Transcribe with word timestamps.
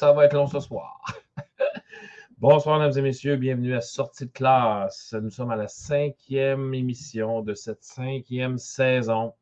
ça 0.00 0.12
va 0.12 0.24
être 0.24 0.32
long 0.32 0.46
ce 0.46 0.60
soir. 0.60 0.98
Bonsoir, 2.38 2.78
mesdames 2.78 2.96
et 3.00 3.02
messieurs. 3.02 3.36
Bienvenue 3.36 3.74
à 3.74 3.82
Sortie 3.82 4.24
de 4.24 4.30
classe. 4.30 5.12
Nous 5.12 5.28
sommes 5.28 5.50
à 5.50 5.56
la 5.56 5.68
cinquième 5.68 6.72
émission 6.72 7.42
de 7.42 7.52
cette 7.52 7.84
cinquième 7.84 8.56
saison. 8.56 9.34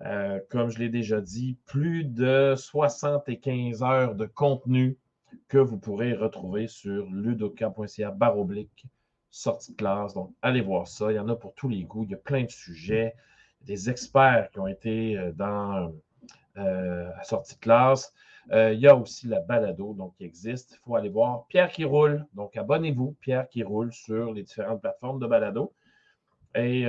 Euh, 0.00 0.40
comme 0.48 0.70
je 0.70 0.78
l'ai 0.78 0.88
déjà 0.88 1.20
dit, 1.20 1.58
plus 1.66 2.04
de 2.04 2.54
75 2.56 3.82
heures 3.82 4.14
de 4.14 4.24
contenu 4.24 4.96
que 5.46 5.58
vous 5.58 5.76
pourrez 5.76 6.14
retrouver 6.14 6.68
sur 6.68 7.04
ludoka.ca 7.10 8.10
baroblique 8.12 8.86
sortie 9.30 9.72
de 9.72 9.76
classe. 9.76 10.14
Donc, 10.14 10.32
allez 10.40 10.62
voir 10.62 10.88
ça. 10.88 11.12
Il 11.12 11.16
y 11.16 11.18
en 11.18 11.28
a 11.28 11.36
pour 11.36 11.52
tous 11.52 11.68
les 11.68 11.84
goûts. 11.84 12.04
Il 12.04 12.12
y 12.12 12.14
a 12.14 12.16
plein 12.16 12.44
de 12.44 12.50
sujets. 12.50 13.14
Des 13.60 13.90
experts 13.90 14.48
qui 14.52 14.58
ont 14.58 14.68
été 14.68 15.18
euh, 15.18 15.32
dans 15.32 15.92
euh, 16.56 17.10
sortie 17.24 17.56
de 17.56 17.60
classe. 17.60 18.14
Euh, 18.52 18.72
il 18.72 18.80
y 18.80 18.86
a 18.86 18.96
aussi 18.96 19.26
la 19.26 19.40
balado 19.40 19.94
donc, 19.94 20.14
qui 20.16 20.24
existe. 20.24 20.72
Il 20.72 20.78
faut 20.84 20.96
aller 20.96 21.08
voir 21.08 21.46
Pierre 21.48 21.70
qui 21.70 21.84
roule. 21.84 22.26
Donc, 22.34 22.56
abonnez-vous, 22.56 23.16
Pierre 23.20 23.48
qui 23.48 23.62
roule 23.62 23.92
sur 23.92 24.32
les 24.32 24.42
différentes 24.42 24.80
plateformes 24.80 25.18
de 25.18 25.26
balado. 25.26 25.72
Et 26.54 26.86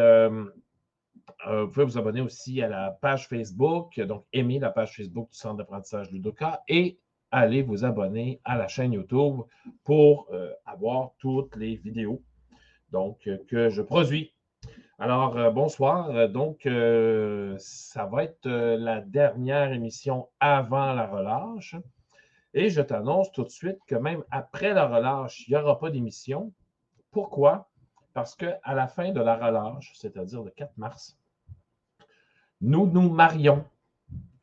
vous 1.46 1.68
pouvez 1.68 1.86
vous 1.86 1.98
abonner 1.98 2.22
aussi 2.22 2.62
à 2.62 2.70
la 2.70 2.92
page 2.92 3.28
Facebook. 3.28 4.00
Donc, 4.00 4.26
aimez 4.34 4.60
la 4.60 4.70
page 4.70 4.96
Facebook 4.96 5.32
du 5.32 5.38
Centre 5.38 5.58
d'apprentissage 5.58 6.12
Ludoka 6.12 6.64
et 6.68 7.00
allez 7.32 7.64
vous 7.64 7.84
abonner 7.84 8.40
à 8.46 8.56
la 8.56 8.68
chaîne 8.68 8.94
YouTube 8.94 9.42
pour 9.84 10.30
avoir 10.66 11.12
toutes 11.20 11.56
les 11.56 11.76
vidéos 11.76 12.22
donc, 12.92 13.28
euh, 13.28 13.38
que 13.48 13.70
je 13.70 13.82
produis. 13.82 14.34
Alors, 15.00 15.38
euh, 15.38 15.52
bonsoir. 15.52 16.10
Euh, 16.10 16.28
donc, 16.28 16.68
ça 17.60 18.06
va 18.06 18.24
être 18.24 18.50
la 18.50 19.00
dernière 19.00 19.72
émission 19.72 20.28
avant 20.40 20.94
la 20.94 21.06
relâche. 21.06 21.76
Et 22.56 22.72
je 22.72 22.82
t'annonce 22.82 23.32
tout 23.32 23.44
de 23.44 23.50
suite 23.50 23.78
que 23.86 23.94
même 23.94 24.24
après 24.32 24.74
la 24.74 24.88
relâche, 24.88 25.48
il 25.48 25.52
n'y 25.52 25.58
aura 25.58 25.78
pas 25.78 25.92
d'émission. 25.92 26.52
Pourquoi? 27.12 27.70
Parce 28.16 28.34
qu'à 28.34 28.60
la 28.66 28.88
fin 28.88 29.12
de 29.12 29.22
la 29.22 29.36
relâche, 29.36 29.94
c'est-à-dire 29.96 30.42
le 30.42 30.50
4 30.50 30.76
mars, 30.78 31.16
nous 32.62 32.88
nous 32.88 33.12
marions. 33.12 33.66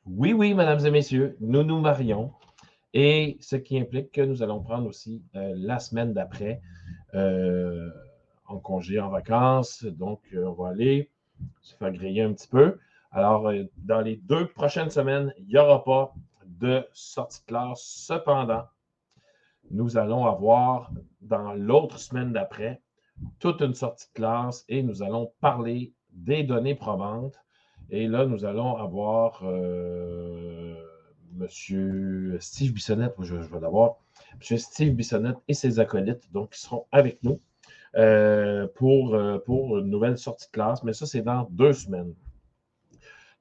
Oui, 0.06 0.32
oui, 0.32 0.54
mesdames 0.54 0.86
et 0.86 0.90
messieurs, 0.92 1.36
nous 1.40 1.64
nous 1.64 1.80
marions. 1.80 2.32
Et 2.92 3.38
ce 3.40 3.56
qui 3.56 3.76
implique 3.76 4.12
que 4.12 4.20
nous 4.20 4.44
allons 4.44 4.62
prendre 4.62 4.86
aussi 4.86 5.24
la 5.32 5.80
semaine 5.80 6.12
d'après 6.12 6.60
en 8.46 8.58
congé, 8.58 9.00
en 9.00 9.08
vacances. 9.08 9.84
Donc, 9.84 10.20
euh, 10.32 10.46
on 10.46 10.52
va 10.52 10.70
aller 10.70 11.10
se 11.62 11.74
faire 11.76 11.92
griller 11.92 12.22
un 12.22 12.32
petit 12.32 12.48
peu. 12.48 12.78
Alors, 13.10 13.48
euh, 13.48 13.64
dans 13.78 14.00
les 14.00 14.16
deux 14.16 14.46
prochaines 14.48 14.90
semaines, 14.90 15.32
il 15.38 15.46
n'y 15.46 15.58
aura 15.58 15.84
pas 15.84 16.14
de 16.46 16.84
sortie 16.92 17.40
de 17.40 17.46
classe. 17.46 17.82
Cependant, 17.82 18.64
nous 19.70 19.96
allons 19.96 20.26
avoir 20.26 20.90
dans 21.20 21.54
l'autre 21.54 21.98
semaine 21.98 22.32
d'après 22.32 22.80
toute 23.38 23.60
une 23.60 23.74
sortie 23.74 24.08
de 24.08 24.12
classe 24.14 24.64
et 24.68 24.82
nous 24.82 25.02
allons 25.02 25.32
parler 25.40 25.92
des 26.10 26.42
données 26.42 26.74
probantes. 26.74 27.38
Et 27.90 28.08
là, 28.08 28.26
nous 28.26 28.44
allons 28.44 28.76
avoir 28.76 29.42
euh, 29.44 30.74
M. 31.40 32.38
Steve 32.40 32.72
Bissonnette, 32.72 33.14
je, 33.20 33.40
je 33.40 33.48
vais 33.48 33.60
l'avoir, 33.60 33.96
M. 34.32 34.58
Steve 34.58 34.94
Bissonnette 34.94 35.36
et 35.48 35.54
ses 35.54 35.80
acolytes, 35.80 36.30
donc, 36.32 36.50
qui 36.50 36.60
seront 36.60 36.86
avec 36.92 37.22
nous. 37.22 37.40
Euh, 37.96 38.66
pour, 38.74 39.14
euh, 39.14 39.38
pour 39.38 39.78
une 39.78 39.88
nouvelle 39.88 40.18
sortie 40.18 40.46
de 40.46 40.50
classe, 40.50 40.82
mais 40.82 40.92
ça, 40.92 41.06
c'est 41.06 41.22
dans 41.22 41.46
deux 41.50 41.72
semaines. 41.72 42.12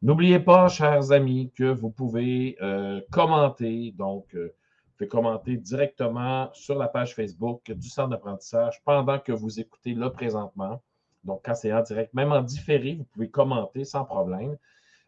N'oubliez 0.03 0.39
pas, 0.39 0.67
chers 0.67 1.11
amis, 1.11 1.51
que 1.55 1.63
vous 1.63 1.89
pouvez 1.89 2.55
euh, 2.61 3.01
commenter, 3.09 3.95
donc 3.97 4.27
vous 4.35 4.97
pouvez 4.97 5.07
commenter 5.07 5.57
directement 5.57 6.51
sur 6.53 6.77
la 6.77 6.87
page 6.87 7.15
Facebook 7.15 7.71
du 7.71 7.89
centre 7.89 8.09
d'apprentissage 8.09 8.79
pendant 8.83 9.17
que 9.17 9.31
vous 9.31 9.59
écoutez 9.59 9.95
là 9.95 10.11
présentement. 10.11 10.79
Donc, 11.23 11.41
quand 11.45 11.55
c'est 11.55 11.73
en 11.73 11.81
direct, 11.81 12.13
même 12.13 12.31
en 12.31 12.41
différé, 12.41 12.95
vous 12.95 13.05
pouvez 13.05 13.29
commenter 13.29 13.85
sans 13.85 14.05
problème. 14.05 14.57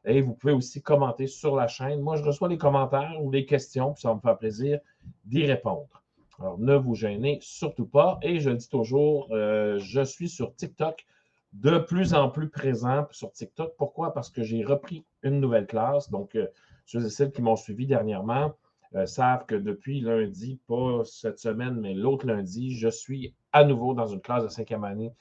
Et 0.06 0.22
vous 0.22 0.34
pouvez 0.34 0.54
aussi 0.54 0.82
commenter 0.82 1.28
sur 1.28 1.56
la 1.56 1.68
chaîne. 1.68 2.02
Moi, 2.02 2.16
je 2.16 2.24
reçois 2.24 2.48
les 2.48 2.58
commentaires 2.58 3.16
ou 3.22 3.30
les 3.30 3.46
questions, 3.46 3.94
puis 3.94 4.02
ça 4.02 4.14
me 4.14 4.20
faire 4.20 4.38
plaisir 4.38 4.80
d'y 5.26 5.46
répondre. 5.46 6.05
Alors, 6.40 6.60
ne 6.60 6.76
vous 6.76 6.96
gênez 6.96 7.40
surtout 7.42 7.86
pas. 7.86 8.20
Et 8.22 8.40
je 8.40 8.50
dis 8.50 8.70
toujours, 8.70 9.30
euh, 9.32 9.80
je 9.80 10.02
suis 10.02 10.30
sur 10.30 10.54
TikTok 10.56 11.06
de 11.54 11.78
plus 11.78 12.14
en 12.14 12.30
plus 12.30 12.50
présent 12.50 13.08
sur 13.12 13.32
TikTok. 13.32 13.74
Pourquoi? 13.78 14.14
Parce 14.14 14.30
que 14.30 14.44
j'ai 14.44 14.64
repris 14.64 15.06
une 15.24 15.40
nouvelle 15.40 15.68
classe. 15.68 16.10
Donc, 16.10 16.36
euh, 16.36 16.48
ceux 16.86 17.06
et 17.06 17.10
celles 17.10 17.32
qui 17.32 17.42
m'ont 17.42 17.56
suivi 17.56 17.88
dernièrement 17.88 18.54
euh, 18.96 19.06
savent 19.06 19.46
que 19.46 19.56
depuis 19.56 20.02
lundi, 20.02 20.60
pas 20.68 21.04
cette 21.06 21.40
semaine, 21.40 21.80
mais 21.80 21.94
l'autre 21.94 22.28
lundi, 22.28 22.76
je 22.76 22.90
suis 22.90 23.34
à 23.54 23.64
nouveau 23.64 23.94
dans 23.94 24.08
une 24.08 24.22
classe 24.22 24.44
de 24.44 24.50
cinquième 24.50 24.84
année 24.84 25.14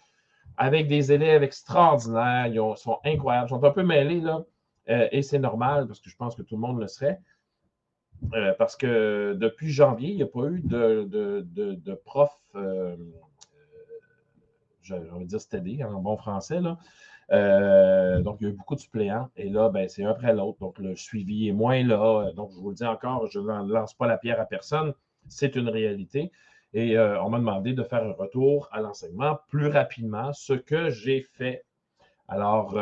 avec 0.56 0.88
des 0.88 1.12
élèves 1.12 1.42
extraordinaires. 1.42 2.48
Ils 2.48 2.76
sont 2.76 2.98
incroyables. 3.04 3.46
Ils 3.46 3.50
sont 3.50 3.64
un 3.64 3.70
peu 3.70 3.82
mêlés, 3.82 4.20
là. 4.20 4.44
et 4.86 5.22
c'est 5.22 5.38
normal 5.38 5.86
parce 5.86 6.00
que 6.00 6.10
je 6.10 6.16
pense 6.16 6.34
que 6.34 6.42
tout 6.42 6.56
le 6.56 6.60
monde 6.60 6.80
le 6.80 6.88
serait. 6.88 7.20
Euh, 8.32 8.52
parce 8.58 8.76
que 8.76 9.36
depuis 9.38 9.70
janvier, 9.70 10.10
il 10.10 10.16
n'y 10.16 10.22
a 10.22 10.26
pas 10.26 10.46
eu 10.46 10.60
de, 10.60 11.04
de, 11.04 11.74
de, 11.74 11.94
prof, 11.94 12.32
euh, 12.56 12.96
euh 14.90 15.24
dire 15.24 15.40
steady 15.40 15.84
en 15.84 16.00
bon 16.00 16.16
français. 16.16 16.60
Là. 16.60 16.78
Euh, 17.32 18.20
donc, 18.20 18.38
il 18.40 18.44
y 18.44 18.46
a 18.46 18.50
eu 18.50 18.56
beaucoup 18.56 18.74
de 18.74 18.80
suppléants. 18.80 19.28
Et 19.36 19.48
là, 19.48 19.68
ben, 19.68 19.88
c'est 19.88 20.04
un 20.04 20.10
après 20.10 20.34
l'autre. 20.34 20.58
Donc, 20.58 20.78
le 20.78 20.96
suivi 20.96 21.48
est 21.48 21.52
moins 21.52 21.82
là. 21.82 22.32
Donc, 22.34 22.50
je 22.52 22.60
vous 22.60 22.70
le 22.70 22.74
dis 22.74 22.84
encore, 22.84 23.26
je 23.28 23.38
ne 23.38 23.72
lance 23.72 23.94
pas 23.94 24.06
la 24.06 24.18
pierre 24.18 24.40
à 24.40 24.46
personne. 24.46 24.94
C'est 25.28 25.54
une 25.56 25.68
réalité. 25.68 26.32
Et 26.74 26.98
on 26.98 27.30
m'a 27.30 27.38
demandé 27.38 27.72
de 27.72 27.84
faire 27.84 28.02
un 28.02 28.12
retour 28.12 28.68
à 28.72 28.80
l'enseignement 28.80 29.38
plus 29.48 29.68
rapidement, 29.68 30.32
ce 30.32 30.54
que 30.54 30.90
j'ai 30.90 31.24
fait. 31.34 31.64
Alors, 32.26 32.72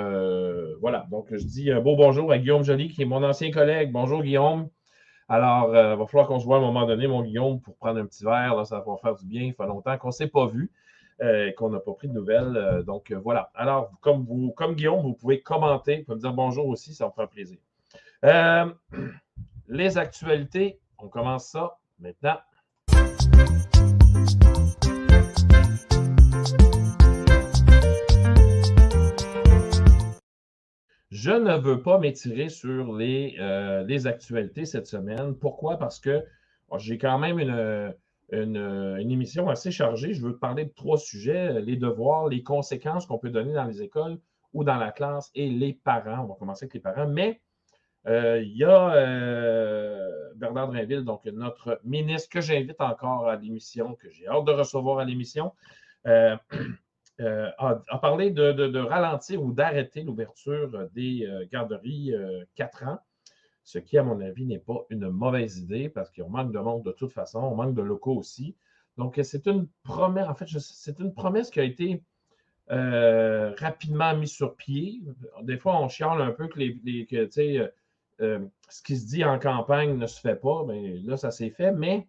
voilà. 0.81 1.07
Donc, 1.11 1.27
je 1.31 1.45
dis 1.45 1.71
un 1.71 1.81
beau 1.81 1.95
bonjour 1.95 2.33
à 2.33 2.39
Guillaume 2.39 2.65
Joly, 2.65 2.89
qui 2.89 3.03
est 3.03 3.07
mon 3.07 3.23
ancien 3.23 3.51
collègue. 3.51 3.93
Bonjour, 3.93 4.23
Guillaume. 4.23 4.69
Alors, 5.33 5.71
il 5.71 5.77
euh, 5.79 5.97
va 5.97 6.07
falloir 6.07 6.29
qu'on 6.29 6.39
se 6.39 6.45
voit 6.45 6.57
à 6.57 6.59
un 6.59 6.63
moment 6.63 6.85
donné, 6.87 7.07
mon 7.07 7.23
Guillaume, 7.23 7.59
pour 7.59 7.75
prendre 7.77 7.99
un 7.99 8.05
petit 8.05 8.23
verre. 8.23 8.55
Là, 8.55 8.67
ça 8.67 8.85
va 8.87 8.97
faire 8.99 9.15
du 9.15 9.25
bien. 9.25 9.45
Il 9.45 9.55
fait 9.55 9.65
longtemps 9.65 9.97
qu'on 9.97 10.09
ne 10.09 10.13
s'est 10.13 10.27
pas 10.27 10.47
vu 10.47 10.71
euh, 11.23 11.47
et 11.47 11.55
qu'on 11.55 11.71
n'a 11.71 11.81
pas 11.81 11.95
pris 11.95 12.07
de 12.07 12.13
nouvelles. 12.13 12.55
Euh, 12.55 12.83
donc, 12.83 13.11
voilà. 13.13 13.51
Alors, 13.55 13.91
comme, 14.03 14.27
vous, 14.27 14.51
comme 14.51 14.75
Guillaume, 14.75 15.01
vous 15.01 15.15
pouvez 15.15 15.41
commenter, 15.41 16.01
vous 16.01 16.05
pouvez 16.05 16.17
me 16.17 16.21
dire 16.21 16.35
bonjour 16.35 16.67
aussi, 16.67 16.93
ça 16.93 17.07
me 17.07 17.13
fera 17.13 17.27
plaisir. 17.29 17.57
les 19.69 19.97
actualités, 19.97 20.79
on 20.99 21.09
commence 21.09 21.47
ça 21.47 21.79
maintenant. 21.99 22.37
Je 31.13 31.31
ne 31.31 31.59
veux 31.59 31.83
pas 31.83 31.99
m'étirer 31.99 32.49
sur 32.49 32.95
les, 32.97 33.37
euh, 33.39 34.07
actualités 34.07 34.65
cette 34.65 34.87
semaine. 34.87 35.35
Pourquoi? 35.35 35.77
Parce 35.77 36.01
que 36.01 36.25
j'ai 36.79 36.97
quand 36.97 37.19
même 37.19 37.39
une, 37.39 39.11
émission 39.11 39.51
assez 39.51 39.71
chargée. 39.71 40.15
Je 40.15 40.23
veux 40.23 40.39
parler 40.39 40.65
de 40.65 40.73
trois 40.75 40.97
sujets, 40.97 41.61
les 41.61 41.77
devoirs, 41.77 42.29
les 42.29 42.43
conséquences 42.43 43.05
qu'on 43.05 43.19
peut 43.19 43.29
donner 43.29 43.53
dans 43.53 43.67
les 43.67 43.83
écoles 43.83 44.19
ou 44.55 44.65
dans 44.65 44.79
la 44.79 44.91
classe 44.91 45.31
et 45.35 45.51
les 45.51 45.75
parents. 45.75 46.25
On 46.25 46.29
va 46.29 46.35
commencer 46.37 46.65
avec 46.65 46.73
les 46.73 46.81
parents. 46.81 47.07
Mais 47.07 47.43
euh, 48.07 48.41
il 48.41 48.57
y 48.57 48.65
a 48.65 48.95
euh, 48.95 50.33
Bernard 50.37 50.69
Drinville, 50.69 51.05
donc 51.05 51.27
notre 51.27 51.79
ministre, 51.85 52.31
que 52.31 52.41
j'invite 52.41 52.81
encore 52.81 53.29
à 53.29 53.37
l'émission, 53.37 53.97
que 53.97 54.11
j'ai 54.11 54.27
hâte 54.27 54.47
de 54.47 54.53
recevoir 54.53 55.01
à 55.01 55.05
l'émission. 55.05 55.53
Euh, 57.23 57.51
a, 57.59 57.99
parlé 57.99 58.31
de, 58.31 58.79
ralentir 58.79 59.43
ou 59.43 59.53
d'arrêter 59.53 60.03
l'ouverture 60.03 60.89
des 60.93 61.25
euh, 61.25 61.47
garderies 61.53 62.13
4 62.57 62.83
euh, 62.83 62.87
ans, 62.89 62.99
ce 63.63 63.79
qui, 63.79 63.97
à 63.97 64.03
mon 64.03 64.21
avis, 64.21 64.45
n'est 64.45 64.59
pas 64.59 64.85
une 64.91 65.09
mauvaise 65.09 65.59
idée 65.59 65.89
parce 65.89 66.11
qu'on 66.11 66.29
manque 66.29 66.53
de 66.53 66.59
monde 66.59 66.83
de 66.83 66.91
toute 66.91 67.13
façon, 67.13 67.39
on 67.39 67.55
manque 67.55 67.75
de 67.75 67.83
locaux 67.83 68.17
aussi. 68.17 68.57
Donc, 68.97 69.21
c'est 69.23 69.47
une 69.47 69.69
promesse, 69.85 70.27
en 70.29 70.35
fait, 70.35 70.47
c'est 70.59 70.99
une 70.99 71.15
promesse 71.15 71.51
qui 71.51 71.61
a 71.61 71.65
été 71.65 72.03
rapidement 72.69 74.17
mise 74.17 74.33
sur 74.33 74.57
pied. 74.57 75.03
Des 75.43 75.59
fois, 75.59 75.81
on 75.81 75.89
chiale 75.89 76.21
un 76.21 76.33
peu 76.33 76.49
que, 76.49 76.59
les, 76.59 77.07
ce 78.19 78.83
qui 78.83 78.97
se 78.97 79.07
dit 79.07 79.25
en 79.25 79.39
campagne 79.39 79.97
ne 79.97 80.07
se 80.07 80.21
fait 80.21 80.37
pas. 80.37 80.65
mais 80.67 80.99
là, 81.05 81.17
ça 81.17 81.31
s'est 81.31 81.51
fait, 81.51 81.73
mais 81.73 82.09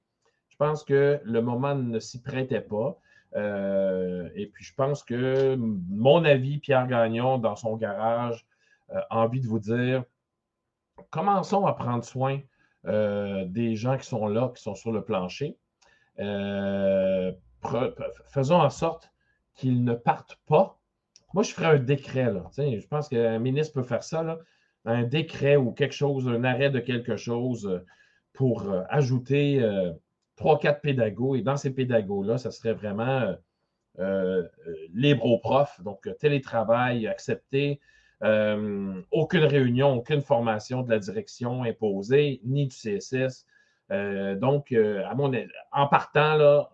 je 0.50 0.56
pense 0.58 0.84
que 0.84 1.20
le 1.24 1.42
moment 1.42 1.76
ne 1.76 2.00
s'y 2.00 2.22
prêtait 2.22 2.62
pas. 2.62 2.98
Euh, 3.36 4.30
et 4.36 4.48
puis, 4.48 4.64
je 4.64 4.74
pense 4.74 5.04
que 5.04 5.56
mon 5.56 6.24
avis, 6.24 6.60
Pierre 6.60 6.88
Gagnon, 6.88 7.38
dans 7.38 7.56
son 7.56 7.76
garage, 7.76 8.46
euh, 8.92 9.02
a 9.10 9.20
envie 9.20 9.42
de 9.42 9.48
vous 9.48 9.60
dire 9.60 10.04
commençons 11.10 11.66
à 11.66 11.74
prendre 11.74 12.04
soin 12.04 12.40
euh, 12.86 13.46
des 13.46 13.76
gens 13.76 13.98
qui 13.98 14.06
sont 14.06 14.28
là, 14.28 14.52
qui 14.56 14.62
sont 14.62 14.76
sur 14.76 14.92
le 14.92 15.04
plancher. 15.04 15.58
faisons 18.26 18.62
en 18.62 18.70
sorte 18.70 19.12
qu'ils 19.56 19.84
ne 19.84 19.94
partent 19.94 20.40
pas. 20.48 20.80
Moi, 21.34 21.44
je 21.44 21.52
ferais 21.54 21.68
un 21.68 21.80
décret. 21.80 22.32
Là. 22.32 22.44
je 22.58 22.88
pense 22.88 23.10
qu'un 23.10 23.40
ministre 23.40 23.74
peut 23.74 23.84
faire 23.84 24.04
ça. 24.04 24.38
Un 24.86 25.04
décret 25.04 25.56
ou 25.56 25.72
quelque 25.72 25.94
chose, 25.96 26.28
un 26.28 26.44
arrêt 26.44 26.70
de 26.70 26.80
quelque 26.80 27.16
chose. 27.16 27.82
pour 28.34 28.72
ajouter 28.90 29.62
trois, 30.36 30.60
quatre 30.60 30.82
pédagogues. 30.82 31.40
Et 31.40 31.42
dans 31.42 31.58
ces 31.58 31.74
pédagogues-là, 31.74 32.38
ça 32.38 32.52
serait 32.52 32.74
vraiment 32.74 33.36
libre 34.94 35.26
aux 35.26 35.38
profs, 35.38 35.80
donc 35.82 36.10
télétravail 36.20 37.06
accepté, 37.06 37.80
aucune 38.22 39.44
réunion, 39.44 39.94
aucune 39.94 40.22
formation 40.22 40.82
de 40.82 40.90
la 40.90 40.98
direction 40.98 41.64
imposée, 41.64 42.42
ni 42.44 42.66
du 42.66 42.76
CSS. 42.76 43.46
donc, 43.92 44.72
à 44.72 45.14
mon, 45.14 45.32
en 45.72 45.88
partant, 45.88 46.36
là, 46.36 46.72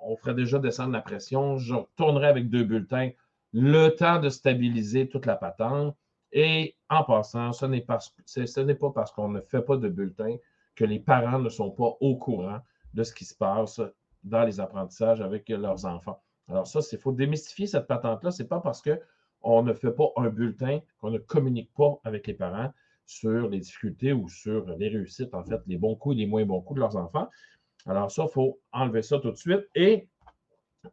on 0.00 0.16
ferait 0.16 0.34
déjà 0.34 0.58
descendre 0.58 0.92
la 0.92 1.00
pression. 1.00 1.58
Je 1.58 1.74
retournerai 1.74 2.26
avec 2.26 2.50
deux 2.50 2.64
bulletins, 2.64 3.10
le 3.52 3.90
temps 3.90 4.18
de 4.18 4.28
stabiliser 4.28 5.08
toute 5.08 5.26
la 5.26 5.36
patente. 5.36 5.96
Et 6.32 6.76
en 6.90 7.04
passant, 7.04 7.52
ce 7.52 7.66
n'est 7.66 7.80
pas, 7.80 7.98
pas 7.98 8.90
parce 8.94 9.12
qu'on 9.12 9.28
ne 9.28 9.40
fait 9.40 9.62
pas 9.62 9.76
de 9.76 9.88
bulletin 9.88 10.36
que 10.74 10.84
les 10.84 10.98
parents 10.98 11.38
ne 11.38 11.48
sont 11.48 11.70
pas 11.70 11.96
au 12.00 12.16
courant 12.16 12.60
de 12.94 13.02
ce 13.02 13.14
qui 13.14 13.24
se 13.24 13.34
passe 13.34 13.80
dans 14.24 14.44
les 14.44 14.60
apprentissages 14.60 15.20
avec 15.20 15.48
leurs 15.48 15.84
enfants. 15.84 16.22
Alors 16.48 16.66
ça, 16.66 16.80
il 16.92 16.98
faut 16.98 17.12
démystifier 17.12 17.66
cette 17.66 17.86
patente-là. 17.86 18.30
Ce 18.30 18.42
n'est 18.42 18.48
pas 18.48 18.60
parce 18.60 18.82
qu'on 18.82 19.62
ne 19.62 19.74
fait 19.74 19.92
pas 19.92 20.10
un 20.16 20.28
bulletin 20.28 20.80
qu'on 20.98 21.10
ne 21.10 21.18
communique 21.18 21.72
pas 21.74 21.98
avec 22.04 22.26
les 22.26 22.34
parents 22.34 22.72
sur 23.06 23.48
les 23.48 23.60
difficultés 23.60 24.12
ou 24.12 24.28
sur 24.28 24.66
les 24.76 24.88
réussites, 24.88 25.34
en 25.34 25.44
fait, 25.44 25.60
les 25.66 25.78
bons 25.78 25.94
coups 25.94 26.16
et 26.16 26.18
les 26.18 26.26
moins 26.26 26.44
bons 26.44 26.60
coups 26.60 26.76
de 26.76 26.80
leurs 26.80 26.96
enfants. 26.96 27.28
Alors 27.86 28.10
ça, 28.10 28.24
il 28.24 28.32
faut 28.32 28.60
enlever 28.72 29.02
ça 29.02 29.18
tout 29.18 29.30
de 29.30 29.36
suite. 29.36 29.66
Et 29.74 30.08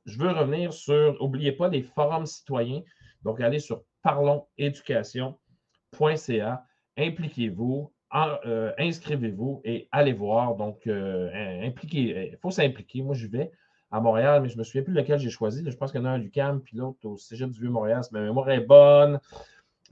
je 0.06 0.18
veux 0.18 0.32
revenir 0.32 0.74
sur, 0.74 1.14
n'oubliez 1.20 1.52
pas 1.52 1.68
les 1.68 1.84
forums 1.84 2.26
citoyens. 2.26 2.82
Donc, 3.24 3.42
allez 3.42 3.60
sur 3.60 3.84
parlonséducation.ca, 4.02 6.66
impliquez-vous, 6.98 7.92
euh, 8.46 8.72
inscrivez-vous 8.78 9.62
et 9.64 9.88
allez 9.92 10.14
voir. 10.14 10.56
Donc, 10.56 10.88
euh, 10.88 11.30
impliquez, 11.66 12.32
il 12.32 12.38
faut 12.38 12.52
s'impliquer. 12.52 13.02
Moi, 13.02 13.16
je 13.16 13.28
vais 13.28 13.52
à 13.92 14.00
Montréal, 14.00 14.42
mais 14.42 14.50
je 14.50 14.56
ne 14.56 14.60
me 14.60 14.64
souviens 14.64 14.84
plus 14.84 14.94
lequel 14.94 15.20
j'ai 15.20 15.30
choisi. 15.30 15.64
je 15.66 15.76
pense 15.76 15.92
qu'il 15.92 16.02
y 16.02 16.04
en 16.04 16.08
a 16.08 16.12
un 16.12 16.16
à 16.16 16.18
l'UQAM, 16.18 16.62
puis 16.62 16.78
l'autre 16.78 17.00
au 17.06 17.18
Cégep 17.18 17.50
du 17.52 17.62
Vieux-Montréal. 17.62 18.02
Ma 18.12 18.22
mémoire 18.22 18.50
est 18.50 18.62
bonne, 18.62 19.20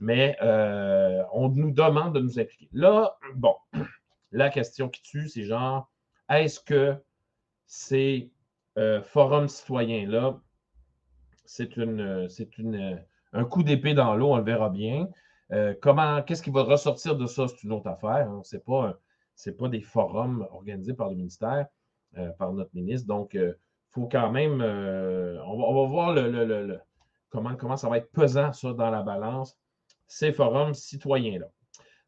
mais 0.00 0.36
euh, 0.42 1.22
on 1.32 1.48
nous 1.48 1.70
demande 1.70 2.14
de 2.14 2.20
nous 2.20 2.38
impliquer. 2.38 2.68
Là, 2.72 3.16
bon, 3.34 3.54
la 4.32 4.50
question 4.50 4.88
qui 4.88 5.02
tue, 5.02 5.28
c'est 5.28 5.44
genre, 5.44 5.90
est-ce 6.28 6.60
que 6.60 6.96
ces 7.66 8.30
euh, 8.78 9.02
forums 9.02 9.48
citoyens-là, 9.48 10.40
c'est 11.44 11.70
un 13.32 13.44
coup 13.44 13.62
d'épée 13.62 13.94
dans 13.94 14.16
l'eau, 14.16 14.32
on 14.32 14.36
le 14.38 14.44
verra 14.44 14.70
bien. 14.70 15.08
Euh, 15.54 15.74
comment, 15.80 16.22
qu'est-ce 16.22 16.42
qui 16.42 16.50
va 16.50 16.62
ressortir 16.62 17.16
de 17.16 17.26
ça, 17.26 17.48
c'est 17.48 17.62
une 17.62 17.72
autre 17.72 17.88
affaire. 17.88 18.28
Hein. 18.28 18.42
Ce 18.44 18.56
n'est 18.56 19.52
pas, 19.54 19.68
des 19.68 19.80
forums 19.80 20.46
organisés 20.50 20.94
par 20.94 21.08
le 21.10 21.16
ministère, 21.16 21.66
euh, 22.18 22.30
par 22.38 22.52
notre 22.52 22.74
ministre. 22.74 23.06
Donc, 23.06 23.34
il 23.34 23.56
faut 23.90 24.08
quand 24.08 24.30
même, 24.30 24.60
on 24.60 25.82
va, 25.82 25.88
voir 25.88 26.14
comment, 27.30 27.76
ça 27.76 27.88
va 27.88 27.98
être 27.98 28.10
pesant, 28.12 28.52
ça, 28.52 28.72
dans 28.72 28.90
la 28.90 29.02
balance, 29.02 29.56
ces 30.06 30.32
forums 30.32 30.74
citoyens-là. 30.74 31.46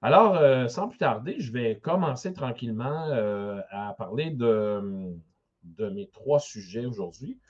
Alors, 0.03 0.37
euh, 0.37 0.69
sans 0.69 0.89
plus 0.89 0.99
tarder, 0.99 1.37
je 1.41 1.53
vais 1.53 1.79
commencer 1.79 2.33
tranquillement 2.33 3.09
euh, 3.09 3.61
à 3.71 3.95
parler 3.95 4.31
de, 4.31 5.13
de, 5.65 5.89
mes 5.89 6.07
trois 6.09 6.39
sujets 6.39 6.85
aujourd'hui. 6.85 7.41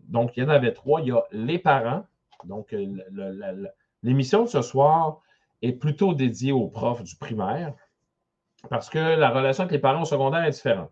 Donc, 0.00 0.36
il 0.36 0.42
y 0.42 0.46
en 0.46 0.48
avait 0.48 0.72
trois. 0.72 1.00
Il 1.00 1.08
y 1.08 1.12
a 1.12 1.22
les 1.30 1.58
parents. 1.58 2.04
Donc, 2.44 2.72
euh, 2.74 3.56
l'émission 4.02 4.42
de 4.42 4.48
ce 4.48 4.60
soir 4.60 5.20
est 5.64 5.72
plutôt 5.72 6.14
dédiée 6.14 6.52
aux 6.52 6.68
profs 6.68 7.02
du 7.02 7.16
primaire 7.16 7.74
parce 8.70 8.88
que 8.88 8.98
la 8.98 9.30
relation 9.30 9.62
avec 9.64 9.72
les 9.72 9.78
parents 9.78 10.02
au 10.02 10.06
secondaire 10.06 10.44
est 10.44 10.50
différente. 10.50 10.90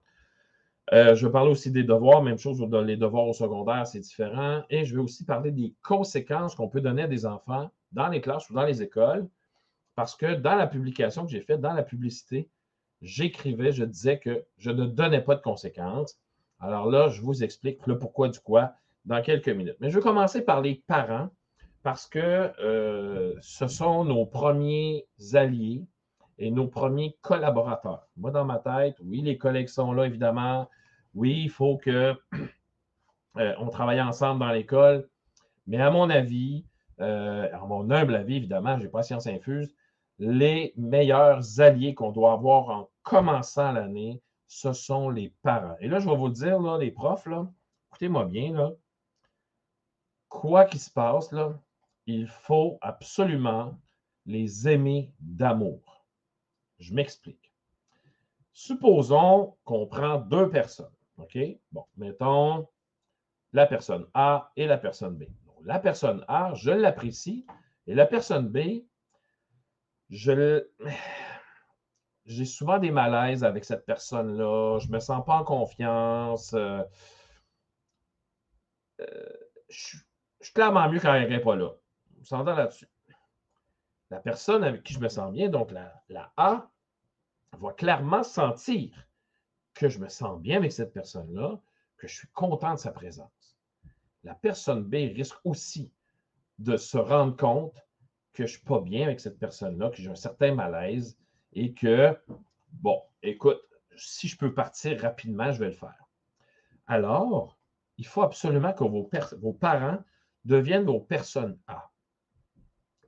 je 0.90 1.26
vais 1.26 1.32
parler 1.32 1.50
aussi 1.50 1.70
des 1.70 1.84
devoirs, 1.84 2.22
même 2.22 2.38
chose, 2.38 2.62
les 2.84 2.96
devoirs 2.96 3.28
au 3.28 3.32
secondaire, 3.32 3.86
c'est 3.86 4.00
différent. 4.00 4.62
Et 4.68 4.84
je 4.84 4.94
vais 4.94 5.00
aussi 5.00 5.24
parler 5.24 5.50
des 5.50 5.74
conséquences 5.82 6.54
qu'on 6.54 6.68
peut 6.68 6.82
donner 6.82 7.02
à 7.02 7.06
des 7.06 7.24
enfants 7.24 7.70
dans 7.92 8.08
les 8.08 8.20
classes 8.20 8.50
ou 8.50 8.54
dans 8.54 8.64
les 8.64 8.82
écoles 8.82 9.26
parce 9.94 10.16
que 10.16 10.34
dans 10.34 10.54
la 10.54 10.66
publication 10.66 11.24
que 11.24 11.30
j'ai 11.30 11.40
faite, 11.40 11.60
dans 11.60 11.74
la 11.74 11.82
publicité, 11.82 12.48
j'écrivais, 13.02 13.72
je 13.72 13.84
disais 13.84 14.18
que 14.18 14.44
je 14.58 14.70
ne 14.70 14.86
donnais 14.86 15.20
pas 15.20 15.34
de 15.34 15.42
conséquences. 15.42 16.18
Alors 16.60 16.90
là, 16.90 17.08
je 17.08 17.20
vous 17.20 17.42
explique 17.42 17.86
le 17.86 17.98
pourquoi 17.98 18.28
du 18.28 18.38
quoi 18.40 18.74
dans 19.04 19.20
quelques 19.20 19.48
minutes. 19.48 19.76
Mais 19.80 19.90
je 19.90 19.96
vais 19.96 20.02
commencer 20.02 20.42
par 20.42 20.60
les 20.60 20.76
parents 20.86 21.28
parce 21.82 22.06
que 22.06 22.52
euh, 22.60 23.34
ce 23.40 23.66
sont 23.66 24.04
nos 24.04 24.24
premiers 24.24 25.06
alliés 25.34 25.84
et 26.38 26.50
nos 26.50 26.68
premiers 26.68 27.16
collaborateurs. 27.20 28.08
Moi, 28.16 28.30
dans 28.30 28.44
ma 28.44 28.58
tête, 28.58 28.96
oui, 29.02 29.20
les 29.20 29.36
collègues 29.36 29.68
sont 29.68 29.92
là, 29.92 30.06
évidemment. 30.06 30.68
Oui, 31.14 31.42
il 31.44 31.50
faut 31.50 31.76
que 31.76 32.14
euh, 33.36 33.54
on 33.58 33.68
travaille 33.68 34.00
ensemble 34.00 34.40
dans 34.40 34.50
l'école. 34.50 35.08
Mais 35.66 35.80
à 35.80 35.90
mon 35.90 36.08
avis, 36.10 36.64
euh, 37.00 37.48
à 37.52 37.66
mon 37.66 37.90
humble 37.90 38.14
avis, 38.14 38.36
évidemment, 38.36 38.78
je 38.78 38.84
n'ai 38.84 38.88
pas 38.88 39.02
science 39.02 39.26
infuse, 39.26 39.74
les 40.18 40.72
meilleurs 40.76 41.60
alliés 41.60 41.94
qu'on 41.94 42.12
doit 42.12 42.32
avoir 42.32 42.68
en 42.70 42.90
commençant 43.02 43.72
l'année, 43.72 44.22
ce 44.46 44.72
sont 44.72 45.10
les 45.10 45.32
parents. 45.42 45.76
Et 45.80 45.88
là, 45.88 45.98
je 45.98 46.08
vais 46.08 46.16
vous 46.16 46.28
le 46.28 46.32
dire, 46.32 46.60
là, 46.60 46.78
les 46.78 46.90
profs, 46.90 47.26
écoutez-moi 47.90 48.24
bien, 48.26 48.52
là, 48.52 48.70
quoi 50.28 50.64
qu'il 50.64 50.80
se 50.80 50.90
passe, 50.90 51.32
là, 51.32 51.58
il 52.06 52.26
faut 52.26 52.78
absolument 52.80 53.78
les 54.26 54.68
aimer 54.68 55.12
d'amour. 55.20 56.04
Je 56.78 56.94
m'explique. 56.94 57.52
Supposons 58.52 59.56
qu'on 59.64 59.86
prend 59.86 60.18
deux 60.18 60.50
personnes. 60.50 60.92
OK? 61.18 61.38
Bon, 61.70 61.84
mettons 61.96 62.68
la 63.52 63.66
personne 63.66 64.06
A 64.14 64.50
et 64.56 64.66
la 64.66 64.78
personne 64.78 65.16
B. 65.16 65.24
la 65.64 65.78
personne 65.78 66.24
A, 66.26 66.52
je 66.54 66.70
l'apprécie, 66.70 67.46
et 67.86 67.94
la 67.94 68.06
personne 68.06 68.48
B, 68.48 68.84
je 70.10 70.66
j'ai 72.24 72.44
souvent 72.44 72.78
des 72.78 72.90
malaises 72.90 73.44
avec 73.44 73.64
cette 73.64 73.84
personne-là. 73.84 74.78
Je 74.78 74.86
ne 74.88 74.92
me 74.92 75.00
sens 75.00 75.24
pas 75.24 75.34
en 75.34 75.44
confiance. 75.44 76.54
Euh, 76.54 76.82
euh, 79.00 79.32
je, 79.68 79.96
suis 80.40 80.52
clairement 80.54 80.88
mieux 80.88 81.00
quand 81.00 81.14
elle 81.14 81.28
n'est 81.28 81.40
pas 81.40 81.56
là. 81.56 81.70
On 82.22 82.24
s'entend 82.24 82.54
là-dessus. 82.54 82.88
La 84.10 84.20
personne 84.20 84.62
avec 84.62 84.84
qui 84.84 84.92
je 84.92 85.00
me 85.00 85.08
sens 85.08 85.32
bien, 85.32 85.48
donc 85.48 85.72
la, 85.72 86.32
A, 86.36 86.70
va 87.58 87.72
clairement 87.72 88.22
sentir 88.22 89.08
que 89.74 89.88
je 89.88 89.98
me 89.98 90.08
sens 90.08 90.40
bien 90.40 90.58
avec 90.58 90.70
cette 90.70 90.92
personne-là, 90.92 91.58
que 91.96 92.06
je 92.06 92.14
suis 92.14 92.28
content 92.28 92.74
de 92.74 92.78
sa 92.78 92.92
présence. 92.92 93.58
La 94.22 94.36
personne 94.36 94.84
B 94.84 94.94
risque 95.16 95.36
aussi 95.42 95.90
de 96.60 96.76
se 96.76 96.96
rendre 96.96 97.36
compte 97.36 97.74
que 98.34 98.46
je 98.46 98.52
ne 98.52 98.56
suis 98.58 98.66
pas 98.66 98.80
bien 98.80 99.06
avec 99.06 99.18
cette 99.18 99.40
personne-là, 99.40 99.90
que 99.90 99.96
j'ai 99.96 100.08
un 100.08 100.14
certain 100.14 100.54
malaise 100.54 101.18
et 101.54 101.74
que, 101.74 102.16
bon, 102.70 103.02
écoute, 103.24 103.60
si 103.96 104.28
je 104.28 104.38
peux 104.38 104.54
partir 104.54 105.00
rapidement, 105.00 105.50
je 105.50 105.58
vais 105.58 105.70
le 105.70 105.72
faire. 105.72 106.06
Alors, 106.86 107.58
il 107.98 108.06
faut 108.06 108.22
absolument 108.22 108.72
que 108.72 108.84
vos 108.84 109.52
parents 109.54 109.98
deviennent 110.44 110.84
vos 110.84 111.00
personnes 111.00 111.58
A. 111.66 111.91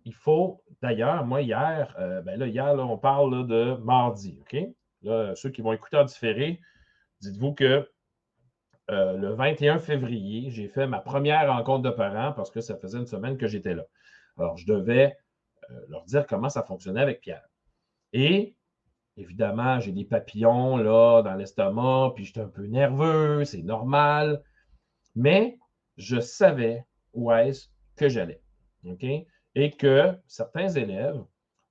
Il 0.05 0.15
faut, 0.15 0.63
d'ailleurs, 0.83 1.25
moi, 1.25 1.43
hier, 1.43 1.95
euh, 1.99 2.21
ben 2.23 2.39
là, 2.39 2.47
hier, 2.47 2.75
on 2.79 2.99
parle 2.99 3.47
de 3.47 3.75
mardi, 3.83 4.39
OK? 4.43 4.57
Là, 5.03 5.35
ceux 5.35 5.51
qui 5.51 5.63
vont 5.63 5.73
écouter 5.73 5.97
en 5.97 6.05
différé, 6.05 6.61
dites-vous 7.21 7.55
que 7.55 7.89
euh, 8.91 9.17
le 9.17 9.33
21 9.33 9.79
février, 9.79 10.51
j'ai 10.51 10.69
fait 10.69 10.87
ma 10.87 11.01
première 11.01 11.51
rencontre 11.51 11.83
de 11.83 11.91
parents 11.91 12.33
parce 12.33 12.51
que 12.51 12.61
ça 12.61 12.77
faisait 12.77 12.99
une 12.99 13.07
semaine 13.07 13.39
que 13.39 13.47
j'étais 13.47 13.75
là. 13.75 13.85
Alors, 14.39 14.57
je 14.59 14.67
devais 14.67 15.17
euh, 15.71 15.81
leur 15.89 16.05
dire 16.05 16.27
comment 16.27 16.51
ça 16.51 16.63
fonctionnait 16.63 17.01
avec 17.01 17.21
Pierre. 17.21 17.49
Et 18.13 18.57
évidemment, 19.17 19.81
j'ai 19.81 19.93
des 19.93 20.05
papillons 20.05 20.77
là 20.77 21.23
dans 21.23 21.35
l'estomac, 21.35 22.13
puis 22.15 22.25
j'étais 22.25 22.41
un 22.41 22.49
peu 22.49 22.67
nerveux, 22.67 23.45
c'est 23.45 23.63
normal. 23.63 24.43
Mais 25.15 25.59
je 25.97 26.21
savais 26.21 26.85
où 27.15 27.33
est-ce 27.33 27.69
que 27.97 28.09
j'allais. 28.09 28.43
OK? 28.85 29.05
Et 29.55 29.71
que 29.71 30.13
certains 30.27 30.69
élèves 30.69 31.23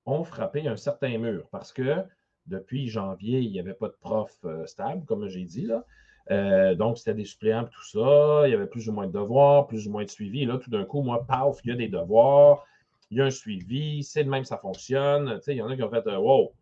ont 0.06 0.24
frappé 0.24 0.66
un 0.66 0.76
certain 0.76 1.18
mur 1.18 1.46
parce 1.50 1.72
que 1.72 2.04
depuis 2.46 2.88
janvier, 2.88 3.40
il 3.40 3.50
n'y 3.50 3.60
avait 3.60 3.74
pas 3.74 3.88
de 3.88 3.96
prof 4.00 4.32
euh, 4.44 4.66
stable, 4.66 5.04
comme 5.06 5.28
j'ai 5.28 5.44
dit. 5.44 5.66
Là. 5.66 5.84
Euh, 6.30 6.74
donc, 6.74 6.98
c'était 6.98 7.14
des 7.14 7.24
suppléants, 7.24 7.64
tout 7.64 7.84
ça. 7.84 8.42
Il 8.46 8.50
y 8.50 8.54
avait 8.54 8.66
plus 8.66 8.88
ou 8.88 8.92
moins 8.92 9.06
de 9.06 9.12
devoirs, 9.12 9.66
plus 9.66 9.86
ou 9.86 9.90
moins 9.90 10.04
de 10.04 10.10
suivi. 10.10 10.42
Et 10.42 10.46
là, 10.46 10.58
tout 10.58 10.70
d'un 10.70 10.84
coup, 10.84 11.02
moi, 11.02 11.26
paf, 11.26 11.58
il 11.64 11.70
y 11.70 11.72
a 11.72 11.76
des 11.76 11.88
devoirs, 11.88 12.64
il 13.10 13.18
y 13.18 13.20
a 13.20 13.24
un 13.24 13.30
suivi, 13.30 14.02
c'est 14.02 14.24
de 14.24 14.30
même, 14.30 14.44
ça 14.44 14.58
fonctionne. 14.58 15.40
il 15.46 15.54
y 15.54 15.62
en 15.62 15.68
a 15.68 15.76
qui 15.76 15.82
ont 15.82 15.90
fait 15.90 16.06
euh, 16.06 16.18
wow. 16.18 16.52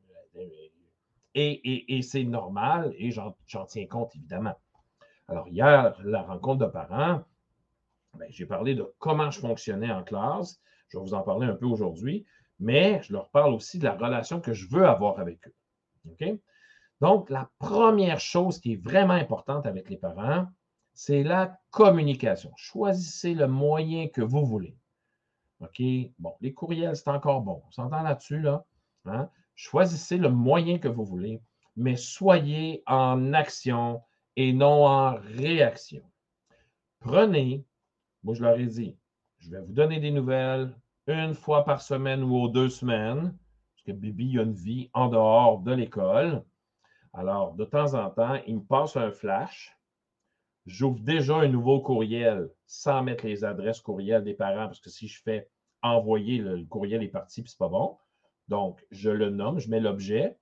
Et, 1.34 2.02
c'est 2.02 2.24
normal 2.24 2.92
et 2.98 3.10
j'en 3.10 3.34
tiens 3.66 3.86
compte, 3.86 4.14
évidemment. 4.16 4.54
Alors, 5.28 5.48
hier, 5.48 5.96
la 6.04 6.22
rencontre 6.22 6.66
de 6.66 6.70
parents, 6.70 7.22
ben, 8.18 8.26
j'ai 8.28 8.44
parlé 8.44 8.74
de 8.74 8.86
comment 8.98 9.30
je 9.30 9.40
fonctionnais 9.40 9.90
en 9.90 10.02
classe. 10.02 10.60
Je 10.92 10.98
vais 10.98 11.04
vous 11.04 11.14
en 11.14 11.22
parler 11.22 11.46
un 11.46 11.54
peu 11.54 11.64
aujourd'hui, 11.64 12.26
mais 12.58 13.00
je 13.02 13.14
leur 13.14 13.30
parle 13.30 13.54
aussi 13.54 13.78
de 13.78 13.84
la 13.84 13.94
relation 13.94 14.40
que 14.40 14.52
je 14.52 14.68
veux 14.68 14.86
avoir 14.86 15.18
avec 15.18 15.48
eux. 15.48 16.38
Donc, 17.00 17.30
la 17.30 17.50
première 17.58 18.20
chose 18.20 18.60
qui 18.60 18.74
est 18.74 18.82
vraiment 18.82 19.14
importante 19.14 19.66
avec 19.66 19.88
les 19.88 19.96
parents, 19.96 20.46
c'est 20.92 21.22
la 21.22 21.58
communication. 21.70 22.52
Choisissez 22.56 23.32
le 23.32 23.48
moyen 23.48 24.08
que 24.08 24.20
vous 24.20 24.44
voulez. 24.44 24.76
OK? 25.60 25.82
Bon, 26.18 26.34
les 26.42 26.52
courriels, 26.52 26.96
c'est 26.96 27.08
encore 27.08 27.40
bon. 27.40 27.62
On 27.66 27.70
s'entend 27.70 28.02
là-dessus, 28.02 28.40
là. 28.40 28.66
Hein? 29.06 29.30
Choisissez 29.54 30.18
le 30.18 30.28
moyen 30.28 30.78
que 30.78 30.88
vous 30.88 31.04
voulez, 31.04 31.40
mais 31.74 31.96
soyez 31.96 32.82
en 32.86 33.32
action 33.32 34.02
et 34.36 34.52
non 34.52 34.86
en 34.86 35.14
réaction. 35.14 36.02
Prenez, 37.00 37.64
moi 38.22 38.34
je 38.34 38.42
leur 38.42 38.58
ai 38.58 38.66
dit, 38.66 38.96
je 39.38 39.50
vais 39.50 39.60
vous 39.60 39.72
donner 39.72 39.98
des 39.98 40.10
nouvelles 40.10 40.74
une 41.06 41.34
fois 41.34 41.64
par 41.64 41.82
semaine 41.82 42.22
ou 42.22 42.36
aux 42.36 42.48
deux 42.48 42.68
semaines, 42.68 43.36
parce 43.74 43.82
que 43.86 43.92
Bibi 43.92 44.38
a 44.38 44.42
une 44.42 44.54
vie 44.54 44.90
en 44.94 45.08
dehors 45.08 45.58
de 45.58 45.72
l'école. 45.72 46.44
Alors, 47.12 47.54
de 47.54 47.64
temps 47.64 47.94
en 47.94 48.10
temps, 48.10 48.40
il 48.46 48.56
me 48.56 48.64
passe 48.64 48.96
un 48.96 49.10
flash. 49.10 49.76
J'ouvre 50.66 51.00
déjà 51.00 51.36
un 51.36 51.48
nouveau 51.48 51.80
courriel 51.80 52.48
sans 52.66 53.02
mettre 53.02 53.26
les 53.26 53.44
adresses 53.44 53.80
courriel 53.80 54.22
des 54.22 54.34
parents, 54.34 54.66
parce 54.66 54.80
que 54.80 54.90
si 54.90 55.08
je 55.08 55.20
fais 55.22 55.48
envoyer, 55.82 56.38
le, 56.38 56.64
courriel 56.64 57.02
est 57.02 57.08
parti, 57.08 57.42
puis 57.42 57.50
c'est 57.50 57.58
pas 57.58 57.68
bon. 57.68 57.96
Donc, 58.48 58.84
je 58.90 59.10
le 59.10 59.30
nomme, 59.30 59.58
je 59.58 59.68
mets 59.68 59.80
l'objet. 59.80 60.38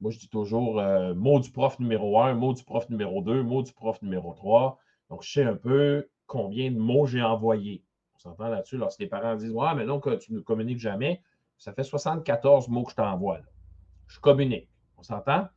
Moi, 0.00 0.10
je 0.10 0.18
dis 0.18 0.28
toujours 0.28 0.80
euh, 0.80 1.14
mot 1.14 1.38
du 1.38 1.52
prof 1.52 1.78
numéro 1.78 2.18
1, 2.18 2.34
mot 2.34 2.52
du 2.52 2.64
prof 2.64 2.88
numéro 2.90 3.22
2, 3.22 3.42
mot 3.44 3.62
du 3.62 3.72
prof 3.72 4.02
numéro 4.02 4.34
3. 4.34 4.78
Donc, 5.10 5.22
je 5.22 5.30
sais 5.30 5.44
un 5.44 5.54
peu 5.54 6.08
combien 6.26 6.72
de 6.72 6.78
mots 6.78 7.06
j'ai 7.06 7.22
envoyés. 7.22 7.84
S'entend 8.22 8.46
là-dessus. 8.46 8.76
Lorsque 8.76 9.00
les 9.00 9.08
parents 9.08 9.34
disent 9.34 9.50
Ouais, 9.50 9.74
mais 9.74 9.84
non, 9.84 10.00
tu 10.00 10.32
ne 10.32 10.38
communiques 10.38 10.78
jamais, 10.78 11.20
ça 11.58 11.72
fait 11.72 11.82
74 11.82 12.68
mots 12.68 12.84
que 12.84 12.92
je 12.92 12.96
t'envoie. 12.96 13.40
Je 14.06 14.20
communique. 14.20 14.68
On 14.96 15.02
s'entend? 15.02 15.48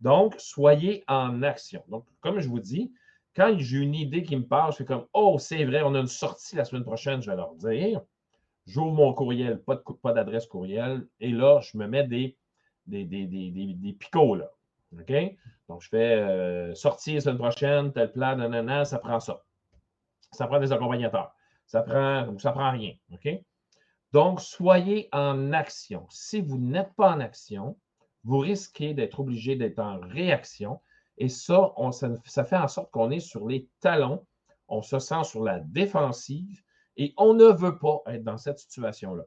Donc, 0.00 0.36
soyez 0.38 1.02
en 1.08 1.42
action. 1.42 1.82
Donc, 1.88 2.06
comme 2.20 2.38
je 2.38 2.48
vous 2.48 2.60
dis, 2.60 2.92
quand 3.34 3.56
j'ai 3.58 3.78
une 3.78 3.96
idée 3.96 4.22
qui 4.22 4.36
me 4.36 4.46
parle, 4.46 4.70
je 4.70 4.76
fais 4.76 4.84
comme 4.84 5.06
Oh, 5.12 5.38
c'est 5.40 5.64
vrai, 5.64 5.82
on 5.82 5.92
a 5.96 5.98
une 5.98 6.06
sortie 6.06 6.54
la 6.54 6.64
semaine 6.64 6.84
prochaine, 6.84 7.20
je 7.20 7.30
vais 7.30 7.36
leur 7.36 7.54
dire. 7.56 8.00
J'ouvre 8.64 8.92
mon 8.92 9.12
courriel, 9.12 9.60
pas, 9.60 10.12
d'adresse 10.12 10.46
courriel, 10.46 11.08
et 11.18 11.30
là, 11.30 11.60
je 11.60 11.76
me 11.76 11.88
mets 11.88 12.04
des, 12.04 12.36
des, 12.86 13.04
des, 13.04 13.96
picots, 13.98 14.36
là. 14.36 14.50
Donc, 14.92 15.82
je 15.82 15.88
fais 15.88 16.14
euh, 16.14 16.74
sortir 16.74 17.16
la 17.16 17.20
semaine 17.22 17.38
prochaine, 17.38 17.92
tel 17.92 18.12
plan, 18.12 18.36
nanana, 18.36 18.84
ça 18.84 19.00
prend 19.00 19.18
ça. 19.18 19.42
Ça 20.30 20.46
prend 20.46 20.60
des 20.60 20.70
accompagnateurs. 20.70 21.34
Ça 21.66 21.82
prend, 21.82 22.38
ça 22.38 22.52
prend 22.52 22.70
rien. 22.70 22.92
OK? 23.12 23.28
Donc, 24.12 24.40
soyez 24.40 25.08
en 25.12 25.52
action. 25.52 26.06
Si 26.10 26.40
vous 26.40 26.58
n'êtes 26.58 26.92
pas 26.94 27.12
en 27.12 27.20
action, 27.20 27.76
vous 28.22 28.38
risquez 28.38 28.94
d'être 28.94 29.20
obligé 29.20 29.56
d'être 29.56 29.80
en 29.80 29.98
réaction. 30.00 30.80
Et 31.18 31.28
ça, 31.28 31.72
on, 31.76 31.92
ça 31.92 32.44
fait 32.44 32.56
en 32.56 32.68
sorte 32.68 32.90
qu'on 32.90 33.10
est 33.10 33.20
sur 33.20 33.46
les 33.46 33.68
talons, 33.80 34.26
on 34.68 34.82
se 34.82 34.98
sent 34.98 35.24
sur 35.24 35.42
la 35.42 35.60
défensive 35.60 36.62
et 36.96 37.12
on 37.16 37.34
ne 37.34 37.46
veut 37.46 37.78
pas 37.78 38.02
être 38.06 38.24
dans 38.24 38.38
cette 38.38 38.58
situation-là. 38.58 39.24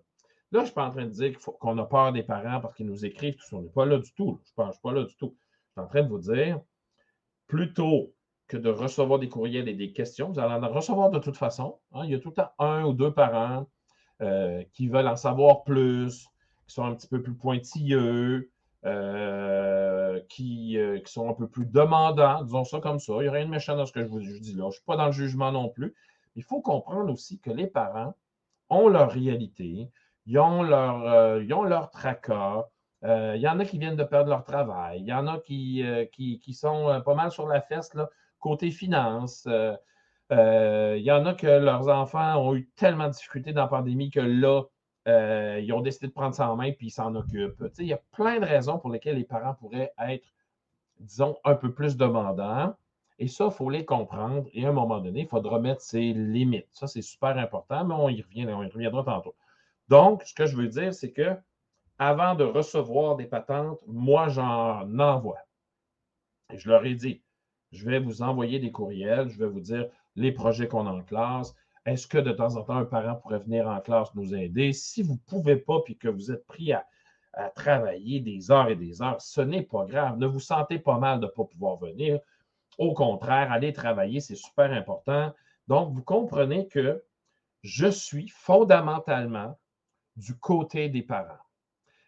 Là, 0.51 0.59
je 0.59 0.59
ne 0.59 0.65
suis 0.65 0.73
pas 0.73 0.87
en 0.87 0.91
train 0.91 1.05
de 1.05 1.11
dire 1.11 1.37
qu'on 1.39 1.77
a 1.77 1.85
peur 1.85 2.13
des 2.13 2.23
parents 2.23 2.61
parce 2.61 2.73
qu'ils 2.75 2.87
nous 2.87 3.05
écrivent 3.05 3.35
tout 3.35 3.45
ça. 3.45 3.57
On 3.57 3.61
n'est 3.61 3.69
pas 3.69 3.85
là 3.85 3.97
du 3.97 4.13
tout. 4.13 4.39
Je 4.45 4.63
ne 4.63 4.71
suis 4.71 4.81
pas 4.81 4.93
là 4.93 5.03
du 5.03 5.15
tout. 5.17 5.35
Je 5.67 5.71
suis 5.73 5.85
en 5.85 5.87
train 5.87 6.03
de 6.03 6.07
vous 6.07 6.19
dire, 6.19 6.61
plutôt 7.47 8.13
que 8.47 8.57
de 8.57 8.69
recevoir 8.69 9.19
des 9.19 9.29
courriels 9.29 9.67
et 9.67 9.73
des 9.73 9.91
questions, 9.91 10.31
vous 10.31 10.39
allez 10.39 10.53
en 10.53 10.69
recevoir 10.69 11.09
de 11.09 11.19
toute 11.19 11.37
façon. 11.37 11.79
Hein. 11.93 12.01
il 12.05 12.11
y 12.11 12.15
a 12.15 12.19
tout 12.19 12.29
le 12.29 12.35
temps 12.35 12.51
un 12.59 12.83
ou 12.85 12.93
deux 12.93 13.11
parents 13.11 13.67
euh, 14.21 14.63
qui 14.73 14.87
veulent 14.87 15.07
en 15.07 15.15
savoir 15.15 15.63
plus, 15.63 16.27
qui 16.67 16.73
sont 16.73 16.85
un 16.85 16.95
petit 16.95 17.07
peu 17.07 17.21
plus 17.21 17.35
pointilleux, 17.35 18.49
euh, 18.85 20.21
qui, 20.29 20.77
euh, 20.77 20.99
qui, 20.99 21.11
sont 21.11 21.29
un 21.29 21.33
peu 21.33 21.47
plus 21.47 21.65
demandants, 21.65 22.43
disons 22.43 22.63
ça 22.63 22.79
comme 22.79 22.99
ça. 22.99 23.13
Il 23.17 23.23
n'y 23.23 23.27
a 23.27 23.31
rien 23.31 23.45
de 23.45 23.49
méchant 23.49 23.75
dans 23.75 23.85
ce 23.85 23.91
que 23.91 24.01
je 24.01 24.07
vous 24.07 24.21
dis 24.21 24.53
là. 24.53 24.61
Je 24.61 24.65
ne 24.65 24.71
suis 24.71 24.83
pas 24.85 24.95
dans 24.95 25.07
le 25.07 25.11
jugement 25.11 25.51
non 25.51 25.67
plus. 25.67 25.93
Il 26.35 26.43
faut 26.43 26.61
comprendre 26.61 27.11
aussi 27.11 27.39
que 27.39 27.49
les 27.49 27.67
parents 27.67 28.15
ont 28.69 28.87
leur 28.87 29.11
réalité, 29.11 29.89
ils 30.25 30.39
ont 30.39 30.61
leur, 30.61 31.05
euh, 31.05 31.43
ont 31.51 31.63
leur 31.63 31.89
tracas. 31.89 32.65
Il 33.03 33.41
y 33.41 33.47
en 33.47 33.59
a 33.59 33.65
qui 33.65 33.77
viennent 33.77 33.95
de 33.95 34.03
perdre 34.03 34.29
leur 34.29 34.43
travail. 34.43 35.01
Il 35.01 35.07
y 35.07 35.13
en 35.13 35.27
a 35.27 35.39
qui, 35.39 35.83
qui, 36.11 36.53
sont 36.53 37.01
pas 37.05 37.15
mal 37.15 37.31
sur 37.31 37.47
la 37.47 37.61
fesse 37.61 37.93
là, 37.93 38.09
côté 38.39 38.71
finance. 38.71 39.47
il 40.31 41.01
y 41.03 41.11
en 41.11 41.25
a 41.25 41.33
que 41.33 41.47
leurs 41.47 41.87
enfants 41.89 42.37
ont 42.37 42.55
eu 42.55 42.69
tellement 42.75 43.07
de 43.07 43.13
difficultés 43.13 43.53
dans 43.53 43.63
la 43.63 43.67
pandémie 43.67 44.09
que 44.09 44.19
là, 44.19 44.63
ils 45.59 45.71
ont 45.73 45.81
décidé 45.81 46.07
de 46.07 46.13
prendre 46.13 46.35
ça 46.35 46.49
en 46.51 46.55
main 46.55 46.71
puis 46.71 46.87
ils 46.87 46.91
s'en 46.91 47.15
occupent. 47.15 47.63
il 47.79 47.85
y 47.85 47.93
a 47.93 48.01
plein 48.11 48.39
de 48.39 48.45
raisons 48.45 48.77
pour 48.77 48.89
lesquelles 48.89 49.17
les 49.17 49.23
parents 49.23 49.53
pourraient 49.53 49.93
être, 50.07 50.27
disons, 50.99 51.37
un 51.43 51.55
peu 51.55 51.73
plus 51.73 51.97
demandants. 51.97 52.75
Et 53.19 53.27
ça, 53.27 53.45
il 53.45 53.51
faut 53.51 53.69
les 53.69 53.83
comprendre. 53.85 54.47
Et 54.53 54.65
à 54.65 54.69
un 54.69 54.73
moment 54.73 54.99
donné, 54.99 55.21
il 55.21 55.27
faudra 55.27 55.59
mettre 55.59 55.81
ses 55.81 56.13
limites. 56.13 56.67
Ça, 56.71 56.87
c'est 56.87 57.01
super 57.01 57.37
important, 57.37 57.83
mais 57.83 57.95
on 57.95 58.09
y, 58.09 58.21
revient, 58.21 58.45
on 58.47 58.61
y 58.61 58.69
reviendra 58.69 59.03
tantôt. 59.03 59.35
Donc, 59.89 60.21
ce 60.23 60.33
que 60.33 60.45
je 60.45 60.55
veux 60.55 60.67
dire, 60.67 60.93
c'est 60.93 61.11
que 61.11 61.35
avant 61.97 62.35
de 62.35 62.43
recevoir 62.43 63.15
des 63.15 63.25
patentes, 63.25 63.81
moi, 63.87 64.27
j'en 64.27 64.99
envoie. 64.99 65.39
Je 66.53 66.69
leur 66.69 66.85
ai 66.85 66.93
dit, 66.93 67.23
je 67.71 67.85
vais 67.85 67.99
vous 67.99 68.21
envoyer 68.21 68.59
des 68.59 68.71
courriels, 68.71 69.29
je 69.29 69.37
vais 69.37 69.47
vous 69.47 69.59
dire 69.59 69.89
les 70.15 70.31
projets 70.31 70.67
qu'on 70.67 70.87
a 70.87 70.91
en 70.91 71.03
classe. 71.03 71.53
Est-ce 71.85 72.07
que 72.07 72.17
de 72.17 72.31
temps 72.31 72.55
en 72.55 72.63
temps, 72.63 72.77
un 72.77 72.85
parent 72.85 73.15
pourrait 73.15 73.39
venir 73.39 73.67
en 73.67 73.79
classe 73.79 74.13
nous 74.15 74.35
aider? 74.35 74.73
Si 74.73 75.03
vous 75.03 75.13
ne 75.13 75.29
pouvez 75.29 75.55
pas, 75.55 75.79
puis 75.85 75.97
que 75.97 76.09
vous 76.09 76.31
êtes 76.31 76.45
pris 76.45 76.73
à, 76.73 76.85
à 77.33 77.49
travailler 77.49 78.19
des 78.19 78.51
heures 78.51 78.69
et 78.69 78.75
des 78.75 79.01
heures, 79.01 79.21
ce 79.21 79.41
n'est 79.41 79.63
pas 79.63 79.85
grave. 79.85 80.17
Ne 80.17 80.27
vous 80.27 80.39
sentez 80.39 80.79
pas 80.79 80.97
mal 80.97 81.19
de 81.19 81.25
ne 81.25 81.31
pas 81.31 81.45
pouvoir 81.45 81.77
venir. 81.77 82.19
Au 82.77 82.93
contraire, 82.93 83.51
aller 83.51 83.73
travailler, 83.73 84.19
c'est 84.19 84.35
super 84.35 84.71
important. 84.71 85.33
Donc, 85.67 85.93
vous 85.93 86.03
comprenez 86.03 86.67
que 86.67 87.03
je 87.61 87.87
suis 87.87 88.27
fondamentalement 88.29 89.57
du 90.15 90.37
côté 90.37 90.89
des 90.89 91.03
parents. 91.03 91.41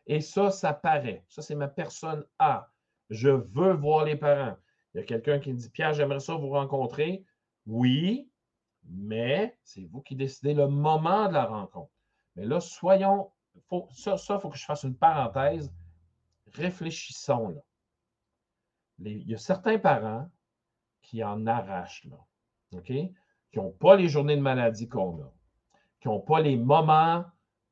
Et 0.08 0.22
ça, 0.22 0.52
ça 0.52 0.74
paraît. 0.74 1.24
Ça, 1.28 1.42
c'est 1.42 1.56
ma 1.56 1.68
personne 1.68 2.26
A. 2.40 2.70
Je 3.10 3.30
veux 3.30 3.74
voir 3.74 4.06
les 4.06 4.16
parents. 4.16 4.56
Il 4.94 5.00
y 5.00 5.02
a 5.02 5.04
quelqu'un 5.04 5.40
qui 5.40 5.54
me 5.54 5.58
dit 5.58 5.70
Pierre, 5.70 5.94
j'aimerais 5.94 6.20
ça 6.20 6.36
vous 6.36 6.50
rencontrer. 6.50 7.24
Oui, 7.68 8.30
mais 8.86 9.58
c'est 9.64 9.86
vous 9.86 10.02
qui 10.02 10.16
décidez 10.16 10.54
le 10.54 10.68
moment 10.68 11.28
de 11.28 11.34
la 11.34 11.46
rencontre. 11.46 11.92
Mais 12.36 12.46
là, 12.46 12.60
soyons. 12.60 13.32
Faut, 13.68 13.88
ça, 13.92 14.16
il 14.16 14.40
faut 14.40 14.50
que 14.50 14.58
je 14.58 14.66
fasse 14.66 14.84
une 14.84 14.96
parenthèse. 14.96 15.72
Réfléchissons 16.54 17.50
là. 17.50 17.62
il 19.00 19.30
y 19.30 19.36
a 19.36 19.38
certains 19.38 19.78
parents 19.78 20.28
qui 21.02 21.24
en 21.24 21.46
arrachent, 21.46 22.06
là. 22.06 22.18
OK? 22.74 22.86
Qui 22.86 23.58
n'ont 23.58 23.72
pas 23.72 23.96
les 23.96 24.08
journées 24.08 24.36
de 24.36 24.42
maladie 24.42 24.88
qu'on 24.88 25.22
a, 25.22 25.32
qui 26.00 26.08
n'ont 26.08 26.20
pas 26.20 26.40
les 26.40 26.56
moments, 26.56 27.26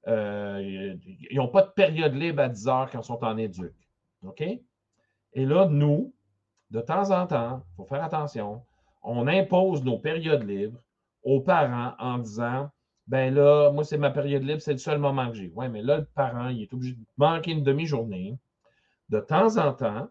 euh, 0.08 0.96
ils 1.30 1.38
n'ont 1.38 1.50
pas 1.50 1.64
de 1.64 1.72
période 1.72 2.16
libre 2.16 2.42
à 2.42 2.50
10 2.50 2.68
heures 2.68 2.90
quand 2.92 3.02
ils 3.02 3.06
sont 3.06 3.24
en 3.24 3.38
éduc. 3.38 3.74
OK? 4.24 4.42
Et 4.42 5.46
là, 5.46 5.68
nous, 5.68 6.14
de 6.72 6.82
temps 6.82 7.12
en 7.12 7.28
temps, 7.28 7.64
il 7.72 7.76
faut 7.76 7.86
faire 7.86 8.04
attention, 8.04 8.64
on 9.04 9.28
impose 9.28 9.84
nos 9.84 9.98
périodes 9.98 10.44
libres 10.44 10.80
aux 11.24 11.42
parents 11.42 11.94
en 12.00 12.18
disant 12.18 12.70
ben 13.08 13.34
là, 13.34 13.72
moi, 13.72 13.86
c'est 13.86 13.98
ma 13.98 14.12
période 14.12 14.44
libre, 14.44 14.62
c'est 14.62 14.74
le 14.74 14.78
seul 14.78 15.00
moment 15.00 15.30
que 15.30 15.36
j'ai. 15.36 15.52
Oui, 15.56 15.70
mais 15.70 15.82
là, 15.82 16.00
le 16.00 16.06
parent, 16.06 16.50
il 16.50 16.62
est 16.62 16.74
obligé 16.74 16.94
de 16.94 17.06
manquer 17.16 17.52
une 17.52 17.64
demi-journée. 17.64 18.38
De 19.10 19.22
temps 19.22 19.58
en 19.58 19.74
temps, 19.74 20.10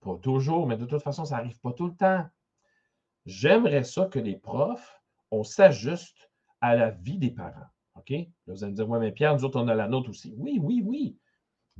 pas 0.00 0.16
toujours, 0.22 0.66
mais 0.66 0.78
de 0.78 0.86
toute 0.86 1.02
façon, 1.02 1.26
ça 1.26 1.36
n'arrive 1.36 1.60
pas 1.60 1.72
tout 1.72 1.86
le 1.86 1.94
temps. 1.94 2.24
J'aimerais 3.26 3.84
ça 3.84 4.06
que 4.06 4.18
les 4.18 4.36
profs, 4.36 5.02
on 5.30 5.42
s'ajuste 5.42 6.30
à 6.62 6.74
la 6.74 6.90
vie 6.90 7.18
des 7.18 7.30
parents. 7.30 7.68
OK? 7.96 8.10
Là, 8.10 8.24
vous 8.46 8.64
allez 8.64 8.72
me 8.72 8.76
dire, 8.76 8.88
oui, 8.88 8.98
mais 8.98 9.12
Pierre, 9.12 9.34
nous 9.34 9.44
autres, 9.44 9.60
on 9.60 9.68
a 9.68 9.74
la 9.74 9.88
nôtre 9.88 10.08
aussi. 10.08 10.34
Oui, 10.38 10.58
oui, 10.62 10.82
oui. 10.82 11.18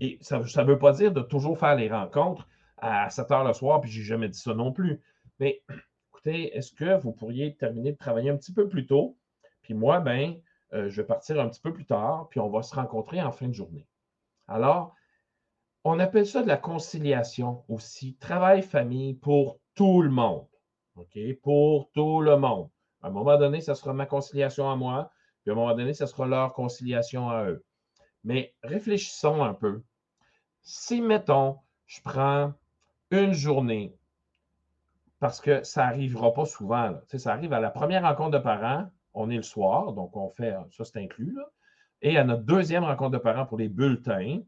Et 0.00 0.18
ça 0.20 0.38
ne 0.40 0.62
veut 0.64 0.78
pas 0.78 0.92
dire 0.92 1.12
de 1.12 1.22
toujours 1.22 1.58
faire 1.58 1.74
les 1.74 1.88
rencontres 1.88 2.46
à 2.80 3.10
7 3.10 3.30
heures 3.30 3.44
le 3.44 3.52
soir, 3.52 3.80
puis 3.80 3.90
je 3.90 4.00
n'ai 4.00 4.04
jamais 4.04 4.28
dit 4.28 4.38
ça 4.38 4.54
non 4.54 4.72
plus. 4.72 5.00
Mais 5.40 5.62
écoutez, 6.10 6.56
est-ce 6.56 6.72
que 6.72 6.98
vous 7.00 7.12
pourriez 7.12 7.56
terminer 7.56 7.92
de 7.92 7.98
travailler 7.98 8.30
un 8.30 8.36
petit 8.36 8.52
peu 8.52 8.68
plus 8.68 8.86
tôt? 8.86 9.16
Puis 9.62 9.74
moi, 9.74 10.00
ben, 10.00 10.40
euh, 10.72 10.88
je 10.88 11.00
vais 11.00 11.06
partir 11.06 11.40
un 11.40 11.48
petit 11.48 11.60
peu 11.60 11.72
plus 11.72 11.86
tard, 11.86 12.28
puis 12.30 12.40
on 12.40 12.48
va 12.50 12.62
se 12.62 12.74
rencontrer 12.74 13.22
en 13.22 13.32
fin 13.32 13.48
de 13.48 13.52
journée. 13.52 13.86
Alors, 14.46 14.94
on 15.84 15.98
appelle 15.98 16.26
ça 16.26 16.42
de 16.42 16.48
la 16.48 16.56
conciliation 16.56 17.64
aussi. 17.68 18.16
Travail-famille 18.16 19.14
pour 19.14 19.60
tout 19.74 20.02
le 20.02 20.10
monde. 20.10 20.46
OK? 20.96 21.18
Pour 21.42 21.90
tout 21.92 22.20
le 22.20 22.36
monde. 22.36 22.68
À 23.02 23.08
un 23.08 23.10
moment 23.10 23.38
donné, 23.38 23.60
ça 23.60 23.74
sera 23.74 23.92
ma 23.92 24.06
conciliation 24.06 24.70
à 24.70 24.76
moi, 24.76 25.10
puis 25.42 25.50
à 25.50 25.54
un 25.54 25.56
moment 25.56 25.74
donné, 25.74 25.94
ça 25.94 26.06
sera 26.06 26.26
leur 26.26 26.52
conciliation 26.52 27.30
à 27.30 27.44
eux. 27.44 27.64
Mais 28.24 28.54
réfléchissons 28.62 29.42
un 29.42 29.54
peu. 29.54 29.82
Si, 30.62 31.00
mettons, 31.00 31.58
je 31.86 32.00
prends 32.02 32.52
une 33.10 33.32
journée, 33.32 33.94
parce 35.20 35.40
que 35.40 35.62
ça 35.64 35.86
n'arrivera 35.86 36.32
pas 36.32 36.44
souvent, 36.44 36.94
ça 37.06 37.32
arrive 37.32 37.52
à 37.52 37.60
la 37.60 37.70
première 37.70 38.02
rencontre 38.02 38.30
de 38.30 38.38
parents, 38.38 38.88
on 39.14 39.30
est 39.30 39.36
le 39.36 39.42
soir, 39.42 39.92
donc 39.92 40.16
on 40.16 40.30
fait, 40.30 40.54
ça 40.70 40.84
c'est 40.84 41.02
inclus, 41.02 41.36
et 42.02 42.16
à 42.16 42.24
notre 42.24 42.44
deuxième 42.44 42.84
rencontre 42.84 43.12
de 43.12 43.18
parents 43.18 43.46
pour 43.46 43.58
les 43.58 43.68
bulletins, 43.68 44.40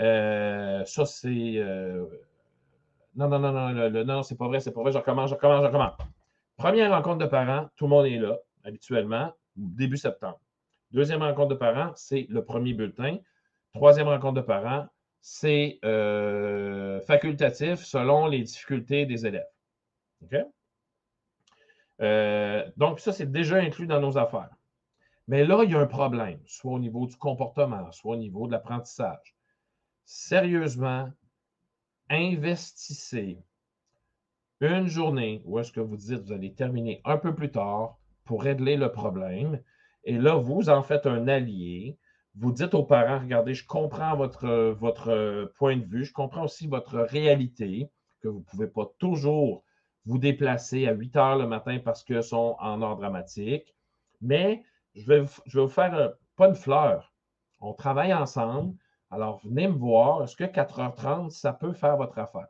euh, 0.00 0.84
ça, 0.84 1.06
c'est 1.06 1.54
euh, 1.56 2.06
Non, 3.14 3.28
non, 3.28 3.38
non, 3.38 3.52
non, 3.52 3.90
non, 3.90 4.04
non, 4.04 4.22
c'est 4.22 4.36
pas 4.36 4.48
vrai, 4.48 4.60
c'est 4.60 4.72
pas 4.72 4.82
vrai, 4.82 4.92
je 4.92 4.98
recommence, 4.98 5.30
je 5.30 5.34
recommence, 5.34 5.62
je 5.62 5.66
recommence. 5.66 5.92
Première 6.56 6.90
rencontre 6.90 7.18
de 7.18 7.26
parents, 7.26 7.68
tout 7.76 7.84
le 7.84 7.90
monde 7.90 8.06
est 8.06 8.18
là, 8.18 8.36
habituellement, 8.64 9.32
début 9.56 9.96
septembre. 9.96 10.40
Deuxième 10.90 11.22
rencontre 11.22 11.48
de 11.50 11.54
parents, 11.54 11.92
c'est 11.94 12.26
le 12.28 12.44
premier 12.44 12.72
bulletin. 12.72 13.18
Troisième 13.72 14.08
rencontre 14.08 14.34
de 14.34 14.40
parents, 14.40 14.86
c'est 15.26 15.78
euh, 15.86 17.00
facultatif 17.06 17.82
selon 17.82 18.26
les 18.26 18.42
difficultés 18.42 19.06
des 19.06 19.24
élèves. 19.24 19.48
Euh, 22.02 22.70
donc, 22.76 23.00
ça, 23.00 23.10
c'est 23.10 23.32
déjà 23.32 23.56
inclus 23.56 23.86
dans 23.86 24.00
nos 24.00 24.18
affaires. 24.18 24.54
Mais 25.26 25.46
là, 25.46 25.62
il 25.64 25.70
y 25.70 25.74
a 25.74 25.78
un 25.78 25.86
problème, 25.86 26.40
soit 26.44 26.72
au 26.72 26.78
niveau 26.78 27.06
du 27.06 27.16
comportement, 27.16 27.90
soit 27.90 28.16
au 28.16 28.16
niveau 28.16 28.46
de 28.46 28.52
l'apprentissage. 28.52 29.34
Sérieusement, 30.04 31.10
investissez 32.10 33.38
une 34.60 34.88
journée 34.88 35.40
où 35.46 35.58
est-ce 35.58 35.72
que 35.72 35.80
vous 35.80 35.96
dites 35.96 36.20
vous 36.20 36.32
allez 36.32 36.52
terminer 36.52 37.00
un 37.06 37.16
peu 37.16 37.34
plus 37.34 37.50
tard 37.50 37.96
pour 38.24 38.42
régler 38.42 38.76
le 38.76 38.92
problème. 38.92 39.58
Et 40.04 40.18
là, 40.18 40.34
vous 40.34 40.68
en 40.68 40.82
faites 40.82 41.06
un 41.06 41.28
allié. 41.28 41.96
Vous 42.36 42.52
dites 42.52 42.74
aux 42.74 42.82
parents, 42.82 43.20
regardez, 43.20 43.54
je 43.54 43.66
comprends 43.66 44.16
votre, 44.16 44.48
votre 44.72 45.52
point 45.56 45.76
de 45.76 45.84
vue, 45.84 46.04
je 46.04 46.12
comprends 46.12 46.44
aussi 46.44 46.66
votre 46.66 46.98
réalité, 46.98 47.90
que 48.20 48.28
vous 48.28 48.40
ne 48.40 48.44
pouvez 48.44 48.66
pas 48.66 48.90
toujours 48.98 49.62
vous 50.06 50.18
déplacer 50.18 50.86
à 50.86 50.92
8 50.92 51.16
heures 51.16 51.38
le 51.38 51.46
matin 51.46 51.78
parce 51.84 52.02
qu'ils 52.02 52.22
sont 52.22 52.56
en 52.58 52.82
ordre 52.82 53.00
dramatique. 53.00 53.74
Mais 54.20 54.62
je 54.94 55.06
vais, 55.06 55.20
vous 55.20 55.68
faire 55.68 55.94
euh, 55.94 56.08
pas 56.36 56.48
une 56.48 56.54
fleur. 56.54 57.12
On 57.60 57.72
travaille 57.72 58.14
ensemble. 58.14 58.74
Alors, 59.10 59.40
venez 59.44 59.68
me 59.68 59.74
voir. 59.74 60.22
Est-ce 60.22 60.36
que 60.36 60.44
4h30, 60.44 61.30
ça 61.30 61.52
peut 61.52 61.72
faire 61.72 61.96
votre 61.96 62.18
affaire? 62.18 62.48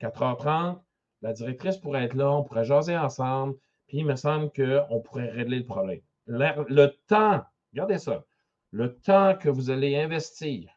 4h30, 0.00 0.80
la 1.22 1.32
directrice 1.32 1.76
pourrait 1.76 2.04
être 2.04 2.14
là, 2.14 2.30
on 2.30 2.44
pourrait 2.44 2.64
jaser 2.64 2.96
ensemble, 2.96 3.56
puis 3.88 3.98
il 3.98 4.06
me 4.06 4.14
semble 4.14 4.50
qu'on 4.52 5.00
pourrait 5.00 5.30
régler 5.30 5.58
le 5.58 5.66
problème. 5.66 6.00
Le, 6.26 6.86
temps, 7.08 7.42
regardez 7.72 7.98
ça, 7.98 8.24
le 8.70 8.96
temps 8.96 9.36
que 9.36 9.48
vous 9.48 9.70
allez 9.70 9.96
investir 9.96 10.70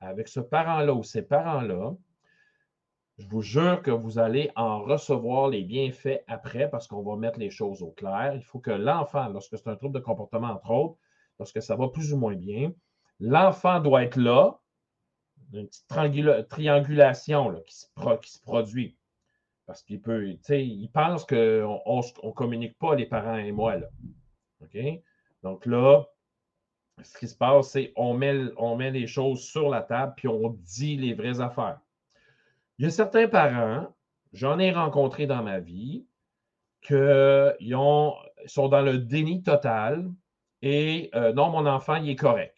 avec 0.00 0.28
ce 0.28 0.40
parent-là 0.40 0.94
ou 0.94 1.02
ces 1.02 1.22
parents-là, 1.22 1.94
je 3.18 3.26
vous 3.28 3.42
jure 3.42 3.82
que 3.82 3.90
vous 3.90 4.18
allez 4.18 4.50
en 4.56 4.80
recevoir 4.82 5.48
les 5.48 5.62
bienfaits 5.62 6.24
après 6.26 6.70
parce 6.70 6.88
qu'on 6.88 7.02
va 7.02 7.16
mettre 7.16 7.38
les 7.38 7.50
choses 7.50 7.82
au 7.82 7.90
clair. 7.90 8.32
Il 8.34 8.42
faut 8.42 8.58
que 8.58 8.70
l'enfant, 8.70 9.28
lorsque 9.28 9.58
c'est 9.58 9.68
un 9.68 9.76
trouble 9.76 9.94
de 9.94 10.00
comportement, 10.00 10.48
entre 10.48 10.70
autres, 10.70 10.96
lorsque 11.38 11.60
ça 11.60 11.76
va 11.76 11.88
plus 11.88 12.14
ou 12.14 12.16
moins 12.16 12.34
bien, 12.34 12.72
l'enfant 13.18 13.80
doit 13.80 14.04
être 14.04 14.16
là, 14.16 14.58
une 15.52 15.66
petite 15.66 16.48
triangulation 16.48 17.62
qui, 17.66 17.76
se 17.76 18.40
produit. 18.40 18.96
Parce 19.66 19.82
qu'il 19.82 20.00
peut, 20.00 20.32
tu 20.32 20.38
sais, 20.42 20.66
il 20.66 20.88
pense 20.88 21.24
qu'on 21.24 21.36
ne 21.36 22.32
communique 22.32 22.78
pas, 22.78 22.94
les 22.94 23.06
parents 23.06 23.36
et 23.36 23.52
moi. 23.52 23.76
Là. 23.76 23.88
OK? 24.62 24.78
Donc 25.42 25.66
là, 25.66 26.06
ce 27.02 27.18
qui 27.18 27.28
se 27.28 27.36
passe, 27.36 27.70
c'est 27.70 27.92
qu'on 27.92 28.14
met, 28.14 28.36
on 28.56 28.76
met 28.76 28.90
les 28.90 29.06
choses 29.06 29.42
sur 29.42 29.68
la 29.68 29.82
table 29.82 30.14
puis 30.16 30.28
on 30.28 30.50
dit 30.50 30.96
les 30.96 31.14
vraies 31.14 31.40
affaires. 31.40 31.80
Il 32.78 32.84
y 32.84 32.88
a 32.88 32.90
certains 32.90 33.28
parents, 33.28 33.94
j'en 34.32 34.58
ai 34.58 34.72
rencontré 34.72 35.26
dans 35.26 35.42
ma 35.42 35.60
vie, 35.60 36.06
qui 36.82 36.94
sont 36.94 38.68
dans 38.68 38.82
le 38.82 38.98
déni 38.98 39.42
total 39.42 40.10
et 40.62 41.10
euh, 41.14 41.32
non, 41.32 41.50
mon 41.50 41.66
enfant, 41.66 41.96
il 41.96 42.10
est 42.10 42.16
correct. 42.16 42.56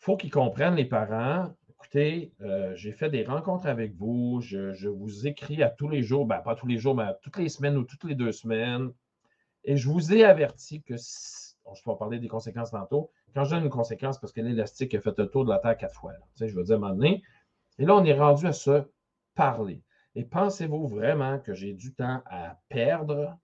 Il 0.00 0.04
faut 0.04 0.16
qu'ils 0.16 0.30
comprennent, 0.30 0.74
les 0.74 0.84
parents, 0.84 1.54
écoutez, 1.70 2.32
euh, 2.42 2.74
j'ai 2.74 2.92
fait 2.92 3.10
des 3.10 3.24
rencontres 3.24 3.66
avec 3.66 3.94
vous, 3.94 4.40
je, 4.42 4.88
vous 4.88 5.26
écris 5.26 5.62
à 5.62 5.70
tous 5.70 5.88
les 5.88 6.02
jours, 6.02 6.26
ben, 6.26 6.38
pas 6.38 6.54
tous 6.54 6.66
les 6.66 6.78
jours, 6.78 6.94
mais 6.94 7.06
toutes 7.22 7.38
les 7.38 7.48
semaines 7.48 7.76
ou 7.76 7.84
toutes 7.84 8.04
les 8.04 8.14
deux 8.14 8.32
semaines, 8.32 8.92
et 9.64 9.76
je 9.76 9.88
vous 9.88 10.12
ai 10.12 10.24
averti 10.24 10.82
que, 10.82 10.94
je 11.72 11.82
vais 11.84 11.96
parler 11.96 12.18
des 12.18 12.28
conséquences 12.28 12.70
tantôt, 12.70 13.10
quand 13.34 13.44
je 13.44 13.50
donne 13.50 13.64
une 13.64 13.70
conséquence, 13.70 14.18
parce 14.18 14.32
que 14.32 14.40
l'élastique 14.40 14.94
a 14.94 15.00
fait 15.00 15.18
le 15.18 15.28
tour 15.28 15.44
de 15.44 15.50
la 15.50 15.58
Terre 15.58 15.76
quatre 15.76 15.94
fois, 15.94 16.12
je 16.38 16.46
veux 16.46 16.64
dire, 16.64 16.74
à 16.74 16.76
un 16.76 16.80
moment 16.80 16.94
donné, 16.94 17.22
et 17.78 17.84
là, 17.84 17.94
on 17.96 18.04
est 18.04 18.18
rendu 18.18 18.46
à 18.46 18.52
se 18.52 18.84
parler. 19.34 19.82
Et 20.14 20.24
pensez-vous 20.24 20.86
vraiment 20.86 21.38
que 21.40 21.54
j'ai 21.54 21.72
du 21.72 21.92
temps 21.92 22.22
à 22.26 22.58
perdre 22.68 23.36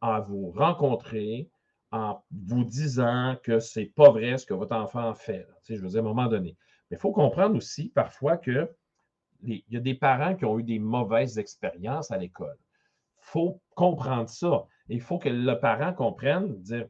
à 0.00 0.20
vous 0.20 0.50
rencontrer 0.52 1.50
en 1.90 2.22
vous 2.30 2.64
disant 2.64 3.36
que 3.42 3.60
ce 3.60 3.80
n'est 3.80 3.86
pas 3.86 4.10
vrai 4.10 4.38
ce 4.38 4.46
que 4.46 4.54
votre 4.54 4.74
enfant 4.74 5.14
fait? 5.14 5.46
je 5.68 5.76
veux 5.76 5.88
dire, 5.88 5.98
à 5.98 6.00
un 6.00 6.08
moment 6.08 6.26
donné. 6.26 6.56
Mais 6.90 6.96
il 6.96 7.00
faut 7.00 7.12
comprendre 7.12 7.56
aussi 7.56 7.90
parfois 7.90 8.36
qu'il 8.36 8.68
y 9.42 9.76
a 9.76 9.80
des 9.80 9.94
parents 9.94 10.34
qui 10.34 10.44
ont 10.44 10.58
eu 10.58 10.62
des 10.62 10.78
mauvaises 10.78 11.38
expériences 11.38 12.10
à 12.10 12.16
l'école. 12.16 12.56
Il 13.18 13.26
faut 13.26 13.60
comprendre 13.74 14.28
ça. 14.28 14.66
il 14.88 15.00
faut 15.00 15.18
que 15.18 15.28
le 15.28 15.58
parent 15.60 15.92
comprenne, 15.92 16.60
dire, 16.62 16.86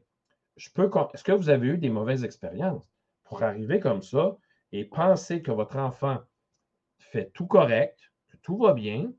est-ce 0.57 1.23
que 1.23 1.31
vous 1.31 1.49
avez 1.49 1.67
eu 1.67 1.77
des 1.77 1.89
mauvaises 1.89 2.23
expériences 2.23 2.89
pour 3.23 3.43
arriver 3.43 3.79
comme 3.79 4.01
ça 4.01 4.37
et 4.71 4.85
penser 4.85 5.41
que 5.41 5.51
votre 5.51 5.77
enfant 5.77 6.19
fait 6.99 7.31
tout 7.33 7.47
correct, 7.47 7.99
que 8.29 8.37
tout 8.37 8.57
va 8.57 8.73
bien. 8.73 9.11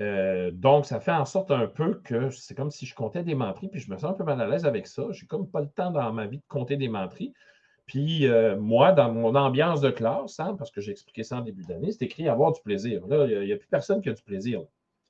Euh, 0.00 0.50
donc, 0.52 0.86
ça 0.86 1.00
fait 1.00 1.12
en 1.12 1.24
sorte 1.24 1.50
un 1.50 1.66
peu 1.66 2.00
que 2.04 2.30
c'est 2.30 2.54
comme 2.54 2.70
si 2.70 2.86
je 2.86 2.94
comptais 2.94 3.24
des 3.24 3.34
menteries, 3.34 3.68
puis 3.68 3.80
je 3.80 3.90
me 3.90 3.96
sens 3.96 4.12
un 4.12 4.14
peu 4.14 4.24
mal 4.24 4.40
à 4.40 4.46
l'aise 4.46 4.64
avec 4.64 4.86
ça. 4.86 5.06
Je 5.10 5.22
n'ai 5.22 5.26
comme 5.26 5.50
pas 5.50 5.60
le 5.60 5.68
temps 5.68 5.90
dans 5.90 6.12
ma 6.12 6.26
vie 6.26 6.38
de 6.38 6.46
compter 6.48 6.76
des 6.76 6.88
menteries. 6.88 7.32
Puis 7.86 8.26
euh, 8.26 8.56
moi, 8.56 8.92
dans 8.92 9.12
mon 9.12 9.34
ambiance 9.34 9.80
de 9.80 9.90
classe, 9.90 10.38
hein, 10.40 10.54
parce 10.56 10.70
que 10.70 10.80
j'ai 10.80 10.92
expliqué 10.92 11.22
ça 11.24 11.38
en 11.38 11.40
début 11.40 11.64
d'année, 11.64 11.90
c'est 11.90 12.04
écrit 12.04 12.28
avoir 12.28 12.52
du 12.52 12.60
plaisir. 12.60 13.06
Là, 13.06 13.26
il 13.26 13.46
n'y 13.46 13.52
a, 13.52 13.56
plus 13.56 13.68
personne 13.68 14.02
qui 14.02 14.10
a 14.10 14.12
du 14.12 14.22
plaisir. 14.22 14.62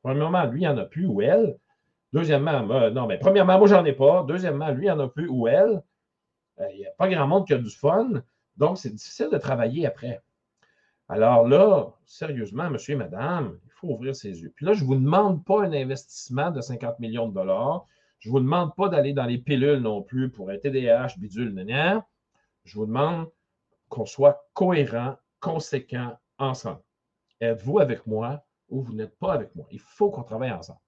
Premièrement, 0.03 0.45
lui, 0.45 0.61
il 0.61 0.63
n'y 0.63 0.69
en 0.69 0.79
a 0.79 0.85
plus 0.85 1.07
ou 1.07 1.21
elle. 1.21 1.59
Deuxièmement, 2.13 2.63
non, 2.91 3.07
mais 3.07 3.19
premièrement, 3.19 3.59
moi, 3.59 3.69
j'en 3.69 3.85
ai 3.85 3.93
pas. 3.93 4.25
Deuxièmement, 4.27 4.71
lui, 4.71 4.87
il 4.87 4.91
en 4.91 4.99
a 4.99 5.09
plus 5.09 5.29
ou 5.29 5.47
elle. 5.47 5.83
Euh, 6.61 6.67
il 6.73 6.79
n'y 6.79 6.87
a 6.87 6.91
pas 6.93 7.09
grand 7.09 7.27
monde 7.27 7.47
qui 7.47 7.55
a 7.55 7.59
du 7.59 7.71
fun. 7.71 8.23
Donc, 8.57 8.79
c'est 8.79 8.91
difficile 8.91 9.29
de 9.31 9.39
travailler 9.39 9.87
après. 9.87 10.23
Alors 11.09 11.47
là, 11.47 11.93
sérieusement, 12.05 12.69
monsieur 12.71 12.95
et 12.95 12.99
madame, 12.99 13.59
il 13.65 13.71
faut 13.71 13.89
ouvrir 13.89 14.15
ses 14.15 14.41
yeux. 14.41 14.53
Puis 14.55 14.67
là, 14.67 14.73
je 14.73 14.83
ne 14.83 14.87
vous 14.87 14.97
demande 14.97 15.45
pas 15.45 15.63
un 15.63 15.73
investissement 15.73 16.51
de 16.51 16.61
50 16.61 16.99
millions 16.99 17.29
de 17.29 17.35
dollars. 17.35 17.87
Je 18.19 18.29
ne 18.29 18.33
vous 18.33 18.41
demande 18.41 18.75
pas 18.75 18.89
d'aller 18.89 19.13
dans 19.13 19.25
les 19.25 19.39
pilules 19.39 19.79
non 19.79 20.03
plus 20.03 20.31
pour 20.31 20.51
un 20.51 20.59
TDAH, 20.59 21.15
bidule, 21.19 21.55
nénière. 21.55 22.03
Je 22.65 22.75
vous 22.75 22.85
demande 22.85 23.31
qu'on 23.89 24.05
soit 24.05 24.49
cohérent, 24.53 25.17
conséquent 25.41 26.19
ensemble. 26.39 26.83
Êtes-vous 27.41 27.79
avec 27.79 28.07
moi 28.07 28.45
ou 28.69 28.83
vous 28.83 28.93
n'êtes 28.93 29.17
pas 29.19 29.33
avec 29.33 29.55
moi? 29.55 29.67
Il 29.71 29.81
faut 29.81 30.11
qu'on 30.11 30.25
travaille 30.25 30.53
ensemble. 30.53 30.81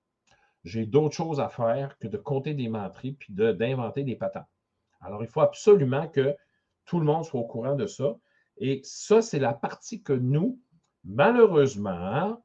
J'ai 0.64 0.86
d'autres 0.86 1.14
choses 1.14 1.40
à 1.40 1.48
faire 1.48 1.96
que 1.98 2.06
de 2.06 2.16
compter 2.16 2.54
des 2.54 2.68
menteries 2.68 3.12
puis 3.12 3.32
d'inventer 3.32 4.04
des 4.04 4.16
patents. 4.16 4.46
Alors, 5.00 5.22
il 5.22 5.28
faut 5.28 5.40
absolument 5.40 6.08
que 6.08 6.36
tout 6.84 6.98
le 6.98 7.06
monde 7.06 7.24
soit 7.24 7.40
au 7.40 7.46
courant 7.46 7.74
de 7.74 7.86
ça. 7.86 8.16
Et 8.58 8.80
ça, 8.84 9.22
c'est 9.22 9.38
la 9.38 9.54
partie 9.54 10.02
que 10.02 10.12
nous, 10.12 10.58
malheureusement, 11.04 12.42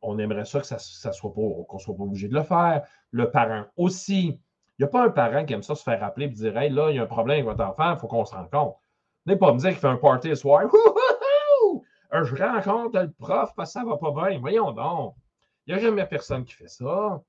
on 0.00 0.18
aimerait 0.18 0.44
ça 0.44 0.60
que 0.60 0.66
ça, 0.66 0.78
soit 0.78 1.34
pas, 1.34 1.42
qu'on 1.68 1.78
soit 1.78 1.94
pas 1.94 2.02
obligé 2.02 2.28
de 2.28 2.34
le 2.34 2.42
faire. 2.42 2.86
Le 3.10 3.30
parent 3.30 3.64
aussi. 3.76 4.40
Il 4.78 4.82
n'y 4.82 4.84
a 4.86 4.88
pas 4.88 5.04
un 5.04 5.10
parent 5.10 5.44
qui 5.44 5.52
aime 5.52 5.62
ça 5.62 5.74
se 5.74 5.82
faire 5.82 6.00
rappeler 6.00 6.26
et 6.26 6.28
dire 6.30 6.56
Hey, 6.56 6.70
là, 6.70 6.90
il 6.90 6.96
y 6.96 6.98
a 6.98 7.02
un 7.02 7.06
problème 7.06 7.46
avec 7.46 7.58
votre 7.58 7.70
enfant, 7.70 7.92
il 7.92 7.98
faut 7.98 8.08
qu'on 8.08 8.24
se 8.24 8.34
rencontre. 8.34 8.78
N'est 9.26 9.36
pas 9.36 9.52
me 9.52 9.58
dire 9.58 9.70
qu'il 9.70 9.78
fait 9.78 9.86
un 9.86 9.96
party 9.96 10.30
ce 10.30 10.34
soir. 10.36 10.62
Je 12.12 12.34
rencontre 12.36 13.00
le 13.00 13.10
prof 13.10 13.52
parce 13.56 13.70
que 13.70 13.72
ça 13.72 13.84
ne 13.84 13.88
va 13.88 13.96
pas 13.96 14.10
bien. 14.10 14.38
Voyons 14.38 14.72
donc. 14.72 15.14
Il 15.66 15.74
n'y 15.74 15.80
a 15.80 15.82
jamais 15.82 16.06
personne 16.06 16.44
qui 16.44 16.52
fait 16.54 16.68
ça. 16.68 17.22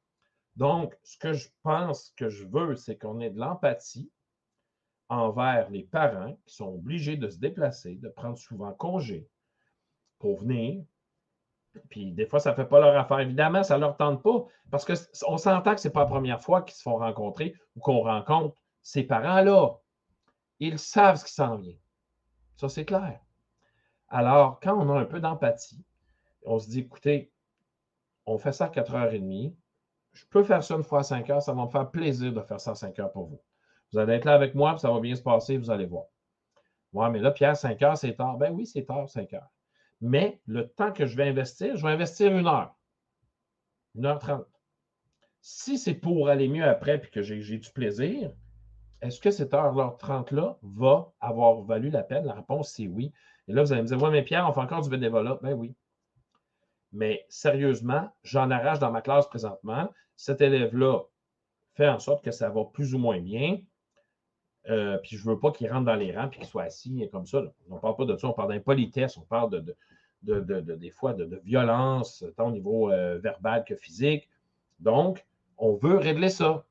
Donc, 0.55 0.95
ce 1.03 1.17
que 1.17 1.33
je 1.33 1.49
pense 1.63 2.13
que 2.15 2.29
je 2.29 2.45
veux, 2.45 2.75
c'est 2.75 2.97
qu'on 2.97 3.19
ait 3.19 3.31
de 3.31 3.39
l'empathie, 3.39 4.11
envers 5.09 5.69
les 5.69 5.83
parents 5.83 6.37
qui 6.45 6.55
sont 6.55 6.73
obligés 6.73 7.17
de 7.17 7.29
se 7.29 7.37
déplacer, 7.37 7.95
de 7.95 8.09
prendre 8.09 8.37
souvent 8.37 8.73
congé 8.73 9.27
pour 10.19 10.39
venir. 10.39 10.83
Puis 11.89 12.11
des 12.11 12.25
fois, 12.25 12.39
ça 12.39 12.51
ne 12.51 12.55
fait 12.55 12.65
pas 12.65 12.79
leur 12.79 12.95
affaire. 12.97 13.19
Évidemment, 13.19 13.63
ça 13.63 13.75
ne 13.75 13.81
leur 13.81 13.97
tente 13.97 14.23
pas 14.23 14.45
parce 14.71 14.85
qu'on 14.85 15.37
s'entend 15.37 15.75
que 15.75 15.81
ce 15.81 15.87
n'est 15.87 15.91
pas 15.91 16.01
la 16.01 16.07
première 16.07 16.41
fois 16.41 16.61
qu'ils 16.61 16.75
se 16.75 16.81
font 16.81 16.97
rencontrer 16.97 17.55
ou 17.75 17.79
qu'on 17.79 18.01
rencontre 18.01 18.55
ces 18.81 19.03
parents-là. 19.03 19.75
Ils 20.59 20.79
savent 20.79 21.17
ce 21.17 21.25
qui 21.25 21.33
s'en 21.33 21.57
vient. 21.57 21.77
Ça, 22.57 22.69
c'est 22.69 22.85
clair. 22.85 23.19
Alors, 24.07 24.59
quand 24.61 24.77
on 24.77 24.89
a 24.95 24.99
un 24.99 25.05
peu 25.05 25.19
d'empathie, 25.19 25.83
on 26.45 26.59
se 26.59 26.69
dit, 26.69 26.81
écoutez, 26.81 27.31
on 28.25 28.37
fait 28.37 28.51
ça 28.51 28.65
à 28.65 28.69
4h30. 28.69 29.55
Je 30.13 30.25
peux 30.29 30.43
faire 30.43 30.63
ça 30.63 30.75
une 30.75 30.83
fois 30.83 30.99
à 30.99 31.03
5 31.03 31.29
heures. 31.29 31.41
Ça 31.41 31.53
va 31.53 31.65
me 31.65 31.69
faire 31.69 31.89
plaisir 31.89 32.31
de 32.31 32.41
faire 32.41 32.59
ça 32.59 32.71
à 32.71 32.75
5 32.75 32.97
heures 32.99 33.11
pour 33.11 33.25
vous. 33.25 33.41
Vous 33.91 33.99
allez 33.99 34.13
être 34.13 34.25
là 34.25 34.33
avec 34.33 34.55
moi, 34.55 34.71
puis 34.71 34.79
ça 34.79 34.91
va 34.91 34.99
bien 34.99 35.15
se 35.15 35.21
passer, 35.21 35.57
vous 35.57 35.69
allez 35.69 35.85
voir. 35.85 36.05
Ouais, 36.93 37.09
mais 37.09 37.19
là, 37.19 37.31
Pierre, 37.31 37.55
5 37.55 37.81
heures, 37.81 37.97
c'est 37.97 38.15
tard. 38.15 38.37
Ben 38.37 38.51
oui, 38.51 38.65
c'est 38.65 38.85
tard, 38.85 39.09
5 39.09 39.33
heures. 39.33 39.49
Mais 40.01 40.41
le 40.45 40.67
temps 40.67 40.91
que 40.91 41.05
je 41.05 41.15
vais 41.15 41.27
investir, 41.27 41.75
je 41.75 41.85
vais 41.85 41.93
investir 41.93 42.35
une 42.35 42.47
heure. 42.47 42.75
Une 43.95 44.05
heure 44.05 44.19
trente. 44.19 44.45
Si 45.41 45.77
c'est 45.77 45.93
pour 45.93 46.29
aller 46.29 46.47
mieux 46.47 46.63
après 46.63 46.99
puis 46.99 47.11
que 47.11 47.21
j'ai 47.21 47.57
du 47.57 47.69
plaisir, 47.71 48.31
est-ce 49.01 49.19
que 49.19 49.31
cette 49.31 49.53
heure-là 49.53 49.95
30-là 49.99 50.57
va 50.61 51.11
avoir 51.19 51.61
valu 51.61 51.89
la 51.89 52.03
peine? 52.03 52.25
La 52.25 52.33
réponse, 52.33 52.71
c'est 52.71 52.87
oui. 52.87 53.11
Et 53.47 53.53
là, 53.53 53.63
vous 53.63 53.73
allez 53.73 53.81
me 53.81 53.87
dire, 53.87 54.01
ouais, 54.01 54.11
mais 54.11 54.23
Pierre, 54.23 54.47
on 54.47 54.53
fait 54.53 54.61
encore 54.61 54.81
du 54.81 54.89
bénévolat. 54.89 55.39
Ben 55.41 55.53
oui. 55.53 55.75
Mais 56.93 57.25
sérieusement, 57.27 58.13
j'en 58.23 58.51
arrache 58.51 58.79
dans 58.79 58.91
ma 58.91 59.01
classe 59.01 59.27
présentement. 59.27 59.91
Cet 60.15 60.41
élève-là 60.41 61.01
fait 61.73 61.89
en 61.89 61.99
sorte 61.99 62.23
que 62.23 62.31
ça 62.31 62.49
va 62.49 62.63
plus 62.65 62.93
ou 62.93 62.99
moins 62.99 63.19
bien. 63.19 63.57
Euh, 64.69 64.97
puis 64.99 65.17
je 65.17 65.27
ne 65.27 65.33
veux 65.33 65.39
pas 65.39 65.51
qu'il 65.51 65.69
rentre 65.71 65.85
dans 65.85 65.95
les 65.95 66.15
rangs 66.15 66.27
et 66.27 66.37
qu'il 66.37 66.45
soit 66.45 66.63
assis 66.63 67.09
comme 67.11 67.25
ça. 67.25 67.43
On 67.69 67.75
ne 67.75 67.79
parle 67.79 67.95
pas 67.95 68.05
de 68.05 68.15
ça, 68.15 68.27
on 68.27 68.33
parle 68.33 68.53
d'impolitesse, 68.53 69.17
on 69.17 69.21
parle 69.21 69.49
de, 69.49 69.75
des 70.75 70.91
fois 70.91 71.13
de, 71.13 71.41
violence, 71.43 72.23
tant 72.37 72.47
au 72.47 72.51
niveau 72.51 72.91
euh, 72.91 73.17
verbal 73.17 73.65
que 73.65 73.75
physique. 73.75 74.29
Donc, 74.79 75.25
on 75.57 75.73
veut 75.73 75.97
régler 75.97 76.29
ça. 76.29 76.63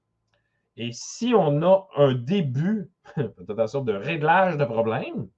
Et 0.76 0.92
si 0.92 1.34
on 1.34 1.62
a 1.62 1.86
un 1.96 2.14
début, 2.14 2.90
de 3.16 3.92
réglage 3.92 4.56
de 4.56 4.64
problème, 4.64 5.28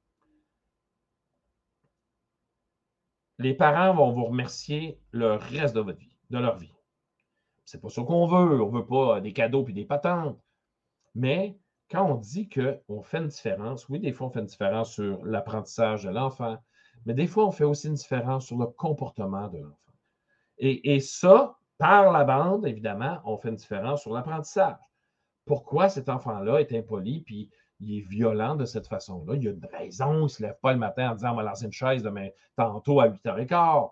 les 3.38 3.54
parents 3.54 3.94
vont 3.94 4.12
vous 4.12 4.26
remercier 4.26 4.98
le 5.10 5.34
reste 5.34 5.74
de 5.74 5.80
votre 5.80 5.98
vie, 5.98 6.16
de 6.30 6.38
leur 6.38 6.56
vie. 6.56 6.74
C'est 7.64 7.80
pas 7.80 7.88
ça 7.88 8.02
qu'on 8.02 8.26
veut. 8.26 8.62
On 8.62 8.68
veut 8.68 8.86
pas 8.86 9.20
des 9.20 9.32
cadeaux 9.32 9.66
et 9.68 9.72
des 9.72 9.84
patentes. 9.84 10.38
Mais 11.14 11.58
quand 11.90 12.04
on 12.04 12.16
dit 12.16 12.48
qu'on 12.48 13.02
fait 13.02 13.18
une 13.18 13.28
différence, 13.28 13.88
oui, 13.88 14.00
des 14.00 14.12
fois, 14.12 14.28
on 14.28 14.30
fait 14.30 14.40
une 14.40 14.46
différence 14.46 14.92
sur 14.92 15.24
l'apprentissage 15.24 16.04
de 16.04 16.10
l'enfant, 16.10 16.58
mais 17.06 17.14
des 17.14 17.26
fois, 17.26 17.46
on 17.46 17.50
fait 17.50 17.64
aussi 17.64 17.88
une 17.88 17.94
différence 17.94 18.46
sur 18.46 18.58
le 18.58 18.66
comportement 18.66 19.48
de 19.48 19.58
l'enfant. 19.58 19.78
Et, 20.58 20.94
et, 20.94 21.00
ça, 21.00 21.56
par 21.78 22.12
la 22.12 22.24
bande, 22.24 22.66
évidemment, 22.66 23.20
on 23.24 23.36
fait 23.36 23.48
une 23.48 23.56
différence 23.56 24.02
sur 24.02 24.12
l'apprentissage. 24.12 24.76
Pourquoi 25.44 25.88
cet 25.88 26.08
enfant-là 26.08 26.60
est 26.60 26.72
impoli 26.72 27.20
puis 27.20 27.50
il 27.84 27.98
est 27.98 28.08
violent 28.08 28.56
de 28.56 28.64
cette 28.64 28.86
façon-là? 28.86 29.34
Il 29.36 29.44
y 29.44 29.48
a 29.48 29.50
une 29.50 29.66
raison, 29.72 30.20
il 30.20 30.22
ne 30.22 30.28
se 30.28 30.42
lève 30.42 30.58
pas 30.60 30.72
le 30.72 30.78
matin 30.78 31.10
en 31.10 31.14
disant 31.14 31.32
on 31.32 31.36
va 31.36 31.42
lancer 31.42 31.66
une 31.66 31.72
chaise 31.72 32.02
demain 32.02 32.28
tantôt 32.56 33.00
à 33.00 33.08
8h15. 33.08 33.90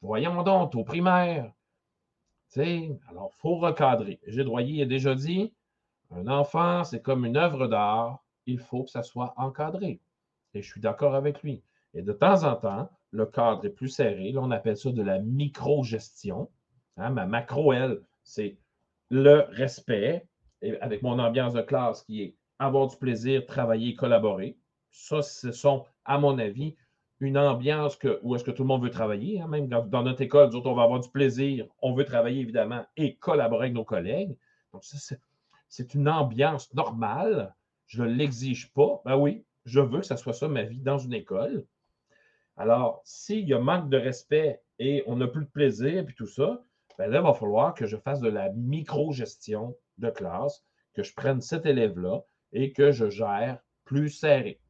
Voyons 0.00 0.42
donc, 0.42 0.74
au 0.74 0.84
primaire. 0.84 1.52
alors, 2.56 3.30
il 3.32 3.38
faut 3.38 3.56
recadrer. 3.56 4.20
Gilles 4.26 4.48
Royer 4.48 4.82
a 4.82 4.86
déjà 4.86 5.14
dit 5.14 5.52
un 6.10 6.26
enfant, 6.26 6.84
c'est 6.84 7.00
comme 7.00 7.24
une 7.24 7.36
œuvre 7.36 7.68
d'art, 7.68 8.22
il 8.46 8.58
faut 8.58 8.84
que 8.84 8.90
ça 8.90 9.02
soit 9.02 9.32
encadré. 9.36 10.00
Et 10.54 10.62
je 10.62 10.68
suis 10.68 10.80
d'accord 10.80 11.14
avec 11.14 11.42
lui. 11.42 11.62
Et 11.94 12.02
de 12.02 12.12
temps 12.12 12.44
en 12.44 12.56
temps, 12.56 12.90
le 13.12 13.26
cadre 13.26 13.64
est 13.64 13.70
plus 13.70 13.88
serré. 13.88 14.32
Là, 14.32 14.40
on 14.42 14.50
appelle 14.50 14.76
ça 14.76 14.90
de 14.90 15.02
la 15.02 15.18
micro-gestion. 15.18 16.50
Hein, 16.96 17.10
ma 17.10 17.26
macro, 17.26 17.72
elle, 17.72 18.02
c'est 18.22 18.56
le 19.10 19.44
respect, 19.50 20.26
et 20.62 20.78
avec 20.80 21.02
mon 21.02 21.18
ambiance 21.18 21.54
de 21.54 21.62
classe 21.62 22.02
qui 22.02 22.22
est 22.22 22.36
avoir 22.66 22.86
du 22.88 22.96
plaisir, 22.96 23.46
travailler, 23.46 23.94
collaborer. 23.94 24.56
Ça, 24.90 25.22
ce 25.22 25.52
sont, 25.52 25.84
à 26.04 26.18
mon 26.18 26.38
avis, 26.38 26.76
une 27.20 27.38
ambiance 27.38 27.96
que, 27.96 28.18
où 28.22 28.34
est-ce 28.34 28.44
que 28.44 28.50
tout 28.50 28.62
le 28.62 28.68
monde 28.68 28.82
veut 28.82 28.90
travailler. 28.90 29.40
Hein, 29.40 29.46
même 29.46 29.68
dans, 29.68 30.02
notre 30.02 30.22
école, 30.22 30.50
nous 30.50 30.56
autres, 30.56 30.70
on 30.70 30.74
va 30.74 30.82
avoir 30.82 31.00
du 31.00 31.08
plaisir, 31.08 31.66
on 31.80 31.94
veut 31.94 32.04
travailler 32.04 32.40
évidemment 32.40 32.84
et 32.96 33.16
collaborer 33.16 33.66
avec 33.66 33.74
nos 33.74 33.84
collègues. 33.84 34.36
Donc, 34.72 34.84
c'est 35.68 35.94
une 35.94 36.08
ambiance 36.08 36.72
normale. 36.74 37.54
Je 37.86 38.02
ne 38.02 38.08
l'exige 38.08 38.72
pas. 38.72 39.00
Ben 39.04 39.16
oui, 39.16 39.44
je 39.64 39.80
veux 39.80 40.00
que 40.00 40.06
ça 40.06 40.16
soit 40.16 40.32
ça 40.32 40.48
ma 40.48 40.62
vie 40.62 40.80
dans 40.80 40.98
une 40.98 41.14
école. 41.14 41.64
Alors, 42.56 43.00
s'il 43.04 43.48
y 43.48 43.54
a 43.54 43.58
manque 43.58 43.88
de 43.88 43.96
respect 43.96 44.60
et 44.78 45.04
on 45.06 45.16
n'a 45.16 45.26
plus 45.26 45.44
de 45.44 45.50
plaisir 45.50 46.04
et 46.08 46.14
tout 46.14 46.26
ça, 46.26 46.62
ben 46.98 47.08
là, 47.10 47.20
il 47.20 47.24
va 47.24 47.34
falloir 47.34 47.72
que 47.74 47.86
je 47.86 47.96
fasse 47.96 48.20
de 48.20 48.28
la 48.28 48.50
micro-gestion 48.50 49.76
de 49.98 50.10
classe, 50.10 50.64
que 50.92 51.02
je 51.02 51.14
prenne 51.14 51.40
cet 51.40 51.66
élève-là 51.66 52.22
et 52.52 52.72
que 52.72 52.92
je 52.92 53.08
gère 53.08 53.58
plus 53.84 54.10
serré. 54.10 54.60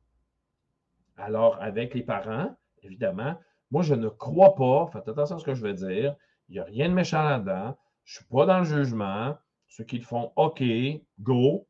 Alors, 1.16 1.60
avec 1.60 1.94
les 1.94 2.02
parents, 2.02 2.56
évidemment, 2.82 3.38
moi, 3.70 3.82
je 3.82 3.94
ne 3.94 4.08
crois 4.08 4.54
pas, 4.54 4.88
faites 4.92 5.08
attention 5.08 5.36
à 5.36 5.38
ce 5.38 5.44
que 5.44 5.54
je 5.54 5.62
veux 5.62 5.74
dire, 5.74 6.14
il 6.48 6.54
n'y 6.54 6.58
a 6.58 6.64
rien 6.64 6.88
de 6.88 6.94
méchant 6.94 7.22
là-dedans, 7.22 7.76
je 8.04 8.18
ne 8.18 8.22
suis 8.22 8.24
pas 8.30 8.46
dans 8.46 8.58
le 8.58 8.64
jugement, 8.64 9.36
ceux 9.68 9.84
qui 9.84 9.98
le 9.98 10.04
font, 10.04 10.32
OK, 10.36 10.62
go, 11.20 11.66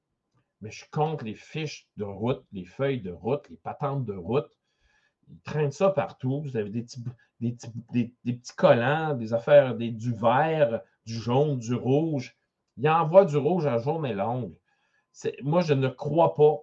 mais 0.62 0.70
je 0.70 0.84
compte 0.90 1.22
les 1.22 1.34
fiches 1.34 1.88
de 1.96 2.04
route, 2.04 2.44
les 2.52 2.64
feuilles 2.64 3.00
de 3.00 3.10
route, 3.10 3.48
les 3.50 3.56
patentes 3.56 4.04
de 4.04 4.14
route. 4.14 4.50
Ils 5.28 5.40
traînent 5.40 5.72
ça 5.72 5.90
partout. 5.90 6.42
Vous 6.42 6.56
avez 6.56 6.70
des 6.70 6.82
petits, 6.82 7.02
des 7.40 8.14
petits, 8.24 8.54
collants, 8.56 9.14
des 9.14 9.34
affaires, 9.34 9.74
des, 9.74 9.90
du 9.90 10.12
vert, 10.12 10.80
du 11.04 11.14
jaune, 11.14 11.58
du 11.58 11.74
rouge. 11.74 12.36
Ils 12.76 12.88
envoient 12.88 13.24
du 13.24 13.36
rouge 13.36 13.66
à 13.66 13.78
jaune 13.78 14.06
et 14.06 14.14
longue. 14.14 14.54
Moi, 15.42 15.62
je 15.62 15.74
ne 15.74 15.88
crois 15.88 16.34
pas 16.34 16.62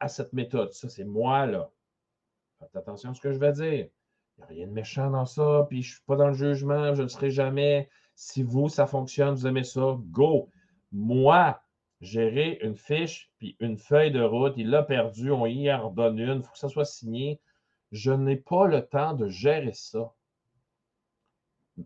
à 0.00 0.08
cette 0.08 0.32
méthode. 0.32 0.72
Ça, 0.72 0.88
c'est 0.88 1.04
moi, 1.04 1.46
là. 1.46 1.70
Faites 2.58 2.76
attention 2.76 3.10
à 3.10 3.14
ce 3.14 3.20
que 3.20 3.32
je 3.32 3.38
vais 3.38 3.52
dire. 3.52 3.88
Il 4.36 4.38
n'y 4.38 4.42
a 4.42 4.46
rien 4.46 4.66
de 4.66 4.72
méchant 4.72 5.10
dans 5.10 5.26
ça, 5.26 5.66
puis 5.68 5.82
je 5.82 5.90
ne 5.90 5.94
suis 5.94 6.04
pas 6.06 6.16
dans 6.16 6.28
le 6.28 6.34
jugement, 6.34 6.94
je 6.94 7.02
ne 7.02 7.08
serai 7.08 7.30
jamais. 7.30 7.88
Si 8.14 8.42
vous, 8.42 8.68
ça 8.68 8.86
fonctionne, 8.86 9.34
vous 9.34 9.46
aimez 9.46 9.64
ça, 9.64 9.96
go. 10.10 10.48
Moi, 10.92 11.60
gérer 12.00 12.58
une 12.62 12.76
fiche 12.76 13.30
puis 13.38 13.56
une 13.60 13.78
feuille 13.78 14.12
de 14.12 14.22
route, 14.22 14.54
il 14.56 14.70
l'a 14.70 14.82
perdu, 14.82 15.30
on 15.30 15.46
y 15.46 15.72
en 15.72 15.88
redonne 15.88 16.18
une, 16.18 16.38
il 16.38 16.42
faut 16.42 16.52
que 16.52 16.58
ça 16.58 16.68
soit 16.68 16.84
signé. 16.84 17.40
Je 17.92 18.12
n'ai 18.12 18.36
pas 18.36 18.66
le 18.66 18.86
temps 18.86 19.14
de 19.14 19.28
gérer 19.28 19.72
ça. 19.72 20.12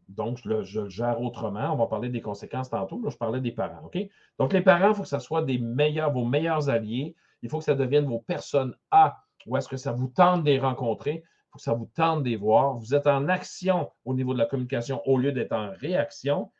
Donc, 0.09 0.38
je 0.38 0.48
le, 0.48 0.88
gère 0.88 1.20
autrement. 1.20 1.72
On 1.72 1.77
va 1.77 1.87
parler 1.87 2.09
des 2.09 2.20
conséquences 2.20 2.70
tantôt. 2.70 3.01
Là, 3.03 3.11
je 3.11 3.16
parlais 3.16 3.40
des 3.40 3.53
parents. 3.53 3.90
Donc, 4.38 4.53
les 4.53 4.61
parents, 4.61 4.90
il 4.90 4.94
faut 4.94 5.03
que 5.03 5.09
ça 5.09 5.20
soit 5.20 5.42
des 5.42 5.59
meilleurs, 5.59 6.12
vos 6.12 6.24
meilleurs 6.24 6.68
alliés. 6.68 7.14
Il 7.42 7.48
faut 7.48 7.59
que 7.59 7.64
ça 7.64 7.74
devienne 7.74 8.05
vos 8.05 8.18
personnes 8.18 8.74
A. 8.90 9.22
Ou 9.46 9.57
est-ce 9.57 9.68
que 9.68 9.77
ça 9.77 9.92
vous 9.92 10.09
tente 10.09 10.44
de 10.44 10.51
les 10.51 10.59
rencontrer? 10.59 11.22
Il 11.24 11.51
faut 11.53 11.59
que 11.59 11.62
ça 11.62 11.72
vous 11.72 11.90
tente 11.94 12.22
de 12.22 12.29
les 12.29 12.37
voir. 12.37 12.77
Vous 12.77 12.94
êtes 12.94 13.07
en 13.07 13.29
action 13.29 13.90
au 14.05 14.12
niveau 14.12 14.35
de 14.35 14.38
la 14.38 14.46
communication 14.46 15.01
au 15.07 15.16
lieu 15.16 15.33
d'être 15.33 15.53
en 15.53 15.70
réaction. 15.70 16.51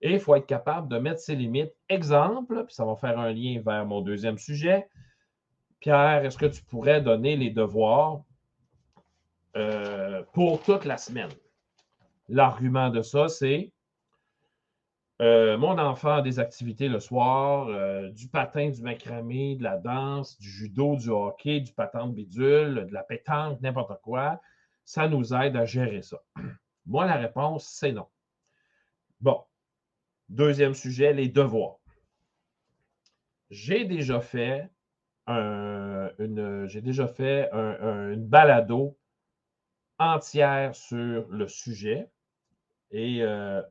Et 0.00 0.12
il 0.12 0.20
faut 0.20 0.34
être 0.34 0.46
capable 0.46 0.88
de 0.88 0.98
mettre 0.98 1.20
ses 1.20 1.34
limites. 1.34 1.72
Exemple, 1.88 2.64
puis 2.64 2.74
ça 2.74 2.84
va 2.84 2.94
faire 2.96 3.18
un 3.18 3.32
lien 3.32 3.60
vers 3.64 3.86
mon 3.86 4.00
deuxième 4.00 4.38
sujet. 4.38 4.88
Pierre, 5.80 6.24
est-ce 6.24 6.38
que 6.38 6.46
tu 6.46 6.62
pourrais 6.62 7.00
donner 7.00 7.36
les 7.36 7.50
devoirs 7.50 8.22
euh, 9.56 10.22
pour 10.32 10.62
toute 10.62 10.84
la 10.84 10.96
semaine? 10.96 11.30
L'argument 12.28 12.90
de 12.90 13.02
ça, 13.02 13.28
c'est 13.28 13.72
euh, 15.22 15.56
mon 15.56 15.78
enfant 15.78 16.14
a 16.14 16.22
des 16.22 16.40
activités 16.40 16.88
le 16.88 16.98
soir, 16.98 17.68
euh, 17.68 18.10
du 18.10 18.26
patin, 18.26 18.70
du 18.70 18.82
macramé, 18.82 19.54
de 19.54 19.62
la 19.62 19.78
danse, 19.78 20.36
du 20.38 20.50
judo, 20.50 20.96
du 20.96 21.10
hockey, 21.10 21.60
du 21.60 21.72
patin 21.72 22.08
de 22.08 22.12
bidule, 22.12 22.86
de 22.88 22.92
la 22.92 23.04
pétanque, 23.04 23.60
n'importe 23.60 24.00
quoi. 24.02 24.40
Ça 24.84 25.06
nous 25.06 25.32
aide 25.32 25.56
à 25.56 25.64
gérer 25.64 26.02
ça. 26.02 26.18
Moi, 26.86 27.06
la 27.06 27.16
réponse, 27.16 27.68
c'est 27.68 27.92
non. 27.92 28.08
Bon. 29.20 29.44
Deuxième 30.28 30.74
sujet, 30.74 31.12
les 31.12 31.28
devoirs. 31.28 31.76
J'ai 33.50 33.84
déjà 33.84 34.20
fait 34.20 34.68
une, 35.28 36.64
j'ai 36.66 36.80
déjà 36.80 37.06
fait 37.06 37.48
une 37.52 38.26
balado 38.26 38.96
entière 40.02 40.74
sur 40.74 41.26
le 41.28 41.48
sujet. 41.48 42.08
Et 42.90 43.22
euh, 43.22 43.62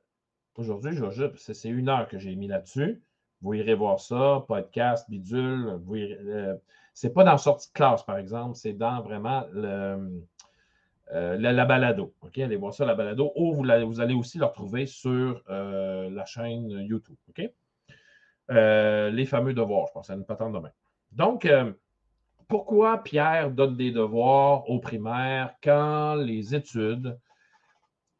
aujourd'hui, 0.55 0.97
c'est 1.35 1.69
une 1.69 1.89
heure 1.89 2.07
que 2.07 2.17
j'ai 2.17 2.35
mis 2.35 2.47
là-dessus. 2.47 3.01
Vous 3.41 3.53
irez 3.53 3.75
voir 3.75 3.99
ça, 3.99 4.43
podcast, 4.47 5.09
bidule. 5.09 5.79
Euh, 5.91 6.55
c'est 6.93 7.13
pas 7.13 7.23
dans 7.23 7.37
sortie 7.37 7.69
de 7.69 7.73
classe, 7.73 8.03
par 8.03 8.17
exemple, 8.17 8.55
c'est 8.55 8.73
dans 8.73 9.01
vraiment 9.01 9.45
euh, 9.55 10.09
la, 11.09 11.65
balado. 11.65 12.13
Allez 12.35 12.55
voir 12.55 12.73
ça, 12.73 12.85
la 12.85 12.95
balado. 12.95 13.31
Ou 13.35 13.53
vous, 13.53 13.63
vous 13.63 13.99
allez 14.01 14.13
aussi 14.13 14.37
le 14.37 14.45
retrouver 14.45 14.85
sur 14.85 15.43
la 15.47 16.25
chaîne 16.25 16.69
YouTube. 16.69 17.17
Les 18.49 19.25
fameux 19.25 19.53
devoirs, 19.53 19.87
je 19.87 19.93
pense, 19.93 20.07
ça 20.07 20.15
ne 20.15 20.23
pas 20.23 20.35
tant 20.35 20.51
demain. 20.51 20.71
Donc, 21.11 21.47
pourquoi 22.51 22.97
Pierre 23.01 23.49
donne 23.49 23.77
des 23.77 23.91
devoirs 23.91 24.69
aux 24.69 24.81
primaires 24.81 25.55
quand 25.63 26.15
les 26.15 26.53
études, 26.53 27.17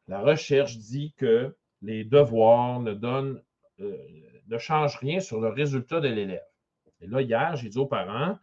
la 0.07 0.21
recherche 0.21 0.77
dit 0.77 1.13
que 1.17 1.53
les 1.81 2.05
devoirs 2.05 2.79
ne 2.79 2.93
donnent, 2.93 3.43
euh, 3.81 3.97
ne 4.47 4.57
changent 4.57 4.95
rien 4.95 5.19
sur 5.19 5.41
le 5.41 5.49
résultat 5.49 5.99
de 5.99 6.07
l'élève. 6.07 6.45
Et 7.01 7.07
là, 7.07 7.21
hier, 7.21 7.57
j'ai 7.57 7.67
dit 7.67 7.77
aux 7.77 7.87
parents, 7.87 8.37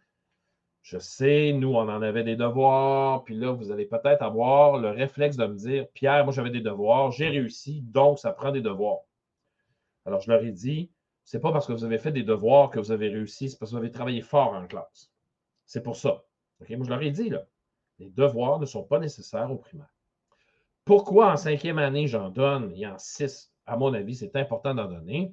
je 0.83 0.99
sais, 0.99 1.53
nous, 1.53 1.73
on 1.73 1.89
en 1.89 2.03
avait 2.03 2.23
des 2.23 2.35
devoirs, 2.35 3.23
puis 3.23 3.33
là, 3.33 3.51
vous 3.51 3.71
allez 3.71 3.87
peut-être 3.87 4.21
avoir 4.21 4.77
le 4.77 4.91
réflexe 4.91 5.37
de 5.37 5.47
me 5.47 5.55
dire, 5.55 5.87
Pierre, 5.95 6.23
moi, 6.23 6.31
j'avais 6.31 6.51
des 6.51 6.61
devoirs, 6.61 7.09
j'ai 7.09 7.29
réussi, 7.29 7.81
donc 7.81 8.19
ça 8.19 8.31
prend 8.31 8.51
des 8.51 8.61
devoirs. 8.61 8.99
Alors, 10.05 10.21
je 10.21 10.29
leur 10.29 10.43
ai 10.43 10.51
dit, 10.51 10.91
c'est 11.23 11.39
pas 11.39 11.51
parce 11.51 11.65
que 11.65 11.73
vous 11.73 11.83
avez 11.83 11.97
fait 11.97 12.11
des 12.11 12.23
devoirs 12.23 12.69
que 12.69 12.77
vous 12.77 12.91
avez 12.91 13.09
réussi, 13.09 13.49
c'est 13.49 13.57
parce 13.57 13.71
que 13.71 13.75
vous 13.75 13.81
avez 13.81 13.91
travaillé 13.91 14.21
fort 14.21 14.53
en 14.53 14.67
classe. 14.67 15.11
C'est 15.69 15.83
pour 15.83 15.95
ça. 15.95 16.23
Moi, 16.67 16.83
je 16.83 16.89
leur 16.89 17.01
ai 17.03 17.11
dit, 17.11 17.31
les 17.99 18.09
devoirs 18.09 18.59
ne 18.59 18.65
sont 18.65 18.83
pas 18.83 18.97
nécessaires 18.97 19.51
au 19.51 19.57
primaire. 19.57 19.93
Pourquoi 20.83 21.31
en 21.31 21.37
cinquième 21.37 21.77
année, 21.77 22.07
j'en 22.07 22.29
donne 22.29 22.73
et 22.75 22.87
en 22.87 22.97
six, 22.97 23.53
à 23.67 23.77
mon 23.77 23.93
avis, 23.93 24.15
c'est 24.15 24.35
important 24.35 24.73
d'en 24.73 24.87
donner? 24.87 25.31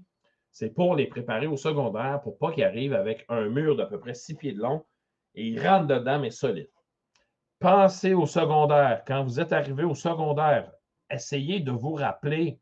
C'est 0.53 0.69
pour 0.69 0.95
les 0.95 1.07
préparer 1.07 1.47
au 1.47 1.57
secondaire 1.57 2.21
pour 2.21 2.37
pas 2.37 2.53
qu'ils 2.53 2.65
arrivent 2.65 2.93
avec 2.93 3.25
un 3.31 3.49
mur 3.49 3.77
d'à 3.77 3.87
peu 3.87 3.99
près 3.99 4.13
six 4.13 4.35
pieds 4.35 4.53
de 4.53 4.61
long 4.61 4.85
et 5.35 5.47
ils 5.47 5.67
rentrent 5.67 5.87
dedans, 5.87 6.19
mais 6.19 6.31
solide. 6.31 6.71
Pensez 7.59 8.13
au 8.13 8.27
secondaire. 8.27 9.05
Quand 9.07 9.25
vous 9.25 9.41
êtes 9.41 9.55
arrivé 9.55 9.85
au 9.85 9.95
secondaire, 9.95 10.71
essayez 11.09 11.61
de 11.61 11.73
vous 11.73 11.95
rappeler 11.95 12.61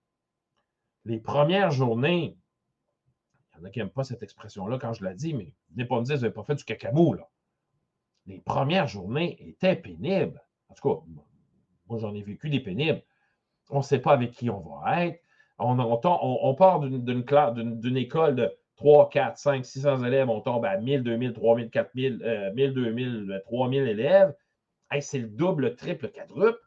les 1.04 1.18
premières 1.18 1.72
journées. 1.72 2.38
Il 3.52 3.58
y 3.58 3.62
en 3.62 3.64
a 3.64 3.70
qui 3.70 3.80
n'aiment 3.80 3.90
pas 3.90 4.04
cette 4.04 4.22
expression-là 4.22 4.78
quand 4.78 4.92
je 4.92 5.02
la 5.02 5.12
dis, 5.12 5.34
mais 5.34 5.52
venez 5.70 5.86
pas 5.86 5.98
me 5.98 6.04
dire, 6.04 6.14
vous 6.14 6.22
n'avez 6.22 6.34
pas 6.34 6.44
fait 6.44 6.54
du 6.54 6.64
cacamou, 6.64 7.14
là. 7.14 7.28
Les 8.26 8.38
premières 8.38 8.86
journées 8.86 9.36
étaient 9.46 9.76
pénibles. 9.76 10.42
En 10.68 10.74
tout 10.74 10.88
cas, 10.88 11.04
moi, 11.88 11.98
j'en 11.98 12.14
ai 12.14 12.22
vécu 12.22 12.48
des 12.48 12.60
pénibles. 12.60 13.02
On 13.70 13.78
ne 13.78 13.82
sait 13.82 13.98
pas 13.98 14.12
avec 14.12 14.32
qui 14.32 14.50
on 14.50 14.60
va 14.60 15.06
être. 15.06 15.20
On, 15.58 16.54
part 16.54 16.80
d'une 16.80 17.96
école 17.96 18.34
de 18.34 18.52
3, 18.76 19.08
4, 19.10 19.38
5, 19.38 19.64
600 19.64 20.04
élèves, 20.04 20.28
on 20.28 20.40
tombe 20.40 20.64
à 20.64 20.76
1000, 20.76 21.02
2000, 21.02 21.32
3000, 21.32 21.70
4000, 21.70 22.52
1000, 22.54 22.74
2000, 22.74 23.42
3000 23.44 23.88
élèves. 23.88 24.34
c'est 25.00 25.18
le 25.18 25.28
double, 25.28 25.64
le 25.64 25.76
triple, 25.76 26.06
le 26.06 26.10
quadruple. 26.10 26.60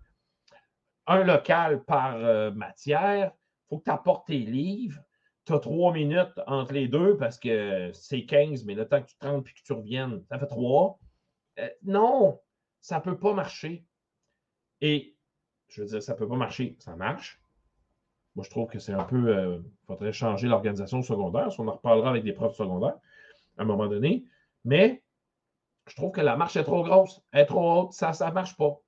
Un 1.06 1.24
local 1.24 1.84
par 1.84 2.15
euh, 2.17 2.52
matière. 2.52 3.32
Il 3.34 3.70
faut 3.70 3.78
que 3.80 3.86
tu 3.86 3.91
apportes 3.91 4.28
tes 4.28 4.39
livres. 4.39 5.02
Tu 5.46 5.54
as 5.54 5.60
trois 5.60 5.93
minutes 5.93 6.39
entre 6.46 6.74
les 6.74 6.88
deux 6.88 7.17
parce 7.17 7.39
que 7.39 7.91
c'est 7.93 8.26
15, 8.26 8.65
mais 8.65 8.74
le 8.74 8.88
temps 8.88 9.02
que 9.02 9.08
tu 9.08 9.17
te 9.17 9.26
rentres 9.26 9.43
puis 9.43 9.54
que 9.54 9.62
tu 9.62 9.74
reviennes, 9.74 10.22
ça 10.30 10.38
fait 10.38 10.48
trois. 10.48 11.00
Euh, 11.60 11.70
non, 11.84 12.39
ça 12.82 12.98
ne 12.98 13.04
peut 13.04 13.17
pas 13.17 13.34
marcher. 13.34 13.86
Et 14.82 15.15
je 15.67 15.82
veux 15.82 15.88
dire, 15.88 16.04
ça 16.04 16.13
ne 16.13 16.17
peut 16.17 16.28
pas 16.28 16.36
marcher. 16.36 16.76
Ça 16.80 16.96
marche. 16.96 17.41
Moi, 18.36 18.46
je 18.46 18.50
trouve 18.50 18.67
que 18.67 18.80
c'est 18.80 18.93
un 18.93 19.04
peu. 19.04 19.17
Il 19.17 19.30
euh, 19.30 19.60
faudrait 19.88 20.13
changer 20.13 20.48
l'organisation 20.48 21.02
secondaire. 21.02 21.50
On 21.58 21.67
en 21.67 21.74
reparlera 21.74 22.12
avec 22.12 22.24
des 22.24 22.34
profs 22.34 22.56
secondaires 22.56 22.98
à 23.58 23.63
un 23.63 23.65
moment 23.65 23.88
donné. 23.88 24.26
Mais 24.63 25.04
je 25.88 25.96
trouve 25.96 26.12
que 26.12 26.22
la 26.22 26.36
marche 26.36 26.56
est 26.56 26.63
trop 26.63 26.84
grosse, 26.84 27.22
elle 27.32 27.41
est 27.41 27.46
trop 27.46 27.82
haute, 27.82 27.93
ça 27.93 28.12
ne 28.12 28.34
marche 28.34 28.56
pas. 28.58 28.80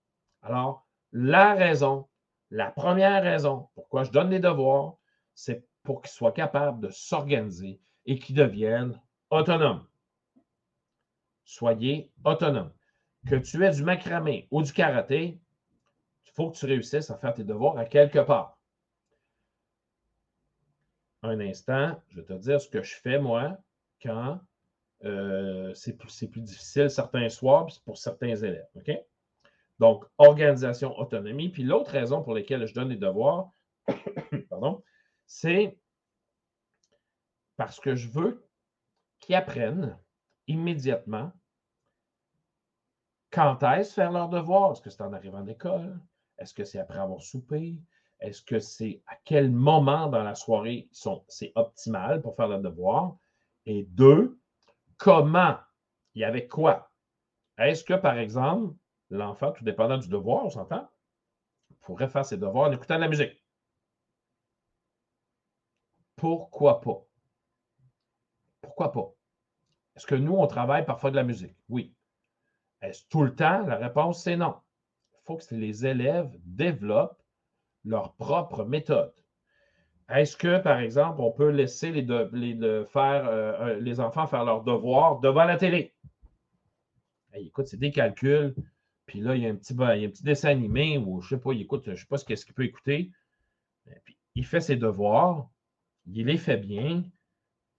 Alors, 0.41 0.85
la 1.11 1.53
raison, 1.53 2.07
la 2.51 2.71
première 2.71 3.23
raison 3.23 3.69
pourquoi 3.73 4.03
je 4.03 4.11
donne 4.11 4.29
les 4.29 4.39
devoirs, 4.39 4.95
c'est 5.33 5.65
pour 5.83 6.01
qu'ils 6.01 6.11
soient 6.11 6.31
capables 6.31 6.81
de 6.81 6.89
s'organiser 6.89 7.79
et 8.05 8.19
qu'ils 8.19 8.35
deviennent 8.35 8.99
autonomes. 9.29 9.85
Soyez 11.49 12.11
autonomes. 12.25 12.71
Que 13.27 13.35
tu 13.35 13.65
aies 13.65 13.71
du 13.71 13.83
macramé 13.83 14.47
ou 14.51 14.61
du 14.61 14.71
karaté, 14.71 15.41
il 16.25 16.31
faut 16.31 16.51
que 16.51 16.55
tu 16.55 16.67
réussisses 16.67 17.09
à 17.09 17.17
faire 17.17 17.33
tes 17.33 17.43
devoirs 17.43 17.75
à 17.79 17.85
quelque 17.85 18.19
part. 18.19 18.59
Un 21.23 21.39
instant, 21.39 21.99
je 22.09 22.21
vais 22.21 22.25
te 22.27 22.33
dire 22.33 22.61
ce 22.61 22.69
que 22.69 22.83
je 22.83 22.95
fais 22.95 23.17
moi 23.17 23.57
quand 23.99 24.39
euh, 25.05 25.73
c'est 25.73 25.97
plus, 25.97 26.23
difficile 26.43 26.91
certains 26.91 27.29
soirs 27.29 27.65
pour 27.83 27.97
certains 27.97 28.35
élèves. 28.35 28.67
Donc, 29.79 30.05
organisation, 30.19 30.95
autonomie. 30.99 31.49
Puis 31.49 31.63
l'autre 31.63 31.89
raison 31.89 32.21
pour 32.21 32.35
laquelle 32.35 32.67
je 32.67 32.75
donne 32.75 32.89
des 32.89 32.95
devoirs, 32.95 33.49
pardon, 34.51 34.83
c'est 35.25 35.79
parce 37.57 37.79
que 37.79 37.95
je 37.95 38.07
veux 38.07 38.47
qu'ils 39.19 39.33
apprennent 39.33 39.97
immédiatement 40.45 41.31
quand 43.31 43.61
est-ce 43.63 43.93
faire 43.93 44.11
leurs 44.11 44.29
devoirs? 44.29 44.71
Est-ce 44.71 44.81
que 44.81 44.89
c'est 44.89 45.03
en 45.03 45.13
arrivant 45.13 45.41
d'école? 45.41 45.99
Est-ce 46.37 46.53
que 46.53 46.63
c'est 46.63 46.79
après 46.79 46.99
avoir 46.99 47.21
soupé? 47.21 47.79
Est-ce 48.19 48.41
que 48.41 48.59
c'est 48.59 49.01
à 49.07 49.15
quel 49.23 49.51
moment 49.51 50.07
dans 50.07 50.23
la 50.23 50.35
soirée 50.35 50.89
c'est 51.27 51.51
optimal 51.55 52.21
pour 52.21 52.35
faire 52.35 52.47
leurs 52.47 52.61
devoirs? 52.61 53.15
Et 53.65 53.83
deux, 53.83 54.39
comment? 54.97 55.57
Y 56.15 56.23
avait 56.23 56.47
quoi? 56.47 56.91
Est-ce 57.57 57.83
que, 57.83 57.93
par 57.93 58.17
exemple, 58.17 58.75
l'enfant, 59.09 59.51
tout 59.51 59.63
dépendant 59.63 59.97
du 59.97 60.07
devoir, 60.07 60.45
on 60.45 60.49
s'entend, 60.49 60.89
pourrait 61.81 62.09
faire 62.09 62.25
ses 62.25 62.37
devoirs 62.37 62.69
en 62.69 62.71
écoutant 62.71 62.95
de 62.95 63.01
la 63.01 63.07
musique? 63.07 63.43
Pourquoi 66.15 66.81
pas? 66.81 67.05
Pourquoi 68.61 68.91
pas? 68.91 69.13
Est-ce 69.95 70.07
que 70.07 70.15
nous, 70.15 70.35
on 70.35 70.47
travaille 70.47 70.85
parfois 70.85 71.11
de 71.11 71.15
la 71.15 71.23
musique? 71.23 71.55
Oui. 71.69 71.93
Est-ce 72.81 73.03
tout 73.09 73.23
le 73.23 73.35
temps? 73.35 73.65
La 73.65 73.77
réponse, 73.77 74.23
c'est 74.23 74.37
non. 74.37 74.55
Il 75.13 75.25
faut 75.25 75.37
que 75.37 75.55
les 75.55 75.85
élèves 75.85 76.31
développent 76.45 77.21
leur 77.85 78.13
propre 78.15 78.63
méthode. 78.65 79.13
Est-ce 80.09 80.35
que, 80.35 80.59
par 80.59 80.79
exemple, 80.79 81.21
on 81.21 81.31
peut 81.31 81.49
laisser 81.49 81.91
les, 81.91 82.05
faire, 82.85 83.27
euh, 83.27 83.79
les 83.79 83.99
enfants 83.99 84.25
faire 84.25 84.43
leurs 84.43 84.63
devoirs 84.63 85.19
devant 85.19 85.43
la 85.43 85.57
télé? 85.57 85.93
écoute, 87.35 87.67
c'est 87.67 87.77
des 87.77 87.91
calculs. 87.91 88.55
Puis 89.05 89.21
là, 89.21 89.35
il 89.35 89.43
y 89.43 89.47
a 89.47 89.49
un 89.49 89.55
petit, 89.55 90.23
dessin 90.23 90.49
animé 90.49 90.97
ou 90.97 91.21
je 91.21 91.33
ne 91.33 91.39
sais 91.39 91.43
pas, 91.43 91.53
il 91.53 91.61
écoute, 91.61 91.83
je 91.85 91.91
ne 91.91 91.95
sais 91.95 92.05
pas 92.05 92.17
ce 92.17 92.25
qu'il 92.25 92.53
peut 92.53 92.63
écouter. 92.63 93.11
Puis, 94.03 94.17
il 94.35 94.45
fait 94.45 94.61
ses 94.61 94.75
devoirs, 94.75 95.49
il 96.05 96.25
les 96.27 96.37
fait 96.37 96.57
bien, 96.57 97.03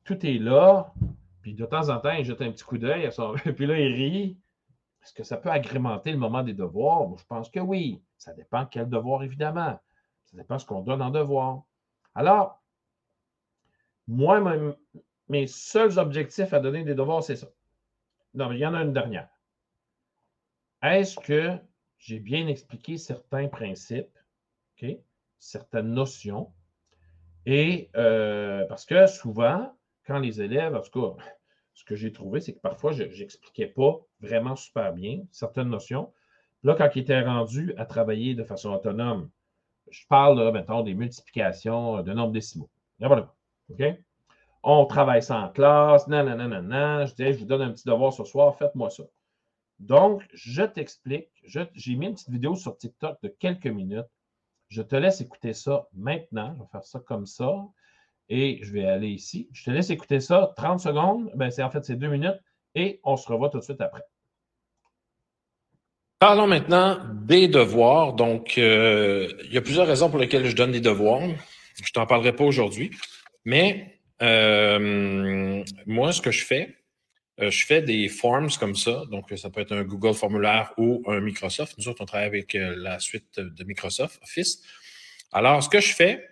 tout 0.04 0.26
est 0.26 0.38
là. 0.38 0.92
Puis 1.42 1.54
de 1.54 1.64
temps 1.64 1.88
en 1.88 2.00
temps, 2.00 2.12
il 2.12 2.24
jette 2.24 2.42
un 2.42 2.50
petit 2.50 2.64
coup 2.64 2.78
d'œil 2.78 3.08
puis 3.56 3.66
là, 3.66 3.78
il 3.78 3.94
rit. 3.94 4.39
Est-ce 5.02 5.14
que 5.14 5.22
ça 5.22 5.36
peut 5.36 5.50
agrémenter 5.50 6.12
le 6.12 6.18
moment 6.18 6.42
des 6.42 6.52
devoirs? 6.52 7.16
je 7.16 7.24
pense 7.24 7.50
que 7.50 7.60
oui. 7.60 8.02
Ça 8.18 8.34
dépend 8.34 8.66
quel 8.66 8.88
devoir, 8.88 9.22
évidemment. 9.22 9.80
Ça 10.26 10.36
dépend 10.36 10.58
ce 10.58 10.66
qu'on 10.66 10.82
donne 10.82 11.02
en 11.02 11.10
devoir. 11.10 11.62
Alors, 12.14 12.62
moi, 14.06 14.40
mes 15.28 15.46
seuls 15.46 15.98
objectifs 15.98 16.52
à 16.52 16.60
donner 16.60 16.84
des 16.84 16.94
devoirs, 16.94 17.22
c'est 17.22 17.36
ça. 17.36 17.48
Non, 18.34 18.48
mais 18.48 18.56
il 18.56 18.60
y 18.60 18.66
en 18.66 18.74
a 18.74 18.82
une 18.82 18.92
dernière. 18.92 19.28
Est-ce 20.82 21.18
que 21.18 21.56
j'ai 21.98 22.18
bien 22.18 22.46
expliqué 22.46 22.96
certains 22.96 23.48
principes, 23.48 24.18
certaines 25.38 25.92
notions? 25.92 26.52
Et 27.46 27.90
euh, 27.96 28.66
parce 28.66 28.84
que 28.84 29.06
souvent, 29.06 29.74
quand 30.06 30.18
les 30.18 30.40
élèves, 30.40 30.74
en 30.74 30.80
tout 30.80 31.16
cas, 31.16 31.24
ce 31.74 31.84
que 31.84 31.94
j'ai 31.94 32.12
trouvé, 32.12 32.40
c'est 32.40 32.52
que 32.54 32.60
parfois, 32.60 32.92
je 32.92 33.04
n'expliquais 33.04 33.66
pas 33.66 34.00
vraiment 34.20 34.56
super 34.56 34.92
bien 34.92 35.22
certaines 35.30 35.68
notions. 35.68 36.12
Là, 36.62 36.74
quand 36.74 36.88
ils 36.94 37.00
étaient 37.00 37.22
rendus 37.22 37.74
à 37.78 37.86
travailler 37.86 38.34
de 38.34 38.44
façon 38.44 38.70
autonome, 38.72 39.30
je 39.90 40.06
parle, 40.08 40.38
là, 40.38 40.52
mettons, 40.52 40.82
des 40.82 40.94
multiplications 40.94 42.02
de 42.02 42.12
nombres 42.12 42.32
décimaux. 42.32 42.70
OK? 43.02 43.82
On 44.62 44.84
travaille 44.84 45.22
ça 45.22 45.38
en 45.38 45.48
classe, 45.48 46.06
non, 46.06 46.22
non. 46.22 47.06
Je 47.06 47.14
dis, 47.14 47.32
je 47.32 47.38
vous 47.38 47.46
donne 47.46 47.62
un 47.62 47.72
petit 47.72 47.88
devoir 47.88 48.12
ce 48.12 48.24
soir, 48.24 48.54
faites-moi 48.56 48.90
ça. 48.90 49.04
Donc, 49.78 50.28
je 50.34 50.62
t'explique. 50.62 51.30
J'ai 51.44 51.96
mis 51.96 52.06
une 52.06 52.14
petite 52.14 52.28
vidéo 52.28 52.54
sur 52.54 52.76
TikTok 52.76 53.18
de 53.22 53.28
quelques 53.28 53.66
minutes. 53.66 54.10
Je 54.68 54.82
te 54.82 54.94
laisse 54.94 55.22
écouter 55.22 55.54
ça 55.54 55.88
maintenant. 55.94 56.54
Je 56.54 56.60
vais 56.60 56.68
faire 56.70 56.84
ça 56.84 57.00
comme 57.00 57.24
ça 57.24 57.64
et 58.30 58.60
je 58.62 58.72
vais 58.72 58.86
aller 58.86 59.08
ici. 59.08 59.48
Je 59.52 59.64
te 59.64 59.70
laisse 59.70 59.90
écouter 59.90 60.20
ça 60.20 60.54
30 60.56 60.80
secondes. 60.80 61.30
Ben, 61.34 61.50
c'est 61.50 61.62
en 61.62 61.70
fait 61.70 61.84
c'est 61.84 61.96
deux 61.96 62.08
minutes 62.08 62.40
et 62.74 63.00
on 63.04 63.16
se 63.16 63.30
revoit 63.30 63.50
tout 63.50 63.58
de 63.58 63.64
suite 63.64 63.80
après. 63.80 64.02
Parlons 66.20 66.46
maintenant 66.46 67.00
des 67.14 67.48
devoirs. 67.48 68.12
Donc, 68.12 68.58
euh, 68.58 69.32
il 69.44 69.52
y 69.52 69.58
a 69.58 69.62
plusieurs 69.62 69.86
raisons 69.86 70.10
pour 70.10 70.18
lesquelles 70.18 70.46
je 70.46 70.54
donne 70.54 70.70
des 70.70 70.80
devoirs. 70.80 71.22
Je 71.22 71.82
ne 71.82 71.92
t'en 71.94 72.06
parlerai 72.06 72.36
pas 72.36 72.44
aujourd'hui. 72.44 72.90
Mais 73.44 73.98
euh, 74.22 75.64
moi, 75.86 76.12
ce 76.12 76.20
que 76.20 76.30
je 76.30 76.44
fais, 76.44 76.76
euh, 77.40 77.50
je 77.50 77.64
fais 77.64 77.80
des 77.80 78.08
forms 78.08 78.50
comme 78.60 78.76
ça. 78.76 79.04
Donc, 79.10 79.32
ça 79.36 79.48
peut 79.48 79.62
être 79.62 79.72
un 79.72 79.82
Google 79.82 80.12
formulaire 80.12 80.74
ou 80.76 81.02
un 81.06 81.20
Microsoft. 81.20 81.76
Nous 81.78 81.88
autres, 81.88 82.02
on 82.02 82.06
travaille 82.06 82.28
avec 82.28 82.52
la 82.54 82.98
suite 82.98 83.40
de 83.40 83.64
Microsoft 83.64 84.20
Office. 84.22 84.62
Alors, 85.32 85.62
ce 85.62 85.70
que 85.70 85.80
je 85.80 85.94
fais, 85.94 86.29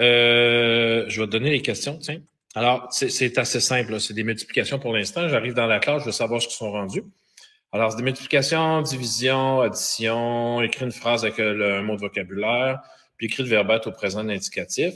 euh, 0.00 1.04
je 1.08 1.20
vais 1.20 1.26
te 1.26 1.32
donner 1.32 1.50
les 1.50 1.62
questions, 1.62 1.98
tiens. 1.98 2.20
Alors, 2.54 2.88
c'est 2.90 3.38
assez 3.38 3.60
simple. 3.60 4.00
C'est 4.00 4.14
des 4.14 4.24
multiplications 4.24 4.78
pour 4.78 4.92
l'instant. 4.92 5.28
J'arrive 5.28 5.54
dans 5.54 5.66
la 5.66 5.78
classe, 5.78 6.00
je 6.00 6.06
veux 6.06 6.12
savoir 6.12 6.42
ce 6.42 6.48
qu'ils 6.48 6.56
sont 6.56 6.72
rendus. 6.72 7.04
Alors, 7.70 7.90
c'est 7.90 7.98
des 7.98 8.02
multiplications, 8.02 8.80
division, 8.80 9.60
addition, 9.60 10.62
écrire 10.62 10.86
une 10.86 10.92
phrase 10.92 11.24
avec 11.24 11.38
euh, 11.38 11.78
un 11.78 11.82
mot 11.82 11.96
de 11.96 12.00
vocabulaire, 12.00 12.80
puis 13.16 13.26
écrire 13.26 13.44
le 13.44 13.50
verbe 13.50 13.80
au 13.84 13.92
présent 13.92 14.20
indicatif. 14.20 14.94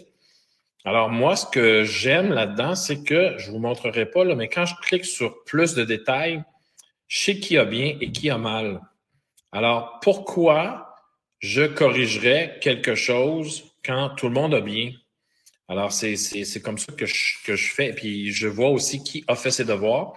Alors, 0.84 1.10
moi, 1.10 1.36
ce 1.36 1.46
que 1.46 1.84
j'aime 1.84 2.32
là-dedans, 2.32 2.74
c'est 2.74 3.04
que 3.04 3.34
je 3.38 3.50
vous 3.50 3.58
montrerai 3.58 4.06
pas, 4.06 4.24
là, 4.24 4.34
mais 4.34 4.48
quand 4.48 4.64
je 4.64 4.74
clique 4.82 5.04
sur 5.04 5.44
plus 5.44 5.74
de 5.74 5.84
détails, 5.84 6.42
je 7.08 7.24
sais 7.24 7.38
qui 7.38 7.58
a 7.58 7.64
bien 7.64 7.96
et 8.00 8.10
qui 8.10 8.30
a 8.30 8.38
mal. 8.38 8.80
Alors, 9.52 10.00
pourquoi 10.00 10.96
je 11.40 11.62
corrigerais 11.62 12.58
quelque 12.62 12.94
chose 12.94 13.71
quand 13.85 14.11
tout 14.11 14.29
le 14.29 14.35
monde 14.35 14.55
a 14.55 14.61
bien. 14.61 14.92
Alors, 15.68 15.92
c'est 15.92 16.62
comme 16.62 16.79
ça 16.79 16.92
que 16.92 17.07
je, 17.07 17.45
que 17.45 17.57
je 17.57 17.73
fais. 17.73 17.92
Puis, 17.92 18.33
je 18.33 18.49
vois 18.49 18.68
aussi 18.68 19.03
qui 19.03 19.25
a 19.29 19.35
fait 19.35 19.51
ses 19.51 19.64
devoirs. 19.64 20.14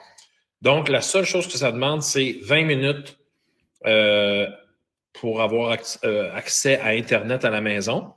Donc, 0.62 0.90
la 0.90 1.02
seule 1.02 1.26
chose 1.26 1.48
que 1.48 1.58
ça 1.58 1.72
demande, 1.72 2.02
c'est 2.02 2.40
20 2.42 2.64
minutes 2.64 3.18
euh, 3.86 4.48
pour 5.14 5.42
avoir 5.42 5.78
euh, 6.04 6.34
accès 6.34 6.80
à 6.80 6.88
Internet 6.88 7.46
à 7.46 7.50
la 7.50 7.62
maison. 7.62 8.14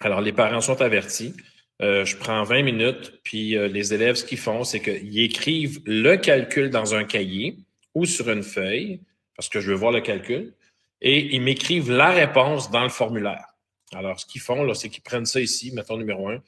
Alors, 0.00 0.20
les 0.20 0.32
parents 0.32 0.60
sont 0.60 0.80
avertis. 0.80 1.34
Euh, 1.82 2.04
je 2.04 2.16
prends 2.16 2.44
20 2.44 2.62
minutes, 2.62 3.20
puis 3.24 3.56
les 3.68 3.92
élèves, 3.92 4.14
ce 4.14 4.24
qu'ils 4.24 4.38
font, 4.38 4.64
c'est 4.64 4.80
qu'ils 4.80 5.20
écrivent 5.20 5.80
le 5.84 6.16
calcul 6.16 6.70
dans 6.70 6.94
un 6.94 7.04
cahier 7.04 7.58
ou 7.94 8.06
sur 8.06 8.30
une 8.30 8.42
feuille, 8.42 9.00
parce 9.36 9.48
que 9.48 9.60
je 9.60 9.70
veux 9.70 9.76
voir 9.76 9.92
le 9.92 10.00
calcul, 10.00 10.54
et 11.00 11.34
ils 11.34 11.42
m'écrivent 11.42 11.90
la 11.90 12.10
réponse 12.10 12.70
dans 12.70 12.82
le 12.82 12.88
formulaire. 12.88 13.53
Alors, 13.94 14.18
ce 14.18 14.26
qu'ils 14.26 14.40
font, 14.40 14.72
c'est 14.74 14.88
qu'ils 14.88 15.02
prennent 15.02 15.26
ça 15.26 15.40
ici, 15.40 15.72
mettons 15.72 15.96
numéro 15.96 16.28
1, 16.28 16.42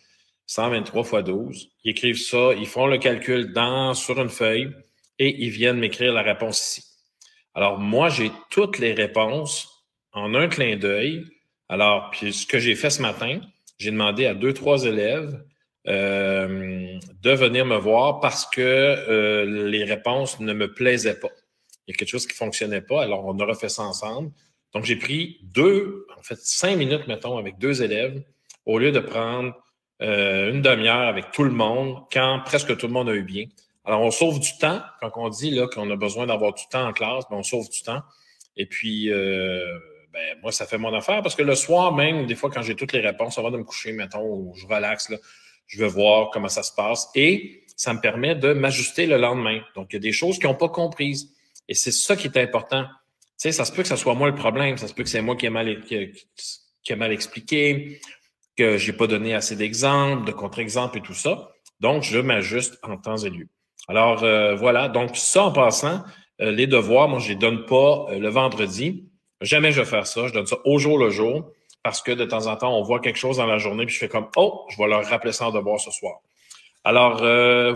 123 0.47 1.21
x 1.21 1.25
12. 1.25 1.69
Ils 1.85 1.91
écrivent 1.91 2.21
ça, 2.21 2.53
ils 2.55 2.67
font 2.67 2.87
le 2.87 2.99
calcul 2.99 3.53
dans, 3.53 3.95
sur 3.95 4.21
une 4.21 4.29
feuille 4.29 4.71
et 5.19 5.45
ils 5.45 5.51
viennent 5.51 5.79
m'écrire 5.79 6.13
la 6.13 6.23
réponse 6.23 6.61
ici. 6.61 6.85
Alors, 7.55 7.79
moi, 7.79 8.09
j'ai 8.09 8.31
toutes 8.51 8.79
les 8.79 8.93
réponses 8.93 9.85
en 10.13 10.35
un 10.35 10.49
clin 10.49 10.77
d'œil. 10.77 11.25
Alors, 11.69 12.11
puis 12.11 12.33
ce 12.33 12.47
que 12.47 12.59
j'ai 12.59 12.75
fait 12.75 12.91
ce 12.91 13.03
matin, 13.03 13.41
j'ai 13.79 13.91
demandé 13.91 14.27
à 14.27 14.35
deux, 14.35 14.53
trois 14.53 14.85
élèves 14.85 15.43
euh, 15.89 16.99
de 17.23 17.31
venir 17.31 17.65
me 17.65 17.77
voir 17.77 18.21
parce 18.21 18.47
que 18.47 18.61
euh, 18.61 19.69
les 19.69 19.85
réponses 19.85 20.41
ne 20.41 20.53
me 20.53 20.73
plaisaient 20.73 21.19
pas. 21.19 21.31
Il 21.87 21.93
y 21.93 21.95
a 21.95 21.97
quelque 21.97 22.09
chose 22.09 22.27
qui 22.27 22.33
ne 22.33 22.39
fonctionnait 22.39 22.81
pas, 22.81 23.03
alors 23.03 23.25
on 23.25 23.39
a 23.39 23.45
refait 23.45 23.69
ça 23.69 23.83
ensemble. 23.83 24.33
Donc, 24.77 24.85
j'ai 24.85 24.97
pris 24.97 25.39
deux, 25.43 26.07
en 26.19 26.23
fait, 26.23 26.37
cinq 26.37 26.77
minutes, 26.77 27.09
mettons, 27.09 27.39
avec 27.39 27.57
deux 27.57 27.83
élèves, 27.83 28.23
au 28.67 28.79
lieu 28.79 28.93
de 28.93 29.01
prendre 29.01 29.55
euh, 30.03 30.53
une 30.53 30.61
demi-heure 30.61 31.09
avec 31.09 31.31
tout 31.31 31.45
le 31.45 31.51
monde, 31.51 32.03
quand 32.13 32.43
presque 32.45 32.77
tout 32.77 32.87
le 32.87 32.93
monde 32.93 33.09
a 33.09 33.15
eu 33.15 33.23
bien. 33.23 33.47
Alors, 33.87 34.03
on 34.03 34.11
sauve 34.11 34.39
du 34.39 34.51
temps. 34.59 34.83
Quand 35.01 35.11
on 35.17 35.31
dit 35.31 35.51
là 35.51 35.67
qu'on 35.67 35.91
a 35.91 35.97
besoin 35.97 36.27
d'avoir 36.27 36.53
du 36.53 36.65
temps 36.71 36.87
en 36.87 36.93
classe, 36.93 37.25
ben, 37.31 37.39
on 37.39 37.43
sauve 37.43 37.71
du 37.71 37.81
temps. 37.81 38.03
Et 38.59 38.67
puis, 38.67 39.11
euh, 39.11 39.79
ben, 40.13 40.37
moi, 40.43 40.53
ça 40.53 40.67
fait 40.67 40.77
mon 40.77 40.93
affaire 40.93 41.23
parce 41.23 41.35
que 41.35 41.43
le 41.43 41.55
soir 41.55 41.95
même, 41.95 42.27
des 42.27 42.35
fois, 42.35 42.51
quand 42.51 42.61
j'ai 42.61 42.75
toutes 42.75 42.93
les 42.93 43.01
réponses, 43.01 43.39
avant 43.39 43.51
de 43.51 43.57
me 43.57 43.65
coucher, 43.65 43.93
mettons, 43.93 44.27
ou 44.27 44.53
je 44.57 44.67
relaxe, 44.67 45.09
là, 45.09 45.17
je 45.69 45.79
veux 45.79 45.89
voir 45.89 46.29
comment 46.29 46.51
ça 46.51 46.63
se 46.63 46.75
passe. 46.75 47.09
Et 47.15 47.63
ça 47.77 47.95
me 47.95 48.01
permet 48.03 48.35
de 48.35 48.53
m'ajuster 48.53 49.07
le 49.07 49.17
lendemain. 49.17 49.59
Donc, 49.75 49.87
il 49.93 49.95
y 49.95 49.97
a 49.97 50.01
des 50.01 50.13
choses 50.13 50.39
qui 50.39 50.45
n'ont 50.45 50.55
pas 50.55 50.69
comprises. 50.69 51.33
Et 51.67 51.73
c'est 51.73 51.93
ça 51.93 52.15
qui 52.15 52.27
est 52.27 52.37
important. 52.37 52.85
Sais, 53.37 53.53
ça 53.53 53.65
se 53.65 53.73
peut 53.73 53.83
que 53.83 53.89
ce 53.89 53.97
soit 53.97 54.15
moi 54.15 54.29
le 54.29 54.35
problème. 54.35 54.77
Ça 54.79 54.89
se 54.89 54.95
peut 54.95 55.03
que 55.03 55.09
c'est 55.09 55.23
moi 55.23 55.37
qui 55.37 55.47
ai 55.47 55.51
mal, 55.51 55.83
qui, 55.83 56.95
mal 56.95 57.13
expliqué, 57.13 58.01
que 58.57 58.79
j'ai 58.79 58.93
pas 58.93 59.07
donné 59.07 59.35
assez 59.35 59.57
d'exemples, 59.57 60.27
de 60.27 60.33
contre-exemples 60.33 60.99
et 60.99 61.03
tout 61.03 61.15
ça. 61.15 61.51
Donc, 61.81 62.03
je 62.03 62.19
m'ajuste 62.19 62.79
en 62.83 62.97
temps 62.97 63.19
et 63.19 63.31
lieu. 63.31 63.49
Alors, 63.89 64.25
euh, 64.25 64.55
voilà. 64.55 64.89
Donc, 64.89 65.17
ça, 65.17 65.45
en 65.45 65.53
passant, 65.53 66.03
euh, 66.41 66.51
les 66.51 66.67
devoirs, 66.67 67.09
moi, 67.09 67.19
je 67.19 67.29
les 67.29 67.37
donne 67.37 67.67
pas 67.67 68.07
euh, 68.09 68.19
le 68.19 68.29
vendredi. 68.29 69.09
Jamais 69.43 69.73
je 69.73 69.83
vais 69.83 69.87
faire 69.87 70.07
ça. 70.07 70.27
Je 70.29 70.33
donne 70.33 70.47
ça 70.47 70.57
au 70.65 70.79
jour 70.79 70.99
le 70.99 71.11
jour 71.11 71.53
parce 71.83 72.03
que 72.03 72.13
de 72.13 72.25
temps 72.25 72.47
en 72.47 72.57
temps, 72.57 72.77
on 72.77 72.83
voit 72.83 73.01
quelque 73.01 73.19
chose 73.19 73.37
dans 73.37 73.47
la 73.47 73.59
journée 73.59 73.87
puis 73.87 73.95
je 73.95 74.01
fais 74.01 74.09
comme, 74.09 74.29
oh, 74.37 74.67
je 74.71 74.79
vais 74.79 74.89
leur 74.89 75.05
rappeler 75.05 75.33
ça 75.33 75.47
en 75.47 75.53
devoir 75.53 75.79
ce 75.79 75.91
soir. 75.91 76.17
Alors, 76.83 77.19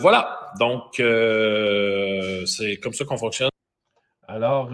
voilà. 0.00 0.50
Donc, 0.58 0.94
c'est 0.96 2.76
comme 2.78 2.92
ça 2.92 3.04
qu'on 3.04 3.18
fonctionne. 3.18 3.50
Alors, 4.30 4.70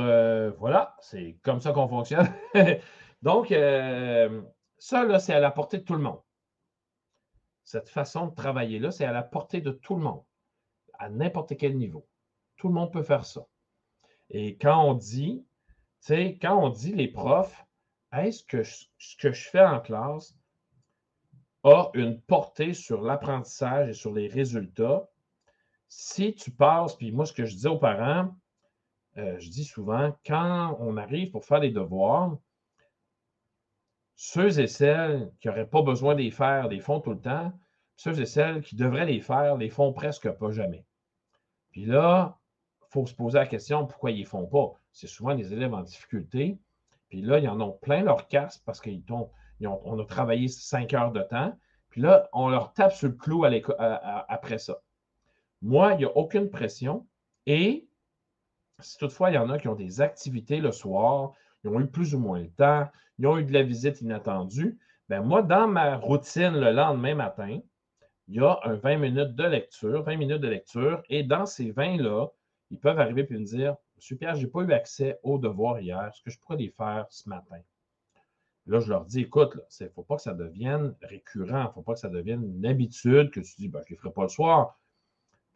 voilà. 0.58 0.96
C'est 1.00 1.38
comme 1.42 1.60
ça 1.60 1.72
qu'on 1.72 1.88
fonctionne. 1.88 2.28
Donc, 3.22 3.48
ça, 3.48 5.04
là, 5.04 5.18
c'est 5.18 5.32
à 5.32 5.40
la 5.40 5.50
portée 5.50 5.78
de 5.78 5.84
tout 5.84 5.94
le 5.94 6.00
monde. 6.00 6.20
Cette 7.64 7.88
façon 7.88 8.26
de 8.26 8.34
travailler-là, 8.34 8.90
c'est 8.90 9.06
à 9.06 9.12
la 9.12 9.22
portée 9.22 9.60
de 9.60 9.72
tout 9.72 9.96
le 9.96 10.02
monde 10.02 10.22
à 10.98 11.08
n'importe 11.08 11.56
quel 11.56 11.76
niveau. 11.76 12.06
Tout 12.56 12.68
le 12.68 12.74
monde 12.74 12.92
peut 12.92 13.02
faire 13.02 13.24
ça. 13.24 13.46
Et 14.30 14.56
quand 14.56 14.82
on 14.84 14.94
dit, 14.94 15.44
tu 15.68 15.74
sais, 16.00 16.38
quand 16.40 16.56
on 16.56 16.68
dit 16.68 16.92
les 16.92 17.08
profs, 17.08 17.64
est-ce 18.12 18.44
que 18.44 18.62
ce 18.62 19.16
que 19.18 19.32
je 19.32 19.48
fais 19.48 19.64
en 19.64 19.80
classe 19.80 20.36
a 21.64 21.90
une 21.94 22.20
portée 22.20 22.74
sur 22.74 23.02
l'apprentissage 23.02 23.88
et 23.88 23.94
sur 23.94 24.12
les 24.12 24.28
résultats? 24.28 25.08
Si 25.88 26.34
tu 26.34 26.50
passes, 26.50 26.96
puis 26.96 27.12
moi, 27.12 27.26
ce 27.26 27.32
que 27.32 27.44
je 27.44 27.56
dis 27.56 27.66
aux 27.66 27.78
parents, 27.78 28.34
euh, 29.18 29.38
je 29.38 29.48
dis 29.48 29.64
souvent, 29.64 30.16
quand 30.26 30.76
on 30.80 30.96
arrive 30.96 31.30
pour 31.30 31.44
faire 31.44 31.60
les 31.60 31.70
devoirs, 31.70 32.36
ceux 34.14 34.60
et 34.60 34.66
celles 34.66 35.30
qui 35.40 35.48
n'auraient 35.48 35.68
pas 35.68 35.82
besoin 35.82 36.14
de 36.14 36.20
les 36.20 36.30
faire, 36.30 36.68
les 36.68 36.80
font 36.80 37.00
tout 37.00 37.10
le 37.10 37.20
temps, 37.20 37.52
ceux 37.96 38.20
et 38.20 38.26
celles 38.26 38.62
qui 38.62 38.76
devraient 38.76 39.06
les 39.06 39.20
faire, 39.20 39.56
les 39.56 39.70
font 39.70 39.92
presque 39.92 40.30
pas 40.30 40.50
jamais. 40.50 40.84
Puis 41.70 41.84
là, 41.84 42.38
il 42.82 42.86
faut 42.90 43.06
se 43.06 43.14
poser 43.14 43.38
la 43.38 43.46
question 43.46 43.86
pourquoi 43.86 44.10
ils 44.10 44.22
ne 44.22 44.26
font 44.26 44.46
pas? 44.46 44.72
C'est 44.92 45.06
souvent 45.06 45.34
des 45.34 45.52
élèves 45.52 45.74
en 45.74 45.82
difficulté. 45.82 46.58
Puis 47.08 47.22
là, 47.22 47.38
ils 47.38 47.48
en 47.48 47.60
ont 47.60 47.72
plein 47.72 48.02
leur 48.02 48.28
casque 48.28 48.62
parce 48.64 48.80
qu'on 48.80 49.98
a 49.98 50.04
travaillé 50.06 50.48
cinq 50.48 50.94
heures 50.94 51.12
de 51.12 51.22
temps. 51.22 51.56
Puis 51.90 52.00
là, 52.00 52.28
on 52.32 52.48
leur 52.48 52.72
tape 52.72 52.92
sur 52.92 53.08
le 53.08 53.14
clou 53.14 53.44
après 53.44 54.58
ça. 54.58 54.80
Moi, 55.62 55.92
il 55.92 55.98
n'y 55.98 56.04
a 56.04 56.16
aucune 56.16 56.50
pression. 56.50 57.06
Et 57.46 57.85
si 58.80 58.98
toutefois, 58.98 59.30
il 59.30 59.34
y 59.34 59.38
en 59.38 59.50
a 59.50 59.58
qui 59.58 59.68
ont 59.68 59.74
des 59.74 60.00
activités 60.00 60.60
le 60.60 60.72
soir, 60.72 61.32
ils 61.64 61.70
ont 61.70 61.80
eu 61.80 61.86
plus 61.86 62.14
ou 62.14 62.18
moins 62.18 62.40
le 62.40 62.50
temps, 62.50 62.88
ils 63.18 63.26
ont 63.26 63.38
eu 63.38 63.44
de 63.44 63.52
la 63.52 63.62
visite 63.62 64.00
inattendue, 64.00 64.78
ben 65.08 65.22
moi, 65.22 65.42
dans 65.42 65.68
ma 65.68 65.96
routine 65.96 66.58
le 66.58 66.72
lendemain 66.72 67.14
matin, 67.14 67.60
il 68.28 68.34
y 68.34 68.40
a 68.40 68.58
un 68.64 68.74
20 68.74 68.96
minutes 68.98 69.34
de 69.34 69.44
lecture, 69.44 70.02
20 70.02 70.16
minutes 70.16 70.40
de 70.40 70.48
lecture, 70.48 71.02
et 71.08 71.22
dans 71.22 71.46
ces 71.46 71.72
20-là, 71.72 72.26
ils 72.70 72.80
peuvent 72.80 72.98
arriver 72.98 73.26
et 73.28 73.34
me 73.34 73.44
dire 73.44 73.76
Monsieur 73.96 74.16
Pierre, 74.16 74.34
je 74.34 74.42
n'ai 74.42 74.50
pas 74.50 74.60
eu 74.60 74.72
accès 74.72 75.18
aux 75.22 75.38
devoirs 75.38 75.80
hier, 75.80 76.04
est-ce 76.04 76.22
que 76.22 76.30
je 76.30 76.38
pourrais 76.40 76.58
les 76.58 76.68
faire 76.68 77.06
ce 77.08 77.28
matin? 77.28 77.60
Là, 78.66 78.80
je 78.80 78.90
leur 78.90 79.04
dis 79.04 79.20
Écoute, 79.20 79.56
il 79.80 79.84
ne 79.84 79.88
faut 79.90 80.02
pas 80.02 80.16
que 80.16 80.22
ça 80.22 80.34
devienne 80.34 80.94
récurrent, 81.02 81.62
il 81.62 81.68
ne 81.68 81.72
faut 81.72 81.82
pas 81.82 81.94
que 81.94 82.00
ça 82.00 82.08
devienne 82.08 82.42
une 82.42 82.66
habitude 82.66 83.30
que 83.30 83.40
tu 83.40 83.54
dis 83.56 83.68
ben, 83.68 83.80
Je 83.86 83.92
ne 83.92 83.96
les 83.96 83.96
ferai 83.96 84.12
pas 84.12 84.22
le 84.22 84.28
soir. 84.28 84.76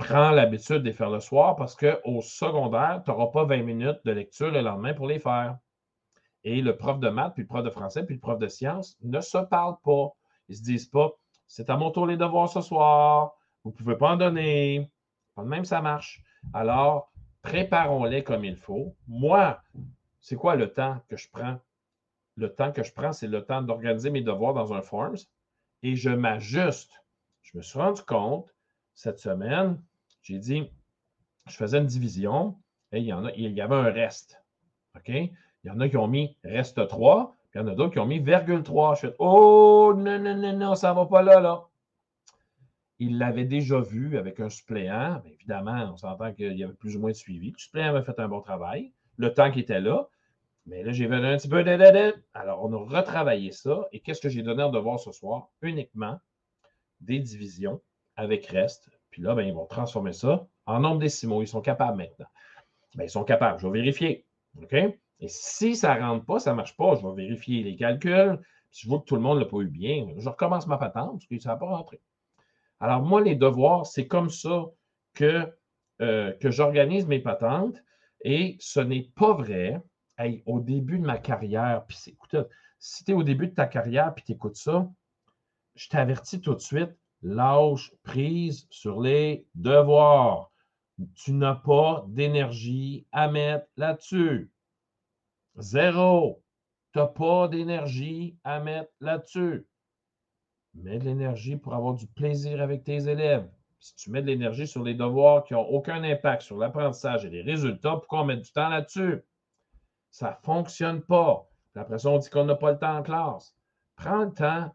Prends 0.01 0.31
l'habitude 0.31 0.79
de 0.79 0.85
les 0.85 0.93
faire 0.93 1.11
le 1.11 1.21
soir 1.21 1.57
parce 1.57 1.77
qu'au 1.77 2.23
secondaire, 2.23 3.03
tu 3.05 3.11
n'auras 3.11 3.27
pas 3.29 3.45
20 3.45 3.63
minutes 3.63 4.01
de 4.05 4.13
lecture 4.13 4.51
le 4.51 4.61
lendemain 4.61 4.95
pour 4.95 5.07
les 5.07 5.19
faire. 5.19 5.59
Et 6.43 6.63
le 6.63 6.77
prof 6.77 6.99
de 6.99 7.11
maths, 7.11 7.35
puis 7.35 7.43
le 7.43 7.49
prof 7.49 7.63
de 7.63 7.71
français, 7.71 8.05
puis 8.05 8.15
le 8.15 8.21
prof 8.21 8.39
de 8.39 8.49
sciences 8.49 8.97
ne 9.03 9.21
se 9.21 9.39
parlent 9.39 9.79
pas. 9.85 10.09
Ils 10.49 10.53
ne 10.53 10.57
se 10.57 10.63
disent 10.63 10.89
pas 10.89 11.11
c'est 11.47 11.69
à 11.69 11.77
mon 11.77 11.91
tour 11.91 12.07
les 12.07 12.17
devoirs 12.17 12.49
ce 12.49 12.61
soir. 12.61 13.33
Vous 13.65 13.73
ne 13.73 13.77
pouvez 13.77 13.97
pas 13.97 14.13
en 14.13 14.17
donner. 14.17 14.89
Même 15.37 15.65
ça 15.65 15.83
marche. 15.83 16.23
Alors, 16.55 17.13
préparons-les 17.43 18.23
comme 18.23 18.45
il 18.45 18.57
faut. 18.57 18.95
Moi, 19.09 19.61
c'est 20.21 20.37
quoi 20.37 20.55
le 20.55 20.73
temps 20.73 21.01
que 21.09 21.17
je 21.17 21.29
prends? 21.29 21.59
Le 22.37 22.55
temps 22.55 22.71
que 22.71 22.85
je 22.85 22.93
prends, 22.93 23.13
c'est 23.13 23.27
le 23.27 23.45
temps 23.45 23.63
d'organiser 23.63 24.11
mes 24.11 24.23
devoirs 24.23 24.55
dans 24.55 24.73
un 24.73 24.81
Forms 24.81 25.19
et 25.83 25.97
je 25.97 26.11
m'ajuste. 26.11 26.93
Je 27.43 27.59
me 27.59 27.63
suis 27.63 27.81
rendu 27.81 28.03
compte 28.03 28.49
cette 28.95 29.19
semaine, 29.19 29.83
j'ai 30.23 30.39
dit, 30.39 30.71
je 31.47 31.57
faisais 31.57 31.79
une 31.79 31.87
division 31.87 32.57
et 32.93 32.99
il 32.99 33.05
y, 33.05 33.13
en 33.13 33.25
a, 33.25 33.33
il 33.33 33.53
y 33.53 33.61
avait 33.61 33.75
un 33.75 33.91
reste. 33.91 34.43
OK? 34.97 35.09
Il 35.09 35.33
y 35.65 35.71
en 35.71 35.81
a 35.81 35.89
qui 35.89 35.97
ont 35.97 36.09
mis 36.09 36.37
reste 36.45 36.87
3, 36.87 37.37
puis 37.51 37.61
il 37.61 37.63
y 37.63 37.65
en 37.65 37.69
a 37.69 37.75
d'autres 37.75 37.93
qui 37.93 37.99
ont 37.99 38.07
mis 38.07 38.19
virgule 38.19 38.63
3. 38.63 38.95
Je 38.95 39.01
fais 39.01 39.15
Oh, 39.19 39.93
non, 39.97 40.19
non, 40.19 40.37
non, 40.37 40.57
non, 40.57 40.75
ça 40.75 40.91
ne 40.91 40.97
va 40.97 41.07
pas 41.07 41.23
là, 41.23 41.41
là. 41.41 41.67
Il 42.99 43.19
l'avait 43.19 43.45
déjà 43.45 43.81
vu 43.81 44.19
avec 44.19 44.41
un 44.41 44.51
suppléant. 44.51 45.23
évidemment, 45.25 45.91
on 45.93 45.97
s'entend 45.97 46.33
qu'il 46.35 46.57
y 46.59 46.65
avait 46.65 46.75
plus 46.75 46.97
ou 46.97 47.01
moins 47.01 47.11
de 47.11 47.17
suivi. 47.17 47.51
Le 47.51 47.59
suppléant 47.59 47.95
avait 47.95 48.05
fait 48.05 48.19
un 48.19 48.29
bon 48.29 48.41
travail. 48.41 48.93
Le 49.17 49.33
temps 49.33 49.51
qui 49.51 49.61
était 49.61 49.81
là. 49.81 50.09
Mais 50.67 50.83
là, 50.83 50.93
j'ai 50.93 51.07
vu 51.07 51.15
un 51.15 51.37
petit 51.37 51.49
peu. 51.49 51.65
Alors, 52.35 52.63
on 52.63 52.73
a 52.73 52.77
retravaillé 52.77 53.53
ça. 53.53 53.87
Et 53.93 54.01
qu'est-ce 54.01 54.21
que 54.21 54.29
j'ai 54.29 54.43
donné 54.43 54.63
en 54.63 54.71
devoir 54.71 55.01
ce 55.01 55.13
soir? 55.13 55.49
Uniquement 55.63 56.21
des 57.01 57.19
divisions 57.21 57.81
avec 58.17 58.47
reste. 58.47 58.91
Puis 59.11 59.23
là, 59.23 59.35
ben, 59.35 59.43
ils 59.43 59.55
vont 59.55 59.67
transformer 59.67 60.13
ça 60.13 60.47
en 60.67 60.81
nombre 60.81 61.01
décimaux. 61.01 61.43
Ils 61.43 61.49
sont 61.49 61.61
capables 61.61 61.97
maintenant. 61.97 62.27
Ben, 62.95 63.05
ils 63.05 63.11
sont 63.11 63.25
capables. 63.25 63.61
Je 63.61 63.67
vais 63.67 63.81
vérifier. 63.81 64.27
OK? 64.61 64.75
Et 64.75 65.29
si 65.29 65.77
ça 65.77 65.97
ne 65.97 66.03
rentre 66.03 66.25
pas, 66.25 66.39
ça 66.39 66.53
ne 66.53 66.57
marche 66.57 66.77
pas, 66.77 66.95
je 66.97 67.07
vais 67.07 67.15
vérifier 67.15 67.63
les 67.63 67.77
calculs. 67.77 68.41
Si 68.71 68.85
je 68.85 68.89
vois 68.89 69.01
que 69.01 69.05
tout 69.05 69.17
le 69.17 69.21
monde 69.21 69.39
ne 69.39 69.45
l'a 69.45 69.49
pas 69.49 69.59
eu 69.59 69.67
bien, 69.67 70.09
je 70.17 70.29
recommence 70.29 70.67
ma 70.67 70.79
patente 70.79 71.13
parce 71.13 71.27
que 71.27 71.39
ça 71.39 71.51
n'a 71.51 71.57
pas 71.57 71.67
rentré. 71.67 72.01
Alors, 72.79 73.03
moi, 73.03 73.21
les 73.21 73.35
devoirs, 73.35 73.85
c'est 73.87 74.07
comme 74.07 74.31
ça 74.31 74.67
que, 75.15 75.47
euh, 76.01 76.33
que 76.35 76.51
j'organise 76.51 77.07
mes 77.07 77.19
patentes. 77.19 77.83
Et 78.23 78.57
ce 78.61 78.81
n'est 78.81 79.11
pas 79.15 79.35
vrai. 79.35 79.83
au 80.45 80.61
début 80.61 80.99
de 80.99 81.07
ma 81.07 81.17
carrière, 81.17 81.85
puis 81.89 81.97
écoute, 82.09 82.37
si 82.79 83.05
tu 83.05 83.13
es 83.13 83.15
au 83.15 83.23
début 83.23 83.49
de 83.49 83.55
ta 83.55 83.67
carrière 83.67 84.15
puis 84.15 84.23
tu 84.23 84.33
écoutes 84.33 84.57
ça, 84.57 84.87
je 85.77 85.89
t'avertis 85.89 86.43
tout 86.43 86.55
de 86.55 86.61
suite, 86.61 86.91
lâche 87.23 87.93
prise 88.03 88.67
sur 88.71 89.01
les 89.01 89.47
devoirs. 89.55 90.51
Tu 91.15 91.33
n'as 91.33 91.55
pas 91.55 92.05
d'énergie 92.09 93.07
à 93.13 93.29
mettre 93.29 93.67
là-dessus. 93.77 94.51
Zéro. 95.57 96.43
Tu 96.93 96.99
n'as 96.99 97.07
pas 97.07 97.49
d'énergie 97.49 98.37
à 98.45 98.61
mettre 98.61 98.93
là-dessus. 99.01 99.67
Mets 100.75 100.99
de 100.99 101.05
l'énergie 101.05 101.57
pour 101.57 101.75
avoir 101.75 101.95
du 101.95 102.07
plaisir 102.07 102.61
avec 102.61 102.85
tes 102.85 103.09
élèves. 103.09 103.49
Si 103.79 103.95
tu 103.97 104.11
mets 104.11 104.23
de 104.23 104.27
l'énergie 104.27 104.67
sur 104.67 104.83
les 104.83 104.95
devoirs 104.95 105.45
qui 105.45 105.55
n'ont 105.55 105.67
aucun 105.67 106.05
impact 106.05 106.43
sur 106.43 106.59
l'apprentissage 106.59 107.25
et 107.25 107.31
les 107.31 107.43
résultats, 107.43 107.97
pourquoi 107.97 108.23
on 108.23 108.25
met 108.27 108.37
du 108.37 108.53
temps 108.53 108.69
là-dessus? 108.69 109.23
Ça 110.11 110.31
ne 110.31 110.45
fonctionne 110.45 111.03
pas. 111.03 111.49
Après 111.75 111.99
ça, 111.99 112.11
on 112.11 112.19
dit 112.19 112.29
qu'on 112.29 112.45
n'a 112.45 112.57
pas 112.57 112.73
le 112.73 112.79
temps 112.79 112.99
en 112.99 113.03
classe. 113.03 113.57
Prends 113.97 114.25
le 114.25 114.33
temps. 114.33 114.75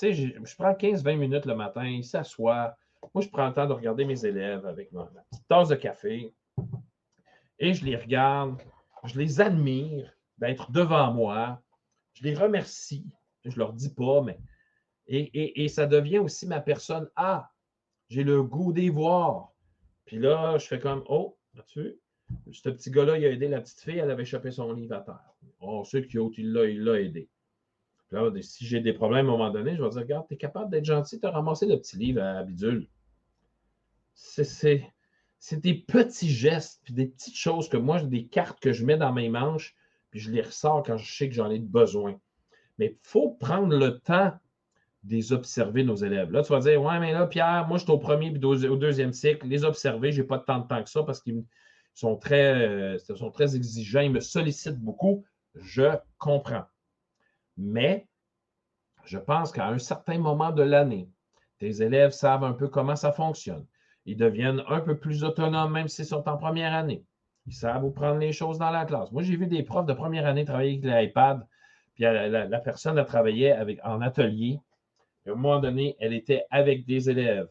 Je 0.00 0.56
prends 0.56 0.72
15-20 0.72 1.16
minutes 1.16 1.46
le 1.46 1.54
matin, 1.54 1.84
ils 1.84 2.04
s'assoient. 2.04 2.76
Moi, 3.14 3.22
je 3.22 3.28
prends 3.28 3.48
le 3.48 3.54
temps 3.54 3.66
de 3.66 3.72
regarder 3.72 4.04
mes 4.04 4.24
élèves 4.24 4.66
avec 4.66 4.92
ma 4.92 5.04
petite 5.30 5.46
tasse 5.48 5.68
de 5.68 5.76
café 5.76 6.34
et 7.58 7.74
je 7.74 7.84
les 7.84 7.96
regarde 7.96 8.60
je 9.04 9.18
les 9.18 9.40
admire 9.40 10.12
d'être 10.38 10.70
devant 10.70 11.12
moi. 11.12 11.62
Je 12.14 12.24
les 12.24 12.34
remercie 12.34 13.06
Je 13.44 13.50
ne 13.50 13.56
leur 13.56 13.72
dis 13.72 13.92
pas, 13.94 14.22
mais. 14.22 14.38
Et, 15.06 15.68
ça 15.68 15.86
devient 15.86 16.18
aussi 16.18 16.46
ma 16.46 16.60
personne. 16.60 17.08
Ah, 17.16 17.50
j'ai 18.08 18.24
le 18.24 18.42
goût 18.42 18.72
d'y 18.72 18.90
voir. 18.90 19.52
Puis 20.04 20.18
là, 20.18 20.58
je 20.58 20.66
fais 20.66 20.78
comme 20.78 21.02
Oh, 21.08 21.38
as-tu 21.58 21.98
Ce 22.52 22.68
petit 22.68 22.90
gars-là, 22.90 23.16
il 23.16 23.24
a 23.24 23.30
aidé 23.30 23.48
la 23.48 23.60
petite 23.60 23.80
fille, 23.80 23.98
elle 23.98 24.10
avait 24.10 24.26
chopé 24.26 24.50
son 24.50 24.72
livre 24.72 24.96
à 24.96 25.00
terre. 25.00 25.34
On 25.60 25.84
sait 25.84 26.06
qu'il 26.06 26.52
l'a 26.52 27.00
aidé. 27.00 27.30
Là, 28.10 28.30
si 28.40 28.66
j'ai 28.66 28.80
des 28.80 28.92
problèmes 28.92 29.26
à 29.26 29.28
un 29.28 29.32
moment 29.32 29.50
donné, 29.50 29.76
je 29.76 29.82
vais 29.82 29.90
dire 29.90 30.00
Regarde, 30.00 30.26
tu 30.28 30.34
es 30.34 30.36
capable 30.36 30.70
d'être 30.70 30.84
gentil, 30.84 31.20
tu 31.20 31.26
as 31.26 31.30
ramassé 31.30 31.66
le 31.66 31.76
petit 31.76 31.96
livre 31.96 32.22
à 32.22 32.42
Bidule. 32.42 32.88
C'est 34.14 34.86
des 35.52 35.74
petits 35.74 36.30
gestes, 36.30 36.80
puis 36.84 36.94
des 36.94 37.06
petites 37.06 37.36
choses 37.36 37.68
que 37.68 37.76
moi, 37.76 38.02
des 38.02 38.26
cartes 38.26 38.60
que 38.60 38.72
je 38.72 38.84
mets 38.84 38.96
dans 38.96 39.12
mes 39.12 39.28
manches, 39.28 39.76
puis 40.10 40.20
je 40.20 40.30
les 40.30 40.42
ressors 40.42 40.82
quand 40.82 40.96
je 40.96 41.16
sais 41.16 41.28
que 41.28 41.34
j'en 41.34 41.50
ai 41.50 41.58
besoin. 41.58 42.18
Mais 42.78 42.86
il 42.86 42.98
faut 43.02 43.30
prendre 43.30 43.76
le 43.76 43.98
temps 43.98 44.32
de 45.04 45.14
les 45.14 45.32
observer, 45.32 45.84
nos 45.84 45.96
élèves. 45.96 46.32
Là, 46.32 46.42
tu 46.42 46.52
vas 46.52 46.60
dire 46.60 46.82
Ouais, 46.82 46.98
mais 46.98 47.12
là, 47.12 47.26
Pierre, 47.26 47.66
moi, 47.68 47.78
je 47.78 47.84
suis 47.84 47.92
au 47.92 47.98
premier 47.98 48.32
puis 48.32 48.42
au 48.44 48.76
deuxième 48.76 49.12
cycle. 49.12 49.46
Les 49.46 49.64
observer, 49.64 50.12
je 50.12 50.22
n'ai 50.22 50.26
pas 50.26 50.38
tant 50.38 50.60
de 50.60 50.66
temps 50.66 50.82
que 50.82 50.90
ça 50.90 51.02
parce 51.02 51.20
qu'ils 51.20 51.44
sont 51.94 52.18
euh, 52.32 52.98
sont 52.98 53.30
très 53.30 53.56
exigeants, 53.56 54.00
ils 54.00 54.12
me 54.12 54.20
sollicitent 54.20 54.78
beaucoup. 54.78 55.24
Je 55.54 55.96
comprends. 56.18 56.64
Mais 57.58 58.06
je 59.04 59.18
pense 59.18 59.52
qu'à 59.52 59.68
un 59.68 59.78
certain 59.78 60.18
moment 60.18 60.52
de 60.52 60.62
l'année, 60.62 61.08
tes 61.58 61.82
élèves 61.82 62.12
savent 62.12 62.44
un 62.44 62.52
peu 62.52 62.68
comment 62.68 62.96
ça 62.96 63.12
fonctionne. 63.12 63.66
Ils 64.06 64.16
deviennent 64.16 64.62
un 64.68 64.80
peu 64.80 64.96
plus 64.96 65.24
autonomes, 65.24 65.72
même 65.72 65.88
s'ils 65.88 66.06
sont 66.06 66.26
en 66.28 66.38
première 66.38 66.72
année. 66.72 67.04
Ils 67.46 67.54
savent 67.54 67.84
où 67.84 67.90
prendre 67.90 68.18
les 68.18 68.32
choses 68.32 68.58
dans 68.58 68.70
la 68.70 68.84
classe. 68.84 69.10
Moi, 69.10 69.22
j'ai 69.22 69.36
vu 69.36 69.46
des 69.46 69.62
profs 69.62 69.86
de 69.86 69.92
première 69.92 70.26
année 70.26 70.44
travailler 70.44 70.80
avec 70.82 70.84
l'iPad, 70.84 71.46
puis 71.94 72.04
la, 72.04 72.60
personne 72.60 72.98
a 72.98 73.04
travaillé 73.04 73.54
en 73.82 74.00
atelier. 74.00 74.60
à 75.26 75.30
un 75.30 75.34
moment 75.34 75.58
donné, 75.58 75.96
elle 75.98 76.14
était 76.14 76.44
avec 76.50 76.86
des 76.86 77.10
élèves 77.10 77.48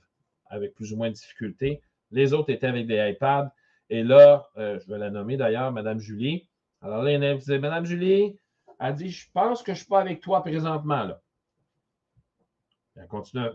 avec 0.49 0.73
plus 0.73 0.93
ou 0.93 0.97
moins 0.97 1.09
de 1.09 1.15
difficultés. 1.15 1.81
Les 2.11 2.33
autres 2.33 2.51
étaient 2.51 2.67
avec 2.67 2.87
des 2.87 3.11
iPads. 3.11 3.51
Et 3.89 4.03
là, 4.03 4.47
euh, 4.57 4.79
je 4.79 4.89
vais 4.89 4.97
la 4.97 5.09
nommer 5.09 5.37
d'ailleurs, 5.37 5.71
Mme 5.71 5.99
Julie. 5.99 6.47
Alors 6.81 7.03
là, 7.03 7.11
elle 7.11 7.37
disait 7.37 7.59
Mme 7.59 7.85
Julie, 7.85 8.37
elle 8.80 8.95
dit 8.95 9.09
Je 9.09 9.28
pense 9.34 9.61
que 9.61 9.73
je 9.73 9.78
ne 9.78 9.78
suis 9.78 9.88
pas 9.88 9.99
avec 9.99 10.21
toi 10.21 10.41
présentement. 10.41 11.03
Là. 11.03 11.21
Elle 12.95 13.07
continue. 13.07 13.49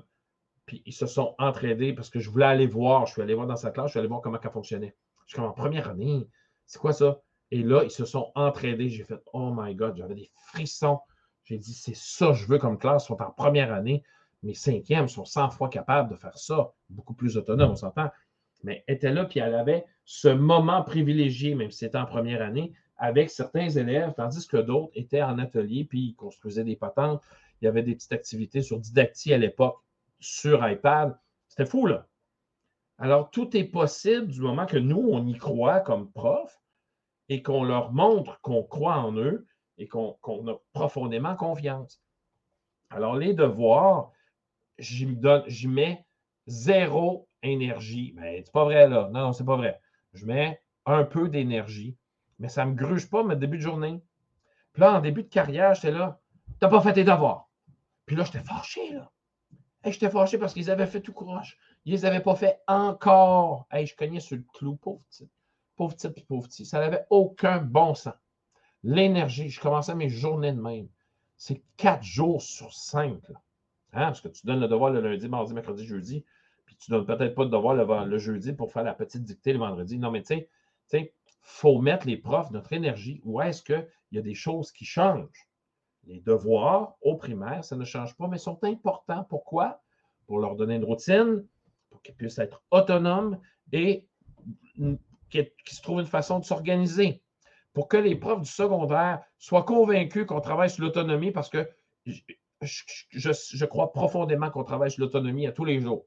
Puis 0.66 0.82
ils 0.86 0.92
se 0.92 1.06
sont 1.06 1.34
entraînés 1.38 1.92
parce 1.92 2.10
que 2.10 2.20
je 2.20 2.30
voulais 2.30 2.46
aller 2.46 2.66
voir. 2.66 3.06
Je 3.06 3.12
suis 3.12 3.22
allé 3.22 3.34
voir 3.34 3.46
dans 3.46 3.56
sa 3.56 3.70
classe, 3.70 3.86
je 3.86 3.90
suis 3.92 3.98
allé 3.98 4.08
voir 4.08 4.20
comment 4.20 4.38
elle 4.42 4.50
fonctionnait. 4.50 4.94
Je 5.26 5.32
suis 5.32 5.36
comme 5.36 5.50
en 5.50 5.52
première 5.52 5.88
année. 5.88 6.28
C'est 6.66 6.78
quoi 6.78 6.92
ça? 6.92 7.20
Et 7.50 7.62
là, 7.62 7.82
ils 7.84 7.90
se 7.90 8.04
sont 8.04 8.32
entraînés. 8.34 8.88
J'ai 8.88 9.04
fait 9.04 9.20
Oh 9.32 9.52
my 9.56 9.74
God, 9.74 9.96
j'avais 9.96 10.14
des 10.14 10.30
frissons. 10.48 11.00
J'ai 11.44 11.58
dit 11.58 11.74
C'est 11.74 11.96
ça 11.96 12.28
que 12.28 12.34
je 12.34 12.46
veux 12.46 12.58
comme 12.58 12.78
classe. 12.78 13.04
Ils 13.04 13.08
sont 13.08 13.22
en 13.22 13.30
première 13.30 13.72
année. 13.72 14.04
Mes 14.42 14.54
cinquièmes 14.54 15.08
sont 15.08 15.24
100 15.24 15.50
fois 15.50 15.68
capables 15.68 16.10
de 16.10 16.16
faire 16.16 16.36
ça. 16.36 16.72
Beaucoup 16.88 17.14
plus 17.14 17.36
autonomes, 17.36 17.72
on 17.72 17.76
s'entend. 17.76 18.10
Mais 18.64 18.84
elle 18.86 18.96
était 18.96 19.12
là, 19.12 19.24
puis 19.24 19.40
elle 19.40 19.54
avait 19.54 19.84
ce 20.04 20.28
moment 20.28 20.82
privilégié, 20.82 21.54
même 21.54 21.70
si 21.70 21.78
c'était 21.78 21.98
en 21.98 22.06
première 22.06 22.42
année, 22.42 22.72
avec 22.96 23.30
certains 23.30 23.68
élèves, 23.68 24.14
tandis 24.16 24.46
que 24.46 24.56
d'autres 24.56 24.92
étaient 24.94 25.22
en 25.22 25.38
atelier, 25.38 25.84
puis 25.84 26.08
ils 26.08 26.14
construisaient 26.14 26.64
des 26.64 26.76
patentes. 26.76 27.22
Il 27.60 27.64
y 27.66 27.68
avait 27.68 27.82
des 27.82 27.94
petites 27.94 28.12
activités 28.12 28.62
sur 28.62 28.78
Didacti 28.78 29.32
à 29.32 29.38
l'époque, 29.38 29.78
sur 30.20 30.68
iPad. 30.68 31.18
C'était 31.48 31.66
fou, 31.66 31.86
là. 31.86 32.06
Alors, 32.98 33.30
tout 33.30 33.56
est 33.56 33.64
possible 33.64 34.28
du 34.28 34.40
moment 34.40 34.66
que 34.66 34.76
nous, 34.76 35.08
on 35.10 35.26
y 35.26 35.36
croit 35.36 35.80
comme 35.80 36.10
prof 36.12 36.60
et 37.28 37.42
qu'on 37.42 37.64
leur 37.64 37.92
montre 37.92 38.40
qu'on 38.40 38.62
croit 38.62 38.98
en 38.98 39.16
eux 39.16 39.46
et 39.78 39.88
qu'on 39.88 40.16
a 40.48 40.60
profondément 40.72 41.34
confiance. 41.34 42.00
Alors, 42.90 43.16
les 43.16 43.34
devoirs, 43.34 44.12
j'y 44.78 45.66
mets 45.66 46.04
zéro 46.46 47.28
énergie. 47.42 48.12
Mais 48.16 48.42
c'est 48.44 48.52
pas 48.52 48.64
vrai, 48.64 48.88
là. 48.88 49.08
Non, 49.12 49.20
non, 49.20 49.32
c'est 49.32 49.44
pas 49.44 49.56
vrai. 49.56 49.80
Je 50.12 50.26
mets 50.26 50.60
un 50.86 51.04
peu 51.04 51.28
d'énergie 51.28 51.96
mais 52.42 52.48
ça 52.48 52.64
ne 52.64 52.72
me 52.72 52.76
gruge 52.76 53.08
pas, 53.08 53.22
mais 53.22 53.36
début 53.36 53.56
de 53.56 53.62
journée. 53.62 54.02
Puis 54.72 54.80
là, 54.80 54.94
en 54.94 55.00
début 55.00 55.22
de 55.22 55.28
carrière, 55.28 55.74
j'étais 55.74 55.92
là, 55.92 56.20
t'as 56.58 56.68
pas 56.68 56.80
fait 56.80 56.92
tes 56.92 57.04
devoirs. 57.04 57.48
Puis 58.04 58.16
là, 58.16 58.24
j'étais 58.24 58.40
fâché, 58.40 58.92
là. 58.92 59.12
J'étais 59.84 60.10
fâché 60.10 60.38
parce 60.38 60.52
qu'ils 60.52 60.68
avaient 60.68 60.88
fait 60.88 61.00
tout 61.00 61.12
courage. 61.12 61.56
Ils 61.84 61.92
les 61.92 62.04
avaient 62.04 62.20
pas 62.20 62.34
fait 62.34 62.60
encore. 62.66 63.68
Hey, 63.70 63.86
je 63.86 63.94
cognais 63.94 64.18
sur 64.18 64.36
le 64.36 64.44
clou, 64.54 64.74
pauvre 64.74 65.04
petit. 65.04 65.30
Pauvre 65.76 65.94
petit, 65.94 66.10
puis 66.10 66.24
pauvre 66.24 66.48
petit. 66.48 66.66
Ça 66.66 66.80
n'avait 66.80 67.04
aucun 67.10 67.58
bon 67.58 67.94
sens. 67.94 68.14
L'énergie, 68.82 69.48
je 69.48 69.60
commençais 69.60 69.94
mes 69.94 70.08
journées 70.08 70.52
de 70.52 70.60
même. 70.60 70.88
C'est 71.36 71.62
quatre 71.76 72.02
jours 72.02 72.42
sur 72.42 72.72
cinq. 72.72 73.20
Hein? 73.92 74.06
Parce 74.06 74.20
que 74.20 74.28
tu 74.28 74.46
donnes 74.46 74.60
le 74.60 74.68
devoir 74.68 74.90
le 74.90 75.00
lundi, 75.00 75.28
mardi, 75.28 75.54
mercredi, 75.54 75.86
jeudi, 75.86 76.24
puis 76.64 76.74
tu 76.74 76.90
ne 76.90 76.98
donnes 76.98 77.06
peut-être 77.06 77.36
pas 77.36 77.44
le 77.44 77.50
devoir 77.50 77.74
le, 77.74 78.10
le, 78.10 78.18
jeudi 78.18 78.52
pour 78.52 78.72
faire 78.72 78.82
la 78.82 78.94
petite 78.94 79.22
dictée 79.22 79.52
le 79.52 79.60
vendredi. 79.60 79.98
Non, 79.98 80.10
mais 80.10 80.22
tu 80.22 80.46
sais, 80.86 81.14
faut 81.42 81.80
mettre 81.80 82.06
les 82.06 82.16
profs, 82.16 82.50
notre 82.50 82.72
énergie, 82.72 83.20
où 83.24 83.40
est-ce 83.40 83.62
qu'il 83.62 83.86
y 84.12 84.18
a 84.18 84.22
des 84.22 84.34
choses 84.34 84.72
qui 84.72 84.84
changent? 84.84 85.48
Les 86.04 86.20
devoirs 86.20 86.96
au 87.02 87.16
primaire, 87.16 87.64
ça 87.64 87.76
ne 87.76 87.84
change 87.84 88.16
pas, 88.16 88.28
mais 88.28 88.38
sont 88.38 88.62
importants. 88.64 89.24
Pourquoi? 89.28 89.80
Pour 90.26 90.38
leur 90.38 90.56
donner 90.56 90.76
une 90.76 90.84
routine, 90.84 91.46
pour 91.90 92.02
qu'ils 92.02 92.14
puissent 92.14 92.38
être 92.38 92.62
autonomes 92.70 93.38
et 93.72 94.08
qu'ils 95.30 95.50
se 95.68 95.82
trouvent 95.82 96.00
une 96.00 96.06
façon 96.06 96.38
de 96.38 96.44
s'organiser. 96.44 97.22
Pour 97.72 97.88
que 97.88 97.96
les 97.96 98.16
profs 98.16 98.42
du 98.42 98.50
secondaire 98.50 99.22
soient 99.38 99.64
convaincus 99.64 100.26
qu'on 100.26 100.40
travaille 100.40 100.70
sur 100.70 100.84
l'autonomie 100.84 101.30
parce 101.30 101.48
que 101.48 101.68
je, 102.04 102.20
je 103.10 103.64
crois 103.64 103.92
profondément 103.92 104.50
qu'on 104.50 104.64
travaille 104.64 104.90
sur 104.90 105.02
l'autonomie 105.02 105.46
à 105.46 105.52
tous 105.52 105.64
les 105.64 105.80
jours. 105.80 106.06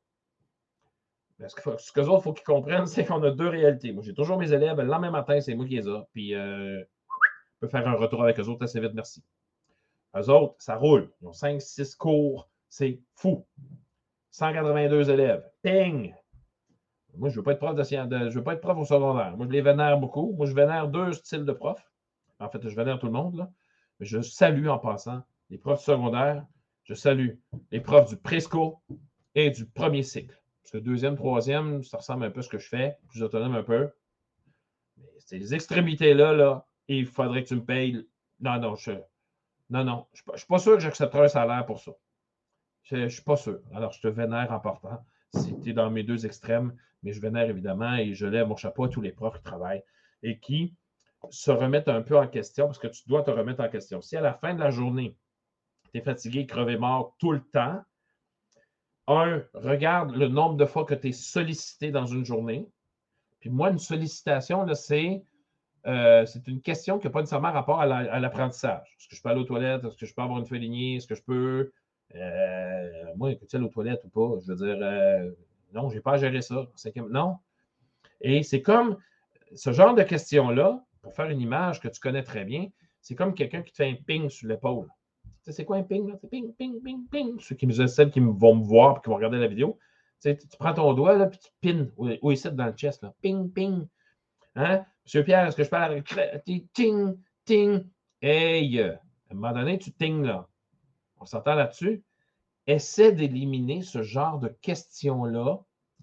Ce 1.48 1.56
que, 1.56 1.78
ce 1.78 1.92
que 1.92 2.02
autres, 2.02 2.24
faut 2.24 2.34
qu'ils 2.34 2.46
comprennent, 2.46 2.88
c'est 2.88 3.06
qu'on 3.06 3.22
a 3.24 3.32
deux 3.32 3.48
réalités. 3.48 3.92
Moi, 3.92 4.04
j'ai 4.04 4.14
toujours 4.14 4.38
mes 4.38 4.54
élèves, 4.54 4.78
le 4.78 4.86
lendemain 4.86 5.12
matin, 5.12 5.40
c'est 5.42 5.54
moi 5.54 5.66
qui 5.66 5.76
les 5.76 5.88
ai. 5.88 6.02
Puis, 6.14 6.34
euh, 6.34 6.80
je 6.80 7.60
peux 7.60 7.68
faire 7.68 7.88
un 7.88 7.96
retour 7.96 8.24
avec 8.24 8.40
eux 8.40 8.48
autres 8.48 8.64
assez 8.64 8.80
vite, 8.80 8.94
merci. 8.94 9.24
Eux 10.16 10.30
autres, 10.30 10.56
ça 10.60 10.76
roule. 10.76 11.12
Ils 11.22 11.28
ont 11.28 11.34
5, 11.34 11.62
6 11.62 11.96
cours. 11.96 12.50
C'est 12.70 13.00
fou. 13.16 13.46
182 14.32 15.10
élèves. 15.10 15.44
Ping! 15.62 16.14
Moi, 17.18 17.30
je 17.30 17.34
ne 17.34 17.38
veux 17.38 17.44
pas 17.44 17.52
être 17.52 17.60
prof 17.60 17.76
de, 17.76 18.30
je 18.30 18.38
veux 18.38 18.44
pas 18.44 18.54
être 18.54 18.62
prof 18.62 18.78
au 18.78 18.86
secondaire. 18.86 19.36
Moi, 19.38 19.46
je 19.46 19.52
les 19.52 19.62
vénère 19.62 19.98
beaucoup. 19.98 20.34
Moi, 20.34 20.46
je 20.46 20.54
vénère 20.54 20.88
deux 20.88 21.14
styles 21.14 21.46
de 21.46 21.54
profs. 21.54 21.90
En 22.40 22.50
fait, 22.50 22.68
je 22.68 22.76
vénère 22.76 23.00
tout 23.00 23.06
le 23.06 23.14
monde, 23.14 23.50
je 24.02 24.20
salue 24.22 24.68
en 24.68 24.78
passant 24.78 25.22
les 25.50 25.58
profs 25.58 25.82
secondaires. 25.82 26.46
Je 26.84 26.94
salue 26.94 27.30
les 27.72 27.80
profs 27.80 28.10
du 28.10 28.18
présco 28.18 28.80
et 29.34 29.50
du 29.50 29.66
premier 29.66 30.04
cycle. 30.04 30.40
Parce 30.66 30.72
que 30.72 30.78
deuxième, 30.80 31.16
troisième, 31.16 31.84
ça 31.84 31.98
ressemble 31.98 32.26
un 32.26 32.32
peu 32.32 32.40
à 32.40 32.42
ce 32.42 32.50
que 32.50 32.58
je 32.58 32.68
fais, 32.68 32.98
plus 33.10 33.22
autonome 33.22 33.54
un 33.54 33.62
peu. 33.62 33.92
Mais 34.98 35.04
ces 35.20 35.54
extrémités-là, 35.54 36.34
là, 36.34 36.66
il 36.88 37.06
faudrait 37.06 37.44
que 37.44 37.50
tu 37.50 37.56
me 37.56 37.64
payes. 37.64 38.08
Non, 38.40 38.60
non, 38.60 38.74
je 38.74 38.94
non, 39.70 39.84
non, 39.84 40.08
je 40.14 40.24
ne 40.32 40.38
suis 40.38 40.48
pas 40.48 40.58
sûr 40.58 40.74
que 40.74 40.80
j'accepterai 40.80 41.26
un 41.26 41.28
salaire 41.28 41.68
pour 41.68 41.80
ça. 41.80 41.92
Je 42.82 42.96
ne 42.96 43.10
suis 43.10 43.22
pas 43.22 43.36
sûr. 43.36 43.60
Alors, 43.76 43.92
je 43.92 44.02
te 44.02 44.08
vénère 44.08 44.52
en 44.52 44.60
partant. 44.60 45.06
Si 45.36 45.56
tu 45.60 45.70
es 45.70 45.74
dans 45.74 45.92
mes 45.92 46.02
deux 46.02 46.26
extrêmes, 46.26 46.76
mais 47.04 47.14
je 47.14 47.22
vénère 47.22 47.48
évidemment 47.48 47.94
et 47.98 48.16
je 48.16 48.26
lève 48.26 48.48
mon 48.48 48.56
chapeau 48.56 48.86
à 48.86 48.90
tous 48.90 49.02
les 49.02 49.12
profs 49.12 49.38
qui 49.38 49.44
travaillent 49.44 49.84
et 50.24 50.40
qui 50.40 50.76
se 51.30 51.52
remettent 51.52 51.90
un 51.90 52.02
peu 52.02 52.18
en 52.18 52.28
question 52.28 52.66
parce 52.66 52.80
que 52.80 52.88
tu 52.88 53.04
dois 53.08 53.22
te 53.22 53.30
remettre 53.30 53.64
en 53.64 53.70
question. 53.70 54.02
Si 54.02 54.18
à 54.18 54.22
la 54.22 54.34
fin 54.34 54.56
de 54.56 54.60
la 54.60 54.72
journée, 54.72 55.16
tu 55.92 56.00
es 56.00 56.02
fatigué, 56.02 56.48
crevé 56.48 56.76
mort 56.76 57.16
tout 57.20 57.32
le 57.32 57.42
temps, 57.42 57.84
un, 59.08 59.44
regarde 59.54 60.16
le 60.16 60.28
nombre 60.28 60.56
de 60.56 60.66
fois 60.66 60.86
que 60.86 60.96
tu 60.96 61.10
es 61.10 61.12
sollicité 61.12 61.92
dans 61.92 62.06
une 62.06 62.26
journée. 62.26 62.68
Puis 63.40 63.50
moi, 63.50 63.70
une 63.70 63.80
sollicitation, 63.80 64.66
c'est 64.74 65.24
euh, 65.88 66.26
c'est 66.26 66.48
une 66.48 66.62
question 66.62 66.98
qui 66.98 67.06
n'a 67.06 67.12
pas 67.12 67.20
nécessairement 67.20 67.52
rapport 67.52 67.80
à 67.80 68.20
l'apprentissage. 68.20 68.96
Est-ce 68.98 69.08
que 69.08 69.16
je 69.16 69.22
peux 69.22 69.30
aller 69.30 69.42
aux 69.42 69.46
toilettes? 69.46 69.84
Est-ce 69.84 69.98
que 69.98 70.06
je 70.06 70.16
peux 70.16 70.22
avoir 70.24 70.40
une 70.40 70.46
feuille 70.46 70.62
lignée? 70.62 70.96
Est-ce 70.96 71.08
que 71.08 71.16
je 71.16 71.22
peux. 71.22 71.72
Euh, 72.16 73.04
moi, 73.16 73.32
écoute-tu 73.32 73.58
aux 73.58 73.68
toilettes 73.68 74.04
ou 74.06 74.10
pas? 74.10 74.40
Je 74.42 74.52
veux 74.52 74.56
dire, 74.56 74.78
euh, 74.82 75.32
non, 75.74 75.90
je 75.90 75.96
n'ai 75.96 76.02
pas 76.02 76.14
à 76.14 76.18
gérer 76.18 76.42
ça. 76.42 76.68
Non. 77.10 77.38
Et 78.22 78.42
c'est 78.42 78.62
comme 78.64 78.98
ce 79.54 79.72
genre 79.72 79.94
de 79.94 80.02
questions-là, 80.02 80.84
pour 81.04 81.14
faire 81.14 81.30
une 81.30 81.42
image 81.42 81.80
que 81.80 81.88
tu 81.88 82.00
connais 82.00 82.24
très 82.24 82.46
bien, 82.46 82.68
c'est 83.02 83.14
comme 83.14 83.36
quelqu'un 83.36 83.62
qui 83.62 83.72
te 83.72 83.78
fait 83.78 83.90
un 83.90 83.96
ping 83.96 84.30
sur 84.30 84.48
l'épaule 84.48 84.88
c'est 85.52 85.66
quoi 85.66 85.78
un 85.78 85.84
ping? 85.84 86.12
C'est 86.20 86.30
ping, 86.30 86.54
ping, 86.56 86.82
ping, 86.82 87.08
ping. 87.10 87.40
Ceux 87.40 87.56
qui 87.56 87.68
me 87.68 87.88
celles 87.88 88.12
qui 88.12 88.20
vont 88.20 88.56
me 88.56 88.64
voir 88.64 88.98
et 88.98 89.02
qui 89.02 89.10
vont 89.10 89.16
regarder 89.16 89.40
la 89.40 89.48
vidéo. 89.48 89.78
Tu, 90.22 90.36
prends 90.58 90.74
ton 90.74 90.94
doigt 90.94 91.16
là, 91.16 91.28
puis 91.28 91.40
tu 91.40 91.50
pines 91.62 91.92
ou 91.98 92.32
ici 92.32 92.52
dans 92.52 92.66
le 92.66 92.74
chest. 92.74 93.04
Là. 93.04 93.14
Ping, 93.22 93.52
ping. 93.52 93.88
Hein? 94.56 94.86
Monsieur 95.06 95.24
Pierre, 95.24 95.46
est-ce 95.48 95.56
que 95.56 95.64
je 95.64 95.70
parle 95.70 95.84
avec 95.92 96.74
ting, 96.74 97.18
ting? 97.44 97.86
Hey! 98.22 98.82
À 98.82 99.00
un 99.32 99.36
moment 99.36 99.54
donné, 99.54 99.78
tu 99.78 99.92
ting 99.92 100.24
là. 100.24 100.48
On 101.20 101.26
s'entend 101.26 101.54
là-dessus? 101.54 102.04
Essaie 102.66 103.12
d'éliminer 103.12 103.84
ce 103.84 104.02
genre 104.02 104.40
de 104.40 104.48
questions-là 104.48 105.60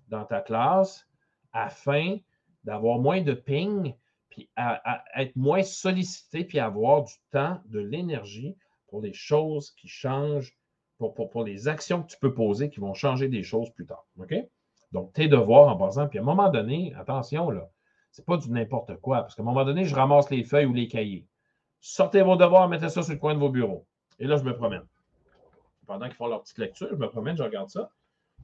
dans 0.08 0.24
ta 0.24 0.40
classe 0.40 1.08
afin 1.52 2.18
d'avoir 2.62 3.00
moins 3.00 3.22
de 3.22 3.32
ping, 3.32 3.94
puis 4.30 4.48
à 4.54 5.02
être 5.16 5.34
moins 5.34 5.62
sollicité, 5.62 6.44
puis 6.44 6.60
avoir 6.60 7.02
du 7.02 7.12
temps, 7.32 7.60
de 7.66 7.80
l'énergie 7.80 8.56
pour 8.92 9.00
les 9.00 9.14
choses 9.14 9.70
qui 9.70 9.88
changent, 9.88 10.54
pour, 10.98 11.14
pour, 11.14 11.44
les 11.44 11.66
actions 11.66 12.02
que 12.02 12.08
tu 12.08 12.18
peux 12.18 12.34
poser 12.34 12.68
qui 12.68 12.78
vont 12.78 12.92
changer 12.92 13.26
des 13.26 13.42
choses 13.42 13.70
plus 13.70 13.86
tard. 13.86 14.04
OK? 14.18 14.34
Donc, 14.92 15.14
tes 15.14 15.28
devoirs 15.28 15.68
en 15.68 15.78
passant, 15.78 16.08
puis 16.08 16.18
à 16.18 16.22
un 16.22 16.26
moment 16.26 16.50
donné, 16.50 16.92
attention, 16.96 17.48
là, 17.48 17.70
c'est 18.10 18.26
pas 18.26 18.36
du 18.36 18.50
n'importe 18.50 18.94
quoi, 19.00 19.22
parce 19.22 19.34
qu'à 19.34 19.40
un 19.40 19.46
moment 19.46 19.64
donné, 19.64 19.86
je 19.86 19.94
ramasse 19.94 20.28
les 20.28 20.44
feuilles 20.44 20.66
ou 20.66 20.74
les 20.74 20.88
cahiers. 20.88 21.26
Sortez 21.80 22.20
vos 22.20 22.36
devoirs, 22.36 22.68
mettez 22.68 22.90
ça 22.90 23.02
sur 23.02 23.14
le 23.14 23.18
coin 23.18 23.32
de 23.32 23.38
vos 23.38 23.48
bureaux. 23.48 23.86
Et 24.18 24.26
là, 24.26 24.36
je 24.36 24.44
me 24.44 24.54
promène. 24.54 24.84
Pendant 25.86 26.04
qu'ils 26.04 26.14
font 26.14 26.26
leur 26.26 26.42
petite 26.42 26.58
lecture, 26.58 26.88
je 26.90 26.96
me 26.96 27.08
promène, 27.08 27.38
je 27.38 27.42
regarde 27.42 27.70
ça. 27.70 27.90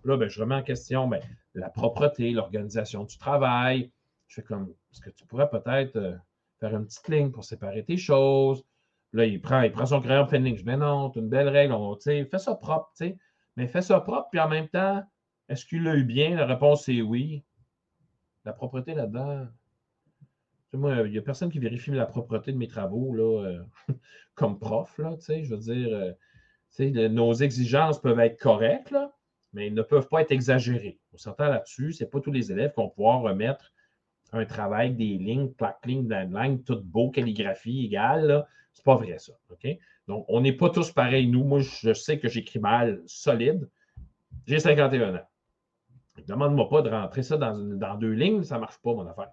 Là, 0.05 0.17
ben, 0.17 0.31
je 0.31 0.41
remets 0.41 0.55
en 0.55 0.63
question 0.63 1.09
ben, 1.09 1.21
la 1.53 1.69
propreté, 1.69 2.31
l'organisation 2.31 3.05
du 3.05 3.19
travail. 3.19 3.93
Je 4.29 4.37
fais 4.37 4.43
comme, 4.43 4.73
est-ce 4.93 5.03
que 5.03 5.11
tu 5.11 5.27
pourrais 5.27 5.51
peut-être 5.51 5.97
euh, 5.97 6.17
faire 6.59 6.75
une 6.75 6.87
petite 6.87 7.07
ligne 7.09 7.31
pour 7.31 7.45
séparer 7.45 7.85
tes 7.85 7.99
choses? 7.99 8.65
Là, 9.13 9.25
il 9.25 9.41
prend, 9.41 9.63
il 9.63 9.73
prend 9.73 9.87
son 9.87 10.01
crayon 10.01 10.27
dis, 10.31 10.63
mais 10.65 10.77
non, 10.77 11.11
c'est 11.13 11.21
une 11.21 11.29
belle 11.29 11.49
règle. 11.49 11.75
fais 12.03 12.39
ça 12.39 12.55
propre, 12.55 12.93
tu. 12.97 13.17
Mais 13.57 13.67
fais 13.67 13.83
ça 13.83 14.01
propre, 14.01 14.29
puis 14.31 14.41
en 14.41 14.49
même 14.49 14.69
temps, 14.69 15.03
est-ce 15.49 15.65
qu'il 15.65 15.83
l'a 15.83 15.97
eu 15.97 16.05
bien? 16.05 16.37
La 16.37 16.47
réponse 16.47 16.89
est 16.89 17.01
oui. 17.01 17.43
La 18.45 18.53
propreté 18.53 18.95
là-dedans. 18.95 19.47
Moi, 20.75 21.03
il 21.07 21.13
n'y 21.13 21.19
a 21.19 21.23
personne 21.23 21.51
qui 21.51 21.59
vérifie 21.59 21.91
la 21.91 22.05
propreté 22.05 22.53
de 22.53 22.59
mes 22.59 22.69
travaux 22.69 23.17
euh, 23.17 23.65
comme 24.35 24.59
prof. 24.59 24.99
Là, 24.99 25.17
je 25.27 25.55
veux 25.55 25.61
dire, 25.61 26.15
euh, 26.79 27.09
nos 27.09 27.33
exigences 27.33 28.01
peuvent 28.01 28.21
être 28.21 28.39
correctes, 28.39 28.95
mais 29.55 29.69
ils 29.69 29.75
ne 29.75 29.83
peuvent 29.83 30.09
pas 30.09 30.21
être 30.21 30.33
exagérées. 30.33 31.01
On 31.15 31.17
s'entend 31.17 31.49
là-dessus. 31.49 31.95
Ce 31.95 32.05
n'est 32.05 32.11
pas 32.11 32.21
tous 32.21 32.31
les 32.31 32.53
élèves 32.53 32.73
qui 32.73 32.81
vont 32.81 32.91
pouvoir 32.91 33.23
remettre 33.23 33.73
un 34.33 34.45
travail 34.45 34.95
des 34.95 35.19
lignes, 35.19 35.51
plaques, 35.51 35.85
lignes, 35.87 36.09
line, 36.09 36.63
tout 36.63 36.81
beau, 36.83 37.11
calligraphie 37.11 37.87
égale. 37.87 38.47
Ce 38.75 38.81
n'est 38.81 38.85
pas 38.85 38.97
vrai, 38.97 39.19
ça. 39.19 39.33
Donc, 40.07 40.25
on 40.29 40.41
n'est 40.41 40.53
pas 40.53 40.71
tous 40.71 40.91
pareils, 40.93 41.27
nous. 41.27 41.45
Moi, 41.45 41.61
je 41.61 41.93
sais 41.93 42.19
que 42.19 42.29
j'écris 42.29 42.59
mal, 42.59 43.03
solide. 43.07 43.69
J'ai 44.47 44.59
51 44.59 45.15
ans. 45.15 45.29
Demande-moi 46.27 46.69
pas 46.69 46.83
de 46.83 46.91
rentrer 46.91 47.23
ça 47.23 47.37
dans, 47.37 47.97
deux 47.99 48.13
lignes, 48.13 48.43
ça 48.43 48.57
ne 48.57 48.61
marche 48.61 48.79
pas, 48.79 48.93
mon 48.93 49.07
affaire. 49.07 49.31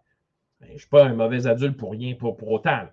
Ben, 0.59 0.67
je 0.67 0.73
ne 0.73 0.77
suis 0.77 0.89
pas 0.89 1.05
un 1.05 1.13
mauvais 1.13 1.47
adulte 1.47 1.77
pour 1.77 1.91
rien, 1.91 2.15
pour, 2.15 2.37
pour 2.37 2.51
autant. 2.51 2.87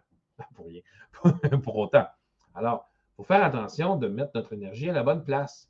Pour 0.55 0.67
rien. 0.67 0.81
pour 1.63 1.77
autant. 1.77 2.07
Alors, 2.55 2.89
il 3.13 3.17
faut 3.17 3.25
faire 3.25 3.45
attention 3.45 3.97
de 3.97 4.09
mettre 4.09 4.33
notre 4.35 4.53
énergie 4.53 4.89
à 4.89 4.93
la 4.93 5.03
bonne 5.03 5.25
place. 5.25 5.69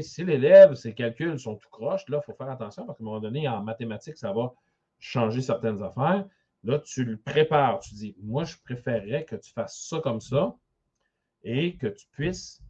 Si 0.00 0.24
l'élève, 0.24 0.74
ses 0.74 0.94
calculs 0.94 1.38
sont 1.38 1.56
tout 1.56 1.68
croches, 1.70 2.08
là, 2.08 2.20
il 2.22 2.24
faut 2.24 2.34
faire 2.34 2.48
attention 2.48 2.86
parce 2.86 2.98
qu'à 2.98 3.04
un 3.04 3.06
moment 3.06 3.20
donné, 3.20 3.48
en 3.48 3.62
mathématiques, 3.62 4.16
ça 4.16 4.32
va 4.32 4.54
changer 4.98 5.42
certaines 5.42 5.82
affaires. 5.82 6.26
Là, 6.64 6.78
tu 6.80 7.04
le 7.04 7.16
prépares. 7.16 7.80
Tu 7.80 7.94
dis, 7.94 8.16
moi, 8.22 8.44
je 8.44 8.56
préférerais 8.64 9.24
que 9.24 9.36
tu 9.36 9.52
fasses 9.52 9.86
ça 9.88 10.00
comme 10.00 10.20
ça 10.20 10.56
et 11.42 11.76
que 11.76 11.86
tu 11.86 12.06
puisses 12.12 12.62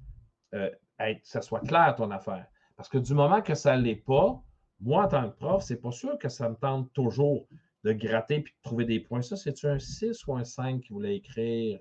euh, 0.55 0.71
être, 0.99 1.23
que 1.23 1.29
ça 1.29 1.41
soit 1.41 1.61
clair 1.61 1.95
ton 1.97 2.11
affaire. 2.11 2.47
Parce 2.77 2.89
que 2.89 2.99
du 2.99 3.15
moment 3.15 3.41
que 3.41 3.55
ça 3.55 3.77
ne 3.77 3.83
l'est 3.83 3.97
pas, 3.97 4.43
moi, 4.81 5.05
en 5.05 5.09
tant 5.09 5.31
que 5.31 5.37
prof, 5.37 5.63
c'est 5.63 5.81
pas 5.81 5.93
sûr 5.93 6.19
que 6.19 6.29
ça 6.29 6.49
me 6.49 6.57
tente 6.57 6.93
toujours 6.93 7.49
de 7.85 7.93
gratter 7.93 8.37
et 8.37 8.41
de 8.41 8.49
trouver 8.63 8.85
des 8.85 9.01
points. 9.01 9.23
Ça, 9.23 9.37
c'est-tu 9.37 9.67
un 9.67 9.79
6 9.79 10.27
ou 10.27 10.37
un 10.37 10.45
5 10.45 10.83
qui 10.83 10.93
voulait 10.93 11.17
écrire? 11.17 11.81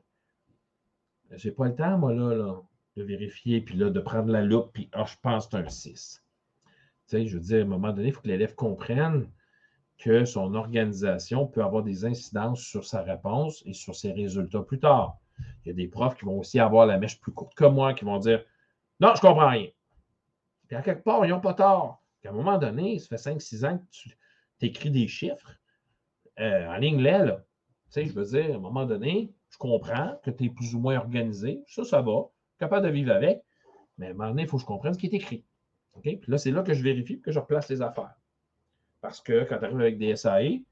J'ai 1.31 1.51
pas 1.51 1.67
le 1.67 1.75
temps, 1.75 1.97
moi, 1.97 2.13
là, 2.13 2.33
là 2.33 2.61
de 2.95 3.03
vérifier, 3.03 3.61
puis 3.61 3.75
là, 3.75 3.89
de 3.89 3.99
prendre 3.99 4.31
la 4.31 4.41
loupe, 4.41 4.71
puis 4.73 4.89
ah, 4.93 5.05
je 5.05 5.15
pense 5.21 5.47
que 5.47 5.51
c'est 5.51 5.65
un 5.65 5.69
6. 5.69 6.23
Tu 6.65 6.71
sais, 7.05 7.25
je 7.25 7.35
veux 7.35 7.43
dire, 7.43 7.59
à 7.59 7.61
un 7.61 7.65
moment 7.65 7.91
donné, 7.91 8.07
il 8.07 8.13
faut 8.13 8.21
que 8.21 8.27
l'élève 8.27 8.55
comprenne 8.55 9.29
que 9.97 10.25
son 10.25 10.53
organisation 10.55 11.47
peut 11.47 11.63
avoir 11.63 11.83
des 11.83 12.05
incidences 12.05 12.61
sur 12.61 12.85
sa 12.85 13.01
réponse 13.01 13.63
et 13.65 13.73
sur 13.73 13.95
ses 13.95 14.11
résultats 14.11 14.61
plus 14.61 14.79
tard. 14.79 15.17
Il 15.63 15.69
y 15.69 15.71
a 15.71 15.73
des 15.73 15.87
profs 15.87 16.15
qui 16.15 16.25
vont 16.25 16.39
aussi 16.39 16.59
avoir 16.59 16.85
la 16.85 16.97
mèche 16.97 17.19
plus 17.19 17.31
courte 17.31 17.55
que 17.55 17.65
moi, 17.65 17.93
qui 17.93 18.05
vont 18.05 18.19
dire 18.19 18.43
Non, 18.99 19.09
je 19.15 19.25
ne 19.25 19.27
comprends 19.27 19.49
rien. 19.49 19.67
Puis 20.67 20.75
à 20.75 20.81
quelque 20.81 21.03
part, 21.03 21.25
ils 21.25 21.29
n'ont 21.29 21.41
pas 21.41 21.53
tort. 21.53 22.03
à 22.25 22.29
un 22.29 22.31
moment 22.31 22.57
donné, 22.57 22.99
ça 22.99 23.17
fait 23.17 23.31
5-6 23.31 23.65
ans 23.65 23.77
que 23.77 23.85
tu 23.91 24.15
écris 24.61 24.91
des 24.91 25.07
chiffres 25.07 25.59
euh, 26.39 26.67
en 26.67 26.77
ligne 26.77 27.01
là. 27.01 27.43
Tu 27.91 28.01
sais, 28.01 28.05
je 28.05 28.13
veux 28.13 28.25
dire, 28.25 28.53
à 28.53 28.57
un 28.57 28.59
moment 28.59 28.85
donné, 28.85 29.33
je 29.49 29.57
comprends 29.57 30.19
que 30.23 30.31
tu 30.31 30.45
es 30.45 30.49
plus 30.49 30.75
ou 30.75 30.79
moins 30.79 30.97
organisé. 30.97 31.63
Ça, 31.67 31.83
ça 31.83 32.01
va 32.01 32.25
capable 32.59 32.87
de 32.87 32.91
vivre 32.91 33.11
avec, 33.13 33.43
mais 33.97 34.07
à 34.07 34.09
un 34.09 34.13
moment 34.13 34.29
donné, 34.29 34.43
il 34.43 34.49
faut 34.49 34.57
que 34.57 34.61
je 34.61 34.67
comprenne 34.67 34.93
ce 34.93 34.99
qui 34.99 35.07
est 35.07 35.13
écrit. 35.13 35.45
Puis 36.01 36.19
là, 36.27 36.37
c'est 36.37 36.51
là 36.51 36.61
que 36.61 36.73
je 36.73 36.83
vérifie 36.83 37.21
que 37.21 37.31
je 37.31 37.39
replace 37.39 37.69
les 37.69 37.81
affaires. 37.81 38.15
Parce 39.05 39.21
que 39.21 39.43
quand 39.43 39.59
tu 39.59 39.65
arrives 39.65 39.81
avec 39.81 39.99
des 39.99 40.15
SAE, 40.15 40.63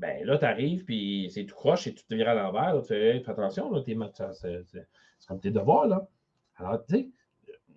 ben 0.00 0.26
là, 0.26 0.36
tu 0.36 0.44
arrives, 0.44 0.84
puis 0.84 1.30
c'est 1.32 1.46
tout 1.46 1.54
croche 1.54 1.86
et 1.86 1.94
tu 1.94 2.04
te 2.04 2.12
vires 2.12 2.30
à 2.30 2.34
l'envers. 2.34 2.80
Tu 2.82 2.88
fais, 2.88 3.20
fais 3.20 3.30
attention, 3.30 3.70
c'est 3.84 5.28
comme 5.28 5.38
tes 5.38 5.52
devoirs. 5.52 5.86
Là. 5.86 6.08
Alors, 6.56 6.84
tu 6.84 6.96
sais, 6.96 7.08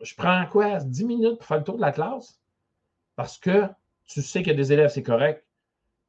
je 0.02 0.16
prends 0.16 0.44
quoi? 0.48 0.80
10 0.80 1.06
minutes 1.06 1.38
pour 1.38 1.46
faire 1.46 1.60
le 1.60 1.64
tour 1.64 1.76
de 1.76 1.82
la 1.82 1.92
classe? 1.92 2.42
Parce 3.16 3.38
que 3.38 3.68
tu 4.08 4.24
sais 4.24 4.50
a 4.50 4.54
des 4.56 4.74
élèves, 4.74 4.90
c'est 4.90 5.04
correct, 5.04 5.46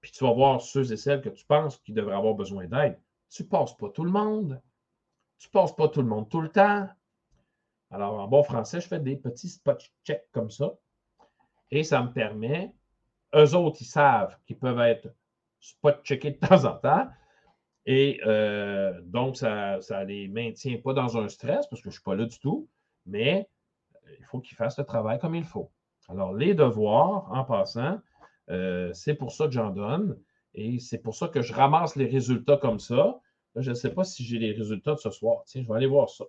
puis 0.00 0.10
tu 0.10 0.24
vas 0.24 0.32
voir 0.32 0.62
ceux 0.62 0.90
et 0.90 0.96
celles 0.96 1.20
que 1.20 1.28
tu 1.28 1.44
penses 1.44 1.76
qui 1.76 1.92
devraient 1.92 2.16
avoir 2.16 2.32
besoin 2.32 2.66
d'aide. 2.66 2.98
Tu 3.28 3.42
ne 3.42 3.48
passes 3.48 3.76
pas 3.76 3.90
tout 3.90 4.04
le 4.04 4.10
monde. 4.10 4.58
Tu 5.36 5.48
ne 5.48 5.52
passes 5.52 5.76
pas 5.76 5.88
tout 5.88 6.00
le 6.00 6.08
monde 6.08 6.30
tout 6.30 6.40
le 6.40 6.48
temps. 6.48 6.88
Alors, 7.90 8.20
en 8.20 8.26
bon 8.26 8.42
français, 8.42 8.80
je 8.80 8.88
fais 8.88 9.00
des 9.00 9.16
petits 9.16 9.50
spot 9.50 9.86
checks 10.02 10.26
comme 10.32 10.50
ça. 10.50 10.72
Et 11.70 11.84
ça 11.84 12.02
me 12.02 12.10
permet, 12.10 12.72
eux 13.34 13.54
autres, 13.54 13.78
ils 13.80 13.86
savent 13.86 14.36
qu'ils 14.46 14.58
peuvent 14.58 14.80
être 14.80 15.08
spot 15.60 16.00
checkés 16.04 16.32
de 16.32 16.46
temps 16.46 16.64
en 16.64 16.76
temps. 16.76 17.08
Et 17.86 18.20
euh, 18.26 19.00
donc, 19.04 19.36
ça 19.36 19.78
ne 19.78 20.04
les 20.04 20.28
maintient 20.28 20.78
pas 20.78 20.92
dans 20.92 21.16
un 21.16 21.28
stress 21.28 21.66
parce 21.68 21.80
que 21.80 21.84
je 21.84 21.88
ne 21.88 21.92
suis 21.92 22.02
pas 22.02 22.14
là 22.14 22.26
du 22.26 22.38
tout, 22.38 22.68
mais 23.06 23.48
euh, 24.06 24.10
il 24.18 24.24
faut 24.26 24.40
qu'ils 24.40 24.56
fassent 24.56 24.78
le 24.78 24.84
travail 24.84 25.18
comme 25.18 25.34
il 25.34 25.44
faut. 25.44 25.70
Alors, 26.08 26.34
les 26.34 26.54
devoirs, 26.54 27.30
en 27.32 27.44
passant, 27.44 28.00
euh, 28.50 28.92
c'est 28.92 29.14
pour 29.14 29.32
ça 29.32 29.46
que 29.46 29.52
j'en 29.52 29.70
donne 29.70 30.18
et 30.54 30.78
c'est 30.78 30.98
pour 30.98 31.14
ça 31.14 31.28
que 31.28 31.42
je 31.42 31.52
ramasse 31.52 31.96
les 31.96 32.06
résultats 32.06 32.56
comme 32.56 32.78
ça 32.78 33.20
je 33.56 33.70
ne 33.70 33.74
sais 33.74 33.90
pas 33.90 34.04
si 34.04 34.24
j'ai 34.24 34.38
les 34.38 34.52
résultats 34.52 34.94
de 34.94 34.98
ce 34.98 35.10
soir. 35.10 35.42
Tiens, 35.46 35.62
je 35.62 35.68
vais 35.68 35.74
aller 35.74 35.86
voir 35.86 36.08
ça. 36.08 36.24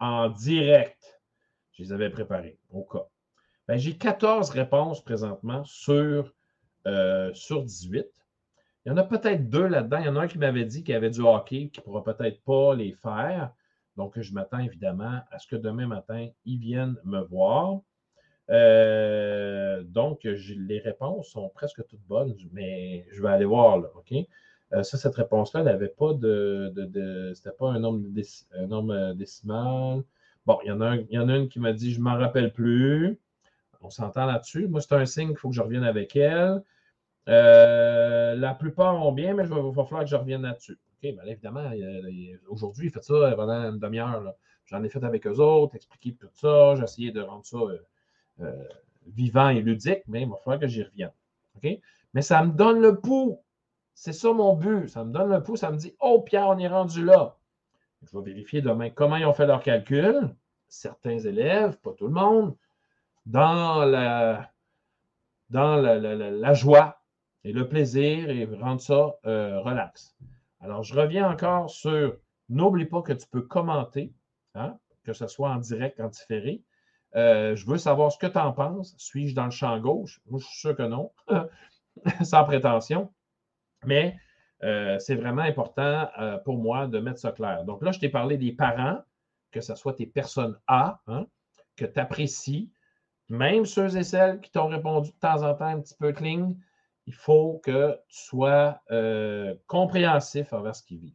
En 0.00 0.28
direct. 0.30 1.20
Je 1.72 1.82
les 1.82 1.92
avais 1.92 2.10
préparés, 2.10 2.58
au 2.70 2.84
cas. 2.84 3.06
Ben, 3.68 3.78
j'ai 3.78 3.96
14 3.96 4.50
réponses 4.50 5.02
présentement 5.02 5.64
sur, 5.64 6.32
euh, 6.86 7.32
sur 7.32 7.62
18. 7.62 8.06
Il 8.84 8.90
y 8.90 8.92
en 8.92 8.96
a 8.98 9.04
peut-être 9.04 9.48
deux 9.48 9.66
là-dedans. 9.66 9.98
Il 9.98 10.06
y 10.06 10.08
en 10.08 10.16
a 10.16 10.22
un 10.22 10.28
qui 10.28 10.38
m'avait 10.38 10.66
dit 10.66 10.84
qu'il 10.84 10.92
y 10.92 10.96
avait 10.96 11.10
du 11.10 11.20
hockey, 11.20 11.70
qui 11.72 11.80
ne 11.80 11.84
pourra 11.84 12.04
peut-être 12.04 12.42
pas 12.42 12.74
les 12.74 12.92
faire. 12.92 13.52
Donc, 13.96 14.20
je 14.20 14.32
m'attends 14.34 14.58
évidemment 14.58 15.20
à 15.30 15.38
ce 15.38 15.46
que 15.46 15.56
demain 15.56 15.86
matin, 15.86 16.28
ils 16.44 16.58
viennent 16.58 16.96
me 17.04 17.20
voir. 17.20 17.80
Euh, 18.50 19.82
donc, 19.84 20.24
les 20.24 20.78
réponses 20.80 21.28
sont 21.28 21.48
presque 21.48 21.86
toutes 21.86 22.06
bonnes, 22.06 22.34
mais 22.52 23.06
je 23.10 23.22
vais 23.22 23.30
aller 23.30 23.46
voir 23.46 23.78
là, 23.78 23.88
OK? 23.96 24.14
Euh, 24.72 24.82
ça, 24.82 24.98
cette 24.98 25.14
réponse-là, 25.14 25.60
elle 25.60 25.66
n'avait 25.66 25.88
pas 25.88 26.14
de. 26.14 26.72
de, 26.74 27.32
C'était 27.34 27.56
pas 27.56 27.70
un 27.70 27.78
nombre, 27.78 28.04
un 28.54 28.66
nombre 28.66 28.94
euh, 28.94 29.14
décimal. 29.14 30.02
Bon, 30.46 30.58
il 30.64 30.68
y, 30.68 30.72
en 30.72 30.80
a 30.80 30.96
il 30.96 31.10
y 31.10 31.18
en 31.18 31.28
a 31.28 31.36
une 31.36 31.48
qui 31.48 31.60
m'a 31.60 31.72
dit 31.72 31.92
Je 31.92 31.98
ne 31.98 32.04
m'en 32.04 32.16
rappelle 32.16 32.52
plus. 32.52 33.18
On 33.84 33.90
s'entend 33.90 34.26
là-dessus. 34.26 34.66
Moi, 34.66 34.80
c'est 34.80 34.94
un 34.94 35.04
signe 35.04 35.28
qu'il 35.28 35.36
faut 35.36 35.50
que 35.50 35.54
je 35.54 35.60
revienne 35.60 35.84
avec 35.84 36.16
elle. 36.16 36.62
Euh, 37.28 38.34
la 38.34 38.54
plupart 38.54 39.04
ont 39.04 39.12
bien, 39.12 39.34
mais 39.34 39.44
il 39.44 39.48
va, 39.48 39.56
falloir 39.84 40.04
que 40.04 40.10
je 40.10 40.16
revienne 40.16 40.42
là-dessus. 40.42 40.72
OK, 40.72 41.14
bien 41.14 41.24
évidemment, 41.26 41.70
aujourd'hui, 42.48 42.86
il 42.86 42.90
fait 42.90 43.02
ça 43.02 43.32
pendant 43.36 43.70
une 43.70 43.78
demi-heure. 43.78 44.34
J'en 44.64 44.82
ai 44.82 44.88
fait 44.88 45.04
avec 45.04 45.26
eux 45.26 45.38
autres, 45.38 45.76
expliqué 45.76 46.14
tout 46.14 46.28
ça. 46.32 46.74
J'ai 46.76 46.84
essayé 46.84 47.12
de 47.12 47.20
rendre 47.20 47.44
ça 47.44 47.58
vivant 49.06 49.50
et 49.50 49.60
ludique, 49.60 50.02
mais 50.06 50.22
il 50.22 50.28
va 50.28 50.36
falloir 50.36 50.60
que 50.60 50.66
j'y 50.66 50.82
revienne. 50.82 51.12
OK? 51.56 51.78
Mais 52.14 52.22
ça 52.22 52.42
me 52.42 52.52
donne 52.52 52.80
le 52.80 52.98
pouls. 52.98 53.38
C'est 53.94 54.12
ça 54.12 54.32
mon 54.32 54.54
but. 54.54 54.88
Ça 54.88 55.04
me 55.04 55.12
donne 55.12 55.30
le 55.30 55.42
pouce, 55.42 55.60
ça 55.60 55.70
me 55.70 55.76
dit 55.76 55.94
Oh, 56.00 56.22
Pierre, 56.22 56.48
on 56.48 56.58
est 56.58 56.68
rendu 56.68 57.04
là. 57.04 57.36
Je 58.02 58.16
vais 58.16 58.24
vérifier 58.24 58.60
demain 58.60 58.90
comment 58.90 59.16
ils 59.16 59.26
ont 59.26 59.34
fait 59.34 59.46
leur 59.46 59.62
calcul. 59.62 60.34
Certains 60.68 61.18
élèves, 61.18 61.78
pas 61.78 61.92
tout 61.92 62.06
le 62.06 62.12
monde, 62.12 62.56
dans 63.26 63.84
la, 63.84 64.50
dans 65.50 65.76
la, 65.76 66.54
joie 66.54 67.00
et 67.44 67.52
le 67.52 67.68
plaisir 67.68 68.30
et 68.30 68.44
rendre 68.44 68.80
ça 68.80 69.14
euh, 69.26 69.60
relax. 69.60 70.16
Alors, 70.60 70.82
je 70.82 70.94
reviens 70.94 71.30
encore 71.30 71.70
sur 71.70 72.16
n'oublie 72.48 72.86
pas 72.86 73.02
que 73.02 73.12
tu 73.12 73.26
peux 73.26 73.42
commenter, 73.42 74.12
hein, 74.54 74.78
que 75.04 75.12
ce 75.12 75.26
soit 75.26 75.50
en 75.50 75.56
direct, 75.56 76.00
en 76.00 76.08
différé. 76.08 76.62
Euh, 77.16 77.54
je 77.54 77.66
veux 77.66 77.78
savoir 77.78 78.10
ce 78.10 78.18
que 78.18 78.26
tu 78.26 78.38
en 78.38 78.52
penses. 78.52 78.94
Suis-je 78.98 79.34
dans 79.34 79.44
le 79.44 79.50
champ 79.50 79.78
gauche? 79.78 80.20
Je 80.30 80.38
suis 80.38 80.58
sûr 80.58 80.76
que 80.76 80.82
non, 80.82 81.12
sans 82.22 82.44
prétention. 82.44 83.12
Mais 83.84 84.16
euh, 84.62 84.98
c'est 84.98 85.14
vraiment 85.14 85.42
important 85.42 86.08
pour 86.44 86.56
moi 86.56 86.86
de 86.86 86.98
mettre 86.98 87.20
ça 87.20 87.32
clair. 87.32 87.64
Donc 87.64 87.82
là, 87.82 87.92
je 87.92 88.00
t'ai 88.00 88.08
parlé 88.08 88.36
des 88.36 88.52
parents, 88.52 88.98
que 89.52 89.60
ce 89.60 89.74
soit 89.74 89.94
tes 89.94 90.06
personnes 90.06 90.58
A, 90.66 91.00
hein, 91.06 91.26
que 91.76 91.84
tu 91.84 92.00
apprécies, 92.00 92.72
même 93.28 93.64
ceux 93.64 93.96
et 93.96 94.04
celles 94.04 94.40
qui 94.40 94.50
t'ont 94.50 94.68
répondu 94.68 95.10
de 95.10 95.16
temps 95.16 95.42
en 95.42 95.54
temps 95.54 95.66
un 95.66 95.80
petit 95.80 95.94
peu 95.94 96.12
cling, 96.12 96.56
il 97.06 97.14
faut 97.14 97.60
que 97.62 97.98
tu 98.08 98.22
sois 98.24 98.80
euh, 98.90 99.54
compréhensif 99.66 100.52
envers 100.52 100.74
ce 100.74 100.82
qu'ils 100.82 101.00
vivent. 101.00 101.14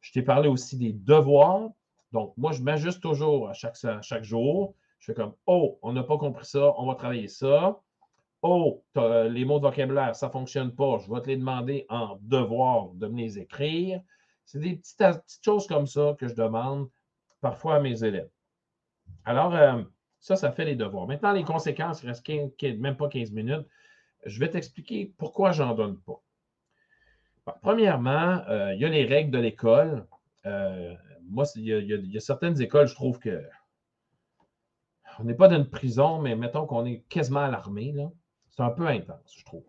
Je 0.00 0.12
t'ai 0.12 0.22
parlé 0.22 0.48
aussi 0.48 0.76
des 0.76 0.92
devoirs. 0.92 1.70
Donc, 2.12 2.34
moi, 2.36 2.52
je 2.52 2.62
m'ajuste 2.62 3.00
toujours 3.00 3.48
à 3.48 3.52
chaque, 3.52 3.76
chaque 4.02 4.24
jour. 4.24 4.74
Je 4.98 5.06
fais 5.06 5.14
comme, 5.14 5.34
oh, 5.46 5.78
on 5.82 5.92
n'a 5.92 6.02
pas 6.02 6.18
compris 6.18 6.46
ça, 6.46 6.72
on 6.78 6.86
va 6.86 6.94
travailler 6.94 7.28
ça. 7.28 7.80
Oh, 8.42 8.84
les 8.94 9.44
mots 9.44 9.58
de 9.58 9.64
vocabulaire, 9.64 10.14
ça 10.14 10.26
ne 10.26 10.32
fonctionne 10.32 10.74
pas. 10.74 10.98
Je 10.98 11.10
vais 11.10 11.20
te 11.22 11.28
les 11.28 11.36
demander 11.36 11.86
en 11.88 12.18
devoir 12.20 12.88
de 12.90 13.06
me 13.06 13.18
les 13.18 13.38
écrire. 13.38 14.00
C'est 14.44 14.58
des 14.58 14.76
petites, 14.76 15.42
choses 15.42 15.66
comme 15.66 15.86
ça 15.86 16.14
que 16.18 16.28
je 16.28 16.34
demande 16.34 16.90
parfois 17.40 17.76
à 17.76 17.80
mes 17.80 18.04
élèves. 18.04 18.28
Alors, 19.24 19.54
euh, 19.54 19.82
ça, 20.24 20.36
ça 20.36 20.50
fait 20.52 20.64
les 20.64 20.74
devoirs. 20.74 21.06
Maintenant, 21.06 21.32
les 21.32 21.44
conséquences, 21.44 22.02
il 22.02 22.08
reste 22.08 22.26
même 22.78 22.96
pas 22.96 23.10
15 23.10 23.30
minutes. 23.32 23.66
Je 24.24 24.40
vais 24.40 24.48
t'expliquer 24.48 25.12
pourquoi 25.18 25.52
je 25.52 25.62
n'en 25.62 25.74
donne 25.74 26.00
pas. 26.00 26.22
premièrement, 27.60 28.42
euh, 28.48 28.72
il 28.72 28.80
y 28.80 28.86
a 28.86 28.88
les 28.88 29.04
règles 29.04 29.30
de 29.30 29.38
l'école. 29.38 30.06
Euh, 30.46 30.94
moi, 31.28 31.44
il 31.56 31.64
y, 31.66 32.16
a, 32.16 32.20
certaines 32.20 32.58
écoles, 32.62 32.86
je 32.88 32.94
trouve 32.94 33.18
que 33.18 33.46
on 35.18 35.24
n'est 35.24 35.34
pas 35.34 35.46
dans 35.46 35.58
une 35.58 35.68
prison, 35.68 36.18
mais 36.22 36.34
mettons 36.36 36.64
qu'on 36.64 36.86
est 36.86 37.00
quasiment 37.10 37.40
à 37.40 37.50
l'armée. 37.50 37.94
C'est 38.48 38.62
un 38.62 38.70
peu 38.70 38.86
intense, 38.86 39.36
je 39.36 39.44
trouve. 39.44 39.66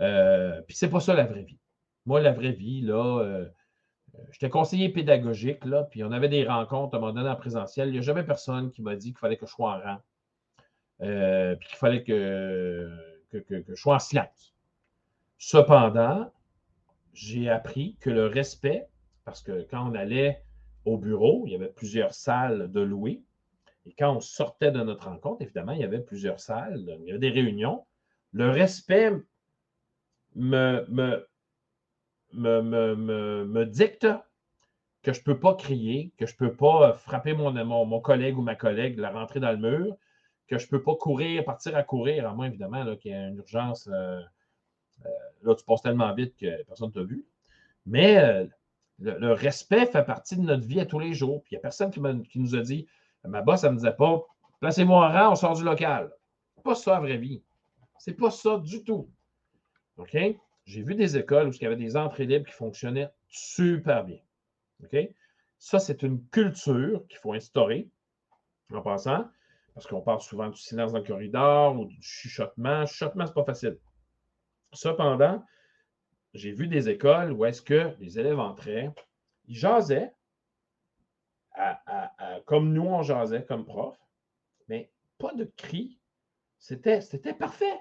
Euh, 0.00 0.60
puis 0.62 0.76
c'est 0.76 0.90
pas 0.90 0.98
ça 0.98 1.14
la 1.14 1.24
vraie 1.24 1.44
vie. 1.44 1.60
Moi, 2.04 2.18
la 2.20 2.32
vraie 2.32 2.50
vie, 2.50 2.80
là, 2.80 3.20
euh, 3.20 3.48
j'étais 4.30 4.50
conseiller 4.50 4.88
pédagogique, 4.88 5.64
là, 5.64 5.84
puis 5.84 6.04
on 6.04 6.12
avait 6.12 6.28
des 6.28 6.46
rencontres 6.46 6.94
à 6.94 6.98
un 6.98 7.00
moment 7.00 7.12
donné 7.12 7.28
en 7.28 7.36
présentiel. 7.36 7.88
Il 7.88 7.92
n'y 7.92 7.98
a 7.98 8.02
jamais 8.02 8.24
personne 8.24 8.70
qui 8.70 8.82
m'a 8.82 8.96
dit 8.96 9.08
qu'il 9.08 9.18
fallait 9.18 9.36
que 9.36 9.46
je 9.46 9.52
sois 9.52 9.76
en 9.76 9.80
rang. 9.80 9.98
Euh, 11.02 11.54
puis 11.56 11.68
qu'il 11.68 11.78
fallait 11.78 12.02
que, 12.02 12.90
je 13.32 13.74
sois 13.74 13.96
en 13.96 13.98
silence. 13.98 14.54
Cependant, 15.38 16.32
j'ai 17.12 17.48
appris 17.48 17.96
que 18.00 18.10
le 18.10 18.26
respect, 18.26 18.88
parce 19.24 19.42
que 19.42 19.66
quand 19.70 19.90
on 19.90 19.94
allait 19.94 20.42
au 20.84 20.98
bureau, 20.98 21.44
il 21.46 21.52
y 21.52 21.54
avait 21.54 21.68
plusieurs 21.68 22.14
salles 22.14 22.70
de 22.72 22.80
louer. 22.80 23.22
Et 23.86 23.94
quand 23.96 24.16
on 24.16 24.20
sortait 24.20 24.72
de 24.72 24.80
notre 24.80 25.06
rencontre, 25.06 25.42
évidemment, 25.42 25.72
il 25.72 25.80
y 25.80 25.84
avait 25.84 26.00
plusieurs 26.00 26.40
salles, 26.40 26.84
il 27.00 27.06
y 27.06 27.10
avait 27.10 27.18
des 27.18 27.30
réunions. 27.30 27.86
Le 28.32 28.50
respect 28.50 29.12
me, 30.34 30.84
me, 30.88 31.26
me, 32.32 33.64
dicte 33.64 34.06
que 35.02 35.12
je 35.12 35.20
ne 35.20 35.24
peux 35.24 35.38
pas 35.38 35.54
crier, 35.54 36.12
que 36.18 36.26
je 36.26 36.34
ne 36.34 36.38
peux 36.38 36.54
pas 36.54 36.94
frapper 36.94 37.32
mon, 37.32 37.52
mon, 37.64 38.00
collègue 38.00 38.38
ou 38.38 38.42
ma 38.42 38.54
collègue, 38.54 38.98
la 38.98 39.10
rentrer 39.10 39.40
dans 39.40 39.52
le 39.52 39.58
mur, 39.58 39.96
que 40.48 40.58
je 40.58 40.66
ne 40.66 40.70
peux 40.70 40.82
pas 40.82 40.96
courir, 40.96 41.44
partir 41.44 41.76
à 41.76 41.82
courir, 41.82 42.28
à 42.28 42.34
moins 42.34 42.46
évidemment 42.46 42.84
qu'il 42.96 43.12
y 43.12 43.14
ait 43.14 43.28
une 43.28 43.36
urgence. 43.36 43.88
Euh, 43.92 44.20
euh, 45.04 45.08
là, 45.42 45.54
tu 45.54 45.64
passes 45.64 45.82
tellement 45.82 46.12
vite 46.14 46.34
que 46.36 46.62
personne 46.64 46.88
ne 46.88 46.92
t'a 46.92 47.02
vu. 47.02 47.24
Mais 47.86 48.18
euh, 48.18 48.46
le, 48.98 49.32
respect 49.32 49.86
fait 49.86 50.04
partie 50.04 50.36
de 50.36 50.42
notre 50.42 50.66
vie 50.66 50.80
à 50.80 50.86
tous 50.86 50.98
les 50.98 51.14
jours. 51.14 51.42
Puis 51.42 51.52
il 51.52 51.54
n'y 51.54 51.58
a 51.58 51.62
personne 51.62 51.90
qui, 51.90 52.38
nous 52.38 52.56
a 52.56 52.60
dit, 52.60 52.86
ma 53.24 53.42
boss, 53.42 53.62
elle 53.62 53.70
ne 53.70 53.74
me 53.74 53.78
disait 53.78 53.92
pas, 53.92 54.22
placez-moi 54.60 55.06
en 55.06 55.12
rang, 55.12 55.32
on 55.32 55.36
sort 55.36 55.54
du 55.54 55.64
local. 55.64 56.10
Pas 56.64 56.74
ça 56.74 56.92
la 56.92 57.00
vraie 57.00 57.18
vie. 57.18 57.42
C'est 57.98 58.14
pas 58.14 58.30
ça 58.30 58.58
du 58.58 58.82
tout. 58.84 59.08
OK? 59.96 60.16
J'ai 60.68 60.82
vu 60.82 60.94
des 60.94 61.16
écoles 61.16 61.48
où 61.48 61.50
il 61.50 61.62
y 61.62 61.64
avait 61.64 61.76
des 61.76 61.96
entrées 61.96 62.26
libres 62.26 62.44
qui 62.44 62.52
fonctionnaient 62.52 63.08
super 63.26 64.04
bien. 64.04 64.18
Ça, 65.56 65.78
c'est 65.78 66.02
une 66.02 66.22
culture 66.28 67.06
qu'il 67.08 67.16
faut 67.16 67.32
instaurer 67.32 67.88
en 68.70 68.82
passant, 68.82 69.26
parce 69.72 69.86
qu'on 69.86 70.02
parle 70.02 70.20
souvent 70.20 70.50
du 70.50 70.58
silence 70.60 70.92
dans 70.92 70.98
le 70.98 71.04
corridor 71.04 71.74
ou 71.80 71.86
du 71.86 71.96
chuchotement. 72.02 72.84
Chuchotement, 72.84 73.24
ce 73.24 73.30
n'est 73.30 73.34
pas 73.34 73.44
facile. 73.44 73.78
Cependant, 74.74 75.42
j'ai 76.34 76.52
vu 76.52 76.68
des 76.68 76.90
écoles 76.90 77.32
où 77.32 77.46
est-ce 77.46 77.62
que 77.62 77.96
les 77.98 78.18
élèves 78.18 78.38
entraient, 78.38 78.90
ils 79.46 79.56
jasaient, 79.56 80.12
comme 82.44 82.74
nous 82.74 82.84
on 82.84 83.00
jasait 83.00 83.46
comme 83.46 83.64
prof, 83.64 83.98
mais 84.68 84.92
pas 85.16 85.32
de 85.32 85.50
cris. 85.56 85.98
C'était 86.58 87.00
parfait. 87.38 87.80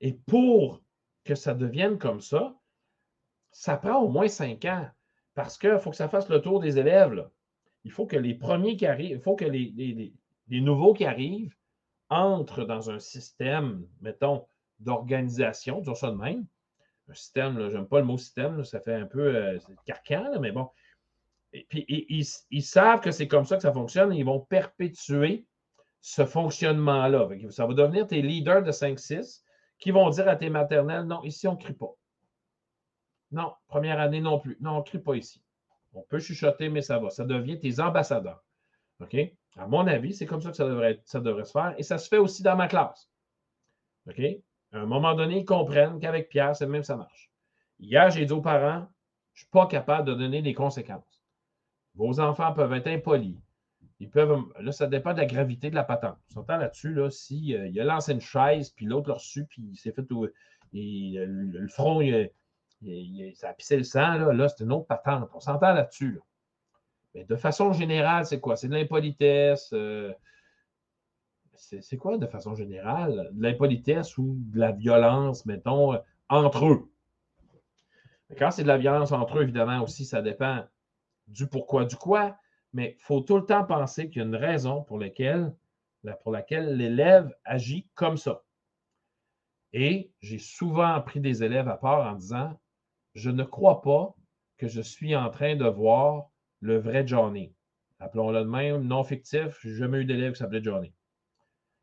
Et 0.00 0.14
pour 0.14 0.82
que 1.24 1.34
ça 1.34 1.54
devienne 1.54 1.98
comme 1.98 2.20
ça, 2.20 2.54
ça 3.50 3.76
prend 3.76 4.00
au 4.00 4.08
moins 4.08 4.28
cinq 4.28 4.64
ans 4.64 4.88
parce 5.34 5.58
qu'il 5.58 5.78
faut 5.78 5.90
que 5.90 5.96
ça 5.96 6.08
fasse 6.08 6.28
le 6.28 6.40
tour 6.40 6.60
des 6.60 6.78
élèves. 6.78 7.28
Il 7.84 7.92
faut 7.92 8.06
que 8.06 8.16
les 8.16 8.34
premiers 8.34 8.76
qui 8.76 8.86
arrivent, 8.86 9.16
il 9.16 9.20
faut 9.20 9.36
que 9.36 9.44
les, 9.44 10.12
nouveaux 10.48 10.94
qui 10.94 11.04
arrivent 11.04 11.54
entrent 12.08 12.64
dans 12.64 12.90
un 12.90 12.98
système, 12.98 13.86
mettons, 14.00 14.46
d'organisation, 14.80 15.80
disons 15.80 15.94
ça 15.94 16.10
de 16.10 16.16
même, 16.16 16.46
un 17.08 17.14
système, 17.14 17.70
j'aime 17.70 17.86
pas 17.86 18.00
le 18.00 18.04
mot 18.04 18.18
système, 18.18 18.64
ça 18.64 18.80
fait 18.80 18.94
un 18.94 19.06
peu 19.06 19.34
euh, 19.34 19.58
carcan, 19.86 20.40
mais 20.40 20.52
bon. 20.52 20.68
Et 21.52 21.66
puis, 21.68 21.86
ils, 21.88 22.62
savent 22.62 23.00
que 23.00 23.10
c'est 23.10 23.28
comme 23.28 23.46
ça 23.46 23.56
que 23.56 23.62
ça 23.62 23.72
fonctionne 23.72 24.12
et 24.12 24.18
ils 24.18 24.24
vont 24.24 24.40
perpétuer 24.40 25.46
ce 26.00 26.26
fonctionnement-là. 26.26 27.28
Ça 27.50 27.66
va 27.66 27.74
devenir 27.74 28.06
tes 28.06 28.22
leaders 28.22 28.62
de 28.62 28.70
5-6 28.70 29.42
qui 29.78 29.90
vont 29.90 30.10
dire 30.10 30.28
à 30.28 30.36
tes 30.36 30.50
maternelles 30.50 31.04
non, 31.04 31.22
ici, 31.22 31.46
on 31.46 31.52
ne 31.52 31.58
crie 31.58 31.72
pas. 31.72 31.94
Non, 33.30 33.52
première 33.66 34.00
année 34.00 34.20
non 34.20 34.38
plus. 34.38 34.56
Non, 34.60 34.72
on 34.72 34.78
ne 34.78 34.82
crie 34.82 34.98
pas 34.98 35.14
ici. 35.14 35.42
On 35.92 36.02
peut 36.02 36.18
chuchoter, 36.18 36.68
mais 36.68 36.82
ça 36.82 36.98
va. 36.98 37.10
Ça 37.10 37.24
devient 37.24 37.58
tes 37.58 37.80
ambassadeurs. 37.80 38.44
OK? 39.00 39.16
À 39.56 39.66
mon 39.66 39.86
avis, 39.86 40.14
c'est 40.14 40.26
comme 40.26 40.40
ça 40.40 40.50
que 40.50 40.56
ça 40.56 40.64
devrait, 40.66 41.00
se 41.04 41.52
faire. 41.52 41.74
Et 41.78 41.82
ça 41.82 41.98
se 41.98 42.08
fait 42.08 42.18
aussi 42.18 42.42
dans 42.42 42.56
ma 42.56 42.68
classe. 42.68 43.10
OK? 44.08 44.20
À 44.72 44.78
un 44.78 44.86
moment 44.86 45.14
donné, 45.14 45.38
ils 45.38 45.44
comprennent 45.44 45.98
qu'avec 45.98 46.28
Pierre, 46.28 46.54
c'est 46.54 46.66
même 46.66 46.84
ça 46.84 46.96
marche. 46.96 47.30
Hier, 47.78 48.10
j'ai 48.10 48.26
dit 48.26 48.32
aux 48.32 48.40
parents, 48.40 48.86
je 49.32 49.42
ne 49.42 49.44
suis 49.44 49.50
pas 49.50 49.66
capable 49.66 50.08
de 50.08 50.14
donner 50.14 50.42
des 50.42 50.54
conséquences. 50.54 51.22
Vos 51.94 52.20
enfants 52.20 52.52
peuvent 52.52 52.72
être 52.72 52.88
impolis. 52.88 53.38
Ils 54.00 54.10
peuvent. 54.10 54.44
Là, 54.60 54.72
ça 54.72 54.86
dépend 54.86 55.12
de 55.12 55.18
la 55.18 55.26
gravité 55.26 55.70
de 55.70 55.74
la 55.74 55.84
patente. 55.84 56.16
On 56.30 56.34
s'entend 56.34 56.56
là-dessus, 56.56 56.94
là, 56.94 57.10
s'il 57.10 57.56
euh, 57.56 57.66
il 57.66 57.80
a 57.80 57.84
lancé 57.84 58.12
une 58.12 58.20
chaise, 58.20 58.70
puis 58.70 58.86
l'autre 58.86 59.08
l'a 59.08 59.14
reçu, 59.14 59.44
puis 59.46 59.62
il 59.72 59.76
s'est 59.76 59.92
fait 59.92 60.06
le, 60.72 61.68
front, 61.68 62.00
ça 63.34 63.48
a 63.48 63.52
pissé 63.54 63.76
le 63.76 63.82
sang, 63.82 64.14
là, 64.14 64.32
là 64.32 64.48
c'est 64.48 64.62
une 64.62 64.72
autre 64.72 64.86
patente. 64.86 65.30
On 65.34 65.40
s'entend 65.40 65.74
là-dessus. 65.74 66.20
Mais 67.14 67.24
de 67.24 67.36
façon 67.36 67.72
générale, 67.72 68.26
c'est 68.26 68.40
quoi? 68.40 68.56
C'est 68.56 68.68
de 68.68 68.74
l'impolitesse. 68.74 69.70
Euh, 69.72 70.12
c'est 71.54 71.96
quoi 71.96 72.18
de 72.18 72.26
façon 72.26 72.54
générale? 72.54 73.30
De 73.32 73.42
l'impolitesse 73.42 74.16
ou 74.16 74.36
de 74.38 74.60
la 74.60 74.72
violence, 74.72 75.44
mettons, 75.44 75.94
euh, 75.94 75.98
entre 76.28 76.66
eux? 76.66 76.88
Quand 78.38 78.50
c'est 78.50 78.62
de 78.62 78.68
la 78.68 78.78
violence 78.78 79.10
entre 79.10 79.38
eux, 79.38 79.42
évidemment 79.42 79.82
aussi, 79.82 80.04
ça 80.04 80.22
dépend 80.22 80.64
du 81.26 81.46
pourquoi, 81.48 81.84
du 81.84 81.96
quoi, 81.96 82.36
mais 82.78 82.94
il 82.96 83.02
faut 83.02 83.22
tout 83.22 83.36
le 83.36 83.44
temps 83.44 83.64
penser 83.64 84.08
qu'il 84.08 84.22
y 84.22 84.24
a 84.24 84.28
une 84.28 84.36
raison 84.36 84.84
pour 84.84 85.00
laquelle, 85.00 85.52
l'élève 86.76 87.34
agit 87.44 87.88
comme 87.96 88.16
ça. 88.16 88.44
Et 89.72 90.12
j'ai 90.20 90.38
souvent 90.38 91.02
pris 91.02 91.18
des 91.18 91.42
élèves 91.42 91.66
à 91.66 91.76
part 91.76 92.06
en 92.06 92.14
disant 92.14 92.56
Je 93.14 93.30
ne 93.30 93.42
crois 93.42 93.82
pas 93.82 94.14
que 94.58 94.68
je 94.68 94.80
suis 94.80 95.16
en 95.16 95.28
train 95.28 95.56
de 95.56 95.66
voir 95.66 96.30
le 96.60 96.78
vrai 96.78 97.04
Johnny. 97.04 97.52
Appelons-le 97.98 98.44
de 98.44 98.48
même, 98.48 98.84
non 98.84 99.02
fictif, 99.02 99.58
je 99.60 99.70
n'ai 99.70 99.74
jamais 99.74 99.98
eu 99.98 100.04
d'élève 100.04 100.34
qui 100.34 100.38
s'appelait 100.38 100.62
Johnny. 100.62 100.94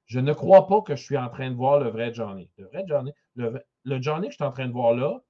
Je 0.05 0.21
ne 0.21 0.31
crois 0.31 0.65
pas 0.65 0.81
que 0.81 0.95
je 0.95 1.03
suis 1.03 1.17
en 1.17 1.27
train 1.27 1.51
de 1.51 1.57
voir 1.57 1.77
le 1.81 1.89
vrai 1.89 2.13
Johnny. 2.13 2.49
Le 2.57 2.67
vrai 2.67 2.85
Johnny, 2.87 3.11
le, 3.35 3.61
Johnny 4.01 4.27
que 4.27 4.31
je 4.31 4.37
suis 4.37 4.45
en 4.45 4.53
train 4.53 4.67
de 4.67 4.71
voir 4.71 4.93
là, 4.93 5.21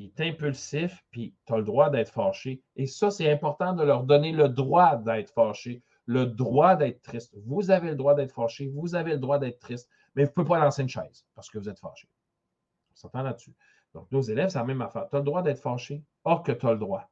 il 0.00 0.06
est 0.06 0.20
impulsif, 0.20 1.04
puis 1.10 1.34
tu 1.46 1.52
as 1.52 1.58
le 1.58 1.64
droit 1.64 1.90
d'être 1.90 2.10
fâché. 2.10 2.62
Et 2.76 2.86
ça, 2.86 3.10
c'est 3.10 3.30
important 3.30 3.72
de 3.72 3.82
leur 3.82 4.04
donner 4.04 4.32
le 4.32 4.48
droit 4.48 4.96
d'être 4.96 5.32
fâché, 5.32 5.82
le 6.06 6.26
droit 6.26 6.76
d'être 6.76 7.02
triste. 7.02 7.34
Vous 7.46 7.70
avez 7.70 7.90
le 7.90 7.96
droit 7.96 8.14
d'être 8.14 8.32
fâché, 8.32 8.68
vous 8.68 8.94
avez 8.94 9.12
le 9.12 9.18
droit 9.18 9.38
d'être 9.38 9.58
triste, 9.58 9.88
mais 10.14 10.24
vous 10.24 10.30
ne 10.30 10.34
pouvez 10.34 10.48
pas 10.48 10.58
lancer 10.58 10.82
une 10.82 10.88
chaise 10.88 11.26
parce 11.34 11.50
que 11.50 11.58
vous 11.58 11.68
êtes 11.68 11.78
fâché. 11.78 12.08
On 12.92 12.96
s'entend 12.96 13.22
là-dessus. 13.22 13.54
Donc, 13.94 14.10
nos 14.10 14.22
élèves, 14.22 14.48
c'est 14.48 14.58
la 14.58 14.64
même 14.64 14.82
affaire. 14.82 15.08
Tu 15.08 15.16
as 15.16 15.18
le 15.18 15.24
droit 15.24 15.42
d'être 15.42 15.60
fâché. 15.60 16.02
Or 16.24 16.42
que 16.42 16.52
tu 16.52 16.66
as 16.66 16.72
le 16.72 16.78
droit. 16.78 17.10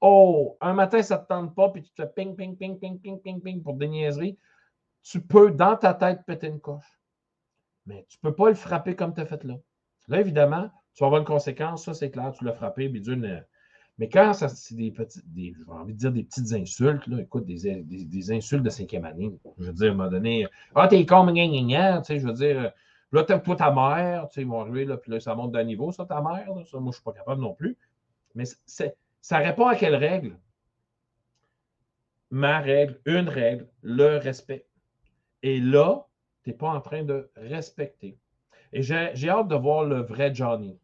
Oh, 0.00 0.56
un 0.60 0.72
matin, 0.72 1.02
ça 1.02 1.16
ne 1.18 1.22
te 1.22 1.26
tente 1.26 1.54
pas, 1.54 1.68
puis 1.70 1.82
tu 1.82 1.90
te 1.90 2.02
fais 2.02 2.08
ping, 2.08 2.34
ping, 2.34 2.56
ping, 2.56 2.78
ping, 2.78 2.98
ping, 3.00 3.20
ping, 3.20 3.40
ping 3.40 3.62
pour 3.62 3.74
des 3.74 3.88
niaiseries 3.88 4.38
tu 5.02 5.20
peux, 5.20 5.50
dans 5.50 5.76
ta 5.76 5.94
tête, 5.94 6.24
péter 6.26 6.48
une 6.48 6.60
coche. 6.60 7.00
Mais 7.86 8.04
tu 8.08 8.18
ne 8.22 8.28
peux 8.28 8.34
pas 8.36 8.48
le 8.48 8.54
frapper 8.54 8.94
comme 8.94 9.14
tu 9.14 9.20
as 9.20 9.26
fait 9.26 9.42
là. 9.44 9.56
Là, 10.08 10.20
évidemment, 10.20 10.70
tu 11.00 11.04
vas 11.04 11.06
avoir 11.06 11.20
une 11.22 11.26
conséquence, 11.26 11.86
ça, 11.86 11.94
c'est 11.94 12.10
clair, 12.10 12.30
tu 12.36 12.44
l'as 12.44 12.52
frappé, 12.52 12.86
bidule. 12.86 13.42
Mais 13.96 14.10
quand 14.10 14.34
c'est 14.34 14.74
des 14.74 14.90
petites, 14.90 15.24
j'ai 15.34 15.54
envie 15.66 15.94
de 15.94 15.98
dire 15.98 16.12
des 16.12 16.24
petites 16.24 16.52
insultes, 16.52 17.06
là, 17.06 17.22
écoute, 17.22 17.46
des, 17.46 17.82
des, 17.82 18.32
insultes 18.32 18.62
de 18.62 18.68
cinquième 18.68 19.06
année. 19.06 19.32
Je 19.58 19.64
veux 19.64 19.72
dire, 19.72 19.86
à 19.86 19.90
un 19.92 19.94
moment 19.94 20.10
donné, 20.10 20.46
ah, 20.74 20.88
t'es 20.88 21.06
con, 21.06 21.24
gna, 21.24 21.46
gna, 21.46 22.02
tu 22.02 22.04
sais, 22.04 22.20
je 22.20 22.26
veux 22.26 22.34
dire, 22.34 22.72
là, 23.12 23.22
toi, 23.24 23.56
ta 23.56 23.72
mère, 23.72 24.28
tu 24.28 24.34
sais, 24.34 24.40
ils 24.42 24.46
vont 24.46 24.60
arriver, 24.60 24.84
là, 24.84 24.98
puis 24.98 25.10
là, 25.10 25.20
ça 25.20 25.34
monte 25.34 25.52
d'un 25.52 25.64
niveau, 25.64 25.90
ça, 25.90 26.04
ta 26.04 26.20
mère, 26.20 26.46
ça, 26.70 26.78
moi, 26.78 26.90
je 26.90 26.96
suis 26.96 27.02
pas 27.02 27.14
capable 27.14 27.40
non 27.40 27.54
plus. 27.54 27.78
Mais 28.34 28.44
ça 28.66 29.38
répond 29.38 29.68
à 29.68 29.76
quelle 29.76 29.96
règle? 29.96 30.36
Ma 32.30 32.60
règle, 32.60 33.00
une 33.06 33.30
règle, 33.30 33.66
le 33.80 34.18
respect. 34.18 34.66
Et 35.42 35.60
là, 35.60 36.06
tu 36.44 36.50
n'es 36.50 36.56
pas 36.56 36.68
en 36.68 36.82
train 36.82 37.04
de 37.04 37.30
respecter. 37.36 38.18
Et 38.74 38.82
j'ai 38.82 39.30
hâte 39.30 39.48
de 39.48 39.56
voir 39.56 39.84
le 39.84 40.02
vrai 40.02 40.34
Johnny. 40.34 40.78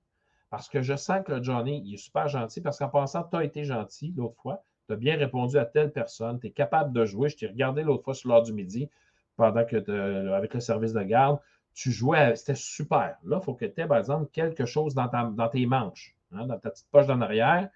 Parce 0.57 0.71
que 0.71 0.81
je 0.81 0.97
sens 0.97 1.23
que 1.23 1.33
le 1.33 1.43
Johnny, 1.43 1.83
il 1.85 1.93
est 1.93 1.99
super 1.99 2.29
gentil. 2.29 2.63
Parce 2.63 2.79
qu'en 2.79 2.89
pensant, 2.89 3.23
tu 3.25 3.37
as 3.37 3.45
été 3.45 3.65
gentil 3.65 4.15
l'autre 4.17 4.41
fois. 4.41 4.65
Tu 4.87 4.95
as 4.95 4.97
bien 4.97 5.19
répondu 5.19 5.59
à 5.59 5.67
telle 5.67 5.93
personne, 5.93 6.41
tu 6.41 6.47
es 6.47 6.51
capable 6.51 6.95
de 6.95 7.05
jouer. 7.05 7.29
Je 7.29 7.37
t'ai 7.37 7.47
regardé 7.47 7.83
l'autre 7.83 8.05
fois 8.05 8.15
sur 8.15 8.31
l'heure 8.31 8.43
du 8.43 8.55
midi, 8.55 8.89
pendant 9.37 9.67
que 9.67 10.31
avec 10.33 10.55
le 10.55 10.61
service 10.61 10.95
de 10.95 11.03
garde, 11.03 11.41
tu 11.75 11.93
jouais, 11.93 12.35
c'était 12.37 12.55
super. 12.55 13.19
Là, 13.23 13.39
il 13.39 13.45
faut 13.45 13.53
que 13.53 13.67
tu 13.67 13.83
aies, 13.83 13.87
par 13.87 13.99
exemple, 13.99 14.31
quelque 14.33 14.65
chose 14.65 14.95
dans, 14.95 15.09
dans 15.09 15.49
tes 15.51 15.67
manches, 15.67 16.17
hein, 16.33 16.47
dans 16.47 16.59
ta 16.59 16.71
petite 16.71 16.89
poche 16.91 17.07
d'en 17.07 17.21
arrière, 17.21 17.69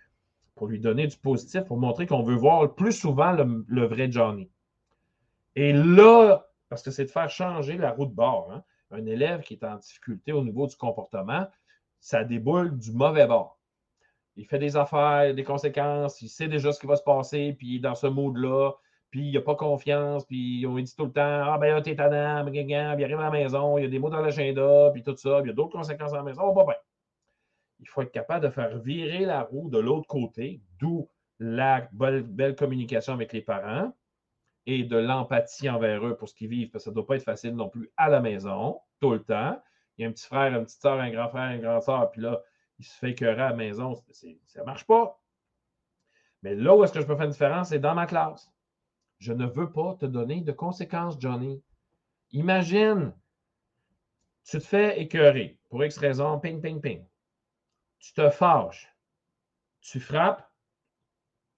pour 0.55 0.66
lui 0.66 0.81
donner 0.81 1.07
du 1.07 1.18
positif, 1.18 1.64
pour 1.64 1.76
montrer 1.76 2.07
qu'on 2.07 2.22
veut 2.22 2.35
voir 2.35 2.74
plus 2.74 2.93
souvent 2.93 3.33
le, 3.33 3.85
vrai 3.85 4.11
Johnny. 4.11 4.49
Et 5.55 5.74
là, 5.74 6.47
parce 6.70 6.83
que 6.83 6.91
c'est 6.91 7.05
de 7.05 7.11
faire 7.11 7.28
changer 7.28 7.76
la 7.76 7.91
roue 7.91 8.07
de 8.07 8.14
bord. 8.14 8.51
Hein, 8.51 8.64
un 8.91 9.05
élève 9.05 9.43
qui 9.43 9.53
est 9.53 9.64
en 9.64 9.76
difficulté 9.76 10.33
au 10.33 10.43
niveau 10.43 10.66
du 10.66 10.76
comportement, 10.76 11.47
ça 12.01 12.24
déboule 12.24 12.76
du 12.78 12.92
mauvais 12.92 13.26
bord 13.26 13.61
il 14.40 14.46
fait 14.46 14.59
des 14.59 14.76
affaires, 14.76 15.34
des 15.34 15.44
conséquences, 15.44 16.22
il 16.22 16.28
sait 16.28 16.48
déjà 16.48 16.72
ce 16.72 16.80
qui 16.80 16.86
va 16.86 16.96
se 16.96 17.03
passer, 17.03 17.55
puis 17.59 17.78
dans 17.80 17.94
ce 17.94 18.07
mood-là, 18.07 18.72
puis 19.11 19.28
il 19.28 19.34
n'a 19.34 19.40
pas 19.42 19.55
confiance, 19.55 20.24
puis 20.24 20.64
on 20.66 20.76
lui 20.76 20.84
dit 20.84 20.94
tout 20.96 21.05
le 21.05 21.12
temps 21.12 21.42
Ah 21.53 21.59
ben 21.59 21.74
là, 21.74 21.82
t'es 21.82 21.96
tannant, 21.96 22.44
puis 22.51 22.61
il 22.61 22.74
arrive 22.74 23.20
à 23.20 23.24
la 23.24 23.30
maison, 23.30 23.76
il 23.76 23.82
y 23.82 23.86
a 23.86 23.90
des 23.90 23.98
mots 23.98 24.09
dans 24.09 24.22
l'agenda, 24.22 24.90
puis 24.92 25.03
tout 25.03 25.16
ça, 25.16 25.40
puis 25.40 25.46
il 25.46 25.48
y 25.48 25.51
a 25.51 25.55
d'autres 25.55 25.72
conséquences 25.72 26.12
à 26.12 26.16
la 26.16 26.22
maison, 26.22 26.42
oh, 26.44 26.55
pas 26.55 26.64
bien. 26.64 26.74
Il 27.80 27.88
faut 27.88 28.03
être 28.03 28.12
capable 28.12 28.44
de 28.46 28.51
faire 28.51 28.78
virer 28.78 29.24
la 29.24 29.42
roue 29.42 29.68
de 29.68 29.78
l'autre 29.78 30.07
côté, 30.07 30.62
d'où 30.78 31.09
la 31.38 31.88
belle, 31.92 32.22
belle, 32.22 32.55
communication 32.55 33.14
avec 33.14 33.32
les 33.32 33.42
parents 33.42 33.92
et 34.66 34.84
de 34.84 34.96
l'empathie 34.96 35.68
envers 35.68 36.07
eux 36.07 36.16
pour 36.16 36.28
ce 36.28 36.34
qu'ils 36.34 36.48
vivent, 36.48 36.70
parce 36.70 36.84
que 36.84 36.86
ça 36.86 36.90
ne 36.90 36.94
doit 36.94 37.07
pas 37.07 37.16
être 37.16 37.24
facile 37.24 37.57
non 37.57 37.68
plus 37.68 37.90
à 37.96 38.09
la 38.09 38.20
maison, 38.20 38.78
tout 39.01 39.12
le 39.12 39.22
temps. 39.22 39.61
Il 40.01 40.05
y 40.05 40.07
a 40.07 40.09
un 40.09 40.12
petit 40.12 40.24
frère, 40.24 40.57
une 40.57 40.64
petite 40.64 40.80
soeur, 40.80 40.98
un 40.98 41.11
grand 41.11 41.28
frère, 41.28 41.51
une 41.51 41.61
grande 41.61 41.82
soeur, 41.82 42.11
puis 42.11 42.22
là, 42.22 42.42
il 42.78 42.86
se 42.86 42.96
fait 42.96 43.11
écœurer 43.11 43.42
à 43.42 43.51
la 43.51 43.55
maison. 43.55 43.94
Ça 44.46 44.61
ne 44.61 44.64
marche 44.64 44.86
pas. 44.86 45.20
Mais 46.40 46.55
là 46.55 46.74
où 46.74 46.82
est-ce 46.82 46.94
que 46.94 47.03
je 47.03 47.07
peux 47.07 47.16
faire 47.16 47.26
une 47.26 47.32
différence, 47.32 47.68
c'est 47.68 47.80
dans 47.80 47.94
ma 47.94 48.07
classe. 48.07 48.51
Je 49.18 49.34
ne 49.34 49.44
veux 49.44 49.70
pas 49.70 49.96
te 49.96 50.07
donner 50.07 50.40
de 50.40 50.53
conséquences, 50.53 51.20
Johnny. 51.20 51.62
Imagine, 52.30 53.12
tu 54.44 54.57
te 54.57 54.64
fais 54.64 54.98
écœurer 55.03 55.59
pour 55.68 55.84
X 55.84 55.98
raison, 55.98 56.40
ping, 56.40 56.62
ping, 56.62 56.80
ping. 56.80 57.07
Tu 57.98 58.14
te 58.14 58.30
fâches. 58.30 58.88
Tu 59.82 60.01
frappes. 60.01 60.51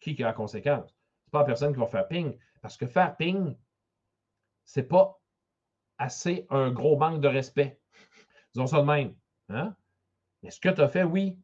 Qui 0.00 0.20
a 0.20 0.26
la 0.26 0.32
conséquence? 0.32 0.90
Ce 0.90 1.28
n'est 1.28 1.30
pas 1.30 1.38
la 1.38 1.44
personne 1.44 1.72
qui 1.72 1.78
va 1.78 1.86
faire 1.86 2.08
ping. 2.08 2.36
Parce 2.60 2.76
que 2.76 2.88
faire 2.88 3.16
ping, 3.16 3.56
ce 4.64 4.80
n'est 4.80 4.86
pas 4.86 5.22
assez 5.96 6.44
un 6.50 6.72
gros 6.72 6.96
manque 6.96 7.20
de 7.20 7.28
respect. 7.28 7.78
Disons 8.54 8.66
ça 8.66 8.80
de 8.80 8.86
même. 8.86 9.14
Hein? 9.48 9.74
Mais 10.42 10.50
ce 10.50 10.60
que 10.60 10.68
tu 10.68 10.80
as 10.80 10.88
fait, 10.88 11.04
oui. 11.04 11.38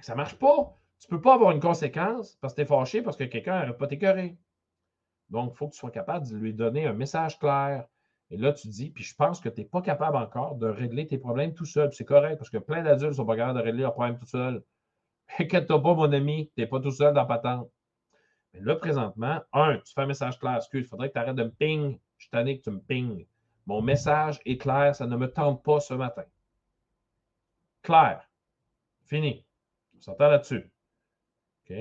Ça 0.00 0.12
ne 0.12 0.18
marche 0.18 0.36
pas. 0.36 0.76
Tu 1.00 1.06
ne 1.10 1.16
peux 1.16 1.22
pas 1.22 1.34
avoir 1.34 1.52
une 1.52 1.60
conséquence 1.60 2.36
parce 2.40 2.54
que 2.54 2.60
tu 2.60 2.62
es 2.62 2.66
fâché 2.66 3.02
parce 3.02 3.16
que 3.16 3.24
quelqu'un 3.24 3.54
n'arrête 3.54 3.78
pas 3.78 3.86
t'écœurer. 3.86 4.36
Donc, 5.30 5.52
il 5.54 5.56
faut 5.56 5.68
que 5.68 5.74
tu 5.74 5.78
sois 5.78 5.90
capable 5.90 6.26
de 6.26 6.36
lui 6.36 6.54
donner 6.54 6.86
un 6.86 6.92
message 6.92 7.38
clair. 7.38 7.86
Et 8.30 8.36
là, 8.36 8.52
tu 8.52 8.68
dis, 8.68 8.90
puis 8.90 9.04
je 9.04 9.14
pense 9.14 9.40
que 9.40 9.48
tu 9.48 9.60
n'es 9.60 9.66
pas 9.66 9.82
capable 9.82 10.16
encore 10.16 10.56
de 10.56 10.66
régler 10.66 11.06
tes 11.06 11.18
problèmes 11.18 11.54
tout 11.54 11.64
seul. 11.64 11.92
C'est 11.92 12.04
correct 12.04 12.38
parce 12.38 12.50
que 12.50 12.58
plein 12.58 12.82
d'adultes 12.82 13.12
ne 13.12 13.16
sont 13.16 13.26
pas 13.26 13.36
capables 13.36 13.58
de 13.58 13.64
régler 13.64 13.82
leurs 13.82 13.94
problèmes 13.94 14.18
tout 14.18 14.26
seuls. 14.26 14.62
Inquiète-toi 15.38 15.82
pas, 15.82 15.94
mon 15.94 16.12
ami, 16.12 16.50
tu 16.54 16.60
n'es 16.60 16.66
pas 16.66 16.80
tout 16.80 16.90
seul 16.90 17.14
dans 17.14 17.26
patente. 17.26 17.70
Mais 18.52 18.60
là, 18.60 18.76
présentement, 18.76 19.40
un, 19.52 19.78
tu 19.78 19.92
fais 19.92 20.02
un 20.02 20.06
message 20.06 20.38
clair. 20.38 20.56
Excuse, 20.56 20.84
il 20.86 20.88
faudrait 20.88 21.08
que 21.08 21.14
tu 21.14 21.18
arrêtes 21.20 21.36
de 21.36 21.44
me 21.44 21.50
ping. 21.50 21.98
Je 22.16 22.24
suis 22.24 22.30
tanné 22.30 22.58
que 22.58 22.64
tu 22.64 22.70
me 22.70 22.80
ping. 22.80 23.26
Mon 23.68 23.82
message 23.82 24.40
est 24.46 24.56
clair, 24.56 24.94
ça 24.94 25.06
ne 25.06 25.14
me 25.14 25.30
tente 25.30 25.62
pas 25.62 25.78
ce 25.78 25.92
matin. 25.92 26.24
Clair. 27.82 28.26
Fini. 29.04 29.44
On 29.94 30.00
s'entend 30.00 30.28
là-dessus. 30.28 30.72
OK? 31.68 31.76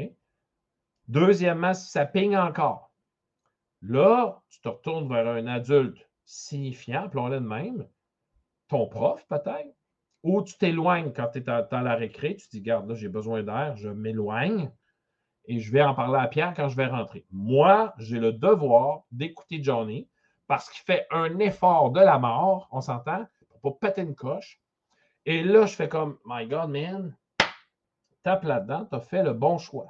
Deuxièmement, 1.07 1.73
si 1.73 1.89
ça 1.89 2.05
ping 2.05 2.35
encore, 2.35 2.91
là, 3.81 4.41
tu 4.49 4.59
te 4.59 4.67
retournes 4.67 5.07
vers 5.07 5.27
un 5.29 5.47
adulte 5.47 5.97
signifiant, 6.25 7.05
appelons-le 7.05 7.39
de 7.39 7.47
même, 7.47 7.87
ton 8.67 8.87
prof 8.87 9.25
peut-être, 9.29 9.73
ou 10.23 10.41
tu 10.41 10.57
t'éloignes 10.57 11.13
quand 11.13 11.29
tu 11.29 11.37
es 11.37 11.41
dans, 11.41 11.65
la 11.71 11.95
récré, 11.95 12.35
tu 12.35 12.47
te 12.47 12.51
dis, 12.51 12.61
garde, 12.61 12.89
là, 12.89 12.95
j'ai 12.95 13.07
besoin 13.07 13.43
d'air, 13.43 13.77
je 13.77 13.87
m'éloigne 13.87 14.69
et 15.45 15.59
je 15.59 15.71
vais 15.71 15.83
en 15.83 15.95
parler 15.95 16.19
à 16.19 16.27
Pierre 16.27 16.53
quand 16.53 16.67
je 16.67 16.75
vais 16.75 16.87
rentrer. 16.87 17.25
Moi, 17.31 17.93
j'ai 17.97 18.19
le 18.19 18.33
devoir 18.33 19.03
d'écouter 19.09 19.63
Johnny 19.63 20.09
parce 20.47 20.69
qu'il 20.69 20.83
fait 20.83 21.05
un 21.11 21.39
effort 21.39 21.91
de 21.91 21.99
la 21.99 22.17
mort, 22.17 22.67
on 22.71 22.81
s'entend, 22.81 23.25
pour 23.61 23.79
pas 23.79 23.87
péter 23.87 24.01
une 24.01 24.15
coche, 24.15 24.61
et 25.25 25.43
là, 25.43 25.65
je 25.65 25.75
fais 25.75 25.89
comme, 25.89 26.17
My 26.25 26.47
God, 26.47 26.69
man, 26.69 27.15
tape 28.23 28.43
là-dedans, 28.43 28.85
tu 28.85 28.95
as 28.95 29.01
fait 29.01 29.23
le 29.23 29.33
bon 29.33 29.57
choix. 29.57 29.87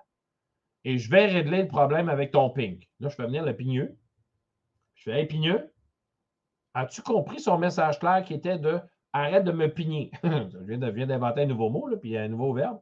Et 0.84 0.98
je 0.98 1.12
vais 1.12 1.28
régler 1.28 1.62
le 1.62 1.68
problème 1.68 2.10
avec 2.10 2.32
ton 2.32 2.50
ping. 2.50 2.84
Là, 3.00 3.10
je 3.10 3.16
fais 3.16 3.26
venir 3.26 3.44
le 3.44 3.56
pigneux. 3.56 3.96
Je 4.96 5.04
fais, 5.04 5.20
hey, 5.20 5.28
pigneux, 5.28 5.72
as-tu 6.74 7.02
compris 7.02 7.40
son 7.40 7.58
message 7.58 8.00
clair 8.00 8.24
qui 8.24 8.34
était 8.34 8.58
de 8.58 8.80
arrête 9.14 9.44
de 9.44 9.52
me 9.52 9.68
pigner? 9.68 10.12
je 10.24 10.90
viens 10.90 11.08
d'inventer 11.08 11.42
un 11.42 11.46
nouveau 11.46 11.70
mot, 11.70 11.88
là, 11.88 11.98
puis 11.98 12.18
un 12.18 12.28
nouveau 12.28 12.54
verbe. 12.54 12.80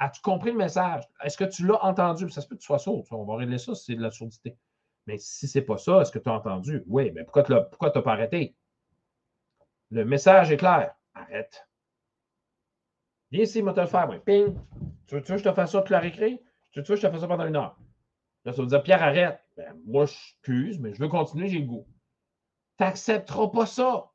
As-tu 0.00 0.20
compris 0.20 0.50
le 0.50 0.58
message? 0.58 1.04
Est-ce 1.22 1.38
que 1.38 1.44
tu 1.44 1.66
l'as 1.66 1.82
entendu? 1.82 2.28
Ça 2.28 2.40
se 2.42 2.48
peut 2.48 2.56
que 2.56 2.60
tu 2.60 2.66
sois 2.66 2.78
sourd. 2.78 3.06
On 3.10 3.24
va 3.24 3.36
régler 3.36 3.58
ça 3.58 3.74
si 3.74 3.84
c'est 3.84 3.94
de 3.94 4.02
la 4.02 4.10
sourdité. 4.10 4.58
Mais 5.06 5.18
si 5.18 5.46
ce 5.46 5.58
n'est 5.58 5.64
pas 5.64 5.76
ça, 5.76 6.00
est-ce 6.00 6.10
que 6.10 6.18
tu 6.18 6.28
as 6.28 6.32
entendu? 6.32 6.82
Oui, 6.86 7.10
mais 7.12 7.24
pourquoi 7.24 7.42
tu 7.42 7.52
n'as 7.52 7.60
pas 7.62 8.12
arrêté? 8.12 8.56
Le 9.90 10.04
message 10.04 10.50
est 10.50 10.56
clair. 10.56 10.94
Arrête. 11.14 11.68
Viens 13.30 13.42
ici, 13.42 13.62
moi 13.62 13.72
te 13.72 13.80
le 13.80 13.86
faire, 13.86 14.06
moi. 14.06 14.18
Ping. 14.18 14.56
Tu 15.06 15.14
veux, 15.14 15.20
que 15.20 15.36
je 15.36 15.44
te 15.44 15.52
fasse 15.52 15.72
ça 15.72 15.80
toute 15.80 15.90
la 15.90 16.00
récré? 16.00 16.42
Tu 16.72 16.80
veux 16.80 16.84
que 16.84 16.96
je 16.96 17.06
te 17.06 17.10
fasse 17.10 17.20
ça 17.20 17.28
pendant 17.28 17.46
une 17.46 17.56
heure? 17.56 17.76
Là, 18.44 18.52
ça 18.52 18.62
veut 18.62 18.68
dire, 18.68 18.82
Pierre, 18.82 19.02
arrête. 19.02 19.40
Ben, 19.56 19.74
moi, 19.86 20.06
je 20.06 20.12
excuse, 20.12 20.78
mais 20.80 20.92
je 20.94 21.00
veux 21.00 21.08
continuer, 21.08 21.48
j'ai 21.48 21.60
le 21.60 21.66
goût. 21.66 21.86
Tu 22.78 22.84
n'accepteras 22.84 23.48
pas 23.48 23.66
ça. 23.66 24.10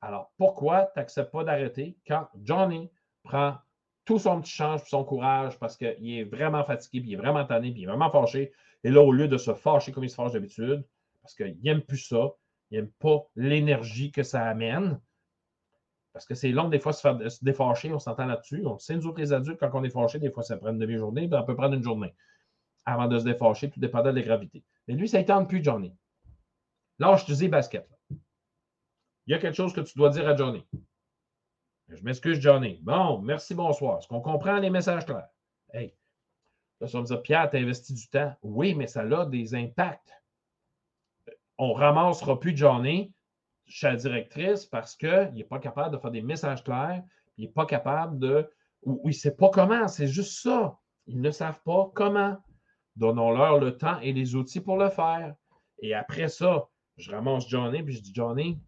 Alors, 0.00 0.32
pourquoi 0.36 0.86
tu 0.86 0.98
n'acceptes 0.98 1.32
pas 1.32 1.44
d'arrêter 1.44 1.96
quand 2.06 2.28
Johnny 2.42 2.90
prend 3.22 3.56
tout 4.04 4.18
son 4.18 4.40
petit 4.40 4.52
change 4.52 4.84
son 4.84 5.04
courage 5.04 5.58
parce 5.58 5.76
qu'il 5.76 6.10
est 6.10 6.24
vraiment 6.24 6.64
fatigué, 6.64 7.00
puis 7.00 7.10
il 7.10 7.14
est 7.14 7.18
vraiment 7.18 7.44
tanné, 7.44 7.72
puis 7.72 7.82
il 7.82 7.84
est 7.84 7.88
vraiment 7.88 8.10
fâché. 8.10 8.52
Et 8.86 8.90
là, 8.90 9.02
au 9.02 9.10
lieu 9.10 9.26
de 9.26 9.36
se 9.36 9.52
fâcher 9.52 9.90
comme 9.90 10.04
il 10.04 10.10
se 10.10 10.14
fâche 10.14 10.30
d'habitude, 10.30 10.86
parce 11.20 11.34
qu'il 11.34 11.58
n'aime 11.60 11.82
plus 11.82 11.98
ça, 11.98 12.30
il 12.70 12.78
n'aime 12.78 12.90
pas 13.00 13.26
l'énergie 13.34 14.12
que 14.12 14.22
ça 14.22 14.44
amène, 14.44 15.00
parce 16.12 16.24
que 16.24 16.36
c'est 16.36 16.50
long, 16.50 16.68
des 16.68 16.78
fois, 16.78 16.92
se, 16.92 17.00
faire, 17.00 17.18
se 17.28 17.44
défâcher, 17.44 17.92
on 17.92 17.98
s'entend 17.98 18.26
là-dessus. 18.26 18.64
On 18.64 18.78
sait, 18.78 18.94
nous 18.94 19.08
autres, 19.08 19.18
les 19.18 19.32
adultes, 19.32 19.58
quand 19.58 19.72
on 19.74 19.82
est 19.82 19.90
fâché, 19.90 20.20
des 20.20 20.30
fois, 20.30 20.44
ça 20.44 20.56
prend 20.56 20.70
une 20.70 20.78
demi-journée, 20.78 21.26
puis 21.26 21.36
on 21.36 21.44
peut 21.44 21.56
prendre 21.56 21.74
une 21.74 21.82
journée 21.82 22.14
avant 22.84 23.08
de 23.08 23.18
se 23.18 23.24
défâcher, 23.24 23.70
tout 23.70 23.80
dépendant 23.80 24.12
de 24.12 24.20
la 24.20 24.22
gravité. 24.22 24.62
Mais 24.86 24.94
lui, 24.94 25.08
ça 25.08 25.20
tente 25.24 25.48
plus, 25.48 25.64
Johnny. 25.64 25.92
Là, 27.00 27.16
je 27.16 27.24
te 27.24 27.32
dis 27.32 27.48
basket. 27.48 27.90
Il 28.08 29.32
y 29.32 29.34
a 29.34 29.38
quelque 29.38 29.56
chose 29.56 29.72
que 29.72 29.80
tu 29.80 29.98
dois 29.98 30.10
dire 30.10 30.28
à 30.28 30.36
Johnny. 30.36 30.64
Je 31.88 32.04
m'excuse, 32.04 32.38
Johnny. 32.38 32.78
Bon, 32.82 33.18
merci, 33.18 33.52
bonsoir. 33.52 33.98
Est-ce 33.98 34.06
qu'on 34.06 34.20
comprend 34.20 34.60
les 34.60 34.70
messages 34.70 35.04
clairs? 35.04 35.28
Hey, 35.72 35.92
là, 36.80 36.86
ça 36.86 36.98
veut 36.98 37.04
dire, 37.04 37.22
Pierre, 37.22 37.50
tu 37.50 37.56
as 37.56 37.60
investi 37.60 37.94
du 37.94 38.08
temps. 38.08 38.34
Oui, 38.42 38.74
mais 38.74 38.86
ça 38.86 39.00
a 39.00 39.26
des 39.26 39.54
impacts. 39.54 40.12
On 41.58 41.68
ne 41.68 41.74
ramassera 41.74 42.38
plus 42.38 42.56
Johnny 42.56 43.12
chez 43.66 43.88
la 43.88 43.96
directrice 43.96 44.66
parce 44.66 44.94
qu'il 44.94 45.32
n'est 45.34 45.44
pas 45.44 45.58
capable 45.58 45.94
de 45.94 46.00
faire 46.00 46.10
des 46.10 46.22
messages 46.22 46.62
clairs, 46.62 47.02
il 47.36 47.46
n'est 47.46 47.52
pas 47.52 47.66
capable 47.66 48.18
de. 48.18 48.50
ou, 48.82 49.00
il 49.04 49.08
ne 49.08 49.12
sait 49.12 49.34
pas 49.34 49.50
comment, 49.50 49.88
c'est 49.88 50.06
juste 50.06 50.42
ça. 50.42 50.78
Ils 51.06 51.20
ne 51.20 51.30
savent 51.30 51.62
pas 51.64 51.90
comment. 51.94 52.36
Donnons-leur 52.96 53.58
le 53.58 53.76
temps 53.76 53.98
et 54.00 54.12
les 54.12 54.34
outils 54.34 54.60
pour 54.60 54.78
le 54.78 54.88
faire. 54.88 55.34
Et 55.80 55.94
après 55.94 56.28
ça, 56.28 56.68
je 56.96 57.10
ramasse 57.10 57.46
Johnny 57.48 57.82
puis 57.82 57.94
je 57.94 58.02
dis 58.02 58.14
Johnny, 58.14 58.58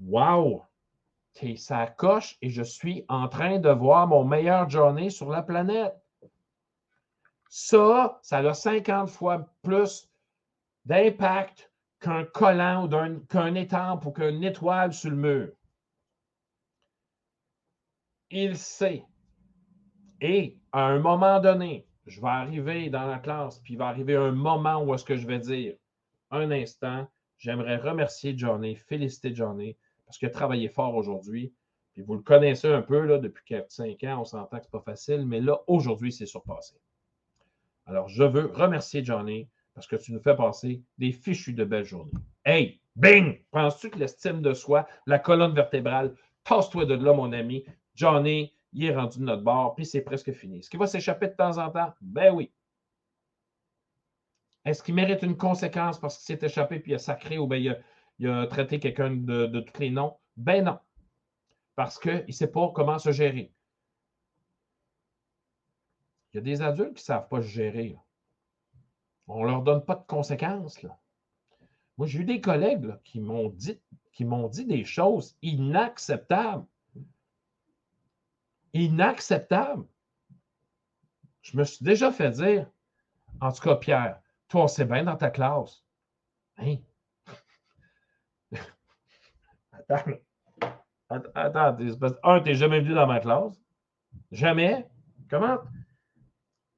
wow, 0.00 0.62
t'es 1.34 1.56
sa 1.56 1.86
coche 1.86 2.36
et 2.42 2.50
je 2.50 2.62
suis 2.62 3.04
en 3.08 3.28
train 3.28 3.58
de 3.58 3.70
voir 3.70 4.06
mon 4.06 4.24
meilleur 4.24 4.68
Johnny 4.68 5.10
sur 5.10 5.30
la 5.30 5.42
planète. 5.42 5.94
Ça, 7.54 8.18
ça 8.22 8.38
a 8.38 8.54
50 8.54 9.10
fois 9.10 9.46
plus 9.60 10.10
d'impact 10.86 11.70
qu'un 12.00 12.24
collant 12.24 12.86
ou 12.86 13.26
qu'un 13.26 13.54
étampe 13.56 14.06
ou 14.06 14.10
qu'une 14.10 14.42
étoile 14.42 14.94
sur 14.94 15.10
le 15.10 15.16
mur. 15.16 15.52
Il 18.30 18.56
sait. 18.56 19.04
Et 20.22 20.56
à 20.72 20.86
un 20.86 20.98
moment 21.00 21.40
donné, 21.40 21.86
je 22.06 22.22
vais 22.22 22.28
arriver 22.28 22.88
dans 22.88 23.06
la 23.06 23.18
classe, 23.18 23.58
puis 23.58 23.74
il 23.74 23.76
va 23.76 23.88
arriver 23.88 24.16
un 24.16 24.32
moment 24.32 24.82
où 24.82 24.94
est-ce 24.94 25.04
que 25.04 25.18
je 25.18 25.26
vais 25.26 25.38
dire, 25.38 25.76
un 26.30 26.50
instant, 26.52 27.06
j'aimerais 27.36 27.76
remercier 27.76 28.32
Johnny, 28.34 28.76
féliciter 28.76 29.34
Johnny, 29.34 29.76
parce 30.06 30.16
qu'il 30.16 30.28
a 30.28 30.30
travaillé 30.30 30.70
fort 30.70 30.94
aujourd'hui. 30.94 31.52
Puis 31.92 32.00
vous 32.00 32.14
le 32.14 32.22
connaissez 32.22 32.72
un 32.72 32.80
peu 32.80 33.04
là, 33.04 33.18
depuis 33.18 33.44
4-5 33.44 34.08
ans, 34.08 34.22
on 34.22 34.24
s'entend 34.24 34.58
que 34.58 34.64
ce 34.64 34.70
pas 34.70 34.80
facile, 34.80 35.26
mais 35.26 35.42
là, 35.42 35.60
aujourd'hui, 35.66 36.12
c'est 36.12 36.24
surpassé. 36.24 36.80
Alors, 37.86 38.08
je 38.08 38.22
veux 38.22 38.46
remercier 38.54 39.04
Johnny 39.04 39.48
parce 39.74 39.86
que 39.86 39.96
tu 39.96 40.12
nous 40.12 40.20
fais 40.20 40.36
passer 40.36 40.82
des 40.98 41.12
fichus 41.12 41.54
de 41.54 41.64
belles 41.64 41.84
journées. 41.84 42.12
Hey, 42.44 42.80
bing! 42.96 43.40
Penses-tu 43.50 43.90
que 43.90 43.98
l'estime 43.98 44.42
de 44.42 44.52
soi, 44.52 44.86
la 45.06 45.18
colonne 45.18 45.54
vertébrale, 45.54 46.14
tasse-toi 46.44 46.84
de 46.84 46.94
là, 46.94 47.12
mon 47.12 47.32
ami? 47.32 47.64
Johnny, 47.94 48.52
il 48.72 48.84
est 48.84 48.94
rendu 48.94 49.18
de 49.18 49.24
notre 49.24 49.42
bord, 49.42 49.74
puis 49.74 49.86
c'est 49.86 50.02
presque 50.02 50.32
fini. 50.32 50.58
Est-ce 50.58 50.70
qu'il 50.70 50.80
va 50.80 50.86
s'échapper 50.86 51.28
de 51.28 51.34
temps 51.34 51.58
en 51.58 51.70
temps? 51.70 51.92
Ben 52.00 52.32
oui. 52.34 52.50
Est-ce 54.64 54.82
qu'il 54.82 54.94
mérite 54.94 55.22
une 55.22 55.36
conséquence 55.36 55.98
parce 55.98 56.16
qu'il 56.16 56.38
s'est 56.38 56.46
échappé 56.46 56.78
puis 56.78 56.92
il 56.92 56.94
a 56.94 56.98
sacré 56.98 57.38
ou 57.38 57.46
bien 57.46 57.76
il 58.18 58.28
a, 58.28 58.46
traité 58.46 58.78
quelqu'un 58.78 59.10
de, 59.10 59.46
de, 59.46 59.60
tous 59.60 59.80
les 59.80 59.90
noms? 59.90 60.16
Ben 60.36 60.64
non. 60.64 60.78
Parce 61.74 61.98
qu'il 61.98 62.24
ne 62.26 62.32
sait 62.32 62.50
pas 62.50 62.70
comment 62.72 62.98
se 62.98 63.10
gérer. 63.10 63.52
Il 66.32 66.36
y 66.36 66.38
a 66.38 66.42
des 66.42 66.62
adultes 66.62 66.94
qui 66.94 67.02
ne 67.02 67.06
savent 67.06 67.28
pas 67.28 67.40
gérer. 67.40 67.98
On 69.26 69.42
ne 69.42 69.48
leur 69.48 69.62
donne 69.62 69.84
pas 69.84 69.96
de 69.96 70.04
conséquences. 70.06 70.82
Là. 70.82 70.98
Moi, 71.98 72.06
j'ai 72.06 72.20
eu 72.20 72.24
des 72.24 72.40
collègues 72.40 72.96
qui 73.04 73.20
m'ont 73.20 73.50
dit, 73.50 73.78
qui 74.12 74.24
m'ont 74.24 74.48
dit 74.48 74.64
des 74.64 74.84
choses 74.84 75.36
inacceptables. 75.42 76.66
Inacceptables. 78.72 79.86
Je 81.42 81.56
me 81.56 81.64
suis 81.64 81.84
déjà 81.84 82.10
fait 82.10 82.30
dire, 82.30 82.66
en 83.40 83.52
tout 83.52 83.62
cas, 83.62 83.76
Pierre, 83.76 84.20
toi, 84.48 84.68
c'est 84.68 84.86
bien 84.86 85.04
dans 85.04 85.16
ta 85.16 85.30
classe. 85.30 85.84
Hein? 86.58 86.76
Attends. 89.72 90.12
Attends, 91.34 91.76
un, 92.22 92.40
tu 92.40 92.48
n'es 92.48 92.54
jamais 92.54 92.80
venu 92.80 92.94
dans 92.94 93.06
ma 93.06 93.20
classe. 93.20 93.60
Jamais. 94.30 94.88
Comment? 95.28 95.58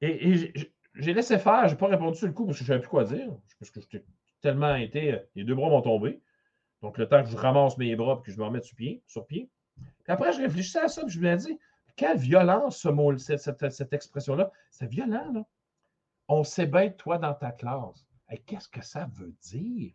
Et, 0.05 0.53
j'ai 0.97 1.13
laissé 1.13 1.39
faire, 1.39 1.67
je 1.67 1.73
n'ai 1.73 1.79
pas 1.79 1.89
répondu 1.89 2.17
sur 2.17 2.27
le 2.27 2.33
coup 2.33 2.47
parce 2.47 2.59
que 2.59 2.65
je 2.65 2.69
savais 2.69 2.81
plus 2.81 2.89
quoi 2.89 3.05
dire. 3.05 3.29
Parce 3.59 3.71
que 3.71 3.81
j'étais 3.81 4.05
tellement 4.41 4.77
été. 4.77 5.19
Les 5.35 5.45
deux 5.45 5.55
bras 5.55 5.69
m'ont 5.69 5.83
tombé. 5.83 6.21
Donc, 6.83 6.99
le 6.99 7.09
temps 7.09 7.23
que 7.23 7.31
je 7.31 7.37
ramasse 7.37 7.79
mes 7.79 7.97
bras 7.97 8.21
et 8.21 8.27
que 8.27 8.31
je 8.31 8.39
me 8.39 8.45
remette 8.45 8.65
sur 8.65 8.77
pied, 8.77 9.03
sur 9.07 9.27
pied. 9.27 9.49
Puis 9.77 10.13
après, 10.13 10.33
je 10.33 10.41
réfléchissais 10.43 10.81
à 10.81 10.89
ça 10.89 11.03
et 11.03 11.09
je 11.09 11.19
me 11.19 11.39
suis 11.39 11.53
dit, 11.53 11.59
quelle 11.97 12.19
violence 12.19 12.79
ce 12.79 12.89
mot, 12.89 13.17
cette, 13.17 13.41
cette, 13.41 13.93
expression-là. 13.93 14.53
C'est 14.71 14.87
violent, 14.87 15.33
là. 15.33 15.45
On 16.29 16.43
bien, 16.43 16.91
toi, 16.91 17.19
dans 17.19 17.35
ta 17.35 17.53
classe. 17.53 18.07
Qu'est-ce 18.47 18.69
que 18.69 18.85
ça 18.85 19.09
veut 19.15 19.35
dire? 19.43 19.93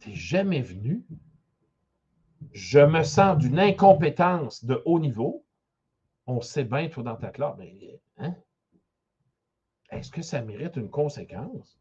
Tu 0.00 0.08
n'es 0.08 0.14
jamais 0.14 0.60
venu. 0.60 1.04
Je 2.52 2.80
me 2.80 3.02
sens 3.02 3.38
d'une 3.38 3.58
incompétence 3.58 4.64
de 4.64 4.82
haut 4.84 4.98
niveau 4.98 5.44
on 6.30 6.40
sait 6.40 6.64
bien, 6.64 6.88
toi, 6.88 7.02
dans 7.02 7.16
ta 7.16 7.30
classe, 7.30 7.56
mais 7.58 8.00
hein? 8.18 8.34
est-ce 9.90 10.10
que 10.10 10.22
ça 10.22 10.42
mérite 10.42 10.76
une 10.76 10.90
conséquence? 10.90 11.78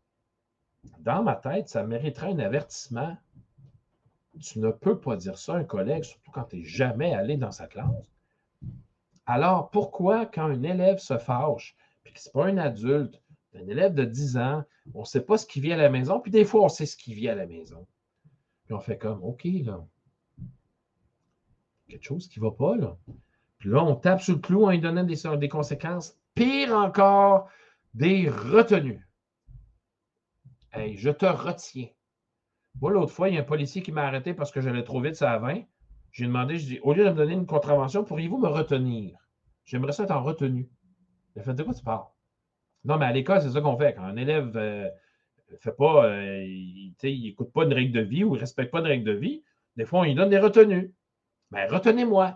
Dans 0.99 1.23
ma 1.23 1.35
tête, 1.35 1.69
ça 1.69 1.83
mériterait 1.83 2.31
un 2.31 2.39
avertissement. 2.39 3.17
Tu 4.41 4.59
ne 4.59 4.71
peux 4.71 4.99
pas 4.99 5.17
dire 5.17 5.37
ça 5.37 5.53
à 5.53 5.57
un 5.57 5.63
collègue, 5.63 6.03
surtout 6.03 6.31
quand 6.31 6.45
tu 6.45 6.57
n'es 6.57 6.63
jamais 6.63 7.13
allé 7.13 7.37
dans 7.37 7.51
sa 7.51 7.67
classe. 7.67 8.09
Alors, 9.25 9.69
pourquoi, 9.69 10.25
quand 10.25 10.45
un 10.45 10.63
élève 10.63 10.97
se 10.97 11.17
fâche, 11.17 11.75
puis 12.03 12.13
que 12.13 12.19
ce 12.19 12.29
n'est 12.29 12.33
pas 12.33 12.45
un 12.47 12.57
adulte, 12.57 13.21
un 13.53 13.67
élève 13.67 13.93
de 13.93 14.05
10 14.05 14.37
ans, 14.37 14.63
on 14.93 15.01
ne 15.01 15.05
sait 15.05 15.21
pas 15.21 15.37
ce 15.37 15.45
qui 15.45 15.59
vit 15.59 15.73
à 15.73 15.77
la 15.77 15.89
maison, 15.89 16.19
puis 16.19 16.31
des 16.31 16.45
fois, 16.45 16.63
on 16.63 16.69
sait 16.69 16.85
ce 16.85 16.97
qui 16.97 17.13
vit 17.13 17.29
à 17.29 17.35
la 17.35 17.45
maison. 17.45 17.85
Puis 18.65 18.73
on 18.73 18.79
fait 18.79 18.97
comme, 18.97 19.23
OK, 19.23 19.43
là, 19.43 19.85
quelque 21.87 22.05
chose 22.05 22.27
qui 22.27 22.39
ne 22.39 22.45
va 22.45 22.51
pas, 22.51 22.75
là. 22.75 22.97
Puis 23.59 23.69
là, 23.69 23.83
on 23.83 23.95
tape 23.95 24.21
sur 24.21 24.35
le 24.35 24.39
clou 24.39 24.65
en 24.65 24.71
lui 24.71 24.79
donnant 24.79 25.03
des, 25.03 25.49
conséquences. 25.49 26.17
Pire 26.33 26.73
encore, 26.73 27.49
des 27.93 28.29
retenues. 28.29 29.05
Hey, 30.71 30.95
je 30.97 31.09
te 31.09 31.25
retiens. 31.25 31.87
Moi, 32.79 32.91
l'autre 32.91 33.11
fois, 33.11 33.27
il 33.27 33.35
y 33.35 33.37
a 33.37 33.41
un 33.41 33.43
policier 33.43 33.81
qui 33.81 33.91
m'a 33.91 34.03
arrêté 34.03 34.33
parce 34.33 34.51
que 34.51 34.61
j'allais 34.61 34.83
trop 34.83 35.01
vite, 35.01 35.15
ça 35.15 35.33
à 35.33 35.39
20. 35.39 35.63
J'ai 36.11 36.25
demandé, 36.25 36.57
je 36.57 36.65
dis, 36.65 36.79
au 36.81 36.93
lieu 36.93 37.03
de 37.03 37.09
me 37.09 37.15
donner 37.15 37.33
une 37.33 37.45
contravention, 37.45 38.05
pourriez-vous 38.05 38.37
me 38.37 38.47
retenir? 38.47 39.17
J'aimerais 39.65 39.91
ça 39.91 40.03
être 40.03 40.11
en 40.11 40.23
retenue. 40.23 40.69
Il 41.35 41.43
fait 41.43 41.53
de 41.53 41.63
quoi 41.63 41.73
tu 41.73 41.83
parles? 41.83 42.07
Non, 42.85 42.97
mais 42.97 43.05
à 43.05 43.11
l'école, 43.11 43.41
c'est 43.41 43.49
ça 43.49 43.61
qu'on 43.61 43.77
fait. 43.77 43.93
Quand 43.93 44.03
un 44.03 44.15
élève 44.15 44.47
ne 44.53 44.59
euh, 44.59 44.89
fait 45.59 45.75
pas, 45.75 46.05
euh, 46.05 46.43
il 46.45 46.95
n'écoute 47.03 47.51
pas 47.51 47.65
une 47.65 47.73
règle 47.73 47.91
de 47.91 48.01
vie 48.01 48.23
ou 48.23 48.35
il 48.35 48.37
ne 48.37 48.41
respecte 48.41 48.71
pas 48.71 48.79
une 48.79 48.87
règle 48.87 49.03
de 49.03 49.11
vie, 49.11 49.43
des 49.75 49.85
fois, 49.85 49.99
on 49.99 50.03
lui 50.03 50.15
donne 50.15 50.29
des 50.29 50.39
retenues. 50.39 50.93
Mais 51.51 51.67
ben, 51.67 51.75
retenez-moi 51.75 52.35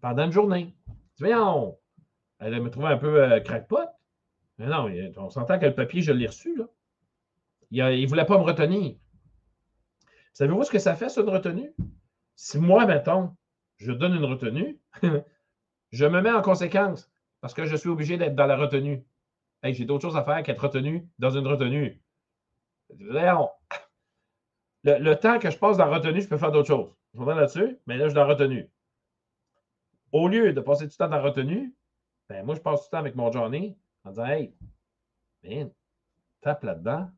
pendant 0.00 0.24
une 0.24 0.32
journée. 0.32 0.74
Tu 1.16 1.24
voyons, 1.24 1.78
elle 2.38 2.60
me 2.60 2.70
trouver 2.70 2.88
un 2.88 2.96
peu 2.96 3.22
euh, 3.22 3.40
crackpot. 3.40 3.78
Mais 4.58 4.66
non, 4.66 4.90
on 5.16 5.30
s'entend 5.30 5.58
que 5.58 5.66
le 5.66 5.74
papier, 5.74 6.02
je 6.02 6.12
l'ai 6.12 6.26
reçu. 6.26 6.56
Là. 6.56 6.66
Il 7.70 7.82
ne 7.82 8.08
voulait 8.08 8.26
pas 8.26 8.38
me 8.38 8.42
retenir. 8.42 8.96
Savez-vous 10.32 10.64
ce 10.64 10.70
que 10.70 10.78
ça 10.78 10.94
fait, 10.94 11.08
ça, 11.08 11.20
une 11.22 11.28
retenue? 11.28 11.72
Si 12.36 12.58
moi, 12.58 12.86
mettons, 12.86 13.36
je 13.78 13.92
donne 13.92 14.14
une 14.14 14.24
retenue, 14.24 14.78
je 15.92 16.06
me 16.06 16.20
mets 16.20 16.30
en 16.30 16.42
conséquence 16.42 17.10
parce 17.40 17.54
que 17.54 17.64
je 17.64 17.76
suis 17.76 17.88
obligé 17.88 18.16
d'être 18.16 18.34
dans 18.34 18.46
la 18.46 18.56
retenue. 18.56 19.04
j'ai 19.62 19.84
d'autres 19.84 20.02
choses 20.02 20.16
à 20.16 20.24
faire 20.24 20.42
qu'être 20.42 20.62
retenu 20.62 21.08
dans 21.18 21.30
une 21.30 21.46
retenue. 21.46 22.02
Le, 22.98 23.38
le, 24.84 25.14
temps 25.16 25.38
que 25.38 25.50
je 25.50 25.58
passe 25.58 25.76
dans 25.76 25.86
la 25.86 25.96
retenue, 25.96 26.22
je 26.22 26.28
peux 26.28 26.38
faire 26.38 26.52
d'autres 26.52 26.68
choses. 26.68 26.94
Je 27.14 27.20
reviens 27.20 27.34
là-dessus, 27.34 27.78
mais 27.86 27.96
là, 27.96 28.04
je 28.04 28.10
suis 28.10 28.14
dans 28.14 28.26
la 28.26 28.34
retenue 28.34 28.70
au 30.12 30.28
lieu 30.28 30.52
de 30.52 30.60
passer 30.60 30.86
du 30.86 30.96
temps 30.96 31.08
dans 31.08 31.16
la 31.16 31.22
retenue, 31.22 31.74
ben 32.28 32.44
moi, 32.44 32.54
je 32.54 32.60
passe 32.60 32.84
du 32.84 32.90
temps 32.90 32.98
avec 32.98 33.14
mon 33.14 33.30
Johnny 33.30 33.76
en 34.04 34.10
disant 34.10 34.26
Hey, 34.26 34.54
man, 35.44 35.70
tape 36.40 36.64
là-dedans. 36.64 37.10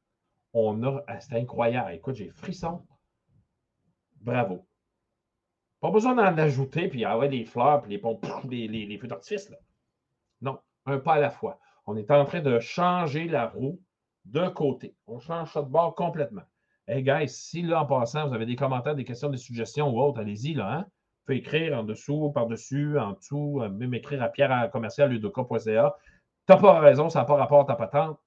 On 0.52 0.82
a. 0.82 1.02
Ah, 1.06 1.20
c'est 1.20 1.36
incroyable. 1.36 1.92
Écoute, 1.92 2.16
j'ai 2.16 2.30
frisson. 2.30 2.86
Bravo. 4.20 4.66
Pas 5.80 5.90
besoin 5.90 6.14
d'en 6.14 6.38
ajouter, 6.38 6.88
puis 6.88 7.04
avoir 7.04 7.28
des 7.28 7.44
fleurs, 7.44 7.82
puis 7.82 8.00
les, 8.48 8.68
les, 8.68 8.86
les, 8.86 8.98
feux 8.98 9.08
d'artifice. 9.08 9.52
Non, 10.40 10.60
un 10.86 10.98
pas 10.98 11.14
à 11.14 11.18
la 11.18 11.30
fois. 11.30 11.58
On 11.86 11.96
est 11.96 12.10
en 12.10 12.24
train 12.24 12.40
de 12.40 12.60
changer 12.60 13.26
la 13.26 13.48
roue 13.48 13.82
de 14.24 14.48
côté. 14.48 14.94
On 15.06 15.18
change 15.18 15.52
ça 15.52 15.62
de 15.62 15.68
bord 15.68 15.96
complètement. 15.96 16.42
Hey 16.86 17.02
guys, 17.02 17.28
si 17.28 17.62
là, 17.62 17.82
en 17.82 17.86
passant, 17.86 18.28
vous 18.28 18.34
avez 18.34 18.46
des 18.46 18.54
commentaires, 18.54 18.94
des 18.94 19.04
questions, 19.04 19.28
des 19.28 19.38
suggestions 19.38 19.90
ou 19.90 20.00
autres, 20.00 20.20
allez-y, 20.20 20.54
là, 20.54 20.72
hein? 20.72 20.86
Peux 21.24 21.34
écrire 21.34 21.78
en 21.78 21.84
dessous, 21.84 22.30
par-dessus, 22.32 22.98
en 22.98 23.12
dessous, 23.12 23.60
euh, 23.62 23.68
même 23.68 23.94
écrire 23.94 24.22
à 24.22 24.28
pierre 24.28 24.52
à 24.52 24.68
commercial 24.68 25.10
ludoka.ca. 25.10 25.96
Tu 26.46 26.52
n'as 26.52 26.58
pas 26.58 26.80
raison, 26.80 27.08
ça 27.08 27.20
n'a 27.20 27.24
pas 27.24 27.36
rapport 27.36 27.60
à 27.60 27.64
ta 27.64 27.76
patente. 27.76 28.18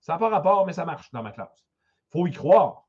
Ça 0.00 0.12
n'a 0.12 0.18
pas 0.18 0.28
rapport, 0.28 0.66
mais 0.66 0.72
ça 0.72 0.84
marche 0.84 1.10
dans 1.12 1.22
ma 1.22 1.32
classe. 1.32 1.66
Faut 2.10 2.26
y 2.26 2.32
croire. 2.32 2.88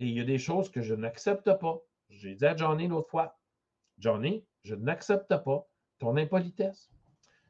Et 0.00 0.06
il 0.06 0.16
y 0.16 0.20
a 0.20 0.24
des 0.24 0.38
choses 0.38 0.70
que 0.70 0.80
je 0.80 0.94
n'accepte 0.94 1.52
pas. 1.58 1.78
J'ai 2.08 2.34
dit 2.34 2.46
à 2.46 2.56
Johnny 2.56 2.88
l'autre 2.88 3.10
fois, 3.10 3.38
Johnny, 3.98 4.44
je 4.62 4.74
n'accepte 4.74 5.36
pas 5.36 5.66
ton 5.98 6.16
impolitesse. 6.16 6.90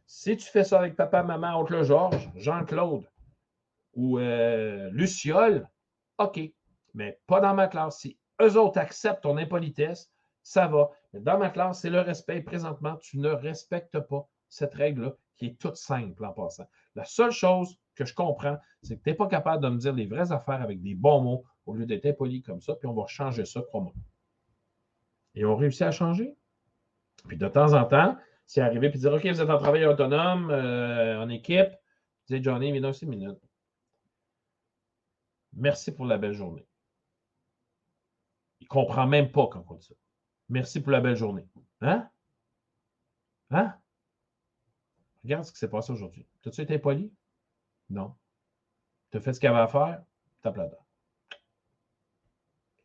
Si 0.07 0.37
tu 0.37 0.47
fais 0.47 0.65
ça 0.65 0.81
avec 0.81 0.97
papa, 0.97 1.23
maman, 1.23 1.61
oncle 1.61 1.83
Georges, 1.85 2.31
Jean-Claude 2.35 3.09
ou 3.95 4.19
euh, 4.19 4.91
Luciole, 4.91 5.69
OK. 6.19 6.41
Mais 6.95 7.21
pas 7.27 7.41
dans 7.41 7.55
ma 7.55 7.69
classe. 7.69 8.01
Si 8.01 8.19
eux 8.43 8.59
autres 8.59 8.79
acceptent 8.79 9.23
ton 9.23 9.37
impolitesse, 9.37 10.11
ça 10.51 10.67
va. 10.67 10.91
Mais 11.13 11.21
dans 11.21 11.39
ma 11.39 11.49
classe, 11.49 11.81
c'est 11.81 11.91
le 11.91 12.01
respect. 12.01 12.41
Présentement, 12.41 12.97
tu 12.97 13.19
ne 13.19 13.29
respectes 13.29 14.01
pas 14.01 14.29
cette 14.49 14.75
règle-là 14.75 15.15
qui 15.37 15.47
est 15.47 15.61
toute 15.61 15.77
simple 15.77 16.25
en 16.25 16.33
passant. 16.33 16.69
La 16.97 17.05
seule 17.05 17.31
chose 17.31 17.79
que 17.95 18.05
je 18.05 18.15
comprends, 18.15 18.59
c'est 18.83 18.97
que 18.99 19.03
tu 19.05 19.11
n'es 19.11 19.15
pas 19.15 19.29
capable 19.29 19.63
de 19.63 19.69
me 19.69 19.79
dire 19.79 19.93
les 19.93 20.07
vraies 20.07 20.33
affaires 20.33 20.61
avec 20.61 20.83
des 20.83 20.97
bons 20.97 21.21
mots 21.21 21.45
au 21.67 21.75
lieu 21.75 21.87
d'être 21.87 22.07
impoli 22.07 22.43
comme 22.43 22.61
ça, 22.61 22.75
puis 22.75 22.89
on 22.89 22.95
va 22.95 23.07
changer 23.07 23.45
ça, 23.45 23.63
crois-moi. 23.63 23.93
Et 25.37 25.45
on 25.45 25.55
réussit 25.55 25.83
à 25.83 25.93
changer. 25.93 26.37
Puis 27.29 27.37
de 27.37 27.47
temps 27.47 27.73
en 27.75 27.85
temps, 27.85 28.19
c'est 28.45 28.61
arrivé 28.61 28.91
puis 28.91 28.99
dire 28.99 29.13
OK, 29.13 29.25
vous 29.25 29.41
êtes 29.41 29.51
en 29.51 29.59
travail 29.59 29.87
autonome, 29.87 30.51
euh, 30.51 31.23
en 31.23 31.29
équipe. 31.29 31.71
Dis 32.29 32.43
Johnny, 32.43 32.73
viens 32.73 32.89
aussi 32.89 33.05
une 33.05 33.11
minute. 33.11 33.39
Merci 35.53 35.95
pour 35.95 36.07
la 36.07 36.19
belle 36.19 36.33
journée. 36.33 36.67
Il 38.59 38.65
ne 38.65 38.69
comprend 38.69 39.07
même 39.07 39.31
pas 39.31 39.47
quand 39.47 39.65
on 39.69 39.75
dit 39.75 39.87
ça. 39.87 39.95
Merci 40.51 40.81
pour 40.81 40.91
la 40.91 41.01
belle 41.01 41.17
journée. 41.17 41.47
Hein? 41.81 42.09
Hein? 43.51 43.75
Regarde 45.23 45.45
ce 45.45 45.53
qui 45.53 45.59
s'est 45.59 45.71
passé 45.71 45.93
aujourd'hui. 45.93 46.27
T'as-tu 46.43 46.63
été 46.63 46.79
poli? 46.79 47.13
Non. 47.89 48.17
Tu 49.11 49.19
as 49.19 49.21
fait 49.21 49.33
ce 49.33 49.39
qu'il 49.39 49.47
y 49.47 49.51
avait 49.51 49.61
à 49.61 49.69
faire? 49.69 50.03
Tape 50.43 50.57
là-dedans. 50.57 50.85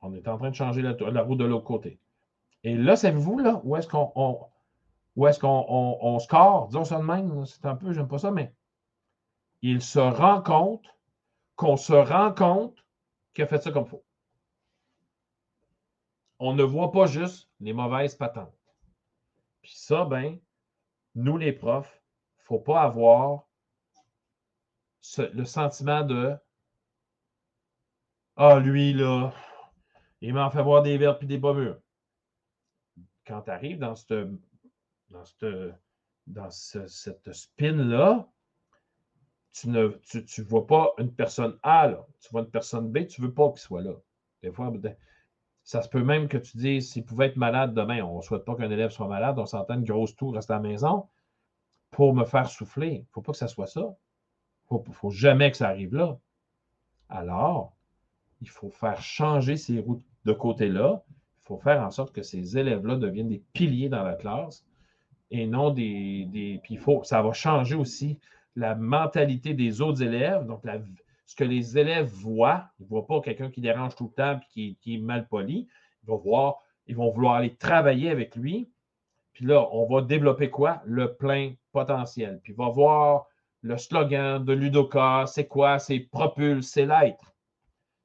On 0.02 0.14
est 0.14 0.28
en 0.28 0.38
train 0.38 0.52
de 0.52 0.56
changer 0.56 0.84
la, 0.84 1.22
roue 1.24 1.36
de 1.36 1.46
l'autre 1.46 1.66
côté. 1.66 2.00
Et 2.64 2.76
là, 2.76 2.96
savez-vous, 2.96 3.40
là, 3.40 3.60
où 3.64 3.76
est-ce 3.76 3.88
qu'on 3.88 4.50
score? 6.20 6.68
Disons 6.68 6.86
ça 6.86 7.00
de 7.00 7.04
même, 7.04 7.46
c'est 7.48 7.66
un 7.66 7.76
peu, 7.76 7.94
j'aime 7.94 8.08
pas 8.08 8.20
ça, 8.20 8.30
mais 8.30 8.54
il 9.64 9.82
se 9.82 10.00
rend 10.00 10.44
compte 10.44 10.86
qu'on 11.56 11.78
se 11.78 11.94
rend 11.94 12.32
compte 12.32 12.78
qu'il 13.34 13.44
a 13.44 13.48
fait 13.48 13.62
ça 13.62 13.72
comme 13.72 13.88
faut 13.88 14.05
on 16.40 16.54
ne 16.54 16.64
voit 16.64 16.92
pas 16.92 17.06
juste 17.06 17.50
les 17.60 17.74
mauvaises 17.74 18.16
patentes. 18.16 18.58
Puis 19.62 19.74
ça, 19.76 20.06
ben, 20.06 20.40
nous 21.16 21.38
les 21.38 21.54
profs, 21.54 22.02
il 22.38 22.42
ne 22.42 22.46
faut 22.46 22.60
pas 22.60 22.82
avoir 22.82 23.48
le 25.18 25.46
sentiment 25.46 26.04
de 26.04 26.36
Ah, 28.36 28.60
lui, 28.60 28.94
là, 28.94 29.34
il 30.22 30.34
m'a 30.34 30.50
fait 30.52 30.64
voir 30.64 30.84
des 30.84 30.98
verres 30.98 31.18
puis 31.18 31.28
des 31.28 31.40
pommures. 31.40 31.80
quand 33.26 33.44
tu 33.44 33.52
arrives 33.52 33.80
dans 33.80 33.96
cette, 33.96 34.28
spin-là, 37.34 38.30
tu 39.54 39.70
ne 39.70 40.44
vois 40.44 40.68
pas 40.68 40.94
une 40.98 41.14
personne 41.14 41.58
A, 41.64 41.90
tu 42.20 42.30
vois 42.32 42.42
une 42.42 42.52
personne 42.52 42.92
B, 42.92 43.08
tu 43.08 43.22
ne 43.22 43.28
veux 43.28 43.34
pas 43.34 43.50
qu'il 43.52 43.62
soit 43.62 43.82
là. 43.82 43.94
Des 44.42 44.52
fois, 44.52 44.70
ben, 44.70 44.98
ça 45.66 45.82
se 45.82 45.90
peut 45.90 46.04
même 46.04 46.28
que 46.28 46.38
tu 46.38 46.58
dises 46.58 46.92
s'il 46.92 47.04
pouvait 47.04 47.26
être 47.26 47.38
malade 47.38 47.74
demain, 47.74 48.04
on 48.04 48.18
ne 48.18 48.22
souhaite 48.22 48.46
pas 48.46 48.56
qu'un 48.56 48.70
élève 48.70 48.92
soit 48.92 49.08
malade, 49.08 49.40
on 49.40 49.48
s'entend 49.48 49.74
une 49.74 49.84
grosse 49.84 50.16
tour, 50.16 50.36
reste 50.36 50.52
à 50.52 50.56
la 50.56 50.60
maison 50.60 51.08
pour 51.90 52.14
me 52.14 52.24
faire 52.24 52.48
souffler. 52.48 52.92
Il 52.92 53.00
ne 53.00 53.06
faut 53.12 53.22
pas 53.22 53.32
que 53.32 53.38
ça 53.38 53.48
soit 53.48 53.66
ça. 53.66 53.96
Il 54.70 54.78
ne 54.88 54.94
faut 54.94 55.10
jamais 55.10 55.50
que 55.50 55.58
ça 55.58 55.70
arrive 55.70 55.96
là. 55.96 56.20
Alors, 57.10 57.74
il 58.42 58.50
faut 58.50 58.70
faire 58.70 59.02
changer 59.02 59.58
ces 59.58 59.80
routes 59.80 60.04
de 60.26 60.34
côté-là. 60.34 61.04
Il 61.10 61.48
faut 61.48 61.58
faire 61.58 61.82
en 61.82 61.90
sorte 61.90 62.14
que 62.14 62.22
ces 62.22 62.58
élèves-là 62.58 62.98
deviennent 62.98 63.30
des 63.30 63.44
piliers 63.54 63.90
dans 63.90 64.04
la 64.04 64.14
classe 64.14 64.66
et 65.32 65.48
non 65.48 65.72
des. 65.72 66.28
des 66.32 66.60
puis 66.62 66.76
il 66.76 66.80
faut, 66.80 67.04
ça 67.04 67.24
va 67.24 67.34
changer 67.34 67.76
aussi 67.76 68.20
la 68.56 68.76
mentalité 68.76 69.56
des 69.56 69.82
autres 69.82 70.04
élèves, 70.04 70.46
donc 70.46 70.64
ce 71.26 71.36
que 71.36 71.44
les 71.44 71.78
élèves 71.78 72.08
voient, 72.08 72.70
ils 72.80 72.84
ne 72.84 72.88
voient 72.88 73.08
pas 73.08 73.22
quelqu'un 73.22 73.50
qui 73.50 73.62
dérange 73.62 73.96
tout 73.96 74.06
le 74.06 74.12
temps 74.12 74.40
et 74.56 74.76
qui, 74.76 74.96
est 74.96 75.00
mal 75.00 75.28
poli. 75.28 75.68
Ils 76.04 76.08
vont 76.08 76.18
voir, 76.18 76.62
ils 76.88 76.96
vont 76.96 77.10
vouloir 77.10 77.36
aller 77.36 77.56
travailler 77.56 78.10
avec 78.10 78.36
lui. 78.36 78.70
Puis 79.34 79.46
là, 79.46 79.68
on 79.72 79.88
va 79.88 80.02
développer 80.02 80.50
quoi? 80.50 80.82
Le 80.86 81.16
plein 81.16 81.54
potentiel. 81.72 82.40
Puis 82.44 82.54
il 82.54 82.56
va 82.56 82.70
voir 82.70 83.26
le 83.62 83.78
slogan 83.78 84.46
de 84.46 84.54
Ludoka, 84.54 85.26
c'est 85.26 85.48
quoi? 85.48 85.80
C'est 85.80 86.00
propulser 86.00 86.86
l'être. 86.86 87.34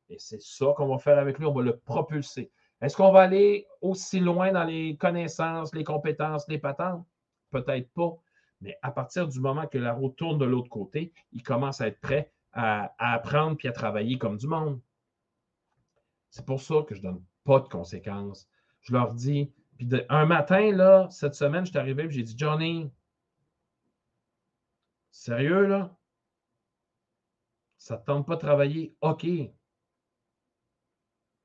Et 0.08 0.16
c'est 0.18 0.40
ça 0.40 0.72
qu'on 0.76 0.88
va 0.88 0.98
faire 0.98 1.18
avec 1.18 1.38
lui, 1.38 1.46
on 1.46 1.52
va 1.52 1.62
le 1.62 1.76
propulser. 1.76 2.50
Est-ce 2.80 2.96
qu'on 2.96 3.12
va 3.12 3.20
aller 3.20 3.66
aussi 3.82 4.18
loin 4.18 4.50
dans 4.50 4.64
les 4.64 4.96
connaissances, 4.96 5.74
les 5.74 5.84
compétences, 5.84 6.48
les 6.48 6.58
patentes? 6.58 7.06
Peut-être 7.50 7.92
pas. 7.92 8.16
Mais 8.62 8.76
à 8.80 8.90
partir 8.90 9.28
du 9.28 9.38
moment 9.38 9.66
que 9.66 9.78
la 9.78 9.92
roue 9.92 10.08
tourne 10.08 10.38
de 10.38 10.46
l'autre 10.46 10.70
côté, 10.70 11.12
il 11.32 11.42
commence 11.42 11.82
à 11.82 11.88
être 11.88 12.00
prêt 12.00 12.32
à, 12.52 12.94
apprendre 12.98 13.56
puis 13.56 13.68
à 13.68 13.72
travailler 13.72 14.18
comme 14.18 14.36
du 14.36 14.46
monde. 14.46 14.80
C'est 16.30 16.44
pour 16.44 16.60
ça 16.60 16.76
que 16.86 16.94
je 16.94 17.00
ne 17.00 17.06
donne 17.06 17.24
pas 17.44 17.60
de 17.60 17.68
conséquences. 17.68 18.48
Je 18.82 18.92
leur 18.92 19.14
dis, 19.14 19.52
puis 19.76 19.88
un 20.08 20.26
matin, 20.26 20.72
là, 20.72 21.08
cette 21.10 21.34
semaine, 21.34 21.64
je 21.64 21.70
suis 21.70 21.78
arrivé 21.78 22.04
et 22.04 22.10
j'ai 22.10 22.22
dit, 22.22 22.36
Johnny, 22.36 22.92
sérieux, 25.10 25.66
là? 25.66 25.96
Ça 27.78 27.96
ne 27.96 28.00
te 28.00 28.06
tente 28.06 28.26
pas 28.26 28.34
de 28.34 28.40
travailler? 28.40 28.94
OK. 29.00 29.24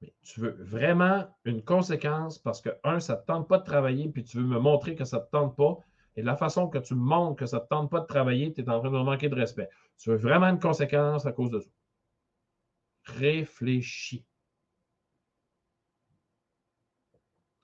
Mais 0.02 0.14
tu 0.22 0.42
veux 0.42 0.58
vraiment 0.64 1.34
une 1.46 1.64
conséquence 1.64 2.38
parce 2.38 2.62
que, 2.62 2.70
un, 2.84 3.00
ça 3.00 3.16
ne 3.16 3.22
te 3.22 3.26
tente 3.26 3.48
pas 3.48 3.58
de 3.58 3.64
travailler, 3.64 4.10
puis 4.10 4.24
tu 4.24 4.38
veux 4.38 4.44
me 4.44 4.60
montrer 4.60 4.96
que 4.96 5.06
ça 5.06 5.20
ne 5.20 5.24
te 5.24 5.30
tente 5.30 5.56
pas, 5.56 5.78
et 6.16 6.22
de 6.22 6.26
la 6.26 6.36
façon 6.36 6.70
que 6.70 6.78
tu 6.78 6.96
montres 6.96 7.36
que 7.36 7.46
ça 7.46 7.58
ne 7.58 7.64
te 7.64 7.68
tente 7.68 7.92
pas 7.92 8.00
de 8.00 8.06
travailler, 8.06 8.54
tu 8.54 8.62
es 8.62 8.70
en 8.70 8.80
train 8.80 8.92
de 8.92 9.04
manquer 9.04 9.30
de 9.30 9.36
respect. 9.36 9.70
Tu 9.98 10.10
veux 10.10 10.16
vraiment 10.16 10.48
une 10.48 10.60
conséquence 10.60 11.26
à 11.26 11.32
cause 11.32 11.50
de 11.50 11.60
ça. 11.60 11.70
Réfléchis. 13.06 14.26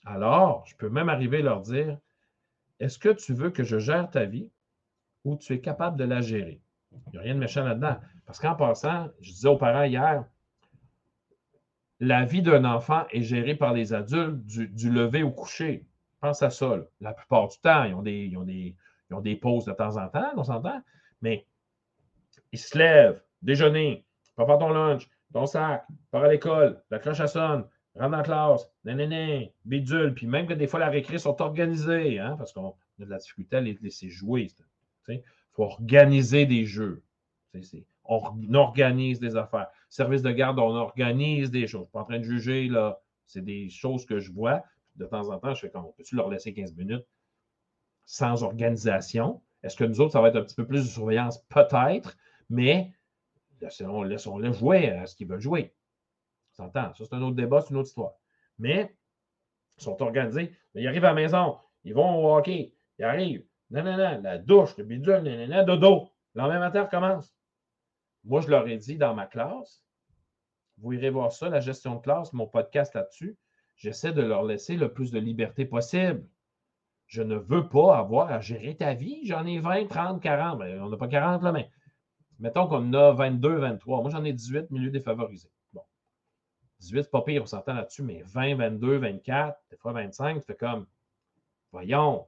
Alors, 0.06 0.66
je 0.66 0.76
peux 0.76 0.90
même 0.90 1.10
arriver 1.10 1.38
à 1.38 1.42
leur 1.42 1.62
dire 1.62 1.98
est-ce 2.80 2.98
que 2.98 3.10
tu 3.10 3.34
veux 3.34 3.52
que 3.52 3.64
je 3.64 3.78
gère 3.78 4.10
ta 4.10 4.26
vie 4.26 4.50
ou 5.24 5.38
tu 5.38 5.54
es 5.54 5.62
capable 5.62 5.98
de 5.98 6.04
la 6.04 6.22
gérer? 6.22 6.62
Il 6.92 7.12
n'y 7.14 7.18
a 7.20 7.22
rien 7.22 7.36
de 7.36 7.40
méchant 7.40 7.64
là-dedans. 7.64 7.98
Parce 8.26 8.40
qu'en 8.40 8.56
passant, 8.56 9.10
je 9.22 9.32
disais 9.32 9.48
aux 9.48 9.58
parents 9.58 9.84
hier 9.84 10.26
la 12.00 12.26
vie 12.26 12.42
d'un 12.42 12.66
enfant 12.66 13.06
est 13.12 13.22
gérée 13.22 13.56
par 13.56 13.74
les 13.74 13.94
adultes 13.94 14.44
du, 14.48 14.68
du 14.68 14.90
lever 14.90 15.22
au 15.22 15.30
coucher. 15.30 15.86
Pense 16.22 16.44
à 16.44 16.52
ça. 16.52 16.78
La 17.00 17.14
plupart 17.14 17.48
du 17.48 17.58
temps, 17.58 17.84
ils 17.84 17.96
ont, 17.96 18.04
des, 18.04 18.32
ont 18.38 18.44
des, 18.44 18.76
ont 19.12 19.22
des 19.22 19.36
pauses 19.36 19.66
de 19.66 19.74
temps 19.74 19.98
en 19.98 20.08
temps, 20.08 20.32
on 20.38 20.44
s'entend, 20.44 20.82
mais 21.22 21.48
ils 22.52 22.60
se 22.60 22.78
lèvent, 22.78 23.22
déjeuner, 23.42 24.06
pas 24.36 24.46
faire 24.46 24.60
ton 24.60 24.70
lunch, 24.70 25.10
ton 25.34 25.48
sac, 25.48 25.86
part 26.12 26.24
à 26.24 26.28
l'école, 26.28 26.82
la 26.92 27.00
cloche 27.00 27.20
à 27.20 27.28
sonne, 27.28 27.66
rentre 27.96 28.18
en 28.18 28.24
classe, 28.24 28.70
nénéné, 28.84 29.54
bidule, 29.66 30.14
puis 30.14 30.28
même 30.28 30.46
que 30.46 30.54
des 30.54 30.68
fois 30.68 30.80
la 30.80 30.90
récré 30.90 31.18
sont 31.18 31.42
organisées, 31.42 32.20
hein, 32.20 32.36
parce 32.38 32.54
qu'on 32.54 32.70
a 32.70 32.74
de 33.00 33.06
la 33.06 33.18
difficulté 33.18 33.58
à 33.58 33.62
les 33.62 33.78
laisser 33.82 34.10
jouer. 34.10 34.50
Il 35.08 35.22
faut 35.54 35.64
organiser 35.64 36.46
des 36.46 36.66
jeux. 36.66 37.04
On 38.06 38.54
organise 38.54 39.20
des 39.20 39.36
affaires. 39.36 39.68
Service 39.90 40.22
de 40.22 40.32
garde, 40.32 40.60
on 40.60 40.76
organise 40.76 41.50
des 41.52 41.68
choses. 41.68 41.72
Je 41.72 41.78
ne 41.78 41.84
suis 41.86 41.92
pas 41.92 42.02
en 42.02 42.06
train 42.06 42.20
de 42.20 42.24
juger, 42.24 42.68
là. 42.68 43.02
C'est 43.26 43.44
des 43.44 43.70
choses 43.70 44.06
que 44.06 44.20
je 44.20 44.32
vois 44.32 44.64
de 44.96 45.06
temps 45.06 45.30
en 45.30 45.40
temps, 45.40 45.54
je 45.54 45.62
fais 45.62 45.70
comme, 45.70 45.92
peux-tu 45.98 46.16
leur 46.16 46.30
laisser 46.30 46.54
15 46.54 46.76
minutes 46.76 47.06
sans 48.06 48.44
organisation? 48.44 49.42
Est-ce 49.64 49.76
que 49.76 49.84
nous 49.84 50.02
autres, 50.02 50.14
ça 50.14 50.22
va 50.22 50.30
être 50.30 50.38
un 50.38 50.44
petit 50.44 50.56
peu 50.56 50.66
plus 50.66 50.84
de 50.84 50.90
surveillance? 50.90 51.40
Peut-être, 51.50 52.18
mais 52.50 52.94
laissons-les 53.62 54.54
jouer 54.54 54.90
à 54.90 55.06
ce 55.06 55.16
qu'ils 55.16 55.28
veulent 55.28 55.42
jouer. 55.42 55.74
s'entend? 56.54 56.94
Ça, 56.96 57.06
c'est 57.06 57.14
un 57.14 57.22
autre 57.22 57.36
débat, 57.36 57.62
c'est 57.62 57.70
une 57.70 57.78
autre 57.78 57.88
histoire. 57.88 58.14
Mais 58.58 58.96
ils 59.78 59.84
sont 59.84 60.02
organisés. 60.02 60.56
ils 60.76 60.88
arrivent 60.88 61.06
à 61.06 61.10
la 61.10 61.14
maison, 61.14 61.58
ils 61.84 61.94
vont 61.94 62.24
au 62.24 62.36
hockey, 62.36 62.74
ils 63.00 63.06
arrivent. 63.06 63.46
Non, 63.70 63.84
non, 63.84 63.98
non, 63.98 64.22
la 64.22 64.38
douche, 64.38 64.76
le 64.78 64.84
bidule, 64.84 65.22
non, 65.22 65.66
dodo. 65.66 66.10
Le 66.34 66.42
lendemain 66.42 66.60
matin, 66.60 66.86
commence. 66.86 67.34
Moi, 68.24 68.42
je 68.42 68.50
leur 68.50 68.68
ai 68.68 68.78
dit 68.78 68.98
dans 68.98 69.16
ma 69.16 69.26
classe, 69.26 69.84
vous 70.78 70.94
irez 70.94 71.10
voir 71.10 71.32
ça, 71.32 71.50
la 71.50 71.60
gestion 71.60 71.96
de 71.96 72.02
classe, 72.02 72.34
mon 72.34 72.48
podcast 72.48 72.94
là-dessus 72.94 73.38
j'essaie 73.82 74.14
de 74.14 74.22
leur 74.22 74.44
laisser 74.44 74.78
le 74.78 74.94
plus 74.94 75.12
de 75.12 75.20
liberté 75.20 75.66
possible. 75.66 76.24
Je 77.08 77.24
ne 77.24 77.36
veux 77.36 77.68
pas 77.68 77.98
avoir 77.98 78.32
à 78.32 78.40
gérer 78.40 78.76
ta 78.76 78.94
vie. 78.94 79.26
J'en 79.26 79.46
ai 79.46 79.60
20, 79.60 79.88
30, 79.88 80.22
40. 80.22 80.62
on 80.62 80.90
n'a 80.90 80.98
pas 80.98 81.08
40 81.08 81.44
là, 81.44 81.52
mais 81.52 81.70
mettons 82.40 82.68
qu'on 82.68 82.94
a 82.94 83.12
22, 83.12 83.56
23. 83.56 84.02
Moi, 84.02 84.12
j'en 84.12 84.24
ai 84.24 84.34
18, 84.34 84.70
milieu 84.70 84.92
défavorisé. 84.92 85.50
Bon. 85.74 85.82
18, 86.80 87.04
c'est 87.04 87.12
pas 87.12 87.24
pire, 87.24 87.42
on 87.42 87.48
s'entend 87.48 87.74
là-dessus, 87.74 88.04
mais 88.04 88.22
20, 88.28 88.56
22, 88.56 88.98
24, 88.98 89.60
des 89.72 89.78
fois 89.78 89.94
25, 89.94 90.40
tu 90.40 90.46
fais 90.46 90.56
comme, 90.56 90.86
voyons, 91.72 92.28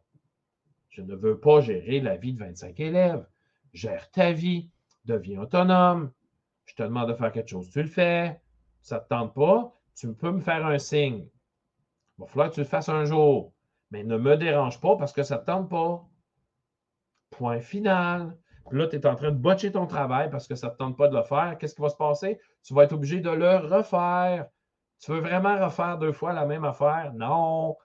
je 0.89 1.01
ne 1.01 1.15
veux 1.15 1.39
pas 1.39 1.61
gérer 1.61 1.99
la 1.99 2.17
vie 2.17 2.33
de 2.33 2.39
25 2.39 2.79
élèves. 2.79 3.25
Gère 3.73 4.09
ta 4.09 4.31
vie, 4.31 4.69
deviens 5.05 5.41
autonome. 5.41 6.11
Je 6.65 6.73
te 6.73 6.83
demande 6.83 7.09
de 7.09 7.13
faire 7.13 7.31
quelque 7.31 7.49
chose, 7.49 7.69
tu 7.69 7.81
le 7.81 7.87
fais. 7.87 8.41
Ça 8.81 8.97
ne 8.97 9.01
te 9.01 9.07
tente 9.07 9.33
pas, 9.35 9.71
tu 9.95 10.11
peux 10.13 10.31
me 10.31 10.41
faire 10.41 10.65
un 10.65 10.79
signe. 10.79 11.27
Il 12.17 12.21
va 12.21 12.27
falloir 12.27 12.49
que 12.49 12.55
tu 12.55 12.61
le 12.61 12.65
fasses 12.65 12.89
un 12.89 13.05
jour. 13.05 13.53
Mais 13.91 14.03
ne 14.03 14.17
me 14.17 14.37
dérange 14.37 14.79
pas 14.79 14.95
parce 14.95 15.13
que 15.13 15.23
ça 15.23 15.35
ne 15.35 15.41
te 15.41 15.45
tente 15.45 15.69
pas. 15.69 16.03
Point 17.31 17.59
final. 17.59 18.37
Puis 18.69 18.79
là, 18.79 18.87
tu 18.87 18.95
es 18.95 19.05
en 19.05 19.15
train 19.15 19.31
de 19.31 19.37
botcher 19.37 19.71
ton 19.71 19.87
travail 19.87 20.29
parce 20.29 20.47
que 20.47 20.55
ça 20.55 20.67
ne 20.67 20.73
te 20.73 20.77
tente 20.77 20.97
pas 20.97 21.07
de 21.07 21.15
le 21.15 21.23
faire. 21.23 21.57
Qu'est-ce 21.59 21.75
qui 21.75 21.81
va 21.81 21.89
se 21.89 21.95
passer? 21.95 22.39
Tu 22.63 22.73
vas 22.73 22.83
être 22.83 22.93
obligé 22.93 23.19
de 23.19 23.29
le 23.29 23.57
refaire. 23.57 24.47
Tu 24.99 25.11
veux 25.11 25.19
vraiment 25.19 25.63
refaire 25.63 25.97
deux 25.97 26.13
fois 26.13 26.33
la 26.33 26.45
même 26.45 26.63
affaire? 26.63 27.11
Non. 27.13 27.75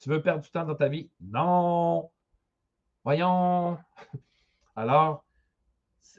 Tu 0.00 0.10
veux 0.10 0.22
perdre 0.22 0.42
du 0.42 0.50
temps 0.50 0.64
dans 0.64 0.74
ta 0.74 0.88
vie? 0.88 1.10
Non. 1.20 2.10
Voyons. 3.04 3.78
Alors, 4.76 5.24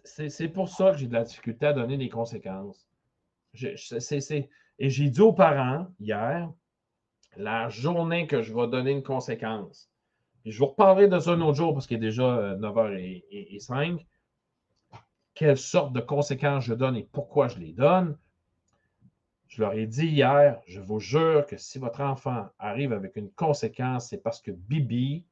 c'est 0.04 0.50
pour 0.50 0.70
ça 0.70 0.92
que 0.92 0.98
j'ai 0.98 1.08
de 1.08 1.14
la 1.14 1.24
difficulté 1.24 1.68
à 1.68 1.74
donner 1.74 1.98
des 1.98 2.10
conséquences. 2.10 2.90
et 3.54 4.90
j'ai 4.90 5.10
dit 5.10 5.22
aux 5.22 5.34
parents 5.34 5.88
hier, 6.00 6.52
la 7.40 7.70
journée 7.70 8.28
que 8.28 8.42
je 8.42 8.54
vais 8.54 8.68
donner 8.68 8.92
une 8.92 9.02
conséquence. 9.02 9.90
je 10.46 10.60
vous 10.60 10.66
reparlerai 10.66 11.08
de 11.08 11.20
ça 11.20 11.32
un 11.32 11.42
autre 11.42 11.56
jour 11.56 11.74
parce 11.74 11.88
qu'il 11.88 11.96
est 11.98 12.02
déjà 12.02 12.56
9h05. 12.58 13.94
Euh, 13.94 14.98
Quelle 15.36 15.58
sorte 15.58 15.94
de 15.94 16.02
conséquences 16.02 16.66
je 16.66 16.74
donne 16.74 16.98
et 16.98 17.08
pourquoi 17.14 17.48
je 17.48 17.58
les 17.60 17.72
donne? 17.72 18.18
Je 19.48 19.62
leur 19.62 19.74
ai 19.74 19.88
dit 19.88 20.08
hier, 20.08 20.60
je 20.68 20.82
vous 20.82 21.00
jure 21.00 21.46
que 21.46 21.56
si 21.56 21.80
votre 21.80 22.02
enfant 22.02 22.50
arrive 22.60 22.92
avec 22.92 23.16
une 23.16 23.32
conséquence, 23.32 24.10
c'est 24.10 24.22
parce 24.22 24.42
que 24.42 24.52
Bibi, 24.52 25.26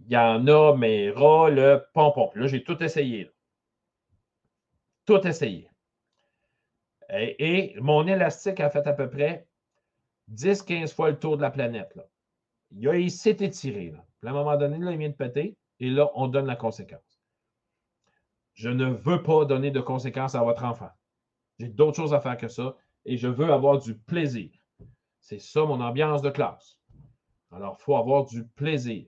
il 0.00 0.12
y 0.12 0.16
en 0.16 0.46
a, 0.48 0.76
mais 0.76 1.10
ras 1.10 1.48
le 1.48 1.86
pompon. 1.94 2.32
Là, 2.34 2.48
j'ai 2.48 2.64
tout 2.64 2.82
essayé. 2.82 3.30
Tout 5.06 5.24
essayé. 5.24 5.70
et, 7.08 7.76
mon 7.80 8.04
élastique 8.08 8.58
a 8.58 8.68
fait 8.68 8.86
à 8.88 8.92
peu 8.92 9.08
près 9.08 9.46
10-15 10.32 10.94
fois 10.94 11.10
le 11.10 11.18
tour 11.18 11.36
de 11.36 11.42
la 11.42 11.50
planète. 11.50 11.94
Là. 11.94 12.04
Il, 12.72 13.10
s'est 13.10 13.36
étiré. 13.40 13.90
Là. 13.90 14.04
à 14.24 14.30
un 14.30 14.32
moment 14.32 14.56
donné, 14.56 14.78
là, 14.78 14.92
il 14.92 14.98
vient 14.98 15.08
de 15.08 15.14
péter 15.14 15.56
et 15.80 15.90
là, 15.90 16.10
on 16.14 16.28
donne 16.28 16.46
la 16.46 16.56
conséquence. 16.56 17.20
Je 18.54 18.68
ne 18.68 18.86
veux 18.86 19.22
pas 19.22 19.44
donner 19.44 19.70
de 19.70 19.80
conséquences 19.80 20.34
à 20.34 20.42
votre 20.42 20.64
enfant. 20.64 20.90
J'ai 21.58 21.68
d'autres 21.68 21.96
choses 21.96 22.14
à 22.14 22.20
faire 22.20 22.36
que 22.36 22.48
ça 22.48 22.76
et 23.04 23.16
je 23.16 23.28
veux 23.28 23.52
avoir 23.52 23.78
du 23.78 23.94
plaisir. 23.94 24.50
C'est 25.20 25.40
ça 25.40 25.64
mon 25.64 25.80
ambiance 25.80 26.22
de 26.22 26.30
classe. 26.30 26.78
Alors, 27.52 27.76
il 27.78 27.82
faut 27.82 27.96
avoir 27.96 28.24
du 28.24 28.44
plaisir. 28.44 29.06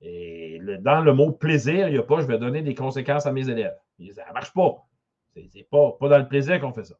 Et 0.00 0.60
dans 0.80 1.00
le 1.00 1.12
mot 1.14 1.32
plaisir, 1.32 1.88
il 1.88 1.92
n'y 1.92 1.98
a 1.98 2.02
pas 2.02 2.20
je 2.20 2.26
vais 2.26 2.38
donner 2.38 2.62
des 2.62 2.74
conséquences 2.74 3.26
à 3.26 3.32
mes 3.32 3.48
élèves. 3.48 3.76
Ça 4.14 4.28
ne 4.28 4.32
marche 4.32 4.52
pas. 4.52 4.86
Ce 5.34 5.40
n'est 5.40 5.64
pas, 5.64 5.92
pas 5.92 6.08
dans 6.08 6.18
le 6.18 6.28
plaisir 6.28 6.60
qu'on 6.60 6.72
fait 6.72 6.84
ça. 6.84 6.96